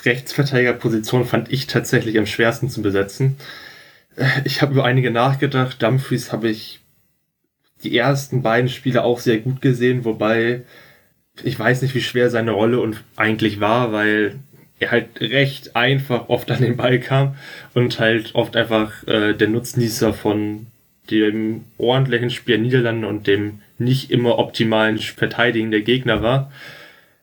Rechtsverteidigerposition 0.05 1.27
fand 1.27 1.53
ich 1.53 1.66
tatsächlich 1.66 2.19
am 2.19 2.27
schwersten 2.27 2.70
zu 2.70 2.82
besetzen. 2.82 3.36
Ich 4.44 4.62
habe 4.62 4.73
über 4.73 4.85
einige 4.85 5.11
nachgedacht. 5.11 5.82
Dumfries 5.82 6.32
habe 6.32 6.49
ich 6.49 6.81
die 7.82 7.97
ersten 7.97 8.43
beiden 8.43 8.69
Spiele 8.69 9.05
auch 9.05 9.19
sehr 9.19 9.39
gut 9.39 9.61
gesehen, 9.61 10.05
wobei 10.05 10.62
ich 11.43 11.59
weiß 11.59 11.82
nicht, 11.82 11.94
wie 11.94 12.03
schwer 12.03 12.31
seine 12.31 12.53
Rolle 12.53 12.81
und 12.81 13.03
eigentlich 13.16 13.59
war, 13.59 13.93
weil 13.93 14.39
er 14.78 14.90
halt 14.90 15.20
recht 15.20 15.77
einfach 15.77 16.28
oft 16.28 16.51
an 16.51 16.62
den 16.62 16.77
Ball 16.77 17.01
kam 17.01 17.36
und 17.74 17.99
halt 17.99 18.35
oft 18.35 18.57
einfach 18.57 19.07
äh, 19.07 19.32
der 19.32 19.49
Nutznießer 19.49 20.12
von 20.12 20.66
dem 21.11 21.65
ordentlichen 21.78 22.31
Spiel 22.31 22.59
Niederlande 22.59 23.09
und 23.09 23.27
dem 23.27 23.61
nicht 23.85 24.11
immer 24.11 24.39
optimalen 24.39 24.99
Verteidigen 24.99 25.71
der 25.71 25.83
Gegner 25.83 26.23
war. 26.23 26.51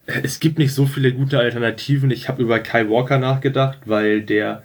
Es 0.05 0.39
gibt 0.39 0.57
nicht 0.57 0.73
so 0.73 0.85
viele 0.85 1.13
gute 1.13 1.39
Alternativen. 1.39 2.09
Ich 2.11 2.29
habe 2.29 2.41
über 2.41 2.59
Kai 2.59 2.89
Walker 2.89 3.19
nachgedacht, 3.19 3.79
weil 3.85 4.21
der 4.21 4.63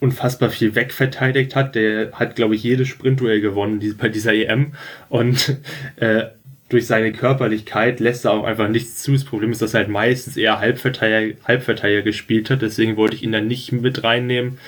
unfassbar 0.00 0.50
viel 0.50 0.74
wegverteidigt 0.74 1.56
hat. 1.56 1.74
Der 1.74 2.12
hat, 2.12 2.36
glaube 2.36 2.54
ich, 2.54 2.62
jedes 2.62 2.88
Sprintduell 2.88 3.40
gewonnen 3.40 3.96
bei 3.98 4.08
dieser 4.08 4.34
EM. 4.34 4.72
Und 5.08 5.56
äh, 5.96 6.24
durch 6.68 6.86
seine 6.86 7.12
Körperlichkeit 7.12 8.00
lässt 8.00 8.24
er 8.24 8.32
auch 8.32 8.44
einfach 8.44 8.68
nichts 8.68 9.02
zu. 9.02 9.12
Das 9.12 9.24
Problem 9.24 9.52
ist, 9.52 9.62
dass 9.62 9.74
er 9.74 9.80
halt 9.80 9.88
meistens 9.88 10.36
eher 10.36 10.58
Halbverteidiger, 10.58 11.38
Halbverteidiger 11.44 12.02
gespielt 12.02 12.50
hat. 12.50 12.62
Deswegen 12.62 12.96
wollte 12.96 13.16
ich 13.16 13.22
ihn 13.22 13.32
dann 13.32 13.46
nicht 13.46 13.72
mit 13.72 14.04
reinnehmen. 14.04 14.58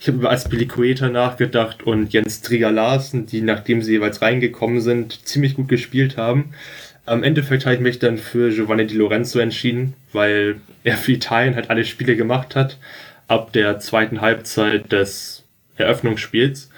Ich 0.00 0.06
habe 0.06 0.18
über 0.18 0.30
Aspilicueta 0.30 1.08
nachgedacht 1.08 1.82
und 1.82 2.12
Jens 2.12 2.40
Trigger 2.40 2.70
Larsen, 2.70 3.26
die 3.26 3.40
nachdem 3.40 3.82
sie 3.82 3.92
jeweils 3.92 4.22
reingekommen 4.22 4.80
sind, 4.80 5.26
ziemlich 5.26 5.54
gut 5.56 5.68
gespielt 5.68 6.16
haben. 6.16 6.50
Am 7.04 7.24
Endeffekt 7.24 7.64
habe 7.66 7.74
ich 7.74 7.80
mich 7.80 7.98
dann 7.98 8.16
für 8.16 8.50
Giovanni 8.50 8.86
Di 8.86 8.94
Lorenzo 8.94 9.40
entschieden, 9.40 9.94
weil 10.12 10.56
er 10.84 10.96
für 10.96 11.12
Italien 11.12 11.56
halt 11.56 11.70
alle 11.70 11.84
Spiele 11.84 12.14
gemacht 12.14 12.54
hat, 12.54 12.78
ab 13.26 13.52
der 13.52 13.80
zweiten 13.80 14.20
Halbzeit 14.20 14.92
des 14.92 15.42
Eröffnungsspiels. 15.76 16.70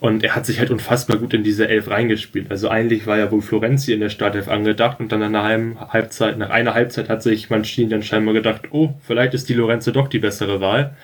Und 0.00 0.24
er 0.24 0.34
hat 0.34 0.46
sich 0.46 0.58
halt 0.58 0.70
unfassbar 0.70 1.18
gut 1.18 1.34
in 1.34 1.44
diese 1.44 1.68
Elf 1.68 1.90
reingespielt. 1.90 2.50
Also 2.50 2.68
eigentlich 2.68 3.06
war 3.06 3.18
ja 3.18 3.30
wohl 3.30 3.42
Florenzi 3.42 3.92
in 3.92 4.00
der 4.00 4.08
Startelf 4.08 4.48
angedacht 4.48 4.98
und 4.98 5.12
dann 5.12 5.30
nach 5.30 5.44
einer 5.44 5.92
Halbzeit, 5.92 6.38
nach 6.38 6.50
einer 6.50 6.74
Halbzeit 6.74 7.08
hat 7.08 7.22
sich 7.22 7.50
Mancini 7.50 7.90
dann 7.90 8.02
scheinbar 8.02 8.34
gedacht, 8.34 8.62
oh, 8.70 8.94
vielleicht 9.06 9.34
ist 9.34 9.48
die 9.48 9.54
Lorenzo 9.54 9.90
doch 9.90 10.08
die 10.08 10.18
bessere 10.18 10.60
Wahl. 10.60 10.96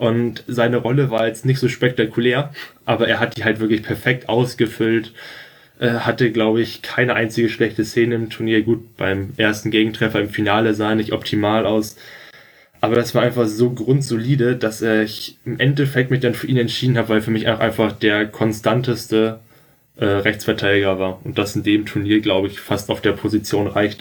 Und 0.00 0.44
seine 0.46 0.78
Rolle 0.78 1.10
war 1.10 1.26
jetzt 1.26 1.44
nicht 1.44 1.58
so 1.58 1.68
spektakulär, 1.68 2.54
aber 2.86 3.06
er 3.06 3.20
hat 3.20 3.36
die 3.36 3.44
halt 3.44 3.60
wirklich 3.60 3.82
perfekt 3.82 4.30
ausgefüllt. 4.30 5.12
Äh, 5.78 5.90
hatte, 5.90 6.32
glaube 6.32 6.62
ich, 6.62 6.80
keine 6.80 7.12
einzige 7.12 7.50
schlechte 7.50 7.84
Szene 7.84 8.14
im 8.14 8.30
Turnier. 8.30 8.62
Gut, 8.62 8.96
beim 8.96 9.34
ersten 9.36 9.70
Gegentreffer 9.70 10.18
im 10.18 10.30
Finale 10.30 10.72
sah 10.72 10.88
er 10.90 10.94
nicht 10.94 11.12
optimal 11.12 11.66
aus. 11.66 11.96
Aber 12.80 12.94
das 12.94 13.14
war 13.14 13.20
einfach 13.20 13.46
so 13.46 13.72
grundsolide, 13.72 14.56
dass 14.56 14.80
ich 14.80 15.36
im 15.44 15.60
Endeffekt 15.60 16.10
mich 16.10 16.20
dann 16.20 16.32
für 16.32 16.46
ihn 16.46 16.56
entschieden 16.56 16.96
habe, 16.96 17.10
weil 17.10 17.20
für 17.20 17.30
mich 17.30 17.46
auch 17.50 17.60
einfach 17.60 17.92
der 17.92 18.26
konstanteste 18.26 19.40
äh, 19.96 20.06
Rechtsverteidiger 20.06 20.98
war. 20.98 21.20
Und 21.24 21.36
das 21.36 21.56
in 21.56 21.62
dem 21.62 21.84
Turnier, 21.84 22.20
glaube 22.20 22.48
ich, 22.48 22.58
fast 22.58 22.88
auf 22.88 23.02
der 23.02 23.12
Position 23.12 23.66
reicht. 23.66 24.00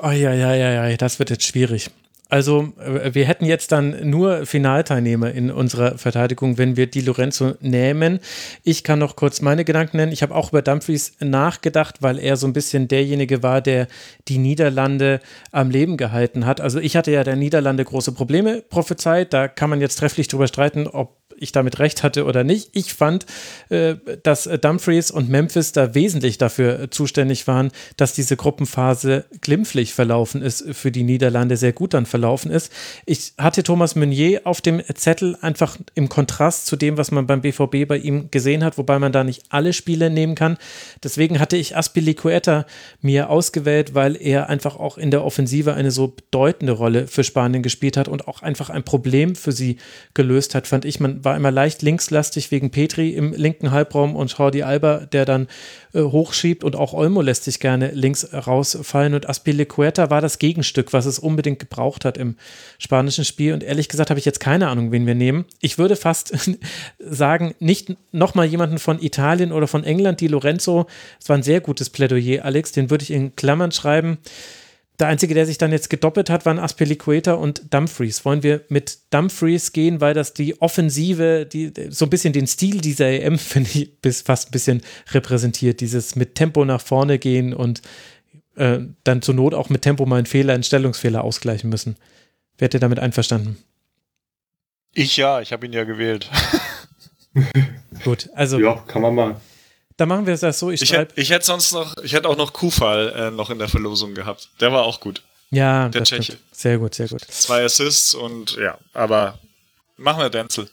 Oh, 0.00 0.10
ja, 0.10 0.32
ja, 0.32 0.54
ja, 0.54 0.88
ja, 0.88 0.96
das 0.96 1.18
wird 1.18 1.30
jetzt 1.30 1.44
schwierig. 1.44 1.90
Also 2.30 2.72
äh, 2.78 3.12
wir 3.14 3.26
hätten 3.26 3.44
jetzt 3.44 3.72
dann 3.72 4.08
nur 4.08 4.46
Finalteilnehmer 4.46 5.32
in 5.32 5.50
unserer 5.50 5.98
Verteidigung, 5.98 6.56
wenn 6.56 6.76
wir 6.76 6.86
die 6.86 7.00
Lorenzo 7.00 7.54
nehmen. 7.60 8.20
Ich 8.64 8.84
kann 8.84 8.98
noch 8.98 9.16
kurz 9.16 9.42
meine 9.42 9.64
Gedanken 9.64 9.98
nennen. 9.98 10.12
Ich 10.12 10.22
habe 10.22 10.34
auch 10.34 10.50
über 10.50 10.62
Dumfries 10.62 11.12
nachgedacht, 11.20 11.96
weil 12.00 12.18
er 12.18 12.36
so 12.36 12.46
ein 12.46 12.52
bisschen 12.52 12.88
derjenige 12.88 13.42
war, 13.42 13.60
der 13.60 13.88
die 14.28 14.38
Niederlande 14.38 15.20
am 15.52 15.70
Leben 15.70 15.96
gehalten 15.96 16.46
hat. 16.46 16.60
Also 16.60 16.78
ich 16.78 16.96
hatte 16.96 17.10
ja 17.10 17.24
der 17.24 17.36
Niederlande 17.36 17.84
große 17.84 18.12
Probleme 18.12 18.62
prophezeit. 18.62 19.32
Da 19.32 19.48
kann 19.48 19.68
man 19.68 19.80
jetzt 19.80 19.96
trefflich 19.96 20.28
drüber 20.28 20.46
streiten, 20.46 20.86
ob 20.86 21.19
ich 21.40 21.52
damit 21.52 21.78
recht 21.78 22.02
hatte 22.02 22.24
oder 22.24 22.44
nicht. 22.44 22.70
Ich 22.72 22.94
fand, 22.94 23.26
äh, 23.68 23.96
dass 24.22 24.44
Dumfries 24.44 25.10
und 25.10 25.28
Memphis 25.28 25.72
da 25.72 25.94
wesentlich 25.94 26.38
dafür 26.38 26.80
äh, 26.80 26.90
zuständig 26.90 27.46
waren, 27.46 27.70
dass 27.96 28.12
diese 28.12 28.36
Gruppenphase 28.36 29.24
glimpflich 29.40 29.94
verlaufen 29.94 30.42
ist, 30.42 30.64
für 30.72 30.90
die 30.90 31.02
Niederlande 31.02 31.56
sehr 31.56 31.72
gut 31.72 31.94
dann 31.94 32.06
verlaufen 32.06 32.50
ist. 32.50 32.72
Ich 33.06 33.32
hatte 33.38 33.62
Thomas 33.62 33.96
Meunier 33.96 34.42
auf 34.44 34.60
dem 34.60 34.82
Zettel 34.94 35.36
einfach 35.40 35.76
im 35.94 36.08
Kontrast 36.08 36.66
zu 36.66 36.76
dem, 36.76 36.96
was 36.96 37.10
man 37.10 37.26
beim 37.26 37.40
BVB 37.40 37.88
bei 37.88 37.96
ihm 37.96 38.30
gesehen 38.30 38.64
hat, 38.64 38.78
wobei 38.78 38.98
man 38.98 39.12
da 39.12 39.24
nicht 39.24 39.44
alle 39.48 39.72
Spiele 39.72 40.10
nehmen 40.10 40.34
kann. 40.34 40.58
Deswegen 41.02 41.40
hatte 41.40 41.56
ich 41.56 41.76
Aspilicueta 41.76 42.66
mir 43.00 43.30
ausgewählt, 43.30 43.94
weil 43.94 44.16
er 44.20 44.48
einfach 44.48 44.76
auch 44.76 44.98
in 44.98 45.10
der 45.10 45.24
Offensive 45.24 45.74
eine 45.74 45.90
so 45.90 46.08
bedeutende 46.08 46.72
Rolle 46.72 47.06
für 47.06 47.24
Spanien 47.24 47.62
gespielt 47.62 47.96
hat 47.96 48.08
und 48.08 48.28
auch 48.28 48.42
einfach 48.42 48.70
ein 48.70 48.84
Problem 48.84 49.34
für 49.34 49.52
sie 49.52 49.78
gelöst 50.14 50.54
hat, 50.54 50.66
fand 50.66 50.84
ich. 50.84 51.00
Man 51.00 51.24
war 51.24 51.29
immer 51.36 51.50
leicht 51.50 51.82
linkslastig 51.82 52.50
wegen 52.50 52.70
Petri 52.70 53.10
im 53.10 53.32
linken 53.32 53.70
Halbraum 53.70 54.16
und 54.16 54.36
Jordi 54.36 54.62
Alba, 54.62 55.06
der 55.06 55.24
dann 55.24 55.48
äh, 55.92 56.02
hochschiebt 56.02 56.64
und 56.64 56.76
auch 56.76 56.92
Olmo 56.92 57.22
lässt 57.22 57.44
sich 57.44 57.60
gerne 57.60 57.90
links 57.92 58.32
rausfallen 58.32 59.14
und 59.14 59.28
Aspilicueta 59.28 60.10
war 60.10 60.20
das 60.20 60.38
Gegenstück, 60.38 60.92
was 60.92 61.06
es 61.06 61.18
unbedingt 61.18 61.58
gebraucht 61.58 62.04
hat 62.04 62.18
im 62.18 62.36
spanischen 62.78 63.24
Spiel 63.24 63.52
und 63.52 63.62
ehrlich 63.62 63.88
gesagt 63.88 64.10
habe 64.10 64.20
ich 64.20 64.26
jetzt 64.26 64.40
keine 64.40 64.68
Ahnung, 64.68 64.92
wen 64.92 65.06
wir 65.06 65.14
nehmen. 65.14 65.44
Ich 65.60 65.78
würde 65.78 65.96
fast 65.96 66.32
sagen, 66.98 67.54
nicht 67.58 67.96
nochmal 68.12 68.46
jemanden 68.46 68.78
von 68.78 69.02
Italien 69.02 69.52
oder 69.52 69.66
von 69.66 69.84
England, 69.84 70.20
die 70.20 70.28
Lorenzo, 70.28 70.86
es 71.20 71.28
war 71.28 71.36
ein 71.36 71.42
sehr 71.42 71.60
gutes 71.60 71.90
Plädoyer, 71.90 72.44
Alex, 72.44 72.72
den 72.72 72.90
würde 72.90 73.02
ich 73.02 73.10
in 73.10 73.36
Klammern 73.36 73.72
schreiben. 73.72 74.18
Der 75.00 75.08
einzige, 75.08 75.32
der 75.32 75.46
sich 75.46 75.56
dann 75.56 75.72
jetzt 75.72 75.88
gedoppelt 75.88 76.28
hat, 76.28 76.44
waren 76.44 76.58
Aspilicueta 76.58 77.32
und 77.32 77.72
Dumfries. 77.72 78.26
Wollen 78.26 78.42
wir 78.42 78.64
mit 78.68 78.98
Dumfries 79.08 79.72
gehen, 79.72 80.02
weil 80.02 80.12
das 80.12 80.34
die 80.34 80.60
Offensive, 80.60 81.46
die 81.50 81.72
so 81.88 82.04
ein 82.04 82.10
bisschen 82.10 82.34
den 82.34 82.46
Stil 82.46 82.82
dieser 82.82 83.08
EM, 83.08 83.38
finde 83.38 83.70
ich, 83.72 83.98
bis 84.00 84.20
fast 84.20 84.48
ein 84.48 84.52
bisschen 84.52 84.82
repräsentiert. 85.12 85.80
Dieses 85.80 86.16
mit 86.16 86.34
Tempo 86.34 86.66
nach 86.66 86.82
vorne 86.82 87.18
gehen 87.18 87.54
und 87.54 87.80
äh, 88.56 88.80
dann 89.02 89.22
zur 89.22 89.34
Not 89.34 89.54
auch 89.54 89.70
mit 89.70 89.80
Tempo 89.80 90.04
mal 90.04 90.16
einen 90.16 90.26
Fehler, 90.26 90.52
einen 90.52 90.64
Stellungsfehler 90.64 91.24
ausgleichen 91.24 91.70
müssen. 91.70 91.96
Werdet 92.58 92.74
ihr 92.74 92.80
damit 92.80 92.98
einverstanden? 92.98 93.56
Ich 94.92 95.16
ja, 95.16 95.40
ich 95.40 95.52
habe 95.52 95.64
ihn 95.64 95.72
ja 95.72 95.84
gewählt. 95.84 96.28
Gut, 98.04 98.28
also. 98.34 98.58
Ja, 98.58 98.74
kann 98.86 99.00
man 99.00 99.14
mal. 99.14 99.40
Dann 100.00 100.08
machen 100.08 100.24
wir 100.24 100.32
es 100.32 100.40
das 100.40 100.58
so. 100.58 100.70
Ich, 100.70 100.80
ich, 100.80 100.94
hätte, 100.94 101.12
ich 101.20 101.28
hätte 101.28 101.44
sonst 101.44 101.72
noch, 101.72 101.94
ich 102.02 102.14
hätte 102.14 102.26
auch 102.26 102.36
noch 102.38 102.54
Kufal 102.54 103.12
äh, 103.14 103.30
noch 103.30 103.50
in 103.50 103.58
der 103.58 103.68
Verlosung 103.68 104.14
gehabt. 104.14 104.48
Der 104.58 104.72
war 104.72 104.84
auch 104.84 104.98
gut. 104.98 105.20
Ja, 105.50 105.90
der 105.90 106.04
Tscheche. 106.04 106.22
Stimmt. 106.22 106.40
Sehr 106.52 106.78
gut, 106.78 106.94
sehr 106.94 107.08
gut. 107.08 107.20
Zwei 107.28 107.64
Assists 107.64 108.14
und 108.14 108.56
ja, 108.56 108.78
aber 108.94 109.38
machen 109.98 110.22
wir 110.22 110.30
Denzel. 110.30 110.70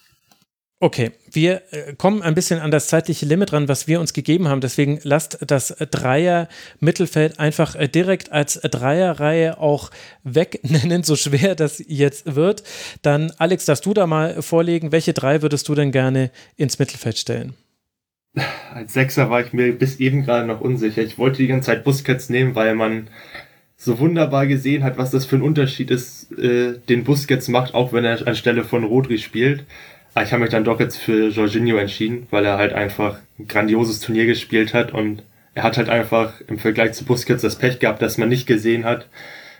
Okay, 0.79 1.11
wir 1.29 1.61
äh, 1.71 1.93
kommen 1.95 2.21
ein 2.21 2.35
bisschen 2.35 2.61
an 2.61 2.71
das 2.71 2.87
zeitliche 2.87 3.25
Limit 3.25 3.51
ran, 3.51 3.67
was 3.67 3.85
wir 3.85 3.99
uns 3.99 4.13
gegeben 4.13 4.47
haben. 4.47 4.61
Deswegen 4.61 5.01
lasst 5.03 5.39
das 5.41 5.75
Dreier-Mittelfeld 5.77 7.37
einfach 7.37 7.75
äh, 7.75 7.89
direkt 7.89 8.31
als 8.31 8.53
Dreierreihe 8.53 9.57
auch 9.57 9.91
wegnennen, 10.23 11.03
so 11.03 11.17
schwer 11.17 11.55
das 11.55 11.83
jetzt 11.85 12.33
wird. 12.35 12.63
Dann, 13.01 13.33
Alex, 13.39 13.65
darfst 13.65 13.85
du 13.85 13.93
da 13.93 14.07
mal 14.07 14.41
vorlegen, 14.41 14.93
welche 14.93 15.11
drei 15.11 15.41
würdest 15.41 15.67
du 15.67 15.75
denn 15.75 15.91
gerne 15.91 16.31
ins 16.55 16.79
Mittelfeld 16.79 17.17
stellen? 17.17 17.55
Als 18.73 18.93
Sechser 18.93 19.29
war 19.29 19.41
ich 19.41 19.53
mir 19.53 19.71
bis 19.71 19.99
eben 19.99 20.23
gerade 20.23 20.47
noch 20.47 20.61
unsicher. 20.61 21.01
Ich 21.01 21.17
wollte 21.17 21.37
die 21.37 21.47
ganze 21.47 21.67
Zeit 21.67 21.83
Busquets 21.83 22.29
nehmen, 22.29 22.55
weil 22.55 22.75
man 22.75 23.07
so 23.75 23.99
wunderbar 23.99 24.47
gesehen 24.47 24.83
hat, 24.83 24.97
was 24.97 25.11
das 25.11 25.25
für 25.25 25.35
ein 25.37 25.41
Unterschied 25.41 25.91
ist, 25.91 26.31
äh, 26.37 26.79
den 26.89 27.03
Busquets 27.03 27.47
macht, 27.47 27.73
auch 27.73 27.93
wenn 27.93 28.05
er 28.05 28.27
anstelle 28.27 28.63
von 28.63 28.83
Rodri 28.83 29.17
spielt. 29.17 29.65
Aber 30.13 30.25
ich 30.25 30.31
habe 30.31 30.41
mich 30.41 30.51
dann 30.51 30.63
doch 30.63 30.79
jetzt 30.79 30.97
für 30.97 31.29
Jorginho 31.29 31.77
entschieden, 31.77 32.27
weil 32.31 32.43
er 32.43 32.57
halt 32.57 32.73
einfach 32.73 33.19
ein 33.37 33.47
grandioses 33.47 33.99
Turnier 33.99 34.25
gespielt 34.25 34.73
hat 34.73 34.93
und 34.93 35.21
er 35.53 35.63
hat 35.63 35.77
halt 35.77 35.89
einfach 35.89 36.41
im 36.47 36.59
Vergleich 36.59 36.93
zu 36.93 37.05
Busquets 37.05 37.43
das 37.43 37.57
Pech 37.57 37.79
gehabt, 37.79 38.01
dass 38.01 38.17
man 38.17 38.29
nicht 38.29 38.47
gesehen 38.47 38.83
hat, 38.83 39.07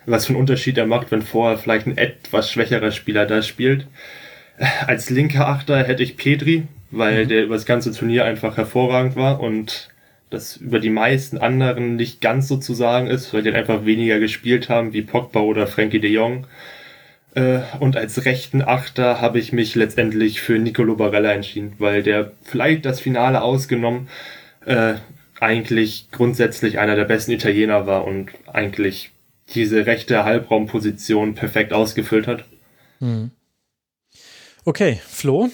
was 0.05 0.25
für 0.25 0.33
einen 0.33 0.39
Unterschied 0.39 0.77
er 0.77 0.87
macht, 0.87 1.11
wenn 1.11 1.21
vorher 1.21 1.57
vielleicht 1.57 1.85
ein 1.85 1.97
etwas 1.97 2.51
schwächerer 2.51 2.91
Spieler 2.91 3.25
da 3.25 3.41
spielt. 3.41 3.87
Als 4.87 5.09
linker 5.09 5.47
Achter 5.47 5.83
hätte 5.83 6.01
ich 6.01 6.17
Petri, 6.17 6.63
weil 6.91 7.25
mhm. 7.25 7.29
der 7.29 7.43
über 7.43 7.55
das 7.55 7.65
ganze 7.65 7.91
Turnier 7.91 8.25
einfach 8.25 8.57
hervorragend 8.57 9.15
war 9.15 9.39
und 9.39 9.89
das 10.29 10.57
über 10.57 10.79
die 10.79 10.89
meisten 10.89 11.37
anderen 11.37 11.95
nicht 11.95 12.19
ganz 12.21 12.47
so 12.47 12.57
zu 12.57 12.73
sagen 12.73 13.07
ist, 13.07 13.33
weil 13.33 13.43
die 13.43 13.51
einfach 13.51 13.85
weniger 13.85 14.19
gespielt 14.19 14.69
haben, 14.69 14.93
wie 14.93 15.01
Pogba 15.01 15.39
oder 15.39 15.67
Frankie 15.67 15.99
de 15.99 16.11
Jong. 16.11 16.47
Äh, 17.33 17.59
und 17.79 17.95
als 17.95 18.25
rechten 18.25 18.61
Achter 18.61 19.21
habe 19.21 19.39
ich 19.39 19.53
mich 19.53 19.75
letztendlich 19.75 20.41
für 20.41 20.59
Nicolo 20.59 20.95
Barella 20.95 21.31
entschieden, 21.31 21.73
weil 21.77 22.03
der 22.03 22.31
vielleicht 22.43 22.85
das 22.85 22.99
Finale 22.99 23.41
ausgenommen 23.41 24.09
äh, 24.65 24.95
eigentlich 25.39 26.09
grundsätzlich 26.11 26.79
einer 26.79 26.95
der 26.95 27.05
besten 27.05 27.31
Italiener 27.31 27.87
war 27.87 28.05
und 28.05 28.31
eigentlich 28.51 29.11
diese 29.53 29.85
rechte 29.85 30.25
Halbraumposition 30.25 31.35
perfekt 31.35 31.71
ausgefüllt 31.71 32.27
hat. 32.27 32.43
Hm. 32.99 33.31
Okay, 34.65 34.99
Flo? 35.07 35.49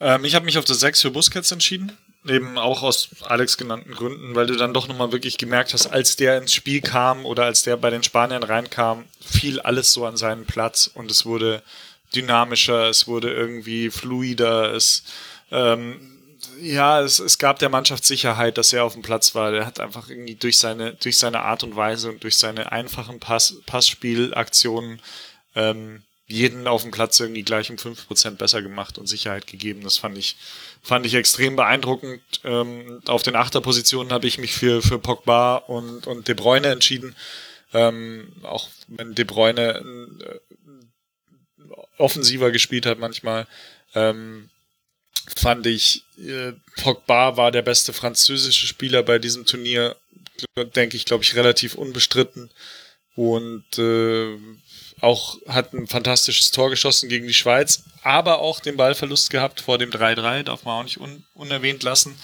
Ähm, 0.00 0.24
ich 0.24 0.34
habe 0.34 0.44
mich 0.44 0.58
auf 0.58 0.64
das 0.64 0.80
6 0.80 1.02
für 1.02 1.10
Busquets 1.10 1.52
entschieden. 1.52 1.96
Eben 2.26 2.58
auch 2.58 2.82
aus 2.82 3.08
Alex 3.22 3.56
genannten 3.56 3.92
Gründen, 3.92 4.34
weil 4.34 4.46
du 4.46 4.54
dann 4.54 4.74
doch 4.74 4.88
nochmal 4.88 5.10
wirklich 5.10 5.38
gemerkt 5.38 5.72
hast, 5.72 5.86
als 5.86 6.16
der 6.16 6.36
ins 6.36 6.52
Spiel 6.52 6.82
kam 6.82 7.24
oder 7.24 7.44
als 7.44 7.62
der 7.62 7.78
bei 7.78 7.88
den 7.88 8.02
Spaniern 8.02 8.42
reinkam, 8.42 9.04
fiel 9.24 9.58
alles 9.60 9.92
so 9.92 10.04
an 10.04 10.18
seinen 10.18 10.44
Platz 10.44 10.90
und 10.92 11.10
es 11.10 11.24
wurde 11.24 11.62
dynamischer, 12.14 12.90
es 12.90 13.06
wurde 13.06 13.32
irgendwie 13.32 13.90
fluider, 13.90 14.74
es 14.74 15.04
ähm, 15.50 16.10
ja, 16.60 17.00
es, 17.00 17.18
es 17.18 17.38
gab 17.38 17.58
der 17.58 17.68
Mannschaft 17.68 18.04
Sicherheit, 18.04 18.58
dass 18.58 18.72
er 18.72 18.84
auf 18.84 18.92
dem 18.92 19.02
Platz 19.02 19.34
war. 19.34 19.50
Der 19.50 19.66
hat 19.66 19.80
einfach 19.80 20.08
irgendwie 20.08 20.34
durch 20.34 20.58
seine, 20.58 20.94
durch 20.94 21.18
seine 21.18 21.40
Art 21.40 21.62
und 21.64 21.76
Weise 21.76 22.10
und 22.10 22.22
durch 22.22 22.36
seine 22.36 22.72
einfachen 22.72 23.18
Pass, 23.20 23.56
Passspielaktionen 23.66 25.00
ähm, 25.54 26.02
jeden 26.30 26.66
auf 26.66 26.82
dem 26.82 26.90
Platz 26.90 27.20
irgendwie 27.20 27.42
gleich 27.42 27.70
um 27.70 27.78
fünf 27.78 28.06
Prozent 28.06 28.38
besser 28.38 28.62
gemacht 28.62 28.98
und 28.98 29.06
Sicherheit 29.06 29.46
gegeben. 29.46 29.82
Das 29.82 29.98
fand 29.98 30.16
ich, 30.16 30.36
fand 30.82 31.06
ich 31.06 31.14
extrem 31.14 31.56
beeindruckend. 31.56 32.22
Ähm, 32.44 33.02
auf 33.06 33.22
den 33.22 33.36
Achterpositionen 33.36 34.12
habe 34.12 34.26
ich 34.26 34.38
mich 34.38 34.52
für, 34.52 34.82
für 34.82 34.98
Pogba 34.98 35.56
und, 35.56 36.06
und 36.06 36.28
De 36.28 36.34
Bruyne 36.34 36.68
entschieden. 36.68 37.14
Ähm, 37.72 38.32
auch 38.42 38.68
wenn 38.88 39.14
De 39.14 39.24
Bruyne 39.24 39.82
äh, 40.20 40.38
offensiver 41.98 42.50
gespielt 42.50 42.86
hat 42.86 42.98
manchmal. 42.98 43.46
Ähm, 43.94 44.48
fand 45.36 45.66
ich, 45.66 46.04
äh, 46.18 46.52
Pogba 46.82 47.36
war 47.36 47.52
der 47.52 47.62
beste 47.62 47.92
französische 47.92 48.66
Spieler 48.66 49.02
bei 49.02 49.18
diesem 49.18 49.46
Turnier, 49.46 49.96
denke 50.74 50.96
ich, 50.96 51.04
glaube 51.04 51.24
ich, 51.24 51.34
relativ 51.34 51.74
unbestritten. 51.74 52.50
Und 53.14 53.78
äh, 53.78 54.36
auch 55.00 55.38
hat 55.48 55.72
ein 55.72 55.86
fantastisches 55.86 56.50
Tor 56.50 56.70
geschossen 56.70 57.08
gegen 57.08 57.26
die 57.26 57.34
Schweiz, 57.34 57.84
aber 58.02 58.40
auch 58.40 58.60
den 58.60 58.76
Ballverlust 58.76 59.30
gehabt 59.30 59.60
vor 59.60 59.78
dem 59.78 59.90
3-3, 59.90 60.42
darf 60.44 60.64
man 60.64 60.80
auch 60.80 60.84
nicht 60.84 61.00
un 61.00 61.24
unerwähnt 61.34 61.82
lassen. 61.82 62.18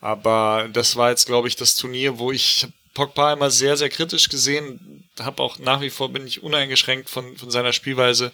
Aber 0.00 0.68
das 0.72 0.96
war 0.96 1.10
jetzt, 1.10 1.26
glaube 1.26 1.48
ich, 1.48 1.56
das 1.56 1.76
Turnier, 1.76 2.18
wo 2.18 2.32
ich 2.32 2.66
Pogba 2.94 3.32
immer 3.32 3.50
sehr, 3.50 3.76
sehr 3.76 3.88
kritisch 3.88 4.28
gesehen 4.28 5.08
habe. 5.20 5.42
Auch 5.42 5.58
nach 5.58 5.80
wie 5.80 5.90
vor 5.90 6.10
bin 6.10 6.26
ich 6.26 6.42
uneingeschränkt 6.42 7.10
von, 7.10 7.36
von 7.36 7.50
seiner 7.50 7.72
Spielweise 7.72 8.32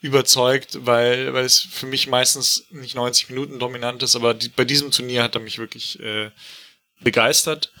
überzeugt, 0.00 0.78
weil, 0.86 1.32
weil 1.32 1.44
es 1.44 1.60
für 1.60 1.86
mich 1.86 2.06
meistens 2.08 2.66
nicht 2.70 2.94
90 2.94 3.30
Minuten 3.30 3.58
dominant 3.58 4.02
ist, 4.02 4.16
aber 4.16 4.34
die, 4.34 4.50
bei 4.50 4.64
diesem 4.64 4.90
Turnier 4.90 5.22
hat 5.22 5.34
er 5.34 5.40
mich 5.40 5.58
wirklich 5.58 5.98
äh, 6.00 6.30
begeistert. 7.00 7.72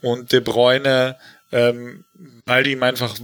Und 0.00 0.32
De 0.32 0.40
Bruyne, 0.40 1.18
ähm, 1.52 2.04
weil 2.46 2.64
du 2.64 2.70
ihm 2.70 2.82
einfach 2.82 3.14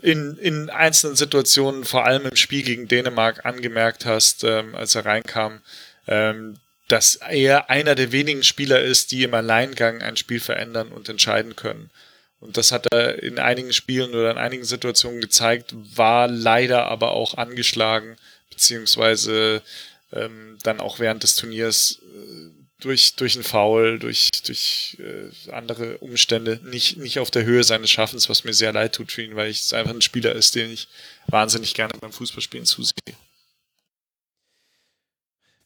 in, 0.00 0.36
in 0.36 0.70
einzelnen 0.70 1.16
Situationen, 1.16 1.84
vor 1.84 2.04
allem 2.04 2.26
im 2.26 2.36
Spiel 2.36 2.62
gegen 2.62 2.88
Dänemark, 2.88 3.44
angemerkt 3.44 4.04
hast, 4.04 4.44
ähm, 4.44 4.74
als 4.74 4.94
er 4.94 5.06
reinkam, 5.06 5.60
ähm, 6.06 6.58
dass 6.88 7.16
er 7.16 7.70
einer 7.70 7.94
der 7.94 8.12
wenigen 8.12 8.42
Spieler 8.42 8.80
ist, 8.80 9.10
die 9.10 9.24
im 9.24 9.34
Alleingang 9.34 10.02
ein 10.02 10.16
Spiel 10.16 10.40
verändern 10.40 10.92
und 10.92 11.08
entscheiden 11.08 11.56
können. 11.56 11.90
Und 12.38 12.56
das 12.56 12.70
hat 12.70 12.86
er 12.92 13.22
in 13.22 13.38
einigen 13.38 13.72
Spielen 13.72 14.10
oder 14.10 14.30
in 14.30 14.38
einigen 14.38 14.64
Situationen 14.64 15.20
gezeigt, 15.20 15.74
war 15.74 16.28
leider 16.28 16.86
aber 16.86 17.12
auch 17.12 17.34
angeschlagen, 17.34 18.16
beziehungsweise 18.50 19.62
ähm, 20.12 20.58
dann 20.62 20.80
auch 20.80 20.98
während 20.98 21.22
des 21.22 21.36
Turniers 21.36 22.00
äh, 22.02 22.50
durch, 22.80 23.16
durch 23.16 23.34
einen 23.34 23.44
Foul, 23.44 23.98
durch, 23.98 24.30
durch 24.44 24.98
äh, 25.00 25.50
andere 25.50 25.98
Umstände 25.98 26.60
nicht, 26.64 26.98
nicht 26.98 27.18
auf 27.18 27.30
der 27.30 27.44
Höhe 27.44 27.64
seines 27.64 27.90
Schaffens, 27.90 28.28
was 28.28 28.44
mir 28.44 28.54
sehr 28.54 28.72
leid 28.72 28.94
tut 28.94 29.12
für 29.12 29.22
ihn, 29.22 29.36
weil 29.36 29.50
es 29.50 29.72
einfach 29.72 29.94
ein 29.94 30.02
Spieler 30.02 30.34
ist, 30.34 30.54
den 30.54 30.72
ich 30.72 30.88
wahnsinnig 31.26 31.74
gerne 31.74 31.94
beim 32.00 32.12
Fußballspielen 32.12 32.66
zusehe. 32.66 32.92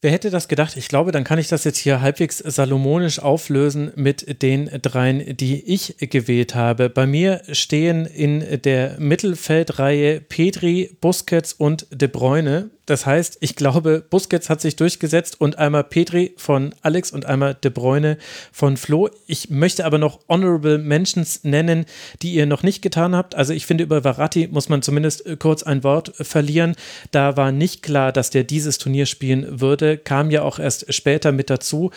Wer 0.02 0.12
hätte 0.12 0.30
das 0.30 0.48
gedacht? 0.48 0.78
Ich 0.78 0.88
glaube, 0.88 1.12
dann 1.12 1.24
kann 1.24 1.38
ich 1.38 1.48
das 1.48 1.64
jetzt 1.64 1.76
hier 1.76 2.00
halbwegs 2.00 2.38
salomonisch 2.38 3.18
auflösen 3.18 3.92
mit 3.96 4.40
den 4.42 4.70
dreien, 4.80 5.36
die 5.36 5.62
ich 5.62 5.96
gewählt 5.98 6.54
habe. 6.54 6.88
Bei 6.88 7.06
mir 7.06 7.42
stehen 7.52 8.06
in 8.06 8.62
der 8.62 8.98
Mittelfeldreihe 8.98 10.22
Petri, 10.22 10.96
Busquets 11.02 11.52
und 11.52 11.86
De 11.90 12.08
Bruyne. 12.08 12.70
Das 12.90 13.06
heißt, 13.06 13.38
ich 13.38 13.54
glaube, 13.54 14.02
Busquets 14.10 14.50
hat 14.50 14.60
sich 14.60 14.74
durchgesetzt 14.74 15.40
und 15.40 15.58
einmal 15.58 15.84
Petri 15.84 16.34
von 16.36 16.74
Alex 16.82 17.12
und 17.12 17.24
einmal 17.24 17.54
De 17.54 17.70
Bruyne 17.70 18.18
von 18.50 18.76
Flo. 18.76 19.08
Ich 19.28 19.48
möchte 19.48 19.84
aber 19.84 19.98
noch 19.98 20.18
Honorable 20.28 20.76
Mentions 20.76 21.44
nennen, 21.44 21.86
die 22.20 22.32
ihr 22.32 22.46
noch 22.46 22.64
nicht 22.64 22.82
getan 22.82 23.14
habt. 23.14 23.36
Also 23.36 23.52
ich 23.52 23.64
finde, 23.64 23.84
über 23.84 24.02
Varatti 24.02 24.48
muss 24.50 24.68
man 24.68 24.82
zumindest 24.82 25.22
kurz 25.38 25.62
ein 25.62 25.84
Wort 25.84 26.12
verlieren. 26.16 26.74
Da 27.12 27.36
war 27.36 27.52
nicht 27.52 27.84
klar, 27.84 28.10
dass 28.10 28.30
der 28.30 28.42
dieses 28.42 28.78
Turnier 28.78 29.06
spielen 29.06 29.60
würde. 29.60 29.96
Kam 29.96 30.32
ja 30.32 30.42
auch 30.42 30.58
erst 30.58 30.92
später 30.92 31.30
mit 31.30 31.48
dazu. 31.48 31.92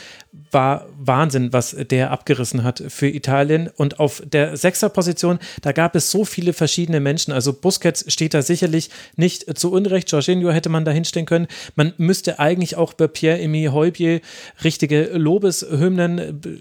War 0.51 0.85
Wahnsinn, 0.99 1.53
was 1.53 1.75
der 1.89 2.11
abgerissen 2.11 2.63
hat 2.63 2.83
für 2.89 3.07
Italien. 3.07 3.71
Und 3.77 3.99
auf 3.99 4.21
der 4.23 4.57
Sechserposition, 4.57 5.39
da 5.63 5.71
gab 5.71 5.95
es 5.95 6.11
so 6.11 6.23
viele 6.23 6.53
verschiedene 6.53 6.99
Menschen. 6.99 7.33
Also 7.33 7.51
Busquets 7.51 8.05
steht 8.13 8.35
da 8.35 8.43
sicherlich 8.43 8.91
nicht 9.15 9.57
zu 9.57 9.71
Unrecht. 9.71 10.11
Jorginho 10.11 10.51
hätte 10.51 10.69
man 10.69 10.82
man 10.83 10.85
da 10.85 10.91
hinstellen 10.91 11.25
können. 11.25 11.47
Man 11.75 11.93
müsste 11.97 12.39
eigentlich 12.39 12.75
auch 12.75 12.93
bei 12.93 13.07
Pierre-Emile 13.07 13.73
Heubier 13.73 14.21
richtige 14.63 15.05
Lobeshymnen 15.13 16.19
äh, 16.19 16.59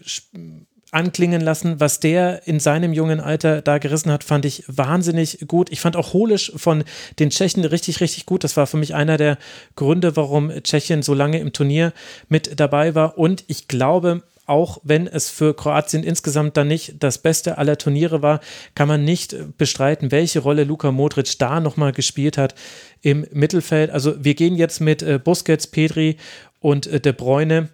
anklingen 0.92 1.40
lassen. 1.40 1.80
Was 1.80 2.00
der 2.00 2.46
in 2.46 2.60
seinem 2.60 2.92
jungen 2.92 3.18
Alter 3.18 3.62
da 3.62 3.78
gerissen 3.78 4.12
hat, 4.12 4.22
fand 4.22 4.44
ich 4.44 4.62
wahnsinnig 4.68 5.44
gut. 5.48 5.72
Ich 5.72 5.80
fand 5.80 5.96
auch 5.96 6.12
Holisch 6.12 6.52
von 6.54 6.84
den 7.18 7.30
Tschechen 7.30 7.64
richtig, 7.64 8.00
richtig 8.00 8.26
gut. 8.26 8.44
Das 8.44 8.56
war 8.56 8.66
für 8.66 8.76
mich 8.76 8.94
einer 8.94 9.16
der 9.16 9.38
Gründe, 9.74 10.16
warum 10.16 10.50
Tschechien 10.62 11.02
so 11.02 11.14
lange 11.14 11.38
im 11.38 11.52
Turnier 11.52 11.92
mit 12.28 12.60
dabei 12.60 12.94
war. 12.94 13.18
Und 13.18 13.44
ich 13.48 13.68
glaube, 13.68 14.22
auch 14.52 14.80
wenn 14.84 15.06
es 15.06 15.30
für 15.30 15.54
Kroatien 15.54 16.04
insgesamt 16.04 16.58
dann 16.58 16.68
nicht 16.68 17.02
das 17.02 17.16
Beste 17.16 17.56
aller 17.56 17.78
Turniere 17.78 18.20
war, 18.20 18.40
kann 18.74 18.86
man 18.86 19.02
nicht 19.02 19.34
bestreiten, 19.56 20.12
welche 20.12 20.40
Rolle 20.40 20.64
Luka 20.64 20.92
Modric 20.92 21.38
da 21.38 21.58
nochmal 21.58 21.92
gespielt 21.92 22.36
hat 22.36 22.54
im 23.00 23.26
Mittelfeld. 23.32 23.90
Also 23.90 24.22
wir 24.22 24.34
gehen 24.34 24.54
jetzt 24.54 24.80
mit 24.80 25.02
äh, 25.02 25.18
Busquets, 25.18 25.66
Pedri 25.66 26.18
und 26.60 26.86
äh, 26.86 27.00
De 27.00 27.12
Bruyne. 27.12 27.70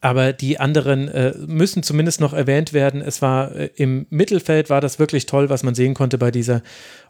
Aber 0.00 0.32
die 0.32 0.58
anderen 0.58 1.08
äh, 1.08 1.34
müssen 1.46 1.82
zumindest 1.82 2.22
noch 2.22 2.32
erwähnt 2.32 2.72
werden. 2.72 3.02
Es 3.02 3.20
war 3.20 3.54
äh, 3.54 3.68
im 3.76 4.06
Mittelfeld 4.08 4.70
war 4.70 4.80
das 4.80 4.98
wirklich 4.98 5.26
toll, 5.26 5.50
was 5.50 5.62
man 5.62 5.74
sehen 5.74 5.92
konnte 5.92 6.16
bei 6.16 6.30
dieser 6.30 6.62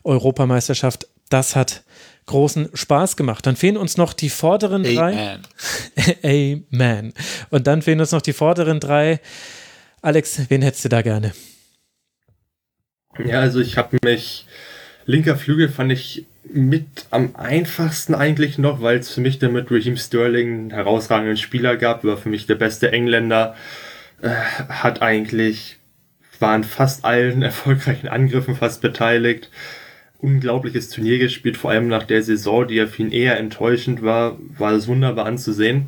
Europameisterschaft. 0.03 1.07
Das 1.29 1.55
hat 1.55 1.85
großen 2.31 2.71
Spaß 2.73 3.17
gemacht. 3.17 3.47
Dann 3.47 3.57
fehlen 3.57 3.77
uns 3.77 3.97
noch 3.97 4.13
die 4.13 4.31
vorderen 4.31 4.83
drei. 4.83 5.37
Amen. 6.23 6.65
Amen. 6.73 7.13
Und 7.51 7.67
dann 7.67 7.83
fehlen 7.83 8.01
uns 8.01 8.13
noch 8.13 8.23
die 8.23 8.33
vorderen 8.33 8.81
drei. 8.81 9.21
Alex, 10.01 10.41
wen 10.49 10.63
hättest 10.63 10.85
du 10.87 10.89
da 10.89 11.03
gerne? 11.03 11.33
Ja, 13.25 13.41
also 13.41 13.61
ich 13.61 13.77
habe 13.77 13.99
mich 14.03 14.47
linker 15.07 15.37
Flügel 15.37 15.69
fand 15.69 15.93
ich 15.93 16.27
mit 16.45 17.07
am 17.11 17.35
einfachsten 17.37 18.15
eigentlich 18.15 18.59
noch, 18.59 18.81
weil 18.81 18.99
es 18.99 19.11
für 19.11 19.21
mich 19.21 19.39
damit 19.39 19.71
Raheem 19.71 19.97
Sterling 19.97 20.49
einen 20.49 20.71
herausragenden 20.71 21.37
Spieler 21.37 21.77
gab, 21.77 22.05
war 22.05 22.17
für 22.17 22.29
mich 22.29 22.47
der 22.47 22.55
beste 22.55 22.93
Engländer, 22.93 23.55
äh, 24.23 24.31
hat 24.31 25.03
eigentlich, 25.03 25.77
waren 26.39 26.65
fast 26.65 27.05
allen 27.05 27.43
erfolgreichen 27.51 28.09
Angriffen 28.09 28.57
fast 28.57 28.81
beteiligt, 28.81 29.51
unglaubliches 30.23 30.91
Turnier 30.91 31.19
gespielt, 31.19 31.57
vor 31.57 31.71
allem 31.71 31.89
nach 31.89 32.05
der 32.05 32.23
Saison, 32.23 32.67
die 32.67 32.77
ja 32.77 32.87
für 32.87 33.03
ihn 33.03 33.13
eher 33.13 33.39
enttäuschend 33.39 34.03
war, 34.03 34.39
war 34.59 34.73
es 34.73 34.89
wunderbar 34.89 35.27
anzusehen. 35.27 35.87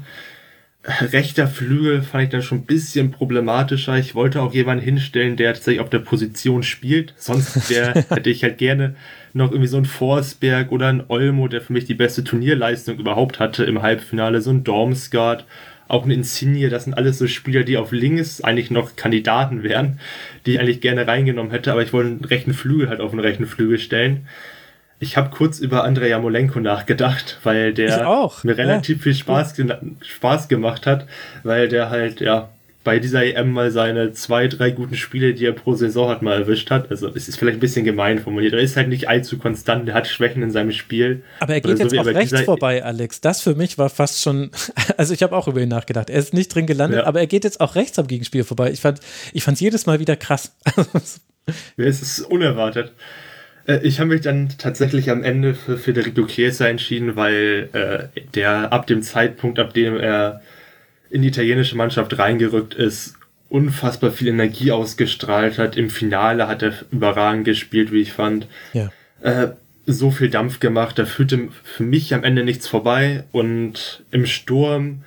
Rechter 0.84 1.46
Flügel 1.46 2.02
fand 2.02 2.24
ich 2.24 2.30
dann 2.30 2.42
schon 2.42 2.58
ein 2.58 2.66
bisschen 2.66 3.12
problematischer. 3.12 3.96
Ich 3.98 4.16
wollte 4.16 4.42
auch 4.42 4.52
jemanden 4.52 4.82
hinstellen, 4.82 5.36
der 5.36 5.54
tatsächlich 5.54 5.80
auf 5.80 5.90
der 5.90 6.00
Position 6.00 6.64
spielt. 6.64 7.14
Sonst 7.16 7.70
wär, 7.70 7.94
hätte 7.94 8.30
ich 8.30 8.42
halt 8.42 8.58
gerne 8.58 8.96
noch 9.32 9.52
irgendwie 9.52 9.68
so 9.68 9.76
ein 9.76 9.84
Forsberg 9.84 10.72
oder 10.72 10.88
ein 10.88 11.04
Olmo, 11.06 11.46
der 11.46 11.60
für 11.60 11.72
mich 11.72 11.84
die 11.84 11.94
beste 11.94 12.24
Turnierleistung 12.24 12.98
überhaupt 12.98 13.38
hatte 13.38 13.64
im 13.64 13.80
Halbfinale, 13.80 14.40
so 14.40 14.50
ein 14.50 14.64
Dormsgard. 14.64 15.46
Auch 15.92 16.04
ein 16.04 16.10
Insigne, 16.10 16.70
das 16.70 16.84
sind 16.84 16.94
alles 16.94 17.18
so 17.18 17.26
Spieler, 17.26 17.64
die 17.64 17.76
auf 17.76 17.92
links 17.92 18.40
eigentlich 18.40 18.70
noch 18.70 18.96
Kandidaten 18.96 19.62
wären, 19.62 20.00
die 20.46 20.52
ich 20.52 20.60
eigentlich 20.60 20.80
gerne 20.80 21.06
reingenommen 21.06 21.52
hätte, 21.52 21.70
aber 21.70 21.82
ich 21.82 21.92
wollte 21.92 22.10
einen 22.10 22.24
rechten 22.24 22.54
Flügel 22.54 22.88
halt 22.88 23.00
auf 23.00 23.10
den 23.10 23.20
rechten 23.20 23.46
Flügel 23.46 23.78
stellen. 23.78 24.26
Ich 25.00 25.16
habe 25.16 25.30
kurz 25.30 25.58
über 25.58 25.84
Andrei 25.84 26.08
Jamolenko 26.08 26.60
nachgedacht, 26.60 27.40
weil 27.42 27.74
der 27.74 27.88
mir 28.44 28.56
relativ 28.56 28.98
ja. 28.98 29.02
viel 29.02 29.14
Spaß, 29.14 29.54
Spaß 30.00 30.48
gemacht 30.48 30.86
hat, 30.86 31.06
weil 31.42 31.68
der 31.68 31.90
halt, 31.90 32.20
ja, 32.20 32.48
bei 32.84 32.98
dieser 32.98 33.24
EM 33.24 33.52
mal 33.52 33.70
seine 33.70 34.12
zwei, 34.12 34.48
drei 34.48 34.70
guten 34.70 34.96
Spiele, 34.96 35.34
die 35.34 35.44
er 35.44 35.52
pro 35.52 35.74
Saison 35.74 36.08
hat, 36.08 36.22
mal 36.22 36.40
erwischt 36.40 36.70
hat. 36.70 36.90
Also 36.90 37.08
es 37.14 37.28
ist 37.28 37.36
vielleicht 37.36 37.58
ein 37.58 37.60
bisschen 37.60 37.84
gemein 37.84 38.18
formuliert. 38.18 38.54
Er 38.54 38.60
ist 38.60 38.76
halt 38.76 38.88
nicht 38.88 39.08
allzu 39.08 39.38
konstant, 39.38 39.88
er 39.88 39.94
hat 39.94 40.08
Schwächen 40.08 40.42
in 40.42 40.50
seinem 40.50 40.72
Spiel. 40.72 41.22
Aber 41.40 41.54
er 41.54 41.60
geht 41.60 41.78
so 41.78 41.84
jetzt 41.84 41.98
auch 41.98 42.06
rechts 42.06 42.40
vorbei, 42.42 42.84
Alex. 42.84 43.20
Das 43.20 43.40
für 43.40 43.54
mich 43.54 43.78
war 43.78 43.88
fast 43.88 44.22
schon, 44.22 44.50
also 44.96 45.14
ich 45.14 45.22
habe 45.22 45.36
auch 45.36 45.48
über 45.48 45.60
ihn 45.60 45.68
nachgedacht. 45.68 46.10
Er 46.10 46.18
ist 46.18 46.34
nicht 46.34 46.54
drin 46.54 46.66
gelandet, 46.66 47.00
ja. 47.00 47.06
aber 47.06 47.20
er 47.20 47.26
geht 47.26 47.44
jetzt 47.44 47.60
auch 47.60 47.74
rechts 47.74 47.98
am 47.98 48.06
Gegenspiel 48.06 48.44
vorbei. 48.44 48.70
Ich 48.72 48.80
fand 48.80 49.00
ich 49.32 49.46
es 49.46 49.60
jedes 49.60 49.86
Mal 49.86 50.00
wieder 50.00 50.16
krass. 50.16 50.56
ja, 51.76 51.84
es 51.84 52.02
ist 52.02 52.20
unerwartet. 52.20 52.92
Äh, 53.66 53.80
ich 53.82 54.00
habe 54.00 54.10
mich 54.10 54.22
dann 54.22 54.50
tatsächlich 54.58 55.10
am 55.10 55.22
Ende 55.22 55.54
für 55.54 55.78
Federico 55.78 56.26
Chiesa 56.26 56.66
entschieden, 56.66 57.16
weil 57.16 57.68
äh, 57.72 58.20
der 58.34 58.72
ab 58.72 58.86
dem 58.86 59.02
Zeitpunkt, 59.02 59.58
ab 59.58 59.74
dem 59.74 59.98
er 59.98 60.42
in 61.12 61.22
die 61.22 61.28
italienische 61.28 61.76
Mannschaft 61.76 62.18
reingerückt 62.18 62.74
ist, 62.74 63.16
unfassbar 63.48 64.10
viel 64.10 64.28
Energie 64.28 64.72
ausgestrahlt 64.72 65.58
hat. 65.58 65.76
Im 65.76 65.90
Finale 65.90 66.48
hat 66.48 66.62
er 66.62 66.72
überragend 66.90 67.44
gespielt, 67.44 67.92
wie 67.92 68.00
ich 68.00 68.12
fand. 68.12 68.46
Ja. 68.72 68.90
Äh, 69.20 69.48
so 69.84 70.10
viel 70.10 70.30
Dampf 70.30 70.60
gemacht, 70.60 70.98
da 70.98 71.04
führte 71.04 71.48
für 71.64 71.82
mich 71.82 72.14
am 72.14 72.24
Ende 72.24 72.44
nichts 72.44 72.66
vorbei. 72.66 73.24
Und 73.30 74.04
im 74.10 74.24
Sturm, 74.24 75.02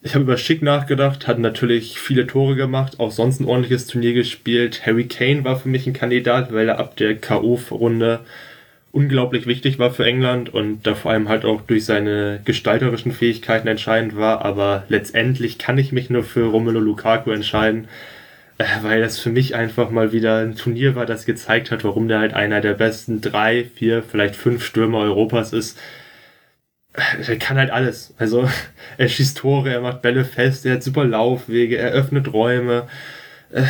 ich 0.00 0.14
habe 0.14 0.24
über 0.24 0.38
Schick 0.38 0.62
nachgedacht, 0.62 1.26
hat 1.26 1.38
natürlich 1.38 1.98
viele 1.98 2.26
Tore 2.26 2.56
gemacht, 2.56 2.98
auch 2.98 3.10
sonst 3.10 3.40
ein 3.40 3.46
ordentliches 3.46 3.88
Turnier 3.88 4.14
gespielt. 4.14 4.86
Harry 4.86 5.06
Kane 5.06 5.44
war 5.44 5.58
für 5.58 5.68
mich 5.68 5.86
ein 5.86 5.92
Kandidat, 5.92 6.54
weil 6.54 6.68
er 6.68 6.78
ab 6.78 6.96
der 6.96 7.16
K.O.-Runde 7.16 8.20
unglaublich 8.96 9.46
wichtig 9.46 9.78
war 9.78 9.90
für 9.90 10.06
England 10.06 10.52
und 10.52 10.86
da 10.86 10.94
vor 10.94 11.10
allem 11.10 11.28
halt 11.28 11.44
auch 11.44 11.60
durch 11.60 11.84
seine 11.84 12.40
gestalterischen 12.46 13.12
Fähigkeiten 13.12 13.68
entscheidend 13.68 14.16
war. 14.16 14.42
Aber 14.42 14.84
letztendlich 14.88 15.58
kann 15.58 15.76
ich 15.76 15.92
mich 15.92 16.08
nur 16.08 16.24
für 16.24 16.46
Romelu 16.46 16.80
Lukaku 16.80 17.30
entscheiden, 17.30 17.88
äh, 18.56 18.64
weil 18.80 19.02
das 19.02 19.18
für 19.18 19.28
mich 19.28 19.54
einfach 19.54 19.90
mal 19.90 20.12
wieder 20.12 20.38
ein 20.38 20.56
Turnier 20.56 20.96
war, 20.96 21.04
das 21.04 21.26
gezeigt 21.26 21.70
hat, 21.70 21.84
warum 21.84 22.08
der 22.08 22.20
halt 22.20 22.32
einer 22.32 22.62
der 22.62 22.72
besten 22.72 23.20
drei, 23.20 23.64
vier, 23.64 24.02
vielleicht 24.02 24.34
fünf 24.34 24.64
Stürmer 24.64 25.00
Europas 25.00 25.52
ist. 25.52 25.78
Äh, 26.94 27.32
er 27.32 27.36
kann 27.38 27.58
halt 27.58 27.70
alles. 27.70 28.14
Also 28.16 28.48
er 28.96 29.08
schießt 29.08 29.36
Tore, 29.36 29.72
er 29.74 29.82
macht 29.82 30.00
Bälle 30.00 30.24
fest, 30.24 30.64
er 30.64 30.74
hat 30.74 30.82
super 30.82 31.04
Laufwege, 31.04 31.76
er 31.76 31.92
öffnet 31.92 32.32
Räume. 32.32 32.88
Äh, 33.50 33.64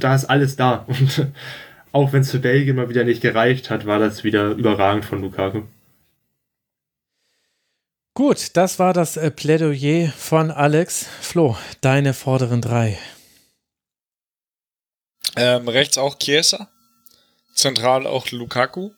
da 0.00 0.14
ist 0.14 0.24
alles 0.24 0.56
da. 0.56 0.84
Und 0.88 1.28
auch 1.96 2.12
wenn 2.12 2.20
es 2.20 2.30
für 2.30 2.40
Belgien 2.40 2.76
mal 2.76 2.90
wieder 2.90 3.04
nicht 3.04 3.22
gereicht 3.22 3.70
hat, 3.70 3.86
war 3.86 3.98
das 3.98 4.22
wieder 4.22 4.50
überragend 4.50 5.06
von 5.06 5.22
Lukaku. 5.22 5.62
Gut, 8.12 8.54
das 8.54 8.78
war 8.78 8.92
das 8.92 9.16
äh, 9.16 9.30
Plädoyer 9.30 10.12
von 10.12 10.50
Alex. 10.50 11.06
Flo, 11.22 11.56
deine 11.80 12.12
vorderen 12.12 12.60
drei. 12.60 12.98
Ähm, 15.36 15.68
rechts 15.68 15.96
auch 15.96 16.18
Chiesa, 16.18 16.68
zentral 17.54 18.06
auch 18.06 18.30
Lukaku 18.30 18.90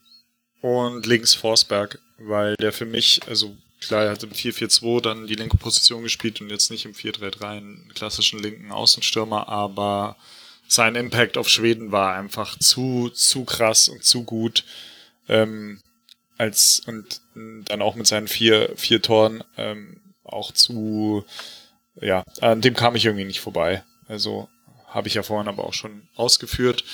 und 0.61 1.05
links 1.05 1.33
Forsberg, 1.33 1.99
weil 2.17 2.55
der 2.57 2.73
für 2.73 2.85
mich, 2.85 3.21
also 3.27 3.55
klar, 3.79 4.03
er 4.03 4.11
hat 4.11 4.23
im 4.23 4.31
4-4-2 4.31 5.01
dann 5.01 5.25
die 5.25 5.35
linke 5.35 5.55
Position 5.55 6.03
gespielt 6.03 6.41
und 6.41 6.49
jetzt 6.49 6.69
nicht 6.69 6.83
im 6.83 6.93
4-3-3 6.93 7.45
einen 7.45 7.91
klassischen 7.95 8.39
linken 8.39 8.73
Außenstürmer, 8.73 9.47
aber 9.47 10.17
sein 10.69 10.95
Impact 10.95 11.37
auf 11.37 11.49
Schweden 11.49 11.91
war 11.91 12.15
einfach 12.15 12.57
zu, 12.57 13.09
zu 13.09 13.43
krass 13.43 13.89
und 13.89 14.03
zu 14.03 14.23
gut. 14.23 14.63
Ähm, 15.27 15.81
als 16.37 16.81
und 16.87 17.21
dann 17.33 17.81
auch 17.81 17.95
mit 17.95 18.07
seinen 18.07 18.27
vier, 18.27 18.71
vier 18.77 19.01
Toren 19.01 19.43
ähm, 19.57 19.99
auch 20.23 20.53
zu, 20.53 21.25
ja, 21.99 22.23
an 22.39 22.61
dem 22.61 22.75
kam 22.75 22.95
ich 22.95 23.05
irgendwie 23.05 23.25
nicht 23.25 23.41
vorbei. 23.41 23.83
Also 24.07 24.47
habe 24.87 25.07
ich 25.07 25.15
ja 25.15 25.23
vorhin 25.23 25.49
aber 25.49 25.65
auch 25.65 25.73
schon 25.73 26.07
ausgeführt. 26.15 26.85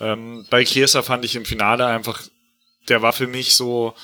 Ähm, 0.00 0.46
bei 0.48 0.64
Chiesa 0.64 1.02
fand 1.02 1.24
ich 1.24 1.36
im 1.36 1.44
Finale 1.44 1.86
einfach, 1.86 2.22
der 2.88 3.02
war 3.02 3.12
für 3.12 3.26
mich 3.26 3.54
so 3.54 3.94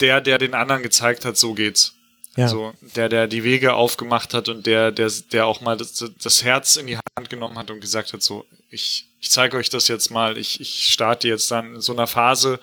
der, 0.00 0.20
der 0.20 0.38
den 0.38 0.54
anderen 0.54 0.82
gezeigt 0.82 1.24
hat, 1.24 1.36
so 1.36 1.54
geht's. 1.54 1.97
Ja. 2.38 2.46
So, 2.46 2.72
der, 2.94 3.08
der 3.08 3.26
die 3.26 3.42
Wege 3.42 3.74
aufgemacht 3.74 4.32
hat 4.32 4.48
und 4.48 4.64
der, 4.64 4.92
der, 4.92 5.10
der 5.32 5.46
auch 5.46 5.60
mal 5.60 5.76
das, 5.76 6.04
das 6.22 6.44
Herz 6.44 6.76
in 6.76 6.86
die 6.86 6.96
Hand 6.96 7.30
genommen 7.30 7.58
hat 7.58 7.68
und 7.72 7.80
gesagt 7.80 8.12
hat, 8.12 8.22
so, 8.22 8.46
ich, 8.70 9.08
ich 9.18 9.28
zeige 9.28 9.56
euch 9.56 9.70
das 9.70 9.88
jetzt 9.88 10.10
mal, 10.10 10.38
ich, 10.38 10.60
ich 10.60 10.92
starte 10.92 11.26
jetzt 11.26 11.50
dann 11.50 11.74
in 11.74 11.80
so 11.80 11.92
einer 11.92 12.06
Phase, 12.06 12.60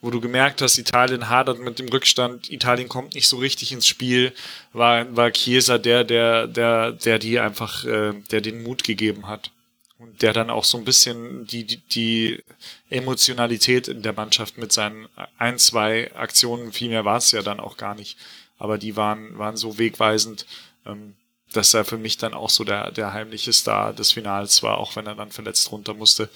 wo 0.00 0.10
du 0.10 0.20
gemerkt 0.20 0.62
hast, 0.62 0.78
Italien 0.78 1.28
hadert 1.28 1.60
mit 1.60 1.78
dem 1.78 1.88
Rückstand, 1.90 2.50
Italien 2.50 2.88
kommt 2.88 3.14
nicht 3.14 3.28
so 3.28 3.36
richtig 3.36 3.70
ins 3.70 3.86
Spiel, 3.86 4.32
war, 4.72 5.16
war 5.16 5.30
Chiesa 5.30 5.78
der, 5.78 6.02
der, 6.02 6.48
der, 6.48 6.90
der 6.90 7.20
die 7.20 7.38
einfach, 7.38 7.84
äh, 7.84 8.14
der 8.32 8.40
den 8.40 8.64
Mut 8.64 8.82
gegeben 8.82 9.28
hat. 9.28 9.52
Und 9.96 10.22
der 10.22 10.32
dann 10.32 10.50
auch 10.50 10.64
so 10.64 10.76
ein 10.76 10.84
bisschen 10.84 11.46
die, 11.46 11.64
die, 11.64 11.76
die 11.76 12.42
Emotionalität 12.90 13.86
in 13.86 14.02
der 14.02 14.12
Mannschaft 14.12 14.58
mit 14.58 14.72
seinen 14.72 15.06
ein, 15.38 15.56
zwei 15.58 16.12
Aktionen, 16.16 16.72
viel 16.72 16.88
mehr 16.88 17.04
war 17.04 17.18
es 17.18 17.30
ja 17.30 17.42
dann 17.42 17.60
auch 17.60 17.76
gar 17.76 17.94
nicht, 17.94 18.18
aber 18.58 18.78
die 18.78 18.96
waren, 18.96 19.36
waren 19.38 19.56
so 19.56 19.78
wegweisend, 19.78 20.46
ähm, 20.86 21.16
dass 21.52 21.74
er 21.74 21.84
für 21.84 21.98
mich 21.98 22.18
dann 22.18 22.34
auch 22.34 22.50
so 22.50 22.64
der, 22.64 22.90
der 22.90 23.12
heimliche 23.12 23.52
Star 23.52 23.92
des 23.92 24.12
Finals 24.12 24.62
war, 24.62 24.78
auch 24.78 24.96
wenn 24.96 25.06
er 25.06 25.14
dann 25.14 25.30
verletzt 25.30 25.70
runter 25.70 25.94
musste. 25.94 26.28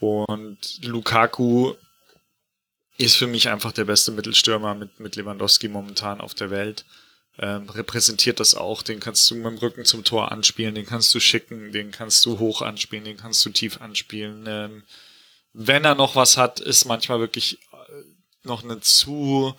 Und 0.00 0.84
Lukaku 0.84 1.74
ist 2.98 3.16
für 3.16 3.26
mich 3.26 3.48
einfach 3.48 3.72
der 3.72 3.84
beste 3.84 4.12
Mittelstürmer 4.12 4.74
mit, 4.74 5.00
mit 5.00 5.16
Lewandowski 5.16 5.68
momentan 5.68 6.20
auf 6.20 6.34
der 6.34 6.50
Welt. 6.50 6.84
Ähm, 7.38 7.68
repräsentiert 7.68 8.40
das 8.40 8.54
auch. 8.54 8.82
Den 8.82 8.98
kannst 8.98 9.30
du 9.30 9.36
mit 9.36 9.46
dem 9.46 9.58
Rücken 9.58 9.84
zum 9.84 10.02
Tor 10.02 10.32
anspielen, 10.32 10.74
den 10.74 10.86
kannst 10.86 11.14
du 11.14 11.20
schicken, 11.20 11.70
den 11.70 11.92
kannst 11.92 12.24
du 12.26 12.40
hoch 12.40 12.62
anspielen, 12.62 13.04
den 13.04 13.16
kannst 13.16 13.44
du 13.46 13.50
tief 13.50 13.80
anspielen. 13.80 14.44
Ähm, 14.48 14.82
wenn 15.52 15.84
er 15.84 15.94
noch 15.94 16.16
was 16.16 16.36
hat, 16.36 16.58
ist 16.58 16.84
manchmal 16.84 17.20
wirklich 17.20 17.60
äh, 17.72 18.02
noch 18.42 18.64
eine 18.64 18.80
zu 18.80 19.54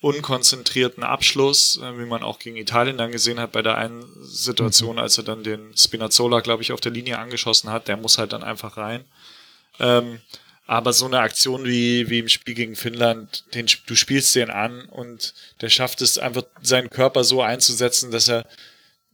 unkonzentrierten 0.00 1.02
Abschluss, 1.02 1.78
äh, 1.82 1.98
wie 1.98 2.06
man 2.06 2.22
auch 2.22 2.38
gegen 2.38 2.56
Italien 2.56 2.96
dann 2.96 3.12
gesehen 3.12 3.38
hat 3.38 3.52
bei 3.52 3.62
der 3.62 3.76
einen 3.76 4.04
Situation, 4.22 4.96
mhm. 4.96 5.02
als 5.02 5.18
er 5.18 5.24
dann 5.24 5.44
den 5.44 5.76
Spinazzola, 5.76 6.40
glaube 6.40 6.62
ich, 6.62 6.72
auf 6.72 6.80
der 6.80 6.92
Linie 6.92 7.18
angeschossen 7.18 7.70
hat. 7.70 7.88
Der 7.88 7.96
muss 7.96 8.18
halt 8.18 8.32
dann 8.32 8.42
einfach 8.42 8.76
rein. 8.76 9.04
Ähm, 9.78 10.20
aber 10.66 10.92
so 10.92 11.06
eine 11.06 11.18
Aktion 11.18 11.64
wie, 11.64 12.08
wie 12.10 12.20
im 12.20 12.28
Spiel 12.28 12.54
gegen 12.54 12.76
Finnland, 12.76 13.44
den, 13.54 13.66
du 13.86 13.96
spielst 13.96 14.34
den 14.36 14.50
an 14.50 14.84
und 14.86 15.34
der 15.60 15.68
schafft 15.68 16.00
es 16.00 16.16
einfach, 16.16 16.44
seinen 16.62 16.90
Körper 16.90 17.24
so 17.24 17.42
einzusetzen, 17.42 18.10
dass 18.10 18.28
er 18.28 18.46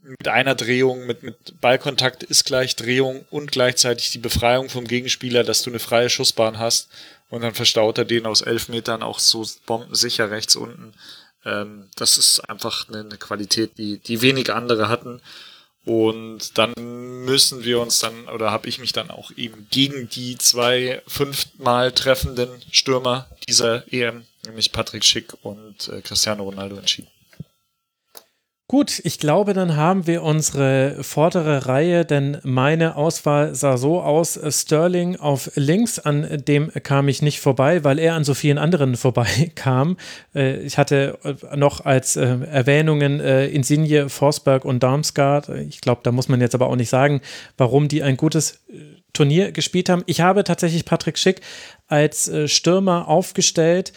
mit 0.02 0.28
einer 0.28 0.54
Drehung, 0.54 1.06
mit, 1.06 1.22
mit 1.22 1.60
Ballkontakt 1.60 2.22
ist 2.22 2.44
gleich 2.44 2.76
Drehung 2.76 3.24
und 3.30 3.50
gleichzeitig 3.50 4.10
die 4.10 4.18
Befreiung 4.18 4.68
vom 4.68 4.86
Gegenspieler, 4.86 5.42
dass 5.42 5.62
du 5.62 5.70
eine 5.70 5.78
freie 5.78 6.10
Schussbahn 6.10 6.58
hast 6.58 6.90
und 7.28 7.42
dann 7.42 7.54
verstaut 7.54 7.98
er 7.98 8.04
den 8.04 8.26
aus 8.26 8.40
elf 8.40 8.68
Metern 8.68 9.02
auch 9.02 9.18
so 9.18 9.46
bombensicher 9.66 10.30
rechts 10.30 10.56
unten. 10.56 10.94
Ähm, 11.44 11.88
das 11.96 12.18
ist 12.18 12.40
einfach 12.40 12.88
eine, 12.88 13.16
Qualität, 13.18 13.78
die, 13.78 13.98
die 13.98 14.22
wenig 14.22 14.52
andere 14.52 14.88
hatten. 14.88 15.20
Und 15.84 16.58
dann 16.58 16.72
müssen 17.24 17.62
wir 17.62 17.78
uns 17.78 18.00
dann, 18.00 18.28
oder 18.28 18.50
habe 18.50 18.68
ich 18.68 18.80
mich 18.80 18.92
dann 18.92 19.08
auch 19.10 19.30
eben 19.36 19.68
gegen 19.70 20.08
die 20.08 20.36
zwei 20.36 21.00
fünfmal 21.06 21.92
treffenden 21.92 22.50
Stürmer 22.72 23.28
dieser 23.48 23.84
EM, 23.92 24.24
nämlich 24.44 24.72
Patrick 24.72 25.04
Schick 25.04 25.32
und 25.42 25.88
äh, 25.88 26.02
Cristiano 26.02 26.42
Ronaldo 26.42 26.76
entschieden. 26.76 27.08
Gut, 28.68 29.01
ich 29.05 29.20
glaube, 29.20 29.52
dann 29.52 29.76
haben 29.76 30.09
wir 30.09 30.24
unsere 30.24 30.97
vordere 31.05 31.66
Reihe, 31.66 32.05
denn 32.05 32.38
meine 32.43 32.97
Auswahl 32.97 33.55
sah 33.55 33.76
so 33.76 34.01
aus: 34.01 34.40
Sterling 34.48 35.14
auf 35.14 35.52
links, 35.55 36.01
an 36.01 36.43
dem 36.48 36.72
kam 36.82 37.06
ich 37.06 37.22
nicht 37.22 37.38
vorbei, 37.38 37.84
weil 37.84 38.01
er 38.01 38.14
an 38.14 38.24
so 38.24 38.34
vielen 38.34 38.59
anderen 38.59 38.97
vorbeikam. 38.97 39.97
Äh, 40.34 40.62
ich 40.62 40.78
hatte 40.78 41.16
noch 41.55 41.84
als 41.84 42.16
äh, 42.16 42.26
Erwähnungen 42.26 43.20
äh, 43.20 43.47
Insigne, 43.47 44.09
Forsberg 44.09 44.64
und 44.64 44.82
Darmstadt. 44.82 45.48
Ich 45.48 45.80
glaube, 45.80 46.01
da 46.02 46.10
muss 46.10 46.28
man 46.28 46.40
jetzt 46.40 46.56
aber 46.56 46.66
auch 46.66 46.74
nicht 46.74 46.90
sagen, 46.90 47.20
warum 47.56 47.86
die 47.86 48.02
ein 48.02 48.16
gutes 48.16 48.64
Turnier 49.16 49.52
gespielt 49.52 49.88
haben. 49.88 50.02
Ich 50.06 50.20
habe 50.20 50.44
tatsächlich 50.44 50.84
Patrick 50.84 51.18
Schick 51.18 51.40
als 51.88 52.28
äh, 52.28 52.48
Stürmer 52.48 53.09
aufgestellt, 53.09 53.93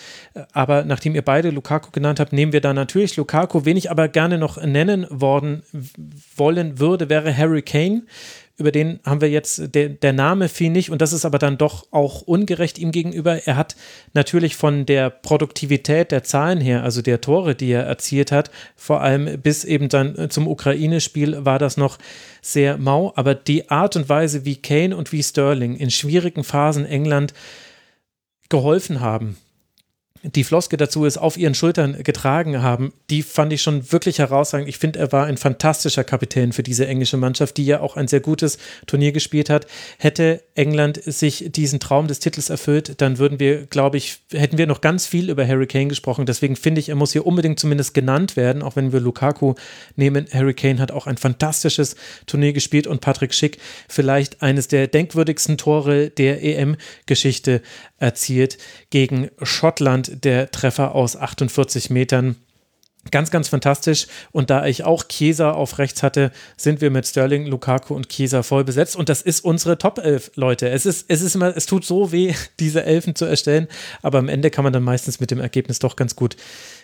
aber 0.53 0.83
nachdem 0.83 1.15
ihr 1.15 1.23
beide 1.23 1.49
Lukaku 1.49 1.91
genannt 1.91 2.19
habt, 2.19 2.33
nehmen 2.33 2.53
wir 2.53 2.61
da 2.61 2.73
natürlich 2.73 3.17
Lukaku. 3.17 3.65
Wen 3.65 3.77
ich 3.77 3.91
aber 3.91 4.07
gerne 4.07 4.37
noch 4.37 4.61
nennen 4.61 5.05
worden 5.09 5.63
wollen 6.35 6.79
würde, 6.79 7.09
wäre 7.09 7.35
Harry 7.35 7.61
Kane 7.61 8.03
über 8.59 8.71
den 8.71 8.99
haben 9.05 9.21
wir 9.21 9.29
jetzt, 9.29 9.73
der, 9.73 9.89
der 9.89 10.13
Name 10.13 10.49
fiel 10.49 10.69
nicht 10.69 10.91
und 10.91 11.01
das 11.01 11.13
ist 11.13 11.25
aber 11.25 11.39
dann 11.39 11.57
doch 11.57 11.87
auch 11.91 12.21
ungerecht 12.21 12.77
ihm 12.77 12.91
gegenüber. 12.91 13.47
Er 13.47 13.55
hat 13.55 13.75
natürlich 14.13 14.55
von 14.55 14.85
der 14.85 15.09
Produktivität 15.09 16.11
der 16.11 16.23
Zahlen 16.23 16.59
her, 16.59 16.83
also 16.83 17.01
der 17.01 17.21
Tore, 17.21 17.55
die 17.55 17.71
er 17.71 17.83
erzielt 17.83 18.31
hat, 18.31 18.51
vor 18.75 19.01
allem 19.01 19.41
bis 19.41 19.63
eben 19.63 19.89
dann 19.89 20.29
zum 20.29 20.47
Ukraine-Spiel 20.47 21.45
war 21.45 21.57
das 21.57 21.77
noch 21.77 21.97
sehr 22.41 22.77
mau, 22.77 23.13
aber 23.15 23.33
die 23.33 23.69
Art 23.69 23.95
und 23.95 24.09
Weise, 24.09 24.45
wie 24.45 24.57
Kane 24.57 24.95
und 24.95 25.11
wie 25.11 25.23
Sterling 25.23 25.75
in 25.75 25.89
schwierigen 25.89 26.43
Phasen 26.43 26.85
England 26.85 27.33
geholfen 28.49 28.99
haben, 28.99 29.37
die 30.23 30.43
Floske 30.43 30.75
dazu 30.75 31.05
ist, 31.05 31.17
auf 31.17 31.37
ihren 31.37 31.55
Schultern 31.55 32.03
getragen 32.03 32.61
haben, 32.61 32.91
die 33.09 33.23
fand 33.23 33.53
ich 33.53 33.61
schon 33.61 33.91
wirklich 33.91 34.19
herausragend. 34.19 34.67
Ich 34.67 34.77
finde, 34.77 34.99
er 34.99 35.11
war 35.11 35.25
ein 35.25 35.37
fantastischer 35.37 36.03
Kapitän 36.03 36.51
für 36.51 36.63
diese 36.63 36.87
englische 36.87 37.15
Mannschaft, 37.15 37.55
die 37.57 37.65
ja 37.65 37.79
auch 37.79 37.95
ein 37.95 38.07
sehr 38.07 38.19
gutes 38.19 38.57
Turnier 38.85 39.13
gespielt 39.13 39.49
hat. 39.49 39.65
Hätte 39.97 40.43
England 40.55 41.01
sich 41.03 41.51
diesen 41.51 41.79
Traum 41.79 42.07
des 42.07 42.19
Titels 42.19 42.49
erfüllt, 42.49 43.01
dann 43.01 43.17
würden 43.17 43.39
wir, 43.39 43.65
glaube 43.65 43.97
ich, 43.97 44.19
hätten 44.31 44.57
wir 44.57 44.67
noch 44.67 44.81
ganz 44.81 45.07
viel 45.07 45.29
über 45.29 45.47
Harry 45.47 45.67
Kane 45.67 45.87
gesprochen. 45.87 46.25
Deswegen 46.25 46.57
finde 46.57 46.79
ich, 46.79 46.89
er 46.89 46.95
muss 46.95 47.13
hier 47.13 47.25
unbedingt 47.25 47.59
zumindest 47.59 47.93
genannt 47.93 48.35
werden, 48.35 48.61
auch 48.61 48.75
wenn 48.75 48.91
wir 48.91 48.99
Lukaku 48.99 49.55
nehmen. 49.95 50.27
Harry 50.33 50.53
Kane 50.53 50.79
hat 50.79 50.91
auch 50.91 51.07
ein 51.07 51.17
fantastisches 51.17 51.95
Turnier 52.25 52.51
gespielt 52.51 52.87
und 52.87 52.99
Patrick 52.99 53.33
Schick 53.33 53.57
vielleicht 53.87 54.41
eines 54.41 54.67
der 54.67 54.87
denkwürdigsten 54.87 55.57
Tore 55.57 56.09
der 56.09 56.43
EM-Geschichte 56.43 57.61
erzielt 57.99 58.57
gegen 58.89 59.29
Schottland, 59.41 60.08
der 60.11 60.51
Treffer 60.51 60.95
aus 60.95 61.15
48 61.15 61.89
Metern. 61.89 62.35
Ganz, 63.11 63.31
ganz 63.31 63.47
fantastisch. 63.47 64.07
Und 64.31 64.49
da 64.49 64.65
ich 64.65 64.83
auch 64.83 65.03
Chiesa 65.07 65.51
auf 65.51 65.77
rechts 65.79 66.03
hatte, 66.03 66.31
sind 66.57 66.81
wir 66.81 66.91
mit 66.91 67.07
Sterling, 67.07 67.45
Lukaku 67.45 67.95
und 67.95 68.09
Chiesa 68.09 68.43
voll 68.43 68.65
besetzt. 68.65 68.97
Und 68.97 69.07
das 69.07 69.21
ist 69.21 69.39
unsere 69.39 69.77
Top 69.77 69.99
11, 69.99 70.31
Leute. 70.35 70.69
Es 70.69 70.85
ist, 70.85 71.05
es 71.07 71.21
ist 71.21 71.33
immer, 71.33 71.55
es 71.55 71.65
tut 71.65 71.85
so 71.85 72.11
weh, 72.11 72.33
diese 72.59 72.83
Elfen 72.83 73.15
zu 73.15 73.25
erstellen. 73.25 73.67
Aber 74.01 74.19
am 74.19 74.27
Ende 74.27 74.51
kann 74.51 74.63
man 74.63 74.73
dann 74.73 74.83
meistens 74.83 75.19
mit 75.19 75.31
dem 75.31 75.39
Ergebnis 75.39 75.79
doch 75.79 75.95
ganz 75.95 76.15
gut 76.15 76.35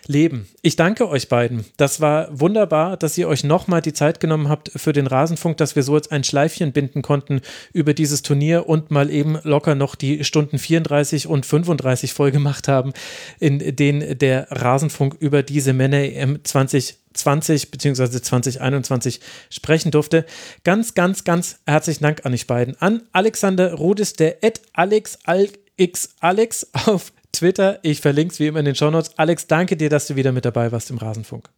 leben. 0.07 0.47
Ich 0.61 0.75
danke 0.75 1.09
euch 1.09 1.29
beiden. 1.29 1.65
Das 1.77 2.01
war 2.01 2.27
wunderbar, 2.31 2.97
dass 2.97 3.17
ihr 3.17 3.27
euch 3.27 3.43
nochmal 3.43 3.81
die 3.81 3.93
Zeit 3.93 4.19
genommen 4.19 4.49
habt 4.49 4.71
für 4.75 4.93
den 4.93 5.07
Rasenfunk, 5.07 5.57
dass 5.57 5.75
wir 5.75 5.83
so 5.83 5.95
jetzt 5.95 6.11
ein 6.11 6.23
Schleifchen 6.23 6.71
binden 6.71 7.01
konnten 7.01 7.41
über 7.73 7.93
dieses 7.93 8.21
Turnier 8.21 8.67
und 8.67 8.91
mal 8.91 9.09
eben 9.09 9.37
locker 9.43 9.75
noch 9.75 9.95
die 9.95 10.23
Stunden 10.23 10.57
34 10.57 11.27
und 11.27 11.45
35 11.45 12.13
voll 12.13 12.31
gemacht 12.31 12.67
haben, 12.67 12.93
in 13.39 13.75
denen 13.75 14.17
der 14.17 14.47
Rasenfunk 14.51 15.15
über 15.19 15.43
diese 15.43 15.73
Männer 15.73 15.97
EM 15.97 16.43
2020 16.43 17.71
bzw. 17.71 18.21
2021 18.21 19.19
sprechen 19.49 19.91
durfte. 19.91 20.25
Ganz, 20.63 20.93
ganz, 20.93 21.23
ganz 21.23 21.59
herzlichen 21.65 22.03
Dank 22.03 22.25
an 22.25 22.33
euch 22.33 22.47
beiden. 22.47 22.79
An 22.81 23.03
Alexander 23.11 23.73
Rudis, 23.73 24.13
der 24.13 24.43
Ed 24.43 24.61
Alex 24.73 25.19
Alex 25.25 26.09
Alex 26.19 26.67
auf 26.85 27.11
Twitter. 27.35 27.79
Ich 27.81 28.01
verlinke 28.01 28.33
es 28.33 28.39
wie 28.39 28.47
immer 28.47 28.59
in 28.59 28.65
den 28.65 28.75
Shownotes. 28.75 29.17
Alex, 29.17 29.47
danke 29.47 29.77
dir, 29.77 29.89
dass 29.89 30.07
du 30.07 30.15
wieder 30.15 30.31
mit 30.31 30.45
dabei 30.45 30.71
warst 30.71 30.89
im 30.89 30.97
Rasenfunk. 30.97 31.49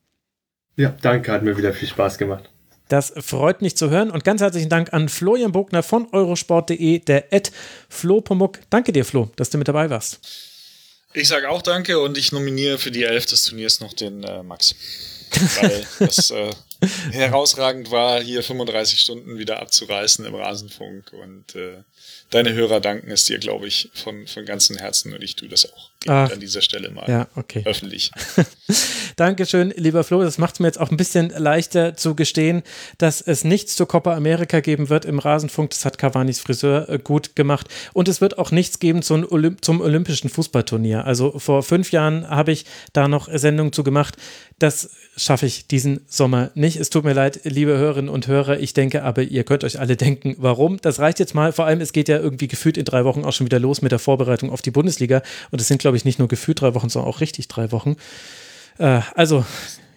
Ja, 0.76 0.96
danke, 1.02 1.32
hat 1.32 1.44
mir 1.44 1.58
wieder 1.58 1.74
viel 1.74 1.88
Spaß 1.88 2.18
gemacht. 2.18 2.50
Das 2.90 3.14
freut 3.18 3.62
mich 3.62 3.76
zu 3.76 3.90
hören 3.90 4.12
und 4.12 4.24
ganz 4.24 4.42
herzlichen 4.42 4.70
Dank 4.70 4.94
an 4.94 5.10
Florian 5.10 5.52
Bogner 5.52 5.84
von 5.84 6.08
eurosport.de, 6.12 7.00
der 7.00 7.34
Ed 7.34 7.52
Flo 7.90 8.22
Pomuk. 8.22 8.60
Danke 8.70 8.94
dir, 8.94 9.04
Flo, 9.04 9.30
dass 9.36 9.50
du 9.50 9.58
mit 9.58 9.68
dabei 9.68 9.90
warst. 9.90 10.20
Ich 11.14 11.28
sage 11.28 11.50
auch 11.50 11.62
danke 11.62 12.00
und 12.00 12.18
ich 12.18 12.32
nominiere 12.32 12.78
für 12.78 12.92
die 12.92 13.04
Elf 13.04 13.26
des 13.26 13.44
Turniers 13.44 13.80
noch 13.82 13.94
den 13.94 14.24
äh, 14.24 14.44
Max. 14.44 14.76
Weil 15.62 15.86
das 16.00 16.32
äh, 16.32 16.52
herausragend 17.12 17.92
war, 17.92 18.22
hier 18.22 18.44
35 18.44 19.00
Stunden 19.00 19.38
wieder 19.38 19.60
abzureißen 19.60 20.26
im 20.26 20.36
Rasenfunk 20.36 21.12
und 21.12 21.56
äh, 21.56 21.84
deine 22.30 22.54
Hörer 22.54 22.80
danken 22.80 23.12
es 23.12 23.26
dir, 23.26 23.40
glaube 23.40 23.68
ich, 23.68 23.90
von, 23.94 24.28
von 24.28 24.46
ganzem 24.46 24.78
Herzen 24.78 25.14
und 25.14 25.24
ich 25.24 25.36
tue 25.36 25.50
das 25.50 25.72
auch 25.72 25.92
Ach, 26.10 26.32
an 26.32 26.40
dieser 26.40 26.62
Stelle 26.62 26.90
mal 26.92 27.10
ja, 27.10 27.28
okay. 27.36 27.62
öffentlich. 27.66 28.12
Dankeschön, 29.16 29.74
lieber 29.76 30.04
Flo. 30.04 30.22
Das 30.22 30.38
macht 30.38 30.56
es 30.56 30.60
mir 30.60 30.68
jetzt 30.68 30.80
auch 30.80 30.92
ein 30.92 30.98
bisschen 30.98 31.30
leichter 31.36 31.96
zu 31.96 32.16
gestehen, 32.16 32.64
dass 32.98 33.22
es 33.22 33.44
nichts 33.44 33.76
zur 33.76 33.88
Copa 33.88 34.16
America 34.16 34.60
geben 34.60 34.90
wird 34.90 35.06
im 35.06 35.20
Rasenfunk. 35.20 35.72
Das 35.72 35.86
hat 35.86 35.98
Cavani's 35.98 36.40
Friseur 36.40 36.90
äh, 36.90 37.00
gut 37.00 37.36
gemacht. 37.36 37.68
Und 37.94 38.08
es 38.08 38.22
wird 38.22 38.38
auch 38.38 38.52
nichts 38.52 38.80
geben 38.80 39.02
zum, 39.02 39.26
Olymp 39.30 39.64
zum 39.64 39.82
Olympischen 39.82 40.30
Fußballturnier. 40.30 41.06
Also 41.06 41.40
vor 41.40 41.64
fünf 41.64 41.92
Jahren 41.92 42.30
habe 42.30 42.52
ich 42.52 42.66
da 42.94 43.08
noch 43.08 43.28
Sendungen 43.32 43.74
zu 43.74 43.84
gemacht. 43.84 44.18
Das 44.60 44.90
schaffe 45.18 45.46
ich 45.46 45.68
diesen 45.68 46.02
Sommer 46.08 46.52
nicht. 46.54 46.78
Es 46.78 46.90
tut 46.90 47.04
mir 47.04 47.14
leid, 47.14 47.42
liebe 47.44 47.78
Hörerinnen 47.78 48.10
und 48.10 48.28
Hörer. 48.28 48.60
Ich 48.60 48.74
denke 48.74 49.04
aber, 49.04 49.24
ihr 49.24 49.44
könnt 49.44 49.64
euch 49.64 49.80
alle 49.80 49.98
denken, 49.98 50.36
warum. 50.38 50.78
Das 50.82 51.00
reicht 51.00 51.20
jetzt 51.20 51.34
mal. 51.34 51.52
Vor 51.52 51.66
allem, 51.66 51.82
es 51.82 51.92
geht 51.92 52.08
ja 52.08 52.18
irgendwie 52.18 52.48
gefühlt 52.48 52.78
in 52.78 52.86
drei 52.86 53.04
Wochen 53.04 53.26
auch 53.26 53.34
schon 53.34 53.46
wieder 53.46 53.60
los 53.60 53.82
mit 53.82 53.92
der 53.92 54.00
Vorbereitung 54.00 54.52
auf 54.52 54.62
die 54.62 54.72
Bundesliga. 54.72 55.22
Und 55.52 55.60
es 55.60 55.68
sind, 55.68 55.80
glaube 55.80 55.97
ich, 55.97 55.97
nicht 56.06 56.20
nur 56.20 56.28
gefühlt 56.28 56.62
drei 56.62 56.74
Wochen, 56.74 56.90
sondern 56.90 57.10
auch 57.12 57.22
richtig 57.22 57.48
drei 57.48 57.72
Wochen. 57.72 57.96
Äh, 58.78 59.02
also, 59.16 59.46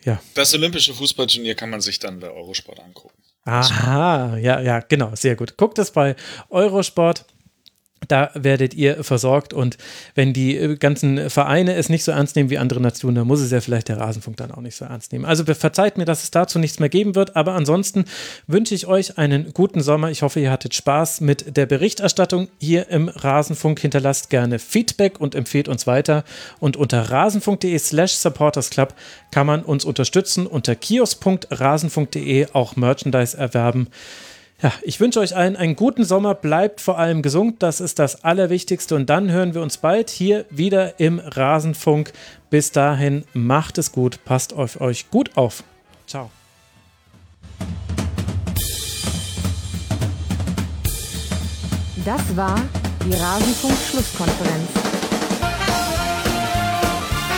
ja. 0.04 0.20
Das 0.34 0.54
Olympische 0.54 0.94
Fußballturnier 0.94 1.54
kann 1.54 1.70
man 1.70 1.80
sich 1.80 1.98
dann 1.98 2.20
bei 2.20 2.30
Eurosport 2.30 2.80
angucken. 2.80 3.14
Aha, 3.44 4.36
ja, 4.36 4.60
ja, 4.60 4.80
genau, 4.80 5.14
sehr 5.14 5.36
gut. 5.36 5.56
Guckt 5.56 5.78
es 5.78 5.90
bei 5.90 6.14
Eurosport. 6.50 7.24
Da 8.08 8.30
werdet 8.34 8.72
ihr 8.72 9.04
versorgt 9.04 9.52
und 9.52 9.76
wenn 10.14 10.32
die 10.32 10.56
äh, 10.56 10.76
ganzen 10.76 11.28
Vereine 11.28 11.74
es 11.74 11.90
nicht 11.90 12.02
so 12.02 12.12
ernst 12.12 12.34
nehmen 12.34 12.48
wie 12.48 12.56
andere 12.56 12.80
Nationen, 12.80 13.16
dann 13.16 13.26
muss 13.26 13.40
es 13.40 13.50
ja 13.50 13.60
vielleicht 13.60 13.88
der 13.88 13.98
Rasenfunk 13.98 14.38
dann 14.38 14.52
auch 14.52 14.62
nicht 14.62 14.74
so 14.74 14.86
ernst 14.86 15.12
nehmen. 15.12 15.26
Also 15.26 15.44
verzeiht 15.44 15.98
mir, 15.98 16.06
dass 16.06 16.22
es 16.22 16.30
dazu 16.30 16.58
nichts 16.58 16.78
mehr 16.78 16.88
geben 16.88 17.14
wird, 17.14 17.36
aber 17.36 17.52
ansonsten 17.52 18.06
wünsche 18.46 18.74
ich 18.74 18.86
euch 18.86 19.18
einen 19.18 19.52
guten 19.52 19.82
Sommer. 19.82 20.10
Ich 20.10 20.22
hoffe, 20.22 20.40
ihr 20.40 20.50
hattet 20.50 20.74
Spaß 20.74 21.20
mit 21.20 21.56
der 21.56 21.66
Berichterstattung 21.66 22.48
hier 22.58 22.88
im 22.88 23.08
Rasenfunk. 23.08 23.80
Hinterlasst 23.80 24.30
gerne 24.30 24.58
Feedback 24.58 25.20
und 25.20 25.34
empfehlt 25.34 25.68
uns 25.68 25.86
weiter. 25.86 26.24
Und 26.58 26.78
unter 26.78 27.10
rasenfunk.de 27.10 27.78
slash 27.78 28.12
supportersclub 28.14 28.94
kann 29.30 29.46
man 29.46 29.62
uns 29.62 29.84
unterstützen. 29.84 30.46
Unter 30.46 30.74
kiosk.rasenfunk.de 30.74 32.48
auch 32.54 32.76
Merchandise 32.76 33.36
erwerben. 33.36 33.88
Ja, 34.62 34.72
ich 34.82 35.00
wünsche 35.00 35.20
euch 35.20 35.34
allen 35.34 35.56
einen 35.56 35.74
guten 35.74 36.04
Sommer. 36.04 36.34
Bleibt 36.34 36.82
vor 36.82 36.98
allem 36.98 37.22
gesund. 37.22 37.62
Das 37.62 37.80
ist 37.80 37.98
das 37.98 38.24
Allerwichtigste. 38.24 38.94
Und 38.94 39.08
dann 39.08 39.30
hören 39.30 39.54
wir 39.54 39.62
uns 39.62 39.78
bald 39.78 40.10
hier 40.10 40.44
wieder 40.50 41.00
im 41.00 41.18
Rasenfunk. 41.18 42.12
Bis 42.50 42.70
dahin, 42.70 43.24
macht 43.32 43.78
es 43.78 43.90
gut. 43.90 44.22
Passt 44.24 44.52
auf 44.52 44.80
euch 44.80 45.10
gut 45.10 45.36
auf. 45.36 45.64
Ciao. 46.06 46.30
Das 52.04 52.36
war 52.36 52.60
die 53.06 53.14
Rasenfunk-Schlusskonferenz. 53.14 54.68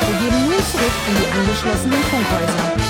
Wir 0.06 0.18
gehen 0.18 0.44
nun 0.44 0.54
zurück 0.54 0.92
in 1.08 1.16
die 1.16 1.38
angeschlossenen 1.38 2.02
Funkhäuser. 2.02 2.81